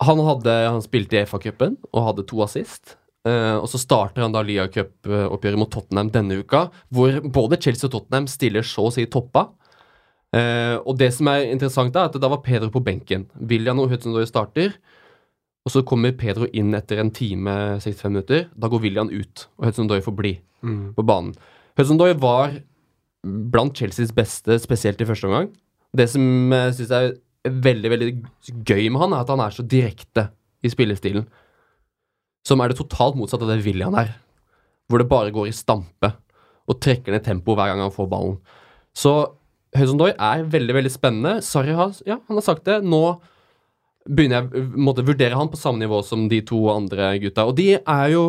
Han, 0.00 0.20
hadde, 0.24 0.54
han 0.70 0.82
spilte 0.84 1.18
i 1.18 1.26
FA-cupen 1.28 1.76
og 1.92 2.06
hadde 2.08 2.26
to 2.30 2.40
assist. 2.44 2.96
Uh, 3.28 3.58
og 3.60 3.66
så 3.68 3.76
starter 3.82 4.24
han 4.24 4.32
da 4.32 4.40
Lia 4.40 4.64
Cup-oppgjøret 4.72 5.60
mot 5.60 5.68
Tottenham 5.72 6.08
denne 6.14 6.38
uka, 6.40 6.70
hvor 6.88 7.18
både 7.28 7.58
Chelsea 7.60 7.88
og 7.90 7.92
Tottenham 7.92 8.28
stiller 8.32 8.64
så 8.64 8.86
å 8.88 8.92
si 8.94 9.04
toppa. 9.12 9.50
Uh, 10.32 10.78
og 10.86 10.96
det 11.00 11.10
som 11.16 11.28
er 11.28 11.48
interessant, 11.50 11.96
er 11.98 12.08
at 12.08 12.16
da 12.22 12.30
var 12.32 12.40
Pedro 12.46 12.70
på 12.72 12.82
benken. 12.86 13.26
William 13.50 13.82
og 13.82 13.90
Hudson 13.92 14.14
Doy 14.16 14.24
starter. 14.30 14.76
Og 15.66 15.74
så 15.74 15.82
kommer 15.84 16.14
Pedro 16.16 16.46
inn 16.56 16.72
etter 16.74 17.02
en 17.02 17.10
time 17.12 17.52
65 17.84 18.08
minutter. 18.08 18.46
Da 18.56 18.70
går 18.72 18.80
William 18.86 19.10
ut, 19.12 19.48
og 19.58 19.68
Hudson 19.68 19.90
Doy 19.90 20.00
får 20.04 20.16
bli 20.16 20.38
Mm. 20.60 20.92
på 20.92 21.02
banen. 21.08 21.30
Hudson 21.78 21.96
Doy 21.96 22.12
var 22.20 22.50
blant 23.24 23.72
Chelseas 23.76 24.10
beste, 24.12 24.58
spesielt 24.60 25.00
i 25.00 25.06
første 25.08 25.24
omgang. 25.24 25.46
Det 25.96 26.04
som 26.12 26.52
jeg 26.52 26.74
syns 26.76 26.90
er 26.92 27.14
veldig 27.44 27.90
veldig 27.92 28.10
gøy 28.68 28.88
med 28.92 29.00
han, 29.00 29.14
er 29.14 29.24
at 29.24 29.32
han 29.32 29.42
er 29.44 29.54
så 29.54 29.64
direkte 29.64 30.28
i 30.64 30.72
spillestilen. 30.72 31.26
Som 32.46 32.60
er 32.60 32.72
det 32.72 32.80
totalt 32.80 33.18
motsatt 33.18 33.42
av 33.44 33.52
det 33.52 33.62
William 33.64 33.96
er. 33.98 34.14
Hvor 34.90 35.00
det 35.00 35.10
bare 35.10 35.32
går 35.34 35.50
i 35.50 35.56
stampe 35.56 36.14
og 36.70 36.78
trekker 36.82 37.14
ned 37.14 37.24
tempoet 37.26 37.58
hver 37.58 37.72
gang 37.72 37.82
han 37.82 37.94
får 37.94 38.08
ballen. 38.10 38.38
Så 38.96 39.14
Høysondoy 39.76 40.12
er 40.16 40.46
veldig 40.50 40.74
veldig 40.74 40.90
spennende. 40.90 41.42
Sarri 41.46 41.74
har, 41.78 41.92
ja, 42.06 42.18
han 42.26 42.38
har 42.38 42.44
sagt 42.44 42.64
det. 42.66 42.80
Nå 42.82 43.20
begynner 44.08 44.40
jeg 44.40 44.62
å 44.64 44.82
måtte 44.82 45.04
vurdere 45.06 45.38
han 45.38 45.50
på 45.52 45.60
samme 45.60 45.82
nivå 45.82 46.00
som 46.06 46.24
de 46.30 46.40
to 46.46 46.58
andre 46.72 47.12
gutta. 47.22 47.46
Og 47.46 47.54
de 47.58 47.76
er 47.78 48.06
jo 48.10 48.24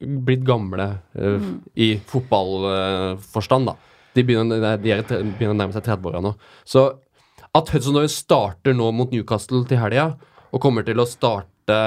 blitt 0.00 0.42
gamle 0.48 0.88
eh, 1.14 1.46
i 1.78 1.92
fotballforstand, 2.10 3.70
da. 3.70 3.76
De 4.16 4.24
begynner, 4.26 4.64
de 4.82 4.94
er, 4.96 5.04
begynner 5.06 5.54
å 5.54 5.58
nærme 5.60 5.76
seg 5.76 5.86
30-åra 5.86 6.22
nå. 6.24 6.32
Så 6.66 6.88
at 7.56 7.72
Hudson 7.74 7.96
Doyle 7.96 8.10
starter 8.12 8.76
nå 8.76 8.90
mot 8.94 9.10
Newcastle 9.14 9.64
til 9.68 9.80
helga, 9.80 10.12
og 10.50 10.62
kommer 10.62 10.86
til 10.86 11.00
å 11.02 11.06
starte 11.08 11.78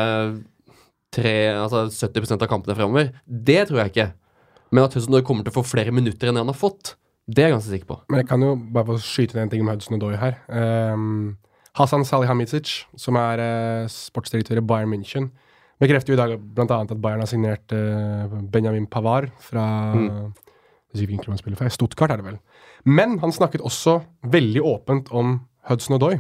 tre, 1.14 1.36
altså 1.54 1.86
70% 1.92 2.44
av 2.44 2.50
kampene 2.52 2.76
fremover, 2.78 3.14
det 3.28 3.68
tror 3.70 3.84
jeg 3.84 3.94
ikke. 3.94 4.10
Men 4.74 4.88
at 4.88 4.98
Hudson 4.98 5.14
Doyle 5.14 5.26
kommer 5.28 5.46
til 5.46 5.54
å 5.54 5.60
få 5.60 5.66
flere 5.76 5.94
minutter 5.96 6.32
enn 6.32 6.42
han 6.42 6.52
har 6.52 6.58
fått, 6.58 6.96
det 7.30 7.46
er 7.46 7.52
jeg 7.52 7.56
ganske 7.56 7.72
sikker 7.72 7.88
på. 7.88 7.98
Men 8.12 8.20
jeg 8.20 8.30
kan 8.34 8.44
jo 8.44 8.56
bare 8.76 8.90
få 8.90 8.98
skyte 9.00 9.38
ned 9.38 9.46
en 9.46 9.54
ting 9.54 9.64
om 9.64 9.72
Hudson 9.72 10.02
Doyle 10.02 10.20
her. 10.20 10.40
Um, 10.52 11.38
Hasan 11.78 12.04
Salihamidzic, 12.06 12.84
som 13.00 13.18
er 13.18 13.40
uh, 13.40 13.92
sportsdirektør 13.92 14.60
i 14.60 14.66
Bayern 14.68 14.92
München, 14.92 15.30
bekrefter 15.82 16.14
jo 16.14 16.18
i 16.18 16.20
dag 16.20 16.36
bl.a. 16.36 16.66
at 16.84 16.92
Bayern 17.02 17.24
har 17.24 17.30
signert 17.32 17.72
uh, 17.76 18.42
Benjamin 18.52 18.90
Pavard 18.92 19.32
fra 19.44 19.68
Mm. 19.94 20.34
Stuttgart 21.74 22.12
er 22.14 22.20
det 22.22 22.26
vel. 22.28 22.36
Men 22.86 23.16
han 23.24 23.32
snakket 23.34 23.64
også 23.66 23.96
veldig 24.30 24.62
åpent 24.62 25.08
om 25.10 25.40
Hudson 25.70 25.98
Odoi. 25.98 26.16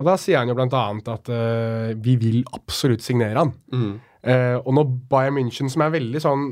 Og 0.00 0.08
da 0.08 0.16
sier 0.18 0.40
han 0.40 0.50
jo 0.50 0.56
annet 0.58 1.08
at 1.12 1.30
uh, 1.30 1.92
vi 2.02 2.16
vil 2.20 2.42
absolutt 2.56 3.04
signere 3.04 3.44
han. 3.44 3.52
Eh, 4.24 4.56
og 4.56 4.72
når 4.72 4.88
Bayern 5.12 5.36
München, 5.36 5.68
som 5.68 5.82
er 5.84 5.90
veldig 5.92 6.20
sånn 6.24 6.44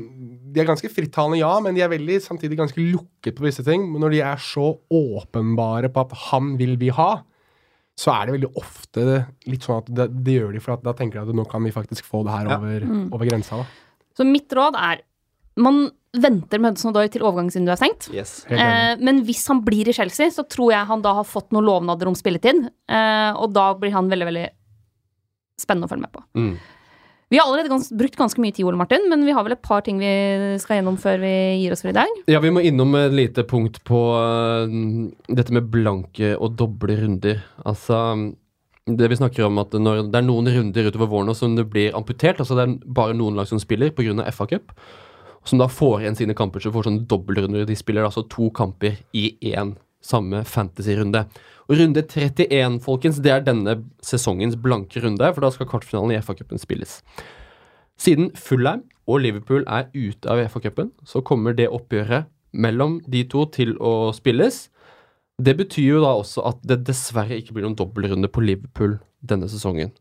De 0.53 0.61
er 0.61 0.67
ganske 0.67 0.89
frittalende, 0.93 1.39
ja, 1.39 1.55
men 1.63 1.73
de 1.73 1.81
er 1.81 1.89
veldig 1.89 2.19
samtidig 2.21 2.59
ganske 2.59 2.77
lukket 2.77 3.33
på 3.33 3.47
visse 3.47 3.65
ting. 3.65 3.87
Men 3.89 4.03
når 4.05 4.13
de 4.13 4.19
er 4.21 4.41
så 4.41 4.67
åpenbare 4.93 5.89
på 5.89 6.03
at 6.05 6.13
'han 6.29 6.51
vil 6.59 6.77
vi 6.77 6.91
ha', 6.93 7.23
så 7.97 8.13
er 8.13 8.25
det 8.25 8.35
veldig 8.37 8.51
ofte 8.57 9.25
litt 9.49 9.65
sånn 9.65 9.81
at 9.81 9.89
det, 9.89 10.23
det 10.23 10.37
gjør 10.37 10.53
de, 10.53 10.59
for 10.61 10.73
at 10.73 10.83
da 10.85 10.93
tenker 10.93 11.17
de 11.21 11.29
at 11.29 11.35
nå 11.35 11.45
kan 11.49 11.63
vi 11.63 11.73
faktisk 11.73 12.05
få 12.05 12.23
det 12.25 12.33
her 12.33 12.45
Ja. 12.49 12.57
over, 12.57 12.85
over 13.13 13.25
grensa. 13.25 13.57
da. 13.57 13.65
Så 14.17 14.25
mitt 14.25 14.49
råd 14.53 14.77
er 14.77 15.01
man 15.59 15.85
venter 16.13 16.61
med 16.61 16.75
Hudson 16.75 16.91
Odoi 16.91 17.07
til 17.13 17.23
overgangsvinduet 17.25 17.73
er 17.73 17.81
stengt. 17.81 18.09
Yes. 18.13 18.33
Eh, 18.51 18.93
men 19.01 19.23
hvis 19.25 19.41
han 19.49 19.63
blir 19.65 19.89
i 19.89 19.95
Chelsea, 19.95 20.29
så 20.33 20.45
tror 20.45 20.73
jeg 20.75 20.89
han 20.89 21.01
da 21.05 21.15
har 21.19 21.25
fått 21.27 21.53
noen 21.55 21.65
lovnader 21.65 22.09
om 22.09 22.17
spilletid. 22.17 22.67
Eh, 22.69 23.31
og 23.33 23.53
da 23.55 23.71
blir 23.77 23.95
han 23.95 24.11
veldig, 24.11 24.29
veldig 24.29 24.47
spennende 25.61 25.89
å 25.89 25.93
følge 25.93 26.05
med 26.05 26.13
på. 26.13 26.23
Mm. 26.37 26.53
Vi 27.33 27.39
har 27.39 27.47
allerede 27.47 27.71
gans 27.71 27.87
brukt 27.97 28.17
ganske 28.19 28.41
mye 28.43 28.53
tid, 28.53 28.65
Ole 28.69 28.77
Martin, 28.77 29.07
men 29.09 29.23
vi 29.25 29.33
har 29.33 29.41
vel 29.41 29.55
et 29.55 29.63
par 29.65 29.81
ting 29.81 29.97
vi 29.97 30.11
skal 30.61 30.77
gjennom 30.77 30.99
før 31.01 31.17
vi 31.23 31.33
gir 31.63 31.73
oss 31.73 31.81
for 31.81 31.89
i 31.89 31.95
dag. 31.95 32.19
Ja, 32.29 32.37
vi 32.43 32.51
må 32.53 32.61
innom 32.61 32.93
et 32.99 33.15
lite 33.15 33.41
punkt 33.49 33.79
på 33.89 34.01
uh, 34.13 34.75
dette 35.33 35.55
med 35.55 35.71
blanke 35.73 36.35
og 36.35 36.59
doble 36.59 36.99
runder. 36.99 37.41
Altså 37.65 38.03
Det 38.85 39.09
vi 39.09 39.17
snakker 39.17 39.47
om 39.47 39.57
at 39.63 39.73
når 39.73 40.11
det 40.13 40.19
er 40.19 40.27
noen 40.27 40.51
runder 40.51 40.91
utover 40.91 41.09
våren 41.09 41.33
som 41.33 41.57
det 41.57 41.65
blir 41.73 41.97
amputert, 41.97 42.37
altså 42.37 42.59
det 42.59 42.67
er 42.67 42.77
bare 43.01 43.17
noen 43.17 43.39
lag 43.39 43.49
som 43.49 43.61
spiller 43.61 43.95
pga. 43.97 44.29
FA 44.29 44.51
Cup, 44.53 44.77
som 45.43 45.59
da 45.59 45.67
får 45.71 46.01
igjen 46.01 46.17
sine 46.19 46.35
kamper, 46.37 46.63
så 46.63 46.71
får 46.73 46.87
sånne 46.87 47.07
dobbeltrunder. 47.09 47.65
De 47.67 47.77
spiller 47.77 48.07
altså 48.07 48.23
to 48.31 48.49
kamper 48.55 48.99
i 49.17 49.33
én 49.53 49.75
samme 50.03 50.43
fantasy-runde. 50.47 51.25
Og 51.71 51.79
runde 51.79 52.03
31, 52.03 52.79
folkens, 52.83 53.21
det 53.23 53.31
er 53.31 53.45
denne 53.45 53.77
sesongens 54.03 54.57
blanke 54.59 55.03
runde, 55.03 55.29
for 55.31 55.43
da 55.43 55.51
skal 55.53 55.69
kvartfinalen 55.71 56.11
i 56.15 56.19
FA-cupen 56.19 56.59
spilles. 56.59 56.99
Siden 57.99 58.31
Fulheim 58.35 58.83
og 59.07 59.23
Liverpool 59.23 59.63
er 59.67 59.87
ute 59.95 60.29
av 60.31 60.41
FA-cupen, 60.51 60.91
så 61.07 61.23
kommer 61.23 61.55
det 61.55 61.71
oppgjøret 61.71 62.27
mellom 62.53 62.99
de 63.09 63.23
to 63.29 63.45
til 63.53 63.75
å 63.81 64.11
spilles. 64.15 64.67
Det 65.41 65.55
betyr 65.57 65.95
jo 65.95 66.03
da 66.03 66.13
også 66.19 66.43
at 66.51 66.59
det 66.67 66.83
dessverre 66.87 67.39
ikke 67.39 67.55
blir 67.55 67.65
noen 67.65 67.79
dobbeltrunde 67.79 68.29
på 68.29 68.43
Liverpool 68.43 68.97
denne 69.23 69.49
sesongen. 69.49 69.93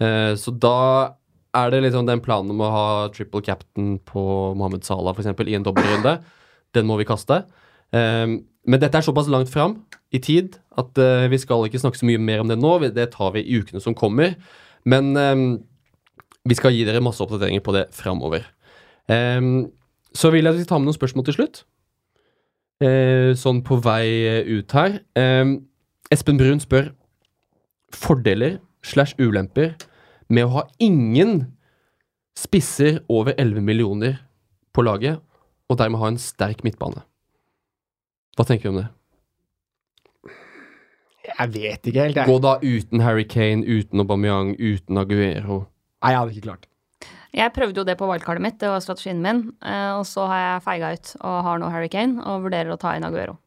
Eh, 0.00 0.32
så 0.38 0.54
da 0.54 1.18
er 1.52 1.72
det 1.72 1.82
liksom 1.84 2.06
den 2.08 2.22
planen 2.24 2.52
om 2.54 2.62
å 2.64 2.70
ha 2.72 2.86
triple 3.12 3.42
captain 3.44 3.98
på 4.08 4.22
Mohammed 4.56 4.86
Salah 4.86 5.16
eksempel, 5.18 5.50
i 5.50 5.56
en 5.58 5.66
dobbeltrunde. 5.66 6.16
Den 6.72 6.88
må 6.88 6.96
vi 7.00 7.08
kaste. 7.08 7.42
Um, 7.92 8.40
men 8.64 8.80
dette 8.80 8.96
er 8.96 9.04
såpass 9.04 9.28
langt 9.28 9.50
fram 9.52 9.82
i 10.14 10.20
tid 10.22 10.56
at 10.80 10.96
uh, 10.96 11.26
vi 11.28 11.40
skal 11.40 11.66
ikke 11.66 11.80
snakke 11.82 12.00
så 12.00 12.08
mye 12.08 12.20
mer 12.22 12.40
om 12.40 12.48
det 12.48 12.56
nå. 12.60 12.72
Det 12.88 13.10
tar 13.12 13.34
vi 13.36 13.44
i 13.44 13.60
ukene 13.60 13.82
som 13.84 13.96
kommer. 13.96 14.36
Men 14.88 15.12
um, 15.16 15.44
vi 16.48 16.56
skal 16.58 16.72
gi 16.74 16.86
dere 16.88 17.04
masse 17.04 17.22
oppdateringer 17.22 17.64
på 17.64 17.76
det 17.76 17.86
framover. 17.96 18.48
Um, 19.10 19.68
så 20.16 20.32
vil 20.32 20.46
jeg 20.46 20.54
at 20.54 20.60
vi 20.60 20.68
tar 20.68 20.80
med 20.80 20.88
noen 20.88 20.96
spørsmål 20.96 21.28
til 21.28 21.38
slutt. 21.40 21.62
Uh, 22.82 23.36
sånn 23.38 23.60
på 23.66 23.76
vei 23.84 24.08
ut 24.48 24.72
her. 24.78 24.98
Espen 26.12 26.40
Brun 26.40 26.60
spør 26.60 26.90
fordeler 27.92 28.56
slash 28.82 29.14
ulemper 29.20 29.74
med 30.32 30.48
å 30.48 30.54
ha 30.56 30.64
ingen 30.82 31.42
spisser 32.38 33.02
over 33.12 33.36
11 33.36 33.60
millioner 33.64 34.18
på 34.72 34.84
laget, 34.86 35.20
og 35.68 35.78
dermed 35.80 36.00
ha 36.00 36.08
en 36.12 36.20
sterk 36.20 36.62
midtbane. 36.64 37.04
Hva 38.36 38.46
tenker 38.48 38.68
du 38.70 38.72
om 38.72 38.80
det? 38.80 38.88
Jeg 41.32 41.52
vet 41.54 41.86
ikke 41.88 42.02
helt, 42.02 42.18
jeg. 42.18 42.28
Gå 42.28 42.38
da 42.42 42.56
uten 42.62 43.02
Harry 43.04 43.24
Kane, 43.28 43.62
uten 43.62 44.02
Aubameyang, 44.02 44.54
uten 44.58 44.98
Aguero. 44.98 45.62
Nei, 46.02 46.12
jeg 46.14 46.18
hadde 46.18 46.34
ikke 46.34 46.46
klart. 46.48 46.66
Jeg 47.32 47.52
prøvde 47.56 47.80
jo 47.80 47.86
det 47.88 47.94
på 48.00 48.08
wildcardet 48.10 48.42
mitt, 48.44 48.58
det 48.60 48.68
var 48.68 48.82
strategien 48.84 49.22
min. 49.24 49.44
eh, 49.64 49.92
og 49.96 50.04
så 50.08 50.26
har 50.28 50.40
jeg 50.42 50.64
feiga 50.66 50.90
ut 50.92 51.12
og 51.20 51.38
har 51.46 51.60
nå 51.62 51.70
Harry 51.72 51.88
Kane 51.88 52.20
og 52.28 52.42
vurderer 52.48 52.74
å 52.74 52.80
ta 52.80 52.96
inn 52.96 53.06
Aguero. 53.08 53.38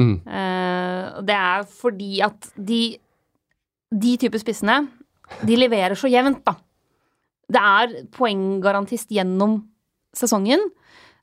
Mm. 0.00 0.16
Eh, 0.26 1.20
det 1.28 1.36
er 1.36 1.66
fordi 1.68 2.20
at 2.24 2.50
de 2.56 2.98
De 3.90 4.12
type 4.16 4.38
spissene, 4.38 4.84
de 5.46 5.56
leverer 5.56 5.96
så 5.98 6.10
jevnt, 6.10 6.42
da. 6.44 6.54
Det 7.50 7.60
er 7.60 7.94
poenggarantist 8.14 9.10
gjennom 9.10 9.60
sesongen. 10.14 10.60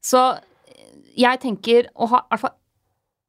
Så 0.03 0.39
jeg 1.17 1.39
tenker 1.43 1.87
å 1.95 2.07
ha 2.11 2.23
i 2.25 2.27
hvert 2.33 2.43
fall 2.43 2.55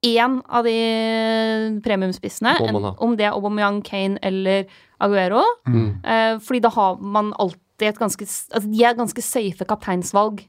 én 0.09 0.37
av 0.49 0.64
de 0.64 1.81
premiumspissene, 1.85 2.57
en- 2.68 2.95
om 2.99 3.16
det 3.16 3.26
er 3.26 3.33
Aubameyang, 3.33 3.83
Kane 3.85 4.18
eller 4.22 4.66
Aguero. 5.01 5.43
Mm. 5.66 6.05
Eh, 6.05 6.39
fordi 6.39 6.61
da 6.61 6.68
har 6.70 6.97
man 7.01 7.33
alltid 7.39 7.89
et 7.89 7.99
ganske 7.99 8.24
Altså, 8.26 8.70
de 8.72 8.85
er 8.85 8.95
ganske 8.95 9.22
safe 9.22 9.64
kapteinsvalg 9.64 10.41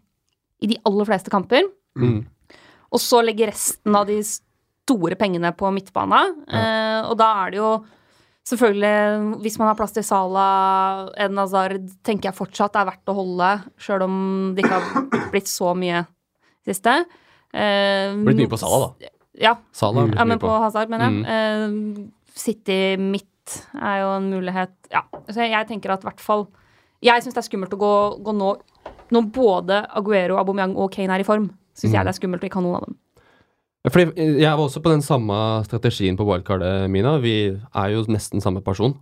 i 0.62 0.68
de 0.68 0.78
aller 0.86 1.06
fleste 1.06 1.30
kamper. 1.30 1.64
Mm. 1.98 2.26
Og 2.92 3.00
så 3.00 3.24
legger 3.24 3.48
resten 3.52 3.96
av 3.96 4.08
de 4.08 4.22
store 4.24 5.16
pengene 5.16 5.52
på 5.56 5.70
midtbana. 5.72 6.24
Eh, 6.48 7.10
og 7.10 7.18
da 7.18 7.46
er 7.46 7.52
det 7.52 7.58
jo 7.58 7.86
selvfølgelig 8.50 9.39
Hvis 9.43 9.58
man 9.62 9.70
har 9.70 9.78
plass 9.80 9.93
til 9.95 10.04
Salah, 10.06 11.10
Eden 11.18 11.38
Hazard, 11.41 11.78
tenker 12.06 12.30
jeg 12.32 12.38
fortsatt 12.38 12.76
er 12.80 12.88
verdt 12.89 13.12
å 13.12 13.16
holde, 13.18 13.50
sjøl 13.82 14.06
om 14.08 14.20
det 14.58 14.66
ikke 14.66 14.80
har 14.82 15.30
blitt 15.34 15.50
så 15.52 15.74
mye 15.78 16.04
siste. 16.68 16.95
Eh, 17.54 18.14
Blitt 18.26 18.41
mye 18.43 18.52
på 18.52 18.60
Salah, 18.62 18.89
da. 19.00 19.10
Ja, 19.39 19.54
Salah 19.72 20.10
ja, 20.12 20.26
men 20.28 20.41
på 20.41 20.50
på. 20.50 20.58
Hazard, 20.66 20.91
mener 20.91 21.10
jeg. 21.10 21.24
Eh, 21.32 22.34
City 22.39 22.80
midt 23.02 23.26
er 23.80 24.02
jo 24.04 24.10
en 24.18 24.28
mulighet. 24.34 24.74
Ja, 24.93 25.06
så 25.30 25.45
jeg 25.47 25.68
tenker 25.70 25.93
at 25.95 26.04
i 26.06 26.10
hvert 26.10 26.22
fall 26.22 26.47
Jeg 27.02 27.24
syns 27.24 27.34
det 27.38 27.41
er 27.41 27.47
skummelt 27.47 27.74
å 27.74 27.80
gå, 27.80 27.93
gå 28.26 28.34
nå 28.36 28.50
når 29.10 29.26
både 29.34 29.78
Aguero, 29.97 30.36
Aubameyang 30.38 30.76
og 30.78 30.91
Kane 30.93 31.16
er 31.16 31.24
i 31.24 31.26
form. 31.26 31.47
Syns 31.74 31.95
jeg 31.95 32.06
det 32.06 32.12
er 32.12 32.18
skummelt 32.20 32.43
å 32.43 32.50
ikke 32.50 32.60
ha 32.60 32.66
noen 32.66 32.76
av 32.78 32.84
dem. 32.86 32.97
Fordi 33.88 34.12
eh, 34.16 34.42
Jeg 34.42 34.52
var 34.52 34.66
også 34.66 34.82
på 34.84 34.92
den 34.92 35.02
samme 35.02 35.64
strategien 35.66 36.18
på 36.18 36.28
wildcardet, 36.28 36.90
Mina. 36.92 37.18
Vi 37.24 37.56
er 37.56 37.94
jo 37.94 38.06
nesten 38.12 38.42
samme 38.42 38.62
person. 38.62 38.98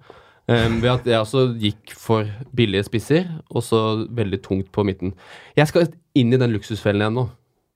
Um, 0.48 0.78
ved 0.80 0.90
at 0.94 1.08
jeg 1.08 1.20
også 1.20 1.42
gikk 1.60 1.92
for 2.00 2.28
billige 2.56 2.86
spisser, 2.88 3.26
og 3.52 3.64
så 3.64 4.08
veldig 4.16 4.40
tungt 4.46 4.72
på 4.72 4.84
midten. 4.88 5.12
Jeg 5.58 5.68
skal 5.68 5.90
inn 6.16 6.32
i 6.32 6.40
den 6.40 6.54
luksusfellen 6.56 7.04
igjen 7.04 7.18
nå, 7.20 7.26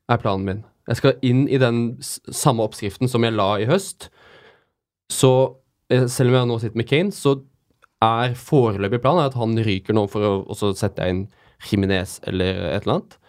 er 0.07 0.21
planen 0.21 0.45
min. 0.47 0.61
Jeg 0.87 1.01
skal 1.01 1.17
inn 1.21 1.49
i 1.51 1.59
den 1.59 1.97
samme 2.01 2.63
oppskriften 2.63 3.11
som 3.11 3.25
jeg 3.27 3.35
la 3.35 3.49
i 3.59 3.67
høst. 3.67 4.07
Så 5.11 5.31
eh, 5.91 6.07
selv 6.07 6.31
om 6.31 6.37
jeg 6.37 6.47
nå 6.47 6.59
sitter 6.61 6.79
med 6.79 6.87
Kane, 6.87 7.11
så 7.11 7.41
er 8.01 8.37
foreløpig 8.39 9.01
planen 9.03 9.27
at 9.27 9.35
han 9.37 9.57
ryker 9.59 9.97
nå 9.97 10.05
for 10.09 10.25
å 10.25 10.31
og 10.47 10.77
sette 10.79 11.09
inn 11.11 11.25
Jiminez 11.67 12.21
eller 12.29 12.69
et 12.71 12.85
eller 12.85 13.01
annet. 13.01 13.19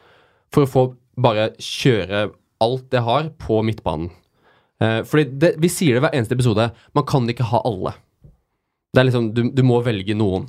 For 0.54 0.64
å 0.64 0.70
få 0.70 0.86
bare 1.18 1.50
kjøre 1.58 2.28
alt 2.62 2.88
det 2.94 3.02
har 3.04 3.28
på 3.42 3.60
midtbanen. 3.66 4.10
Eh, 4.82 5.02
fordi 5.08 5.28
det, 5.42 5.54
Vi 5.62 5.70
sier 5.70 5.96
det 5.96 6.04
hver 6.04 6.16
eneste 6.16 6.36
episode. 6.38 6.70
Man 6.94 7.06
kan 7.08 7.28
ikke 7.30 7.50
ha 7.50 7.62
alle. 7.68 7.94
Det 8.92 9.00
er 9.02 9.08
liksom, 9.08 9.30
Du, 9.34 9.44
du 9.50 9.62
må 9.66 9.80
velge 9.84 10.16
noen. 10.18 10.48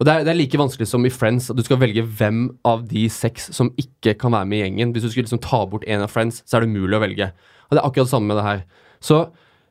Og 0.00 0.06
det 0.06 0.12
er, 0.12 0.24
det 0.26 0.32
er 0.32 0.38
like 0.40 0.58
vanskelig 0.58 0.88
som 0.90 1.04
i 1.06 1.12
Friends 1.12 1.50
at 1.52 1.58
du 1.58 1.62
skal 1.62 1.78
velge 1.78 2.02
hvem 2.02 2.48
av 2.66 2.82
de 2.90 3.06
seks 3.12 3.52
som 3.54 3.70
ikke 3.78 4.16
kan 4.18 4.34
være 4.34 4.48
med 4.50 4.58
i 4.58 4.62
gjengen. 4.64 4.94
Hvis 4.94 5.06
du 5.06 5.10
skulle 5.12 5.28
liksom 5.28 5.42
ta 5.44 5.62
bort 5.70 5.86
en 5.86 6.02
av 6.02 6.10
Friends, 6.10 6.42
så 6.44 6.58
er 6.58 6.64
det 6.64 6.72
umulig 6.72 6.98
å 6.98 7.04
velge. 7.04 7.30
Og 7.68 7.76
det 7.76 7.80
er 7.80 7.86
akkurat 7.86 8.08
det 8.08 8.14
samme 8.14 8.30
med 8.32 8.40
det 8.40 8.46
her. 8.48 8.64
Så 9.04 9.20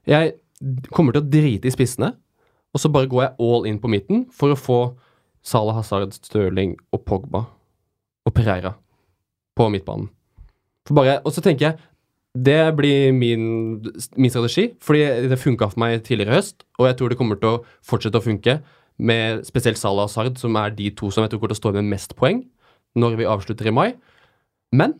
jeg 0.08 0.34
kommer 0.96 1.16
til 1.16 1.26
å 1.26 1.32
drite 1.34 1.68
i 1.68 1.76
spissene, 1.76 2.14
og 2.74 2.82
så 2.82 2.90
bare 2.90 3.10
går 3.12 3.26
jeg 3.26 3.36
all 3.44 3.68
in 3.70 3.82
på 3.84 3.92
midten 3.92 4.24
for 4.34 4.54
å 4.54 4.60
få 4.60 4.80
Salah 5.44 5.76
Hazard, 5.76 6.16
Stirling 6.16 6.78
og 6.96 7.04
Pogba 7.06 7.44
og 8.24 8.34
Pereira 8.34 8.78
på 9.60 9.68
midtbanen. 9.70 10.08
For 10.88 10.98
bare, 10.98 11.20
og 11.24 11.36
så 11.36 11.44
tenker 11.44 11.70
jeg 11.70 11.80
det 12.34 12.74
blir 12.74 13.12
min, 13.14 13.44
min 14.18 14.32
strategi, 14.34 14.72
fordi 14.82 15.30
det 15.30 15.38
funka 15.38 15.68
for 15.70 15.82
meg 15.84 16.00
tidligere 16.02 16.34
i 16.34 16.38
høst, 16.40 16.64
og 16.82 16.88
jeg 16.90 16.98
tror 16.98 17.12
det 17.12 17.18
kommer 17.20 17.38
til 17.38 17.52
å 17.52 17.60
fortsette 17.86 18.18
å 18.18 18.26
funke 18.26 18.56
med 18.98 19.44
spesielt 19.46 19.78
Salah 19.78 20.08
og 20.08 20.14
Sard, 20.14 20.40
som 20.42 20.58
er 20.58 20.74
de 20.74 20.90
to 20.98 21.12
som 21.14 21.22
jeg 21.22 21.34
tror 21.34 21.44
kommer 21.44 21.54
til 21.54 21.60
å 21.60 21.62
stå 21.62 21.74
med 21.78 21.92
mest 21.94 22.16
poeng 22.18 22.42
når 22.98 23.20
vi 23.20 23.30
avslutter 23.30 23.70
i 23.70 23.74
mai. 23.74 23.88
Men 24.74 24.98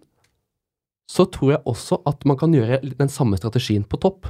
så 1.10 1.26
tror 1.30 1.56
jeg 1.56 1.66
også 1.70 2.00
at 2.10 2.22
man 2.30 2.38
kan 2.40 2.54
gjøre 2.54 2.80
den 2.94 3.12
samme 3.12 3.38
strategien 3.38 3.84
på 3.86 4.00
topp. 4.02 4.30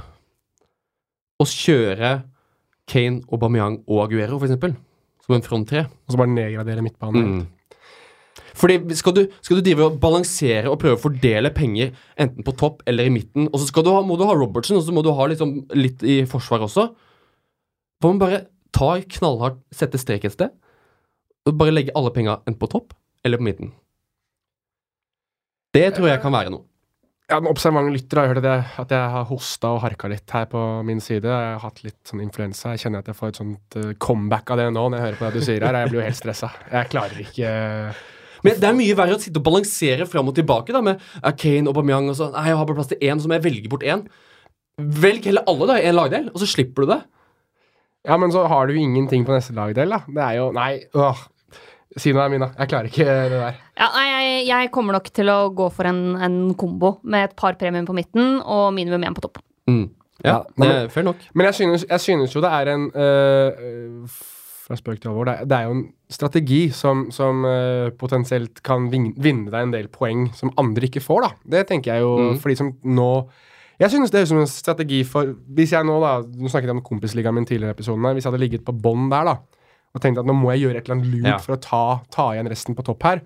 Og 1.40 1.50
kjøre 1.50 2.16
Kane, 2.90 3.22
Aubameyang 3.32 3.82
og 3.88 4.04
Aguero, 4.04 4.40
eksempel. 4.40 4.74
Som 5.24 5.36
en 5.38 5.44
front 5.44 5.68
tre. 5.68 5.86
Og 6.04 6.12
så 6.12 6.20
bare 6.20 6.32
nedgradere 6.32 6.84
midtbanen. 6.84 7.30
Mm. 7.30 7.44
Fordi 8.54 8.78
skal 8.94 9.16
du, 9.16 9.22
skal 9.42 9.58
du 9.58 9.64
drive 9.66 9.88
og 9.88 9.96
balansere 10.02 10.70
og 10.70 10.78
prøve 10.82 10.98
å 10.98 11.02
fordele 11.02 11.50
penger 11.54 11.94
enten 12.20 12.46
på 12.46 12.54
topp 12.58 12.84
eller 12.90 13.08
i 13.08 13.12
midten, 13.14 13.48
og 13.50 13.58
så 13.58 13.82
du 13.82 13.90
ha, 13.90 14.02
må 14.06 14.18
du 14.18 14.26
ha 14.28 14.36
Robertsen, 14.38 14.78
og 14.78 14.84
så 14.86 14.94
må 14.94 15.02
du 15.02 15.10
ha 15.14 15.26
liksom 15.30 15.56
litt 15.74 16.04
i 16.06 16.22
forsvar 16.30 16.66
også 16.68 16.92
Får 18.02 18.10
man 18.12 18.20
bare 18.20 18.38
ta 18.74 18.90
knallhardt, 19.16 19.62
sette 19.72 19.96
strek 20.02 20.26
et 20.26 20.34
sted, 20.34 20.50
og 21.46 21.56
bare 21.56 21.72
legge 21.72 21.94
alle 21.96 22.10
penga 22.12 22.34
enten 22.42 22.58
på 22.60 22.68
topp 22.68 22.92
eller 23.24 23.40
på 23.40 23.46
midten. 23.46 23.70
Det 25.72 25.86
tror 25.96 26.10
jeg 26.10 26.20
kan 26.20 26.34
være 26.34 26.52
noe. 26.52 26.66
Ja, 27.30 27.38
Den 27.40 27.48
observante 27.48 27.94
lytter 27.94 28.20
har 28.20 28.28
hørt 28.28 28.42
at 28.42 28.48
jeg, 28.50 28.64
at 28.82 28.90
jeg 28.92 29.12
har 29.14 29.24
hosta 29.30 29.70
og 29.72 29.80
harka 29.86 30.10
litt 30.12 30.28
her 30.36 30.44
på 30.50 30.60
min 30.84 31.00
side. 31.00 31.24
Jeg 31.24 31.54
har 31.54 31.62
hatt 31.62 31.80
litt 31.86 32.02
sånn 32.04 32.20
influensa. 32.20 32.74
Jeg 32.74 32.84
kjenner 32.84 33.00
at 33.00 33.08
jeg 33.08 33.16
får 33.16 33.32
et 33.32 33.40
sånt 33.40 33.78
eh, 33.80 33.94
comeback 33.96 34.52
av 34.52 34.60
det 34.60 34.66
nå 34.74 34.82
når 34.84 34.98
jeg 34.98 35.06
hører 35.06 35.20
på 35.22 35.30
det 35.30 35.40
du 35.40 35.46
sier 35.46 35.64
her. 35.64 35.78
Jeg 35.80 35.92
blir 35.94 36.02
jo 36.02 36.04
helt 36.04 36.20
stressa. 36.20 36.50
Jeg 36.74 36.90
klarer 36.92 37.24
ikke 37.24 37.54
Men 38.44 38.60
det 38.60 38.68
er 38.68 38.76
mye 38.76 38.96
verre 38.98 39.16
å 39.16 39.20
sitte 39.22 39.40
og 39.40 39.46
balansere 39.46 40.06
fram 40.10 40.28
og 40.28 40.36
tilbake 40.36 40.74
da 40.76 40.82
med 40.84 41.00
Kane 41.40 41.64
og 41.66 41.72
Aubameyang 41.74 42.10
og 42.12 42.16
sånn. 42.18 42.32
Nei, 42.36 42.46
jeg 42.50 42.58
har 42.60 42.66
bare 42.68 42.76
plass 42.78 42.90
til 42.92 43.00
én, 43.00 43.20
så 43.22 43.30
må 43.30 43.38
jeg 43.38 43.46
velge 43.46 43.70
bort 43.72 43.86
én. 43.88 44.04
Velg 44.78 45.24
heller 45.30 45.46
alle 45.48 45.68
da 45.70 45.76
i 45.80 45.86
en 45.88 45.96
lagdel, 45.96 46.26
og 46.34 46.40
så 46.42 46.48
slipper 46.50 46.84
du 46.84 46.92
det. 46.92 47.00
Ja, 48.04 48.18
men 48.20 48.32
så 48.34 48.42
har 48.50 48.66
du 48.68 48.74
jo 48.76 48.82
ingenting 48.84 49.24
på 49.24 49.32
neste 49.32 49.54
lagdel, 49.56 49.88
da. 49.94 50.02
Det 50.06 50.24
er 50.26 50.36
jo 50.42 50.50
Nei, 50.52 50.72
åh. 50.98 51.22
Si 51.96 52.10
noe, 52.12 52.24
Mina. 52.28 52.48
Jeg 52.58 52.68
klarer 52.72 52.88
ikke 52.90 53.04
det 53.06 53.30
der. 53.38 53.58
Ja, 53.78 53.86
nei, 53.94 54.06
jeg, 54.10 54.46
jeg 54.48 54.70
kommer 54.74 54.96
nok 54.96 55.08
til 55.14 55.28
å 55.30 55.36
gå 55.54 55.68
for 55.72 55.86
en, 55.86 56.00
en 56.26 56.38
kombo 56.58 56.96
med 57.06 57.28
et 57.30 57.36
par 57.38 57.54
premium 57.60 57.86
på 57.86 57.94
midten 57.94 58.40
og 58.42 58.72
minimum 58.74 59.04
én 59.06 59.14
på 59.14 59.22
topp. 59.22 59.38
Mm. 59.70 59.84
Ja, 60.24 60.32
Ja, 60.32 60.38
det 60.42 60.58
men- 60.64 60.90
fair 60.90 61.06
nok. 61.06 61.22
Men 61.34 61.46
jeg 61.46 61.54
synes, 61.60 61.84
jeg 61.88 62.00
synes 62.02 62.34
jo 62.34 62.42
det 62.42 62.50
er 62.50 62.72
en 62.74 62.88
øh, 62.90 63.62
øh, 63.68 64.18
Fra 64.64 64.76
spøk 64.80 65.00
til 65.02 65.10
alvor. 65.10 65.26
Det 65.28 65.34
er, 65.42 65.44
det 65.50 65.56
er 65.58 65.64
jo 65.68 65.72
en 65.76 65.82
strategi 66.08 66.60
som, 66.72 67.10
som 67.12 67.42
uh, 67.44 67.90
potensielt 68.00 68.62
kan 68.64 68.86
vin, 68.92 69.10
vinne 69.20 69.50
deg 69.52 69.66
en 69.66 69.74
del 69.74 69.88
poeng 69.92 70.30
som 70.38 70.52
andre 70.56 70.88
ikke 70.88 71.02
får, 71.04 71.26
da. 71.26 71.30
Det 71.56 71.66
tenker 71.68 71.92
jeg 71.94 72.00
jo 72.06 72.14
Mm. 72.30 72.38
for 72.40 72.48
de 72.48 72.56
som 72.56 72.70
nå 72.84 73.10
Jeg 73.80 73.90
synes 73.90 74.10
det 74.14 74.20
er 74.22 74.26
som 74.30 74.38
en 74.38 74.46
strategi 74.46 75.02
for 75.04 75.34
Hvis 75.52 75.72
jeg 75.74 75.84
nå, 75.84 75.96
da 76.00 76.20
Nå 76.22 76.48
snakket 76.48 76.70
jeg 76.70 76.76
om 76.78 76.82
kompisligaen 76.86 77.34
min 77.34 77.44
tidligere 77.44 77.74
i 77.74 77.76
episoden 77.76 78.04
her. 78.06 78.14
Hvis 78.14 78.24
jeg 78.24 78.32
hadde 78.32 78.40
ligget 78.44 78.64
på 78.64 78.72
bånn 78.72 79.10
der, 79.10 79.24
da, 79.24 79.36
og 79.94 80.00
tenkt 80.02 80.18
at 80.22 80.26
nå 80.26 80.32
må 80.34 80.52
jeg 80.54 80.62
gjøre 80.64 80.78
et 80.80 80.86
eller 80.88 80.96
annet 81.00 81.10
lurt 81.12 81.26
Ja. 81.32 81.38
for 81.38 81.56
å 81.56 81.60
ta, 81.60 81.82
ta 82.10 82.28
igjen 82.32 82.48
resten 82.48 82.74
på 82.78 82.84
topp 82.86 83.02
her, 83.02 83.20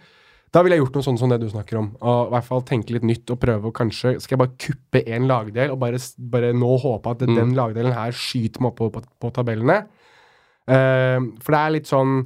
da 0.50 0.62
ville 0.64 0.74
jeg 0.78 0.82
gjort 0.86 0.94
noe 0.96 1.04
sånn 1.04 1.18
som 1.20 1.28
det 1.28 1.38
du 1.42 1.46
snakker 1.52 1.76
om. 1.78 1.90
Og 2.00 2.28
i 2.28 2.30
hvert 2.32 2.44
fall 2.48 2.62
tenke 2.64 2.92
litt 2.96 3.04
nytt 3.04 3.30
og 3.30 3.38
prøve 3.38 3.68
å 3.68 3.72
kanskje 3.76 4.14
Skal 4.20 4.38
jeg 4.38 4.40
bare 4.42 4.56
kuppe 4.56 5.04
én 5.04 5.28
lagdel 5.28 5.70
og 5.70 5.78
bare, 5.78 5.98
bare 6.18 6.52
nå 6.56 6.74
håpe 6.80 7.10
at 7.12 7.20
Mm. 7.28 7.34
den 7.36 7.54
lagdelen 7.54 7.92
her 7.92 8.10
skyter 8.10 8.60
meg 8.64 8.72
opp 8.72 8.76
på, 8.80 8.90
på, 8.96 9.02
på 9.20 9.30
tabellene? 9.36 9.84
Eh, 10.68 11.18
for 11.42 11.56
det 11.56 11.62
er 11.64 11.74
litt 11.78 11.88
sånn 11.90 12.18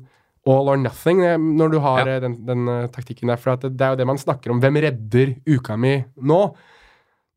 all 0.43 0.67
or 0.73 0.77
nothing 0.83 1.21
når 1.23 1.71
du 1.71 1.79
har 1.85 2.01
Ja. 2.03 2.17
eh, 2.17 2.21
den, 2.25 2.33
den 2.49 2.67
uh, 2.67 2.87
taktikken 2.91 3.31
der. 3.31 3.39
For 3.39 3.55
at 3.55 3.63
det, 3.63 3.77
det 3.79 3.87
er 3.87 3.95
jo 3.95 4.03
det 4.03 4.07
man 4.11 4.19
snakker 4.19 4.51
om. 4.51 4.61
Hvem 4.65 4.81
redder 4.83 5.37
uka 5.47 5.77
mi 5.79 6.01
nå? 6.19 6.43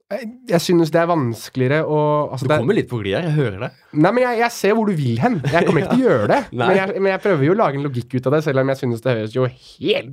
Jeg, 0.05 0.27
jeg 0.51 0.61
synes 0.61 0.91
det 0.93 0.99
er 1.01 1.07
vanskeligere 1.09 1.79
å 1.89 1.99
altså 2.31 2.45
Du 2.45 2.51
kommer 2.53 2.75
er- 2.75 2.77
litt 2.77 2.89
på 2.91 2.99
glid 3.01 3.15
her, 3.17 3.23
jeg 3.25 3.33
hører 3.39 3.59
det. 3.63 3.69
Nei, 3.97 4.11
men 4.13 4.21
jeg, 4.21 4.37
jeg 4.43 4.51
ser 4.53 4.75
hvor 4.77 4.85
du 4.85 4.93
vil 4.99 5.17
hen. 5.17 5.39
Jeg 5.49 5.65
kommer 5.65 5.81
ikke 5.81 5.95
til 5.97 6.03
å 6.03 6.07
gjøre 6.11 6.27
det. 6.29 6.37
Men, 6.53 6.73
jeg, 6.77 6.99
men 7.01 7.09
jeg 7.15 7.21
prøver 7.23 7.45
jo 7.47 7.55
å 7.55 7.57
lage 7.57 7.79
en 7.79 7.85
logikk 7.87 8.13
ut 8.13 8.27
av 8.29 8.35
det, 8.35 8.41
selv 8.45 8.61
om 8.61 8.69
jeg 8.69 8.81
synes 8.83 9.01
det 9.01 9.15
høres 9.17 9.33
jo 9.37 9.47
helt. 9.49 10.11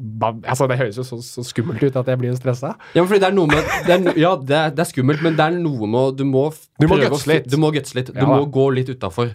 Altså, 0.49 0.69
det 0.73 0.79
høres 0.81 0.97
jo 0.97 1.05
så, 1.05 1.19
så 1.21 1.45
skummelt 1.45 1.85
ut 1.85 1.99
at 2.01 2.09
jeg 2.09 2.21
blir 2.25 2.37
stressa. 2.41 2.73
Ja, 2.97 3.03
men 3.05 3.11
fordi 3.13 3.21
det 3.21 3.29
er 3.29 3.37
noe 3.37 3.53
med 3.53 3.69
det 3.89 3.97
er, 3.99 4.21
Ja, 4.25 4.33
det 4.41 4.57
er, 4.63 4.73
det 4.81 4.85
er 4.87 4.91
skummelt, 4.95 5.25
men 5.29 5.37
det 5.37 5.45
er 5.49 5.59
noe 5.61 5.89
med 5.93 6.17
Du 6.21 6.25
må 6.25 6.47
Du 6.81 6.89
må 6.89 6.97
gutse 7.05 7.29
litt. 7.29 7.51
Du 7.53 7.59
må 7.61 7.73
gutse 7.77 7.97
litt. 8.01 8.13
Du 8.17 8.21
Ja, 8.25 8.29
må 8.33 8.47
gå 8.53 8.71
litt 8.81 8.89
utafor 8.97 9.33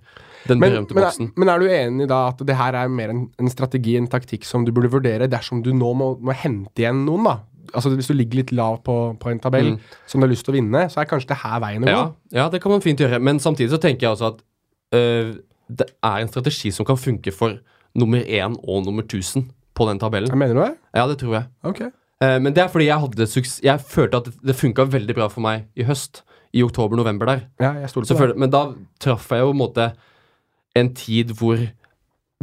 den 0.49 0.59
Men, 0.59 0.71
berømte 0.73 0.95
men, 0.95 1.03
boksen. 1.03 1.27
er, 1.29 1.39
men 1.43 1.49
er 1.53 1.59
du 1.59 1.67
enig 1.67 2.07
da 2.09 2.21
at 2.31 2.41
det 2.47 2.55
her 2.57 2.73
er 2.79 2.87
mer 2.89 3.09
en, 3.13 3.25
en 3.39 3.49
strategi, 3.51 3.97
en 3.99 4.07
taktikk, 4.11 4.45
som 4.47 4.65
du 4.65 4.71
burde 4.75 4.91
vurdere 4.93 5.27
dersom 5.31 5.61
du 5.65 5.73
nå 5.75 5.93
må, 5.97 6.13
må 6.19 6.35
hente 6.35 6.83
igjen 6.83 7.05
noen, 7.07 7.23
da? 7.29 7.37
Altså 7.75 7.91
Hvis 7.91 8.07
du 8.07 8.13
ligger 8.15 8.39
litt 8.39 8.51
lav 8.55 8.77
på, 8.85 8.95
på 9.19 9.29
en 9.33 9.39
tabell 9.43 9.73
Mm. 9.73 9.79
som 10.07 10.21
du 10.21 10.25
har 10.25 10.31
lyst 10.31 10.45
til 10.47 10.53
å 10.53 10.57
vinne, 10.57 10.85
så 10.89 11.01
er 11.01 11.09
kanskje 11.09 11.33
det 11.33 11.37
her 11.43 11.59
veien 11.59 11.83
å 11.83 11.87
gå. 11.87 11.91
Ja, 11.91 12.43
ja, 12.43 12.45
det 12.49 12.61
kan 12.63 12.71
man 12.71 12.81
fint 12.81 12.99
gjøre. 13.03 13.19
Men 13.19 13.39
samtidig 13.43 13.73
så 13.73 13.79
tenker 13.83 14.07
jeg 14.07 14.13
altså 14.15 14.29
at 14.31 14.39
øh, 14.95 15.33
det 15.67 15.87
er 16.03 16.23
en 16.23 16.29
strategi 16.31 16.71
som 16.71 16.87
kan 16.87 16.97
funke 16.97 17.33
for 17.35 17.57
nummer 17.97 18.23
én 18.23 18.55
og 18.63 18.85
nummer 18.85 19.03
1000 19.03 19.49
på 19.75 19.87
den 19.89 19.99
tabellen. 19.99 20.31
Jeg 20.31 20.39
mener 20.39 20.55
du 20.55 20.61
det? 20.63 20.75
Ja, 20.95 21.07
det 21.11 21.17
tror 21.19 21.33
jeg. 21.41 21.49
Ok. 21.67 21.81
Uh, 22.23 22.39
men 22.41 22.53
det 22.55 22.63
er 22.63 22.67
fordi 22.71 22.87
jeg 22.87 23.63
Jeg 23.63 23.79
følte 23.81 24.17
at 24.17 24.25
det, 24.25 24.33
det 24.47 24.55
funka 24.55 24.87
veldig 24.89 25.13
bra 25.15 25.27
for 25.27 25.41
meg 25.41 25.67
i 25.75 25.83
høst. 25.83 26.23
I 26.55 26.63
oktober-november 26.63 27.25
der. 27.27 27.41
Ja, 27.59 27.73
jeg 27.83 27.89
stoler 27.89 28.07
på 28.07 28.27
det. 28.31 28.37
men 28.37 28.49
da 28.49 28.61
traff 29.03 29.27
jeg 29.29 29.41
jo 29.43 29.51
på 29.51 29.51
en 29.51 29.59
måte 29.59 29.93
en 30.79 30.93
tid 30.97 31.33
hvor 31.39 31.57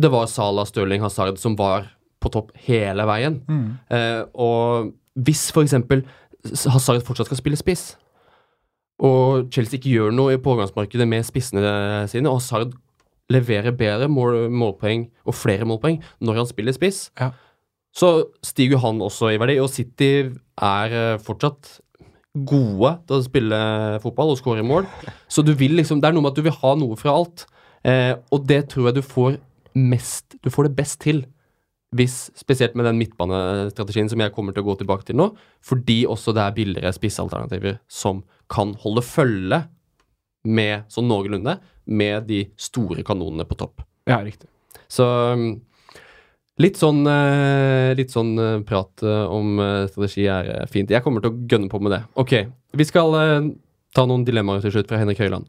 det 0.01 0.11
var 0.11 0.27
Salah, 0.31 0.67
Stirling, 0.67 1.03
Hazard 1.05 1.39
som 1.39 1.55
var 1.59 1.89
på 2.25 2.31
topp 2.35 2.51
hele 2.67 3.05
veien. 3.07 3.41
Mm. 3.47 3.67
Eh, 3.95 4.23
og 4.35 4.91
hvis 5.15 5.47
for 5.55 5.63
eksempel 5.67 6.03
Hazard 6.67 7.05
fortsatt 7.07 7.29
skal 7.31 7.39
spille 7.41 7.57
spiss, 7.61 7.93
og 9.05 9.49
Chelsea 9.53 9.79
ikke 9.79 9.93
gjør 9.97 10.13
noe 10.15 10.35
i 10.37 10.41
pågangsmarkedet 10.43 11.07
med 11.11 11.27
spissene 11.27 11.63
sine, 12.11 12.31
og 12.31 12.39
Hazard 12.41 12.75
leverer 13.33 13.73
bedre 13.77 14.07
mål, 14.13 14.45
målpoeng 14.53 15.07
og 15.25 15.35
flere 15.39 15.67
målpoeng 15.67 16.01
når 16.25 16.43
han 16.43 16.51
spiller 16.51 16.77
spiss, 16.77 17.09
Ja. 17.21 17.31
så 17.97 18.27
stiger 18.45 18.79
han 18.83 19.01
også 19.03 19.33
i 19.33 19.39
verdi. 19.41 19.59
Og 19.63 19.71
City 19.73 20.11
er 20.61 20.93
eh, 20.93 21.19
fortsatt 21.19 21.79
gode 22.35 22.91
til 23.07 23.17
å 23.17 23.23
spille 23.25 23.59
fotball 24.03 24.33
og 24.35 24.39
skåre 24.41 24.65
mål. 24.67 24.87
Så 25.31 25.45
du 25.47 25.53
vil 25.55 25.77
liksom, 25.79 26.01
det 26.03 26.09
er 26.11 26.17
noe 26.17 26.23
med 26.27 26.33
at 26.35 26.39
du 26.41 26.43
vil 26.49 26.57
ha 26.63 26.75
noe 26.75 26.97
fra 26.99 27.15
alt. 27.15 27.47
Eh, 27.85 28.15
og 28.33 28.47
det 28.49 28.63
tror 28.73 28.89
jeg 28.89 28.97
du 28.97 29.05
får 29.05 29.39
mest 29.75 30.37
Du 30.41 30.49
får 30.55 30.69
det 30.69 30.77
best 30.79 31.01
til 31.03 31.25
hvis, 31.95 32.31
spesielt 32.35 32.75
med 32.75 32.89
den 32.89 32.99
midtbanestrategien 32.99 34.09
som 34.11 34.23
jeg 34.23 34.33
kommer 34.35 34.55
til 34.55 34.65
å 34.65 34.67
gå 34.67 34.75
tilbake 34.81 35.07
til 35.07 35.19
nå, 35.19 35.29
fordi 35.63 36.01
også 36.11 36.35
det 36.35 36.43
er 36.43 36.57
billigere 36.57 36.91
spissalternativer 36.97 37.77
som 37.87 38.25
kan 38.51 38.73
holde 38.83 39.05
følge 39.07 39.61
med, 40.45 40.89
sånn 40.91 41.07
noenlunde, 41.07 41.59
med 41.87 42.27
de 42.27 42.41
store 42.61 43.05
kanonene 43.07 43.47
på 43.47 43.57
topp. 43.61 43.85
Ja, 44.11 44.19
riktig. 44.25 44.51
Så 44.91 45.07
um, 45.07 45.47
litt 46.61 46.79
sånn, 46.81 47.03
eh, 47.09 47.95
litt 47.99 48.13
sånn 48.15 48.35
eh, 48.39 48.61
prat 48.67 49.05
eh, 49.05 49.25
om 49.33 49.59
strategi 49.91 50.27
er 50.31 50.69
fint. 50.71 50.93
Jeg 50.93 51.05
kommer 51.05 51.25
til 51.25 51.33
å 51.33 51.49
gønne 51.51 51.71
på 51.73 51.81
med 51.83 51.97
det. 51.97 52.03
Ok, 52.21 52.37
vi 52.75 52.89
skal 52.89 53.15
ta 53.95 54.07
noen 54.09 54.27
dilemmaer 54.27 54.65
til 54.65 54.75
slutt 54.75 54.91
fra 54.91 55.01
Henrik 55.01 55.23
Høiland. 55.23 55.47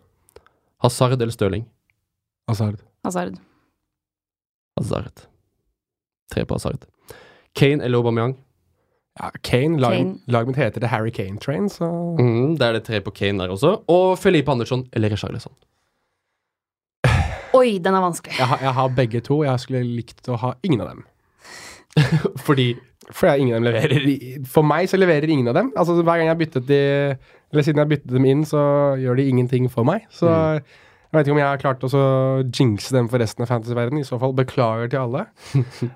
Hazard 0.85 1.17
eller 1.17 1.33
Stirling? 1.33 1.65
Hazard. 2.47 2.79
Hazard. 3.05 3.37
Hazard. 4.79 5.25
Tre 6.31 6.45
på 6.45 6.53
Hazard. 6.57 6.85
Kane 7.55 7.83
eller 7.83 7.97
Aubameyang? 7.97 8.35
Ja, 9.19 9.29
Kane. 9.43 9.79
Lag, 9.79 9.93
Kane. 9.95 10.15
Laget 10.27 10.47
mitt 10.47 10.57
heter 10.59 10.79
The 10.83 10.87
Harry 10.91 11.11
Kane 11.11 11.37
Train, 11.39 11.69
så 11.69 11.87
Mm, 12.19 12.57
det 12.57 12.67
er 12.67 12.73
det 12.73 12.83
tre 12.83 12.99
på 13.01 13.11
Kane 13.15 13.39
der 13.39 13.49
også. 13.53 13.81
Og 13.87 14.17
Felipe 14.19 14.51
Andersson 14.51 14.87
eller 14.93 15.09
Richarlison? 15.09 15.53
Oi, 17.55 17.77
den 17.79 17.93
er 17.95 18.01
vanskelig. 18.03 18.35
jeg, 18.37 18.47
har- 18.47 18.59
jeg 18.61 18.73
har 18.73 18.87
begge 18.89 19.21
to. 19.21 19.43
Jeg 19.43 19.59
skulle 19.59 19.83
likt 19.83 20.27
å 20.27 20.35
ha 20.37 20.53
ingen 20.63 20.81
av 20.81 20.87
dem. 20.89 21.05
Fordi 22.45 22.75
For 23.13 23.27
ingen 23.37 23.53
av 23.55 23.61
dem 23.61 23.67
leverer 23.71 24.45
For 24.49 24.63
meg 24.63 24.87
så 24.89 24.97
leverer 24.97 25.29
ingen 25.29 25.47
av 25.47 25.53
dem. 25.53 25.71
Altså 25.77 25.93
Hver 26.01 26.17
gang 26.17 26.25
jeg 26.25 26.33
har 26.33 26.39
byttet 26.41 26.65
de 26.67 26.79
Eller 27.53 27.63
siden 27.63 27.77
jeg 27.77 27.85
har 27.85 27.91
byttet 27.91 28.11
dem 28.11 28.25
inn, 28.25 28.41
så 28.43 28.97
gjør 28.99 29.15
de 29.15 29.29
ingenting 29.29 29.69
for 29.71 29.83
meg. 29.85 30.01
Så 30.11 30.27
Mm. 30.27 30.63
Jeg 31.15 31.23
vet 31.23 31.29
ikke 31.29 31.35
om 31.35 31.39
jeg 31.39 31.47
har 31.47 31.61
klart 31.61 31.83
å 31.87 31.89
jinxe 32.51 32.91
dem 32.95 33.07
for 33.11 33.21
resten 33.23 33.45
av 33.45 33.49
fantasyverdenen. 33.51 34.03
I 34.03 34.07
så 34.07 34.17
fall 34.19 34.33
beklager 34.35 34.89
til 34.91 34.99
alle. 34.99 35.21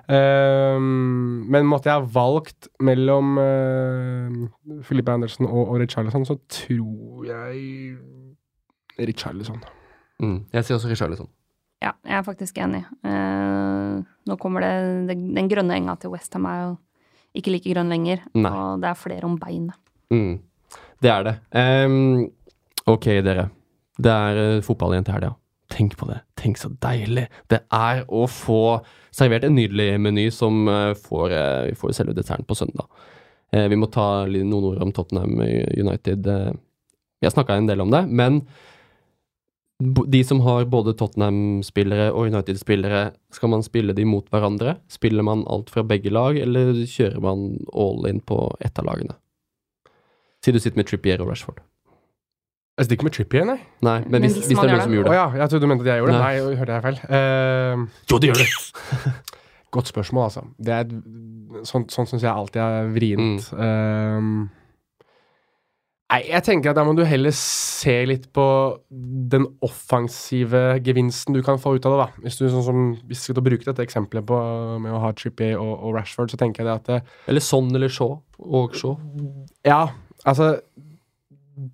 um, 0.08 1.44
men 1.52 1.68
måtte 1.68 1.90
jeg 1.90 2.00
ha 2.00 2.06
valgt 2.14 2.70
mellom 2.80 3.36
uh, 3.36 4.80
Filippe 4.88 5.12
Andersen 5.12 5.44
og, 5.48 5.60
og 5.66 5.80
Richarlison, 5.82 6.24
så 6.28 6.38
tror 6.48 7.28
jeg 7.28 7.98
Richarlison. 9.00 9.60
mm, 10.22 10.38
Jeg 10.56 10.64
sier 10.66 10.78
også 10.78 10.90
Richarlison. 10.92 11.28
Ja, 11.80 11.94
jeg 12.04 12.18
er 12.18 12.24
faktisk 12.26 12.58
enig. 12.60 12.82
Uh, 13.04 14.00
nå 14.28 14.36
kommer 14.40 14.64
det, 14.64 14.74
det 15.08 15.16
Den 15.36 15.48
grønne 15.48 15.76
enga 15.78 15.96
til 16.00 16.12
Westham 16.12 16.48
er 16.48 16.64
jo 16.66 16.74
ikke 17.36 17.54
like 17.54 17.72
grønn 17.72 17.92
lenger. 17.92 18.24
Nei. 18.34 18.50
Og 18.50 18.82
det 18.82 18.90
er 18.90 18.98
flere 18.98 19.28
om 19.28 19.38
beinet. 19.40 19.76
Mm, 20.12 20.40
det 21.04 21.12
er 21.12 21.26
det. 21.28 21.38
Um, 21.54 22.28
ok, 22.90 23.12
dere. 23.24 23.48
Det 24.00 24.12
er 24.12 24.40
uh, 24.40 24.64
fotball 24.64 24.96
igjen 24.96 25.06
til 25.08 25.16
helga. 25.18 25.34
Tenk 25.70 25.94
på 25.98 26.08
det. 26.08 26.18
Tenk 26.40 26.58
så 26.58 26.72
deilig 26.82 27.28
det 27.50 27.60
er 27.74 28.02
å 28.10 28.24
få 28.30 28.80
servert 29.14 29.46
en 29.46 29.54
nydelig 29.54 29.92
meny 30.02 30.26
som 30.34 30.66
eh, 30.70 30.96
får, 30.98 31.34
eh, 31.34 31.68
vi 31.70 31.76
får 31.78 31.94
selve 31.98 32.14
desserten 32.16 32.46
på 32.48 32.56
søndag. 32.58 32.88
Eh, 33.54 33.68
vi 33.70 33.78
må 33.78 33.86
ta 33.90 34.26
noen 34.26 34.66
ord 34.66 34.82
om 34.82 34.92
Tottenham 34.94 35.38
United. 35.40 36.26
Eh, 36.26 36.50
vi 37.20 37.28
har 37.28 37.34
snakka 37.34 37.58
en 37.58 37.70
del 37.70 37.82
om 37.84 37.94
det, 37.94 38.02
men 38.08 38.42
de 39.80 40.20
som 40.26 40.42
har 40.44 40.66
både 40.68 40.92
Tottenham-spillere 40.98 42.10
og 42.12 42.28
United-spillere, 42.34 43.14
skal 43.32 43.52
man 43.54 43.64
spille 43.64 43.94
de 43.96 44.04
mot 44.04 44.26
hverandre? 44.28 44.76
Spiller 44.92 45.24
man 45.24 45.46
alt 45.48 45.72
fra 45.72 45.86
begge 45.86 46.12
lag, 46.12 46.36
eller 46.36 46.74
kjører 46.84 47.22
man 47.24 47.46
all 47.72 48.04
in 48.10 48.20
på 48.20 48.42
ett 48.60 48.78
av 48.78 48.90
lagene? 48.90 49.16
Si 50.44 50.52
du 50.52 50.60
sitter 50.60 50.82
med 50.82 50.88
Trippier 50.90 51.22
og 51.24 51.32
Rashford. 51.32 51.62
Jeg 52.80 52.88
stikker 52.88 53.04
med 53.06 53.12
Trippier, 53.12 53.44
nei. 53.44 53.58
Nei, 53.84 53.98
men 54.06 54.14
Men 54.16 54.22
hvis, 54.24 54.38
hvis 54.38 54.46
hvis 54.48 54.56
det 54.56 54.64
er 54.64 54.72
noen 54.72 54.86
som 54.86 54.94
gjorde 54.96 55.10
gjør 55.10 55.12
det. 55.12 55.18
ja, 55.20 55.42
jeg 55.42 55.52
trodde 55.52 55.66
du 55.66 55.70
mente 55.70 55.84
at 55.84 55.90
jeg 55.92 56.00
gjorde 56.00 56.14
det. 56.14 56.20
Nei. 56.22 56.36
Nei, 56.40 56.54
hørte 56.60 56.78
jeg 56.78 56.84
feil. 56.86 57.02
Uh, 57.12 58.06
Jo, 58.08 58.20
det 58.22 58.30
gjør 58.30 58.40
det! 58.40 59.12
Godt 59.76 59.90
spørsmål, 59.92 60.24
altså. 60.30 60.46
Det 60.58 60.72
er, 60.74 60.94
sånt 61.68 61.92
sånn 61.94 62.08
syns 62.10 62.24
jeg 62.24 62.32
alltid 62.32 62.58
er 62.64 62.88
vrient. 62.90 63.44
Ehm, 63.54 64.40
nei, 66.10 66.18
jeg 66.26 66.42
tenker 66.48 66.72
at 66.72 66.80
da 66.80 66.82
må 66.88 66.96
du 66.98 67.04
heller 67.06 67.30
se 67.36 67.94
litt 68.10 68.24
på 68.34 68.46
den 69.30 69.46
offensive 69.62 70.80
gevinsten 70.82 71.36
du 71.36 71.42
kan 71.46 71.60
få 71.62 71.76
ut 71.76 71.86
av 71.86 71.94
det, 71.94 72.00
da. 72.02 72.24
Hvis 72.24 72.40
du 72.40 72.48
sånn 72.50 72.66
som, 72.66 72.82
hvis 73.06 73.22
du 73.22 73.30
skal 73.30 73.46
bruke 73.46 73.68
dette 73.68 73.86
eksempelet 73.86 74.26
på, 74.26 74.40
med 74.82 74.96
å 74.96 75.04
ha 75.04 75.12
Trippier 75.14 75.54
og, 75.60 75.70
og 75.78 75.94
Rashford, 76.00 76.34
så 76.34 76.40
tenker 76.40 76.64
jeg 76.64 76.70
det 76.72 76.78
at 76.80 76.90
det, 76.90 77.18
Eller 77.30 77.44
sånn 77.52 77.70
eller 77.70 77.94
så. 77.94 78.10
Og 78.42 78.74
så. 78.74 78.96
Ja, 79.68 79.84
altså 80.24 80.56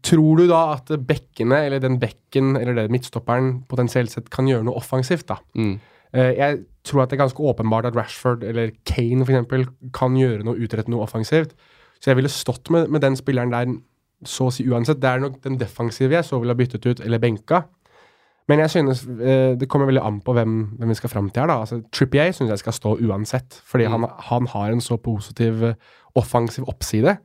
Tror 0.03 0.37
du 0.41 0.47
da 0.51 0.72
at 0.74 0.89
bekkene, 1.07 1.59
eller 1.66 1.78
den 1.82 1.99
bekken, 2.03 2.57
eller 2.59 2.74
det 2.74 2.91
midtstopperen, 2.91 3.62
potensielt 3.70 4.11
sett 4.11 4.30
kan 4.34 4.49
gjøre 4.49 4.64
noe 4.66 4.76
offensivt, 4.80 5.26
da? 5.28 5.37
Mm. 5.55 5.76
Eh, 6.12 6.32
jeg 6.39 6.59
tror 6.87 7.03
at 7.03 7.11
det 7.11 7.18
er 7.18 7.24
ganske 7.24 7.43
åpenbart 7.43 7.87
at 7.91 7.97
Rashford 7.99 8.43
eller 8.47 8.70
Kane 8.89 9.22
eksempel, 9.26 9.66
kan 9.93 10.16
gjøre 10.18 10.43
noe, 10.47 10.57
utrette 10.59 10.91
noe 10.91 11.05
offensivt. 11.07 11.55
Så 12.01 12.11
jeg 12.11 12.16
ville 12.18 12.28
stått 12.32 12.70
med, 12.70 12.89
med 12.91 13.01
den 13.05 13.16
spilleren 13.16 13.51
der 13.55 13.76
så 14.26 14.49
å 14.49 14.53
si 14.55 14.64
uansett. 14.68 15.01
Det 15.03 15.09
er 15.11 15.20
nok 15.20 15.41
den 15.45 15.59
defensive 15.61 16.14
jeg 16.16 16.24
så 16.24 16.39
ville 16.41 16.55
ha 16.55 16.59
byttet 16.59 16.87
ut 16.87 17.01
eller 17.05 17.18
benka. 17.22 17.64
Men 18.49 18.61
jeg 18.62 18.70
synes 18.70 19.03
eh, 19.18 19.57
det 19.59 19.66
kommer 19.68 19.89
veldig 19.91 20.03
an 20.07 20.20
på 20.22 20.32
hvem, 20.37 20.53
hvem 20.78 20.89
vi 20.93 20.95
skal 20.99 21.11
fram 21.11 21.30
til 21.30 21.43
her. 21.43 21.51
da. 21.51 21.57
Altså, 21.64 21.80
Trippier 21.93 22.30
syns 22.32 22.53
jeg 22.55 22.62
skal 22.62 22.72
stå 22.76 22.95
uansett, 23.03 23.59
fordi 23.66 23.87
Mm. 23.89 23.93
han, 23.93 24.11
han 24.30 24.47
har 24.55 24.70
en 24.72 24.80
så 24.80 24.97
positiv 25.03 25.74
offensiv 26.16 26.64
oppside. 26.70 27.16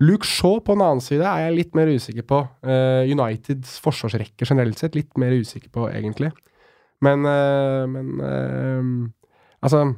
Luke 0.00 0.24
Shaw 0.26 0.60
på 0.64 0.72
den 0.74 0.82
annen 0.82 1.00
side 1.04 1.22
er 1.26 1.44
jeg 1.48 1.56
litt 1.56 1.74
mer 1.74 1.86
usikker 1.92 2.22
på. 2.26 2.38
Uh, 2.64 3.04
Uniteds 3.12 3.76
forsvarsrekke 3.84 4.46
generelt 4.48 4.78
sett 4.80 4.94
litt 4.96 5.16
mer 5.20 5.30
usikker 5.36 5.68
på, 5.74 5.88
egentlig. 5.92 6.32
Men, 7.02 7.26
uh, 7.26 7.84
men 7.90 8.12
uh, 8.22 9.10
Altså, 9.62 9.94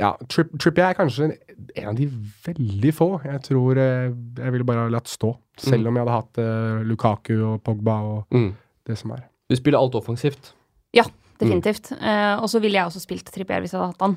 ja. 0.00 0.14
Tripp, 0.28 0.56
Trippier 0.58 0.88
er 0.88 0.96
kanskje 0.98 1.24
en, 1.28 1.34
en 1.76 1.88
av 1.92 1.94
de 1.98 2.08
veldig 2.46 2.90
få 2.96 3.06
jeg 3.24 3.42
tror 3.46 3.78
jeg 3.78 4.52
ville 4.52 4.66
bare 4.66 4.88
latt 4.90 5.06
stå. 5.08 5.30
Selv 5.62 5.86
Mm. 5.86 5.88
om 5.88 5.96
jeg 5.96 6.06
hadde 6.06 6.16
hatt 6.16 6.86
Lukaku 6.88 7.34
og 7.52 7.62
Pogba 7.62 7.94
og 8.02 8.26
Mm. 8.34 8.50
det 8.86 8.98
som 8.98 9.12
er. 9.12 9.22
Du 9.48 9.54
spiller 9.56 9.78
alt 9.78 9.94
offensivt. 9.94 10.52
Ja, 10.92 11.04
Definitivt. 11.38 11.92
Eh, 11.92 12.34
og 12.40 12.48
så 12.48 12.58
ville 12.60 12.78
jeg 12.78 12.86
også 12.88 13.00
spilt 13.00 13.26
Trippier 13.30 13.60
hvis 13.60 13.72
jeg 13.72 13.80
hadde 13.80 13.92
hatt 13.92 14.00
han. 14.00 14.16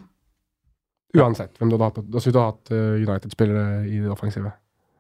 Uansett 1.18 1.58
hvem 1.58 1.70
du 1.72 1.78
hadde 1.78 1.90
hatt. 1.90 2.12
Da 2.12 2.20
skulle 2.22 2.34
du 2.34 2.40
ha 2.40 2.50
hatt 2.52 2.70
United-spillere 2.72 3.86
i 3.90 4.00
det 4.04 4.12
offensive. 4.14 4.52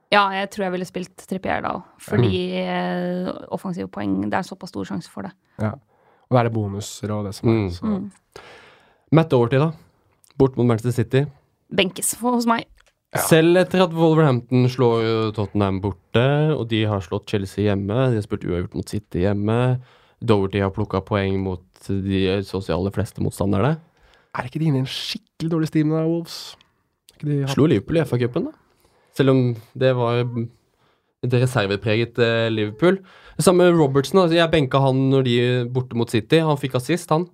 Ja, 0.10 0.23
jeg 0.34 0.49
tror 0.53 0.65
jeg 0.65 0.73
ville 0.73 0.88
spilt 0.90 1.27
Trippier 1.30 1.61
da, 1.61 1.76
fordi 2.02 2.40
mm. 2.57 3.27
offensive 3.53 3.91
poeng 3.94 4.23
Det 4.26 4.40
er 4.40 4.48
såpass 4.48 4.72
stor 4.73 4.88
sjanse 4.88 5.11
for 5.11 5.27
det. 5.27 5.36
Ja. 5.61 5.76
Og 6.30 6.34
da 6.34 6.41
er 6.41 6.49
det 6.49 6.56
bonuser 6.56 7.14
og 7.14 7.27
det 7.27 7.36
som 7.38 7.52
er. 7.52 7.60
Mm. 7.60 7.69
Så. 7.76 7.86
Mm. 7.86 8.41
Matt 9.18 9.30
Doherty, 9.30 9.61
da. 9.61 9.69
Bort 10.40 10.57
mot 10.57 10.65
Manchester 10.65 10.95
City. 10.95 11.23
Benkes 11.76 12.15
hos 12.22 12.48
meg. 12.49 12.65
Ja. 13.14 13.23
Selv 13.26 13.57
etter 13.57 13.84
at 13.88 13.94
Wolverhampton 13.98 14.68
slår 14.69 15.31
Tottenham 15.38 15.80
borte, 15.81 16.26
og 16.53 16.68
de 16.69 16.84
har 16.90 17.02
slått 17.02 17.30
Chelsea 17.30 17.65
hjemme, 17.65 17.98
de 18.11 18.19
har 18.19 18.26
spilt 18.26 18.45
uavgjort 18.45 18.77
mot 18.77 18.94
City 18.94 19.23
hjemme, 19.23 19.57
Doverty 20.22 20.61
har 20.61 20.73
plukka 20.76 21.02
poeng 21.06 21.40
mot 21.41 21.64
de 21.88 22.22
så 22.45 22.60
å 22.60 22.64
si 22.65 22.73
aller 22.76 22.94
fleste 22.94 23.23
motstanderne. 23.23 23.77
Er 24.38 24.49
ikke 24.49 24.61
de 24.61 24.69
inne 24.69 24.81
i 24.81 24.86
en 24.86 24.90
skikkelig 24.90 25.53
dårlig 25.56 25.69
steam, 25.72 25.94
da, 25.95 26.03
Wolves? 26.06 26.38
Slo 27.53 27.65
Liverpool 27.65 27.98
i 27.98 28.06
FA-cupen, 28.06 28.49
da. 28.52 28.68
Selv 29.19 29.33
om 29.35 29.41
det 29.79 29.91
var 29.97 30.23
et 30.23 31.33
reservepreget 31.35 32.19
eh, 32.23 32.45
Liverpool. 32.53 33.01
Det 33.35 33.43
samme 33.43 33.65
med 33.67 33.79
Robertson. 33.79 34.21
Altså, 34.23 34.37
jeg 34.39 34.51
benka 34.53 34.79
han 34.83 35.09
når 35.11 35.27
de 35.27 35.35
borte 35.75 35.97
mot 35.99 36.11
City. 36.11 36.39
Han 36.43 36.59
fikk 36.59 36.79
assist, 36.79 37.11
han. 37.11 37.27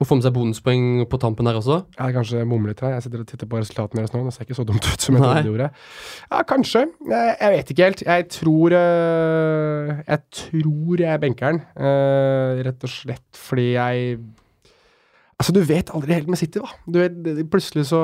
Og 0.00 0.08
får 0.08 0.16
med 0.16 0.24
seg 0.24 0.32
bonuspoeng 0.32 0.84
på 1.12 1.18
tampen 1.20 1.44
her 1.50 1.58
også. 1.58 1.76
Jeg 1.92 2.06
er 2.06 2.14
kanskje 2.16 2.44
mumlet 2.48 2.78
her. 2.80 2.94
Jeg 2.96 3.04
sitter 3.04 3.20
og 3.20 3.28
titter 3.28 3.48
på 3.50 3.58
resultatene 3.60 4.00
deres 4.00 4.14
nå. 4.14 4.22
Det 4.24 4.32
ser 4.32 4.46
ikke 4.46 4.56
så 4.56 4.64
dumt 4.64 4.86
ut 4.88 5.04
som 5.04 5.18
jeg 5.18 5.20
trodde 5.22 5.42
det 5.44 5.50
gjorde. 5.50 5.66
Ja, 6.30 6.38
kanskje. 6.48 6.84
Jeg, 7.10 7.34
jeg 7.42 7.52
vet 7.56 7.72
ikke 7.74 7.88
helt. 7.90 8.04
Jeg 8.08 8.28
tror 8.38 8.76
øh, 8.78 9.90
Jeg 10.06 10.22
tror 10.40 11.04
jeg 11.04 11.20
benker 11.26 11.52
den. 11.52 11.60
rett 12.64 12.88
og 12.88 12.94
slett 12.94 13.42
fordi 13.44 13.68
jeg 13.74 14.16
Altså, 15.40 15.52
du 15.56 15.60
vet 15.64 15.88
aldri 15.96 16.12
helt 16.18 16.28
med 16.28 16.36
City, 16.38 16.60
da. 16.60 16.68
Du 16.86 16.98
vet, 17.00 17.14
plutselig 17.50 17.86
så 17.88 18.00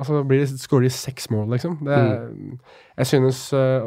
Altså, 0.00 0.24
blir 0.26 0.40
det 0.42 0.56
skårer 0.58 0.88
de 0.88 0.90
seks 0.90 1.28
mål, 1.30 1.52
liksom. 1.54 1.76
Det, 1.86 1.98
Jeg 2.98 3.06
synes 3.06 3.52
uh, 3.54 3.86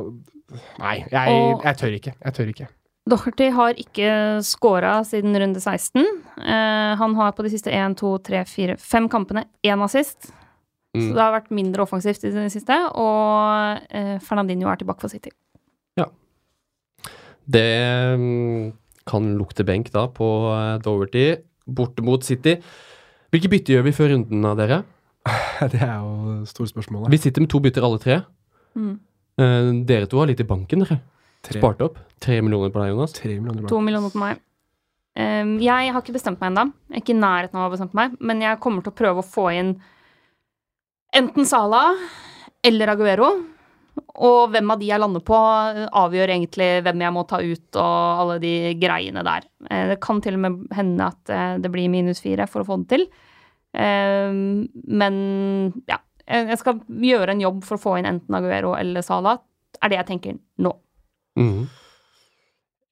Nei, 0.80 1.04
jeg, 1.12 1.28
Og- 1.34 1.64
jeg 1.66 1.78
tør 1.78 1.98
ikke. 1.98 2.14
Jeg 2.24 2.34
tør 2.38 2.48
ikke. 2.54 2.68
Doherty 3.10 3.50
har 3.52 3.74
ikke 3.76 4.40
scora 4.48 4.94
siden 5.04 5.36
runde 5.36 5.60
16. 5.60 6.06
Uh, 6.38 6.96
han 6.96 7.16
har 7.20 7.34
på 7.36 7.44
de 7.44 7.50
siste 7.52 7.68
1, 7.76 7.98
2, 8.00 8.14
3, 8.30 8.46
4, 8.48 8.78
5 8.80 9.10
kampene 9.12 9.44
én 9.68 9.84
assist. 9.84 10.30
Så 10.96 11.02
Mm. 11.10 11.14
det 11.16 11.20
har 11.22 11.32
vært 11.34 11.52
mindre 11.52 11.82
offensivt 11.84 12.24
i 12.24 12.30
det 12.32 12.52
siste. 12.54 12.72
Og 12.96 13.80
uh, 13.94 14.20
Fernandinho 14.24 14.70
er 14.70 14.76
tilbake 14.80 15.02
for 15.02 15.10
City. 15.12 15.32
Ja. 15.98 16.06
Det 17.50 18.14
um, 18.16 18.72
kan 19.10 19.34
lukte 19.38 19.66
benk 19.68 19.92
da 19.92 20.06
på 20.08 20.28
Doherty. 20.86 21.36
Borte 21.66 22.04
mot 22.06 22.24
City. 22.26 22.58
Hvilke 23.34 23.50
bytte 23.52 23.74
gjør 23.74 23.88
vi 23.88 23.96
før 23.96 24.14
runden 24.16 24.46
av 24.46 24.60
dere? 24.60 24.84
Det 25.74 25.80
er 25.82 25.96
jo 26.04 26.44
store 26.50 26.70
spørsmålet. 26.72 27.12
Vi 27.14 27.22
sitter 27.24 27.44
med 27.44 27.52
to 27.54 27.62
bytter 27.64 27.86
alle 27.88 28.02
tre. 28.04 28.20
Mm. 28.76 28.96
Eh, 29.40 29.70
dere 29.90 30.10
to 30.10 30.20
har 30.20 30.30
litt 30.30 30.44
i 30.44 30.48
banken, 30.48 30.84
dere. 30.84 31.00
Tre, 31.44 31.60
Sparte 31.60 31.88
opp. 31.88 32.00
Tre 32.24 32.40
millioner 32.44 32.72
på 32.72 32.82
deg, 32.82 32.94
Jonas. 32.94 33.16
tre 33.18 33.36
millioner 33.40 33.72
To 33.72 33.80
millioner 33.84 34.12
på 34.14 34.22
meg. 34.22 34.42
Um, 35.14 35.58
jeg 35.62 35.92
har 35.94 36.02
ikke 36.02 36.16
bestemt 36.16 36.40
meg 36.42 36.52
ennå. 36.54 36.70
Ikke 36.98 37.14
i 37.14 37.20
nærheten 37.20 37.58
av 37.60 37.66
å 37.66 37.68
ha 37.68 37.74
bestemt 37.74 37.94
meg, 37.98 38.16
men 38.24 38.42
jeg 38.42 38.62
kommer 38.64 38.82
til 38.86 38.94
å 38.94 38.98
prøve 38.98 39.22
å 39.22 39.28
få 39.28 39.50
inn 39.54 39.74
enten 41.14 41.46
Sala 41.46 41.84
eller 42.66 42.94
Aguero. 42.96 43.30
Og 44.14 44.54
hvem 44.54 44.72
av 44.74 44.80
de 44.82 44.88
jeg 44.90 45.02
lander 45.02 45.22
på, 45.26 45.38
eh, 45.38 45.86
avgjør 46.00 46.34
egentlig 46.34 46.70
hvem 46.86 47.04
jeg 47.06 47.14
må 47.14 47.24
ta 47.30 47.40
ut 47.42 47.78
og 47.82 48.22
alle 48.24 48.40
de 48.42 48.54
greiene 48.82 49.24
der. 49.26 49.46
Eh, 49.70 49.88
Det 49.92 50.00
kan 50.02 50.22
til 50.22 50.38
og 50.38 50.44
med 50.46 50.74
hende 50.74 51.10
at 51.14 51.30
eh, 51.30 51.58
det 51.62 51.72
blir 51.74 51.90
minus 51.90 52.22
fire 52.22 52.48
for 52.50 52.64
å 52.64 52.68
få 52.68 52.80
det 52.84 52.90
til. 52.94 53.08
Um, 53.74 54.68
men 54.86 55.16
ja. 55.90 55.98
Jeg 56.30 56.48
jeg 56.48 56.60
skal 56.62 56.78
gjøre 56.88 57.34
en 57.34 57.42
jobb 57.42 57.64
for 57.66 57.76
å 57.76 57.82
få 57.82 57.96
inn 58.00 58.06
enten 58.08 58.36
Aguero 58.38 58.76
eller 58.78 59.04
Sala. 59.04 59.34
Er 59.82 59.90
det 59.92 59.98
jeg 59.98 60.08
tenker 60.08 60.38
nå. 60.62 60.72
Mm. 61.36 61.66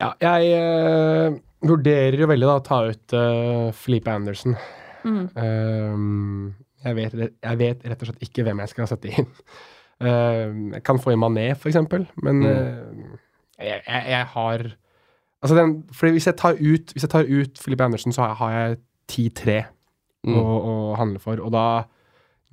Ja, 0.01 0.09
jeg 0.19 0.57
uh, 0.57 1.37
vurderer 1.61 2.17
jo 2.19 2.27
veldig 2.27 2.49
da 2.49 2.55
å 2.57 2.65
ta 2.65 2.81
ut 2.89 3.15
uh, 3.15 3.69
Felipe 3.77 4.11
Anderson. 4.11 4.57
Mm. 5.05 5.29
Um, 5.37 6.55
jeg, 6.83 6.97
vet, 6.97 7.15
jeg 7.21 7.61
vet 7.61 7.85
rett 7.85 8.01
og 8.01 8.09
slett 8.09 8.25
ikke 8.25 8.43
hvem 8.47 8.65
jeg 8.65 8.73
skal 8.73 8.89
sette 8.89 9.13
inn. 9.13 9.29
Ehm, 10.01 10.73
jeg 10.73 10.83
kan 10.83 10.99
få 10.99 11.11
i 11.11 11.15
Mané, 11.19 11.53
for 11.55 11.69
eksempel, 11.69 12.07
men 12.23 12.39
Mm. 12.39 12.45
eh, 12.45 13.65
jeg, 13.65 13.81
jeg, 13.87 14.03
jeg 14.09 14.25
har 14.25 14.61
Altså 15.43 15.55
den, 15.57 15.83
fordi 15.93 16.11
hvis 16.11 16.25
jeg 16.27 16.35
tar 16.37 16.53
ut 16.53 16.91
Hvis 16.93 17.03
jeg 17.03 17.09
tar 17.09 17.23
ut 17.29 17.57
Felipe 17.59 17.83
Andersen, 17.83 18.11
så 18.13 18.21
har 18.33 18.51
jeg, 18.51 18.77
10-3 19.11 19.63
Mm. 20.23 20.35
å, 20.37 20.41
å 20.69 20.95
handle 20.95 21.19
for. 21.19 21.39
Og 21.41 21.51
da 21.51 21.83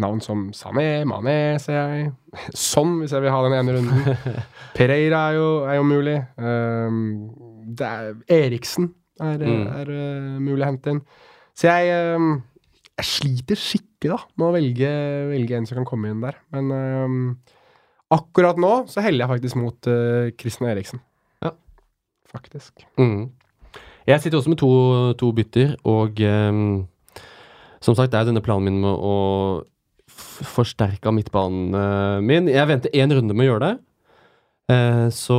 navn 0.01 0.21
som 0.25 0.47
Sané, 0.53 1.05
Mané, 1.05 1.59
ser 1.61 1.75
jeg. 1.75 2.13
Sånn, 2.55 2.95
hvis 3.03 3.13
jeg 3.13 3.21
vil 3.23 3.31
ha 3.31 3.43
den 3.45 3.53
ene 3.59 3.75
runden. 3.77 4.17
Pereira 4.77 5.27
er 5.29 5.35
jo, 5.37 5.49
er 5.69 5.75
jo 5.77 5.83
mulig. 5.83 6.15
Um, 6.39 7.29
det 7.77 7.87
er, 7.87 8.15
Eriksen 8.29 8.95
er, 9.21 9.37
Mm. 9.45 9.67
er 9.67 9.91
uh, 9.91 10.39
mulig 10.41 10.63
å 10.65 10.71
hente 10.71 10.91
inn. 10.95 11.03
Så 11.55 11.69
jeg, 11.69 12.15
um, 12.17 12.43
jeg 12.97 13.05
sliter 13.05 13.55
skikkelig 13.61 13.88
da, 14.07 14.21
med 14.39 14.47
å 14.47 14.55
velge, 14.55 14.91
velge 15.33 15.57
en 15.59 15.67
som 15.67 15.81
kan 15.81 15.89
komme 15.89 16.13
inn 16.13 16.21
der. 16.23 16.39
Men 16.55 16.71
uh, 16.71 17.57
akkurat 18.15 18.61
nå 18.61 18.73
så 18.91 19.03
heller 19.03 19.25
jeg 19.25 19.33
faktisk 19.33 19.59
mot 19.59 19.91
uh, 19.91 20.31
Christian 20.39 20.71
Eriksen. 20.71 21.03
Ja. 21.43 21.57
Faktisk. 22.31 22.87
Mm. 23.01 23.33
Jeg 24.09 24.23
sitter 24.23 24.39
også 24.39 24.55
med 24.55 24.61
to, 24.63 24.71
to 25.19 25.33
bytter, 25.35 25.75
og 25.89 26.23
um, 26.23 26.87
som 27.83 27.99
sagt, 27.99 28.13
det 28.15 28.21
er 28.21 28.31
denne 28.31 28.45
planen 28.45 28.71
min 28.71 28.79
med 28.87 28.95
å 28.95 29.17
forsterke 30.49 31.11
midtbanen 31.13 31.75
uh, 31.75 32.23
min. 32.23 32.49
Jeg 32.49 32.71
venter 32.71 32.95
én 32.95 33.13
runde 33.13 33.35
med 33.35 33.49
å 33.49 33.51
gjøre 33.51 33.67
det. 33.67 33.75
Eh, 34.69 35.07
så 35.17 35.37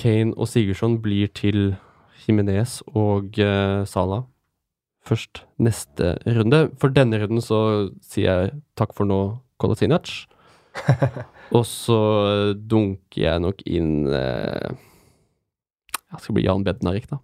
Kane 0.00 0.32
og 0.32 0.48
Sigurdsson 0.48 0.94
blir 1.04 1.28
til 1.36 1.74
Jimenez 2.22 2.78
og 2.96 3.36
uh, 3.44 3.84
Sala 3.84 4.22
først 5.08 5.42
neste 5.62 6.16
runde. 6.26 6.66
For 6.80 6.92
denne 6.94 7.20
runden 7.22 7.44
så 7.44 7.60
sier 8.04 8.28
jeg 8.28 8.58
takk 8.78 8.94
for 8.96 9.08
nå, 9.08 9.20
Kolasinac. 9.60 10.10
og 11.56 11.64
så 11.66 12.00
eh, 12.28 12.50
dunker 12.70 13.22
jeg 13.24 13.42
nok 13.42 13.64
inn 13.66 14.04
eh, 14.14 14.76
Jeg 16.12 16.20
skal 16.22 16.36
bli 16.36 16.44
Jan 16.44 16.62
Bednarik, 16.66 17.08
da. 17.10 17.18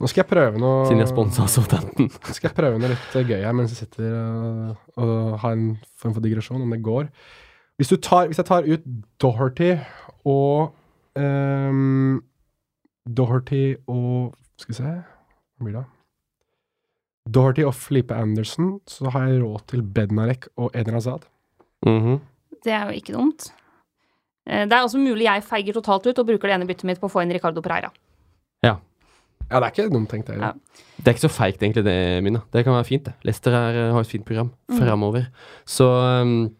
Nå 0.00 0.08
skal 0.10 0.22
jeg 0.22 0.30
prøve 0.30 0.60
noe 0.62 0.86
Siden 0.88 1.02
jeg 1.02 1.10
sponsa 1.10 1.46
Southampton. 1.50 2.08
Nå 2.10 2.34
skal 2.34 2.48
jeg 2.48 2.56
prøve 2.56 2.80
noe 2.80 2.92
litt 2.94 3.18
eh, 3.18 3.26
gøy 3.28 3.42
her 3.44 3.56
mens 3.56 3.74
jeg 3.74 3.84
sitter 3.84 4.14
og, 4.14 4.78
og 4.98 5.34
har 5.42 5.58
en 5.58 5.74
form 6.00 6.16
for 6.16 6.24
digresjon, 6.24 6.62
om 6.64 6.72
det 6.74 6.80
går. 6.86 7.10
Hvis, 7.78 7.90
du 7.90 7.98
tar, 7.98 8.30
hvis 8.30 8.38
jeg 8.40 8.48
tar 8.48 8.66
ut 8.70 8.86
Doherty 9.22 9.72
og 10.30 10.74
um, 11.18 12.22
Doherty 13.04 13.74
og 13.90 14.34
Skal 14.62 14.70
vi 14.70 14.76
se 14.78 14.92
Hva 14.94 15.66
blir 15.66 15.76
det? 15.80 15.84
Doherty 17.30 17.62
og 17.64 17.74
Felipe 17.74 18.14
Anderson, 18.14 18.80
så 18.86 19.10
har 19.10 19.28
jeg 19.28 19.42
råd 19.42 19.62
til 19.68 19.82
Bednarek 19.82 20.46
og 20.56 20.70
Edin 20.74 20.94
Azad. 20.94 21.24
Mm 21.86 22.00
-hmm. 22.00 22.18
Det 22.64 22.72
er 22.72 22.84
jo 22.84 22.90
ikke 22.92 23.12
dumt. 23.12 23.52
Eh, 24.46 24.64
Det 24.64 24.72
er 24.72 24.82
også 24.82 24.98
mulig 24.98 25.24
jeg 25.24 25.42
feiger 25.42 25.72
totalt 25.72 26.06
ut 26.06 26.18
og 26.18 26.26
bruker 26.26 26.48
det 26.48 26.54
ene 26.54 26.66
byttet 26.66 26.84
mitt 26.84 27.00
på 27.00 27.06
å 27.06 27.10
få 27.10 27.22
inn 27.22 27.32
Ricardo 27.32 27.60
Pereira. 27.60 27.90
Ja, 28.62 28.76
ja, 29.50 29.60
det 29.60 29.66
er 29.66 29.70
ikke 29.82 29.92
dumt 29.92 30.08
tenkt, 30.10 30.26
det. 30.26 30.38
Ja. 30.40 30.52
Det 30.96 31.08
er 31.08 31.12
ikke 31.12 31.28
så 31.28 31.42
feigt, 31.42 31.62
egentlig, 31.62 31.84
det, 31.84 32.22
Mina. 32.22 32.40
Det 32.52 32.64
kan 32.64 32.72
være 32.74 32.84
fint, 32.84 33.04
det. 33.04 33.12
Leicester 33.24 33.52
er, 33.52 33.92
har 33.92 34.00
et 34.00 34.06
fint 34.06 34.24
program 34.24 34.50
Mm. 34.68 34.78
framover. 34.78 35.26
Så 35.66 35.84
um, 36.22 36.54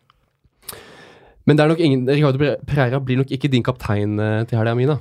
Men 1.47 1.57
det 1.57 1.61
er 1.65 1.69
nok 1.69 1.79
ingen 1.81 2.09
Ricardo 2.09 2.39
Pereira 2.67 2.99
blir 3.01 3.17
nok 3.17 3.27
ikke 3.31 3.49
din 3.51 3.63
kaptein 3.63 4.19
eh, 4.19 4.45
til 4.45 4.59
helga, 4.59 4.75
Mina. 4.75 4.99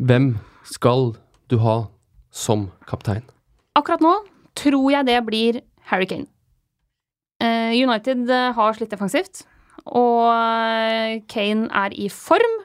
Hvem 0.00 0.38
skal 0.64 1.14
du 1.50 1.58
ha 1.58 1.84
som 2.30 2.70
kaptein? 2.86 3.22
Akkurat 3.76 4.00
nå 4.00 4.14
tror 4.60 4.90
jeg 4.92 5.08
det 5.08 5.18
blir 5.26 5.62
Harry 5.90 6.08
Kane. 6.10 6.28
Eh, 7.40 7.72
United 7.80 8.28
eh, 8.28 8.50
har 8.56 8.76
slitt 8.76 8.92
defensivt, 8.92 9.44
og 9.88 10.28
eh, 10.28 11.20
Kane 11.30 11.70
er 11.72 11.96
i 11.96 12.10
form. 12.12 12.58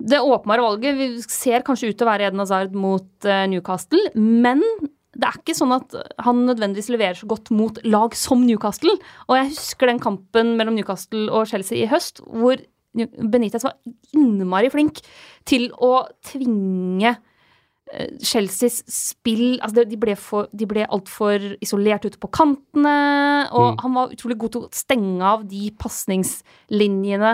Det 0.00 0.22
åpenbare 0.22 0.64
valget 0.64 0.96
vi 0.96 1.10
ser 1.26 1.66
kanskje 1.66 1.90
ut 1.90 1.98
til 1.98 2.06
å 2.06 2.12
være 2.12 2.30
Eden 2.30 2.40
Hazard 2.40 2.72
mot 2.72 3.28
Newcastle, 3.50 4.00
men 4.16 4.62
det 5.10 5.26
er 5.26 5.36
ikke 5.36 5.56
sånn 5.58 5.74
at 5.74 5.92
han 6.24 6.44
nødvendigvis 6.46 6.88
leverer 6.94 7.18
så 7.18 7.28
godt 7.28 7.50
mot 7.52 7.76
lag 7.84 8.14
som 8.16 8.46
Newcastle. 8.46 8.94
Og 9.26 9.36
jeg 9.36 9.50
husker 9.50 9.90
den 9.90 10.00
kampen 10.00 10.54
mellom 10.56 10.78
Newcastle 10.78 11.26
og 11.28 11.50
Chelsea 11.50 11.82
i 11.82 11.90
høst, 11.90 12.22
hvor 12.24 12.62
Benitez 12.94 13.66
var 13.66 13.76
innmari 14.16 14.70
flink 14.72 15.02
til 15.46 15.68
å 15.76 16.06
tvinge 16.26 17.12
Chelseas 18.22 18.84
spill 18.86 19.58
altså 19.60 19.82
De 19.88 19.96
ble, 19.98 20.14
for, 20.16 20.46
de 20.54 20.66
ble 20.70 20.84
altfor 20.86 21.42
isolert 21.60 22.04
ute 22.06 22.18
på 22.22 22.30
kantene, 22.30 23.48
og 23.50 23.72
Mm. 23.74 23.80
han 23.82 23.94
var 23.94 24.12
utrolig 24.14 24.38
god 24.38 24.52
til 24.52 24.62
å 24.62 24.70
stenge 24.72 25.22
av 25.22 25.42
de 25.48 25.70
pasningslinjene 25.78 27.32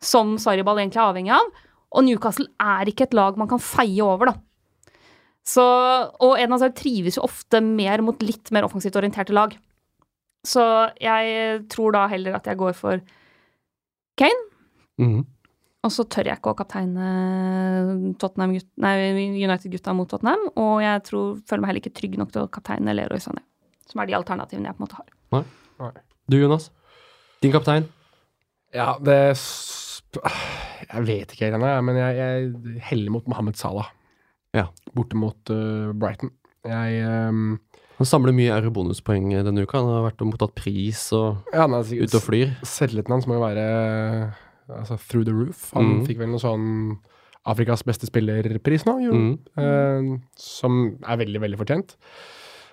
som 0.00 0.36
Sarriball 0.38 0.78
egentlig 0.78 1.00
er 1.02 1.12
avhengig 1.12 1.32
av. 1.34 1.48
Og 1.96 2.04
Newcastle 2.04 2.46
er 2.60 2.84
ikke 2.86 3.08
et 3.08 3.14
lag 3.14 3.36
man 3.36 3.48
kan 3.48 3.58
feie 3.58 4.02
over, 4.04 4.26
da. 4.26 4.34
Så, 5.48 5.62
og 6.20 6.36
Eden 6.38 6.52
Hazard 6.52 6.76
trives 6.76 7.16
jo 7.16 7.22
ofte 7.24 7.62
mer 7.64 8.02
mot 8.04 8.20
litt 8.22 8.50
mer 8.52 8.62
offensivt 8.68 8.94
orienterte 9.00 9.32
lag. 9.32 9.56
Så 10.46 10.92
jeg 11.00 11.64
tror 11.72 11.92
da 11.96 12.06
heller 12.06 12.36
at 12.36 12.44
jeg 12.44 12.58
går 12.60 12.74
for 12.76 13.00
Kane. 14.18 14.44
Mhm. 15.00 15.24
Og 15.86 15.92
så 15.94 16.02
tør 16.10 16.26
jeg 16.26 16.40
ikke 16.40 16.50
å 16.50 16.56
kapteine 16.58 17.08
nei, 18.82 18.94
United-gutta 19.38 19.94
mot 19.94 20.08
Tottenham. 20.10 20.48
Og 20.58 20.80
jeg 20.82 21.04
tror, 21.06 21.36
føler 21.46 21.62
meg 21.62 21.70
heller 21.70 21.82
ikke 21.84 21.94
trygg 22.00 22.16
nok 22.18 22.32
til 22.34 22.42
å 22.44 22.50
kapteine 22.50 22.94
Leroy 22.98 23.20
Sané. 23.22 23.44
Som 23.88 24.02
er 24.02 24.10
de 24.10 24.16
alternativene 24.18 24.68
jeg 24.68 24.76
på 24.76 24.82
en 24.82 24.86
måte 24.88 24.98
har. 24.98 25.12
Nei. 25.36 25.92
Du, 26.28 26.36
Jonas? 26.40 26.66
Din 27.44 27.54
kaptein? 27.54 27.86
Ja, 28.74 28.96
det 29.00 29.16
sp- 29.38 30.18
Jeg 30.88 31.04
vet 31.06 31.32
ikke 31.32 31.46
helt 31.46 31.56
ennå, 31.60 31.70
men 31.86 31.96
jeg, 32.00 32.18
jeg 32.18 32.82
heller 32.90 33.14
mot 33.14 33.30
Mohammed 33.30 33.56
Salah. 33.60 33.92
Ja. 34.56 34.66
Borte 34.96 35.16
mot 35.20 35.52
uh, 35.54 35.92
Brighton. 35.94 36.32
Jeg 36.66 37.04
um 37.06 37.58
Han 37.98 38.06
samler 38.06 38.34
mye 38.34 38.50
eurobonuspoeng 38.58 39.30
denne 39.46 39.62
uka. 39.64 39.78
Han 39.80 39.88
har 39.94 40.04
vært 40.10 40.20
og 40.26 40.32
mottatt 40.32 40.52
pris 40.58 41.06
og 41.16 41.48
Ja, 41.54 41.64
ute 42.04 42.18
og 42.18 42.24
flyr. 42.26 42.52
Selvtilliten 42.66 43.14
hans 43.14 43.26
må 43.30 43.38
jo 43.38 43.44
være 43.46 43.64
altså, 44.68 44.98
through 45.08 45.26
the 45.28 45.34
roof. 45.34 45.68
Han 45.76 45.98
mm. 45.98 46.02
fikk 46.08 46.20
vel 46.22 46.32
noe 46.32 46.42
sånn 46.42 46.66
Afrikas 47.48 47.84
beste 47.86 48.08
spillerpris 48.08 48.84
nå, 48.88 48.98
jo. 49.06 49.14
mm. 49.14 49.30
Eh, 49.62 50.10
som 50.40 50.82
er 51.00 51.22
veldig, 51.22 51.40
veldig 51.46 51.60
fortjent. 51.60 51.96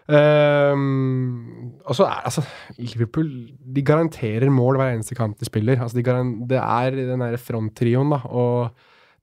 Um, 0.05 1.71
og 1.81 1.95
så 1.97 2.05
er 2.05 2.27
altså 2.29 2.43
Liverpool 2.77 3.29
De 3.57 3.81
garanterer 3.81 4.51
mål 4.53 4.77
hver 4.77 4.91
eneste 4.93 5.17
kamp 5.17 5.39
de 5.39 5.47
spiller. 5.47 5.81
Altså 5.81 5.97
de 5.97 6.03
det 6.05 6.59
er 6.61 6.91
den 6.93 7.23
derre 7.23 7.41
fronttrioen, 7.41 8.11
da. 8.13 8.21
Og 8.29 8.69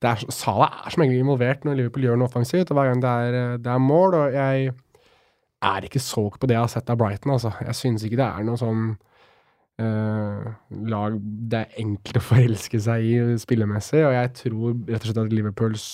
det 0.02 0.10
er, 0.10 0.32
Salah 0.34 0.82
er 0.82 0.90
som 0.90 1.04
egentlig 1.04 1.22
involvert 1.22 1.64
når 1.64 1.78
Liverpool 1.78 2.08
gjør 2.08 2.18
noe 2.18 2.30
offensivt. 2.30 2.70
Og 2.70 2.78
hver 2.78 2.90
gang 2.90 3.02
det 3.04 3.12
er, 3.12 3.58
det 3.62 3.70
er 3.70 3.78
mål. 3.78 4.18
Og 4.18 4.34
jeg 4.34 4.72
er 5.62 5.86
ikke 5.86 6.02
solgt 6.02 6.40
på 6.42 6.50
det 6.50 6.58
jeg 6.58 6.64
har 6.64 6.74
sett 6.74 6.90
av 6.90 6.98
Brighton, 6.98 7.36
altså. 7.36 7.54
Jeg 7.62 7.78
synes 7.78 8.02
ikke 8.02 8.18
det 8.18 8.26
er 8.26 8.46
noe 8.48 8.58
sånn 8.58 8.82
eh, 8.90 9.10
lag 9.80 11.14
det 11.50 11.58
er 11.58 11.78
enkelt 11.80 12.18
å 12.20 12.22
forelske 12.22 12.78
seg 12.82 13.06
i 13.08 13.14
spillemessig. 13.40 14.02
Og 14.06 14.12
jeg 14.14 14.32
tror 14.42 14.74
rett 14.88 15.00
og 15.00 15.08
slett 15.08 15.22
at 15.24 15.32
Liverpools 15.32 15.86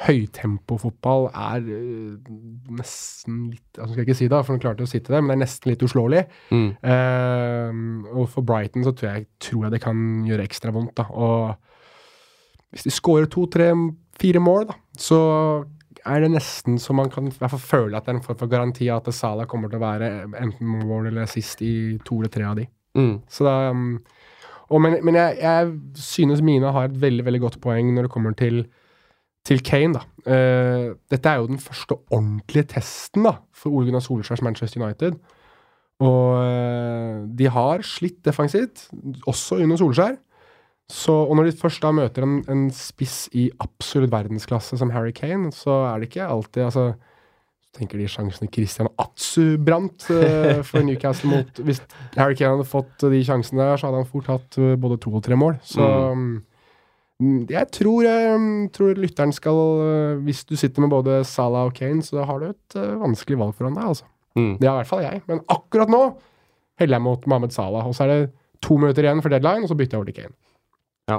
høytempofotball 0.00 1.26
er 1.28 1.66
eh, 1.74 2.28
nesten 2.72 3.40
litt 3.52 3.80
altså 3.80 3.92
skal 3.92 4.02
jeg 4.02 4.08
ikke 4.08 4.18
si 4.20 4.28
det, 4.32 4.38
for 4.44 4.54
han 4.54 4.62
klarte 4.62 4.86
å 4.86 4.90
sitte 4.90 5.12
der, 5.12 5.20
men 5.20 5.32
det 5.32 5.36
er 5.36 5.42
nesten 5.42 5.72
litt 5.72 5.84
uslåelig. 5.84 6.22
Mm. 6.54 6.70
Uh, 6.80 8.14
og 8.14 8.30
for 8.32 8.46
Brighton 8.46 8.86
så 8.86 8.94
tror 8.96 9.10
jeg, 9.10 9.26
tror 9.44 9.66
jeg 9.66 9.74
det 9.76 9.82
kan 9.84 10.06
gjøre 10.28 10.46
ekstra 10.48 10.72
vondt. 10.74 10.96
da, 11.00 11.06
og 11.10 12.72
hvis 12.72 12.86
de 12.86 12.94
skårer 12.94 13.28
to-tre 13.30 13.72
fire 14.20 14.40
mål, 14.42 14.70
da, 14.70 14.78
så 15.00 15.20
er 16.06 16.22
det 16.24 16.32
nesten 16.32 16.78
så 16.80 16.94
man 16.96 17.10
kan 17.12 17.26
i 17.28 17.34
hvert 17.34 17.52
fall 17.52 17.60
føle 17.60 17.98
at 17.98 18.06
det 18.06 18.14
er 18.14 18.18
en 18.20 18.24
form 18.24 18.38
for 18.40 18.48
garanti 18.48 18.86
at 18.88 19.08
Salah 19.12 19.48
kommer 19.50 19.68
til 19.68 19.80
å 19.80 19.84
være 19.84 20.10
enten 20.40 20.78
mål 20.88 21.10
eller 21.10 21.28
sist 21.28 21.60
i 21.66 21.98
to 22.06 22.22
eller 22.22 22.32
tre 22.32 22.46
av 22.48 22.56
de. 22.56 22.64
Mm. 22.98 23.20
Så 23.30 23.46
da 23.46 23.70
um, 23.70 24.00
og 24.70 24.82
Men, 24.82 25.00
men 25.04 25.14
jeg, 25.18 25.38
jeg 25.42 25.72
synes 25.98 26.42
Mina 26.42 26.70
har 26.70 26.86
et 26.86 27.00
veldig 27.00 27.24
veldig 27.26 27.40
godt 27.40 27.58
poeng 27.62 27.90
når 27.94 28.06
det 28.06 28.10
kommer 28.10 28.32
til, 28.38 28.64
til 29.44 29.62
Kane. 29.66 29.98
da. 29.98 30.04
Uh, 30.26 30.96
dette 31.10 31.28
er 31.28 31.40
jo 31.40 31.50
den 31.50 31.58
første 31.58 31.96
ordentlige 32.10 32.68
testen 32.76 33.26
da, 33.26 33.40
for 33.52 33.70
Ole 33.70 33.88
Gunnar 33.88 34.04
Solskjærs 34.04 34.42
Manchester 34.42 34.82
United. 34.82 35.18
Og 36.00 36.38
uh, 36.38 37.26
de 37.38 37.48
har 37.50 37.82
slitt 37.82 38.24
defensivt, 38.24 38.88
også 39.26 39.58
under 39.58 39.76
Solskjær. 39.76 40.16
Så, 40.90 41.12
og 41.12 41.36
når 41.36 41.50
de 41.50 41.58
først 41.58 41.82
da 41.82 41.90
møter 41.94 42.24
en, 42.26 42.40
en 42.50 42.64
spiss 42.74 43.28
i 43.38 43.46
absolutt 43.62 44.10
verdensklasse 44.10 44.78
som 44.78 44.90
Harry 44.90 45.12
Kane, 45.14 45.52
så 45.54 45.70
er 45.90 45.98
det 45.98 46.10
ikke 46.10 46.26
alltid 46.26 46.62
altså, 46.66 46.86
tenker 47.76 48.00
de 48.00 48.08
sjansene 48.10 48.50
Christian 48.52 48.90
Atsu 49.00 49.56
brant 49.62 50.06
uh, 50.10 50.60
for 50.66 50.82
Newcastle 50.86 51.30
mot 51.30 51.60
Hvis 51.66 51.82
Harry 52.16 52.36
Kane 52.38 52.56
hadde 52.56 52.68
fått 52.68 53.04
de 53.12 53.20
sjansene 53.26 53.62
der, 53.62 53.78
så 53.78 53.88
hadde 53.88 54.02
han 54.02 54.10
fort 54.10 54.30
hatt 54.30 54.58
uh, 54.58 54.74
både 54.80 54.98
to 55.02 55.12
og 55.14 55.22
tre 55.26 55.38
mål. 55.38 55.58
Så 55.66 55.84
um, 55.84 56.40
jeg 57.50 57.68
tror, 57.76 58.08
uh, 58.08 58.48
tror 58.74 58.98
lytteren 58.98 59.34
skal 59.36 59.62
Hvis 60.26 60.42
du 60.48 60.56
sitter 60.58 60.82
med 60.82 60.94
både 60.94 61.20
Salah 61.28 61.68
og 61.68 61.76
Kane, 61.76 62.02
så 62.02 62.26
har 62.26 62.42
du 62.42 62.50
et 62.50 62.80
vanskelig 63.04 63.38
valg 63.40 63.54
foran 63.58 63.78
deg, 63.78 63.94
altså. 63.94 64.08
Mm. 64.38 64.52
Det 64.60 64.68
har 64.68 64.76
i 64.76 64.82
hvert 64.82 64.90
fall 64.90 65.02
jeg. 65.04 65.22
Men 65.30 65.42
akkurat 65.50 65.90
nå 65.90 66.04
heller 66.80 66.96
jeg 66.96 67.04
mot 67.04 67.26
Mohammed 67.28 67.52
Salah. 67.54 67.86
Og 67.86 67.96
så 67.96 68.06
er 68.06 68.12
det 68.12 68.30
to 68.64 68.76
minutter 68.80 69.04
igjen 69.04 69.20
for 69.22 69.32
deadline, 69.32 69.66
og 69.66 69.70
så 69.70 69.76
bytter 69.78 69.96
jeg 69.96 70.00
over 70.00 70.10
til 70.10 70.16
Kane. 70.22 70.34
Ja. 71.10 71.18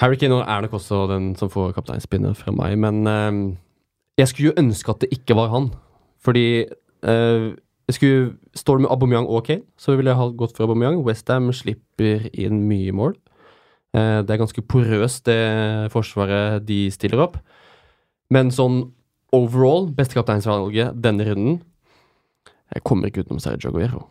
Harry 0.00 0.16
Kane 0.16 0.38
er 0.42 0.64
nok 0.64 0.78
også 0.78 1.04
den 1.10 1.34
som 1.38 1.50
får 1.52 1.74
kapteinspinnet 1.76 2.38
fra 2.38 2.54
meg, 2.54 2.78
men 2.80 3.02
jeg 4.18 4.28
skulle 4.28 4.50
jo 4.50 4.60
ønske 4.60 4.92
at 4.92 5.04
det 5.04 5.12
ikke 5.14 5.36
var 5.38 5.52
han. 5.52 5.70
Fordi 6.22 6.46
eh, 6.62 7.48
jeg 7.88 7.94
skulle, 7.96 8.32
Står 8.54 8.76
det 8.76 8.84
med 8.84 8.92
Aubameyang 8.92 9.26
og 9.26 9.44
Kane, 9.46 9.64
så 9.80 9.96
ville 9.96 10.12
jeg 10.12 10.18
ha 10.20 10.28
gått 10.36 10.56
for 10.56 10.66
Aubameyang. 10.66 11.00
Westham 11.06 11.52
slipper 11.56 12.28
inn 12.32 12.66
mye 12.68 12.92
mål. 12.92 13.16
Eh, 13.96 14.20
det 14.24 14.30
er 14.30 14.40
ganske 14.40 14.62
porøst, 14.62 15.24
det 15.26 15.92
forsvaret 15.92 16.66
de 16.68 16.84
stiller 16.92 17.24
opp. 17.24 17.38
Men 18.32 18.52
sånn 18.52 18.84
overall, 19.32 19.88
beste 19.96 20.16
kapteinsvalget 20.16 20.96
denne 21.00 21.24
runden 21.28 21.62
Jeg 22.72 22.84
kommer 22.88 23.08
ikke 23.08 23.24
utenom 23.24 23.40
Sergio 23.40 23.72
Aguero. 23.72 24.06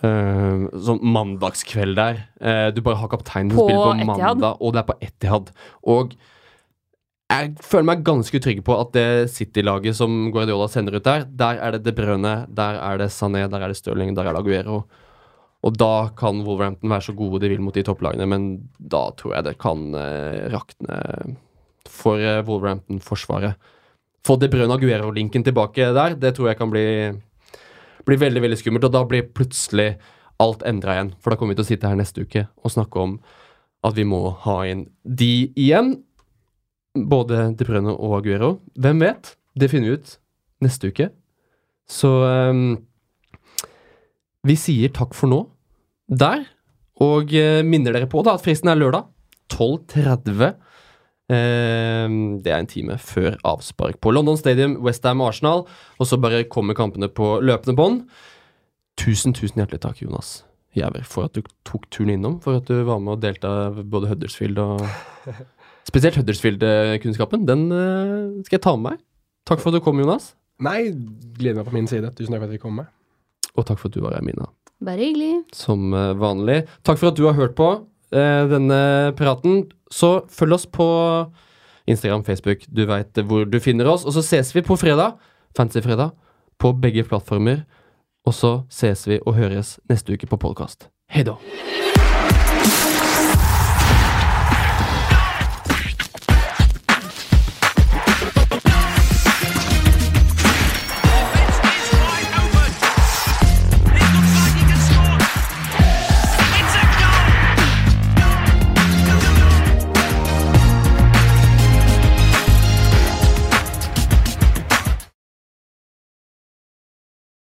Uh, 0.00 0.66
sånn 0.74 0.98
mandagskveld 1.06 1.98
der. 1.98 2.22
Uh, 2.42 2.68
du 2.74 2.80
bare 2.82 2.98
har 2.98 3.10
kapteinen 3.12 3.52
som 3.52 3.62
spiller 3.62 3.84
på 3.84 4.08
mandag, 4.08 4.58
og 4.58 4.74
det 4.74 4.80
er 4.80 4.88
på 4.88 4.96
Etihad. 5.06 5.52
Og 5.86 6.16
jeg 7.30 7.52
føler 7.62 7.86
meg 7.86 8.02
ganske 8.06 8.40
trygg 8.42 8.62
på 8.66 8.74
at 8.74 8.90
det 8.96 9.30
City-laget 9.30 9.96
som 9.98 10.32
Guardiola 10.34 10.66
sender 10.70 10.98
ut 10.98 11.06
der, 11.06 11.26
der 11.28 11.60
er 11.62 11.76
det 11.76 11.84
De 11.86 11.94
Brønne, 11.94 12.34
der 12.50 12.80
er 12.82 12.98
det 12.98 13.12
Sané, 13.14 13.44
der 13.50 13.62
er 13.62 13.70
det 13.70 13.78
Stirling, 13.78 14.16
der 14.16 14.26
er 14.26 14.34
det 14.34 14.42
Aguero. 14.42 14.82
Og 15.60 15.76
da 15.76 16.10
kan 16.16 16.40
Wolverhampton 16.46 16.90
være 16.90 17.06
så 17.10 17.14
gode 17.14 17.42
de 17.42 17.52
vil 17.52 17.62
mot 17.62 17.76
de 17.76 17.84
topplagene, 17.84 18.26
men 18.26 18.50
da 18.80 19.10
tror 19.16 19.36
jeg 19.36 19.46
det 19.46 19.58
kan 19.60 19.90
uh, 19.94 20.48
rakne 20.54 21.00
for 21.86 22.18
uh, 22.18 22.40
Wolverhampton-forsvaret. 22.48 23.58
Få 24.26 24.36
De 24.40 24.48
Brønne 24.52 24.76
Aguero-linken 24.76 25.44
tilbake 25.44 25.92
der, 25.96 26.16
det 26.16 26.34
tror 26.36 26.50
jeg 26.50 26.60
kan 26.60 26.72
bli 26.72 26.86
bli 28.08 28.16
veldig 28.20 28.42
veldig 28.42 28.58
skummelt, 28.58 28.86
og 28.88 28.94
da 28.94 29.04
blir 29.06 29.28
plutselig 29.36 29.92
alt 30.40 30.64
endra 30.66 30.96
igjen. 30.96 31.14
For 31.20 31.32
da 31.32 31.38
kommer 31.38 31.54
vi 31.54 31.60
til 31.60 31.68
å 31.68 31.70
sitte 31.70 31.90
her 31.90 31.98
neste 32.00 32.24
uke 32.24 32.46
og 32.64 32.72
snakke 32.72 33.02
om 33.02 33.18
at 33.86 33.96
vi 33.96 34.06
må 34.08 34.22
ha 34.44 34.60
inn 34.68 34.86
de 35.04 35.50
igjen. 35.58 35.98
Både 36.94 37.50
De 37.54 37.66
Bruyne 37.66 37.92
og 37.94 38.16
Aguero. 38.18 38.56
Hvem 38.74 39.02
vet? 39.04 39.34
Det 39.54 39.70
finner 39.70 39.92
vi 39.92 39.98
ut 40.00 40.16
neste 40.64 40.90
uke. 40.90 41.10
Så 41.90 42.10
um, 42.50 42.78
vi 44.46 44.56
sier 44.58 44.92
takk 44.94 45.14
for 45.16 45.30
nå 45.30 45.40
der, 46.10 46.44
og 47.02 47.30
uh, 47.34 47.60
minner 47.66 47.94
dere 47.94 48.10
på 48.10 48.22
da 48.26 48.36
at 48.36 48.44
fristen 48.44 48.70
er 48.70 48.78
lørdag 48.78 49.06
12.30. 49.52 50.58
Uh, 51.30 52.10
det 52.42 52.50
er 52.50 52.58
en 52.58 52.70
time 52.70 52.98
før 52.98 53.38
avspark 53.46 54.00
på 54.02 54.14
London 54.14 54.38
Stadium, 54.38 54.78
Westham 54.84 55.22
Arsenal. 55.22 55.66
Og 55.98 56.10
så 56.10 56.18
bare 56.20 56.46
kommer 56.50 56.78
kampene 56.78 57.10
på 57.10 57.38
løpende 57.42 57.78
bånd. 57.78 58.04
Tusen, 59.00 59.34
tusen 59.34 59.62
hjertelig 59.62 59.82
takk, 59.86 60.02
Jonas 60.02 60.40
Giæver, 60.76 61.06
for 61.06 61.26
at 61.26 61.34
du 61.34 61.46
tok 61.66 61.86
turen 61.90 62.14
innom. 62.14 62.38
For 62.42 62.58
at 62.60 62.68
du 62.70 62.82
var 62.86 63.00
med 63.02 63.16
og 63.16 63.22
delte 63.24 63.50
både 63.90 64.10
Huddersfield 64.10 64.58
og 64.62 64.84
Spesielt 65.90 66.16
Huddersfield-kunnskapen. 66.20 67.46
Den 67.48 67.66
uh, 67.74 68.38
skal 68.46 68.60
jeg 68.60 68.62
ta 68.62 68.76
med 68.78 68.92
meg. 68.92 69.02
Takk 69.48 69.62
for 69.62 69.72
at 69.72 69.80
du 69.80 69.84
kom, 69.84 69.98
Jonas. 69.98 70.32
Nei, 70.62 70.92
gleder 71.38 71.60
meg 71.60 71.70
på 71.70 71.74
min 71.74 71.88
side. 71.90 72.12
Tusen 72.14 72.34
takk 72.34 72.44
for 72.44 72.46
at 72.46 72.54
dere 72.54 72.62
kom 72.62 72.78
med. 72.78 72.90
Og 73.56 73.66
takk 73.66 73.80
for 73.80 73.90
at 73.90 73.96
du 73.96 74.04
var 74.04 74.14
her, 74.14 74.24
Mina. 74.24 74.46
Bare 74.84 75.02
hyggelig. 75.02 75.32
Som 75.56 75.90
uh, 75.96 76.12
vanlig. 76.20 76.62
Takk 76.86 77.00
for 77.00 77.10
at 77.10 77.18
du 77.18 77.26
har 77.26 77.34
hørt 77.38 77.56
på 77.58 77.68
uh, 77.80 78.44
denne 78.52 78.80
praten. 79.18 79.64
Så 79.90 80.20
følg 80.30 80.60
oss 80.60 80.68
på 80.70 80.86
Instagram, 81.90 82.22
Facebook, 82.24 82.62
du 82.70 82.84
veit 82.86 83.18
hvor 83.26 83.48
du 83.50 83.58
finner 83.58 83.90
oss. 83.90 84.06
Og 84.06 84.14
så 84.14 84.22
ses 84.22 84.54
vi 84.54 84.62
på 84.62 84.78
fredag, 84.78 85.18
Fancy-fredag, 85.58 86.14
på 86.60 86.74
begge 86.78 87.02
plattformer. 87.08 87.64
Og 88.28 88.36
så 88.36 88.60
ses 88.70 89.08
vi 89.10 89.18
og 89.24 89.34
høres 89.40 89.78
neste 89.90 90.14
uke 90.14 90.30
på 90.30 90.38
podkast. 90.38 90.86
Hei 91.10 91.26
da. 91.26 91.40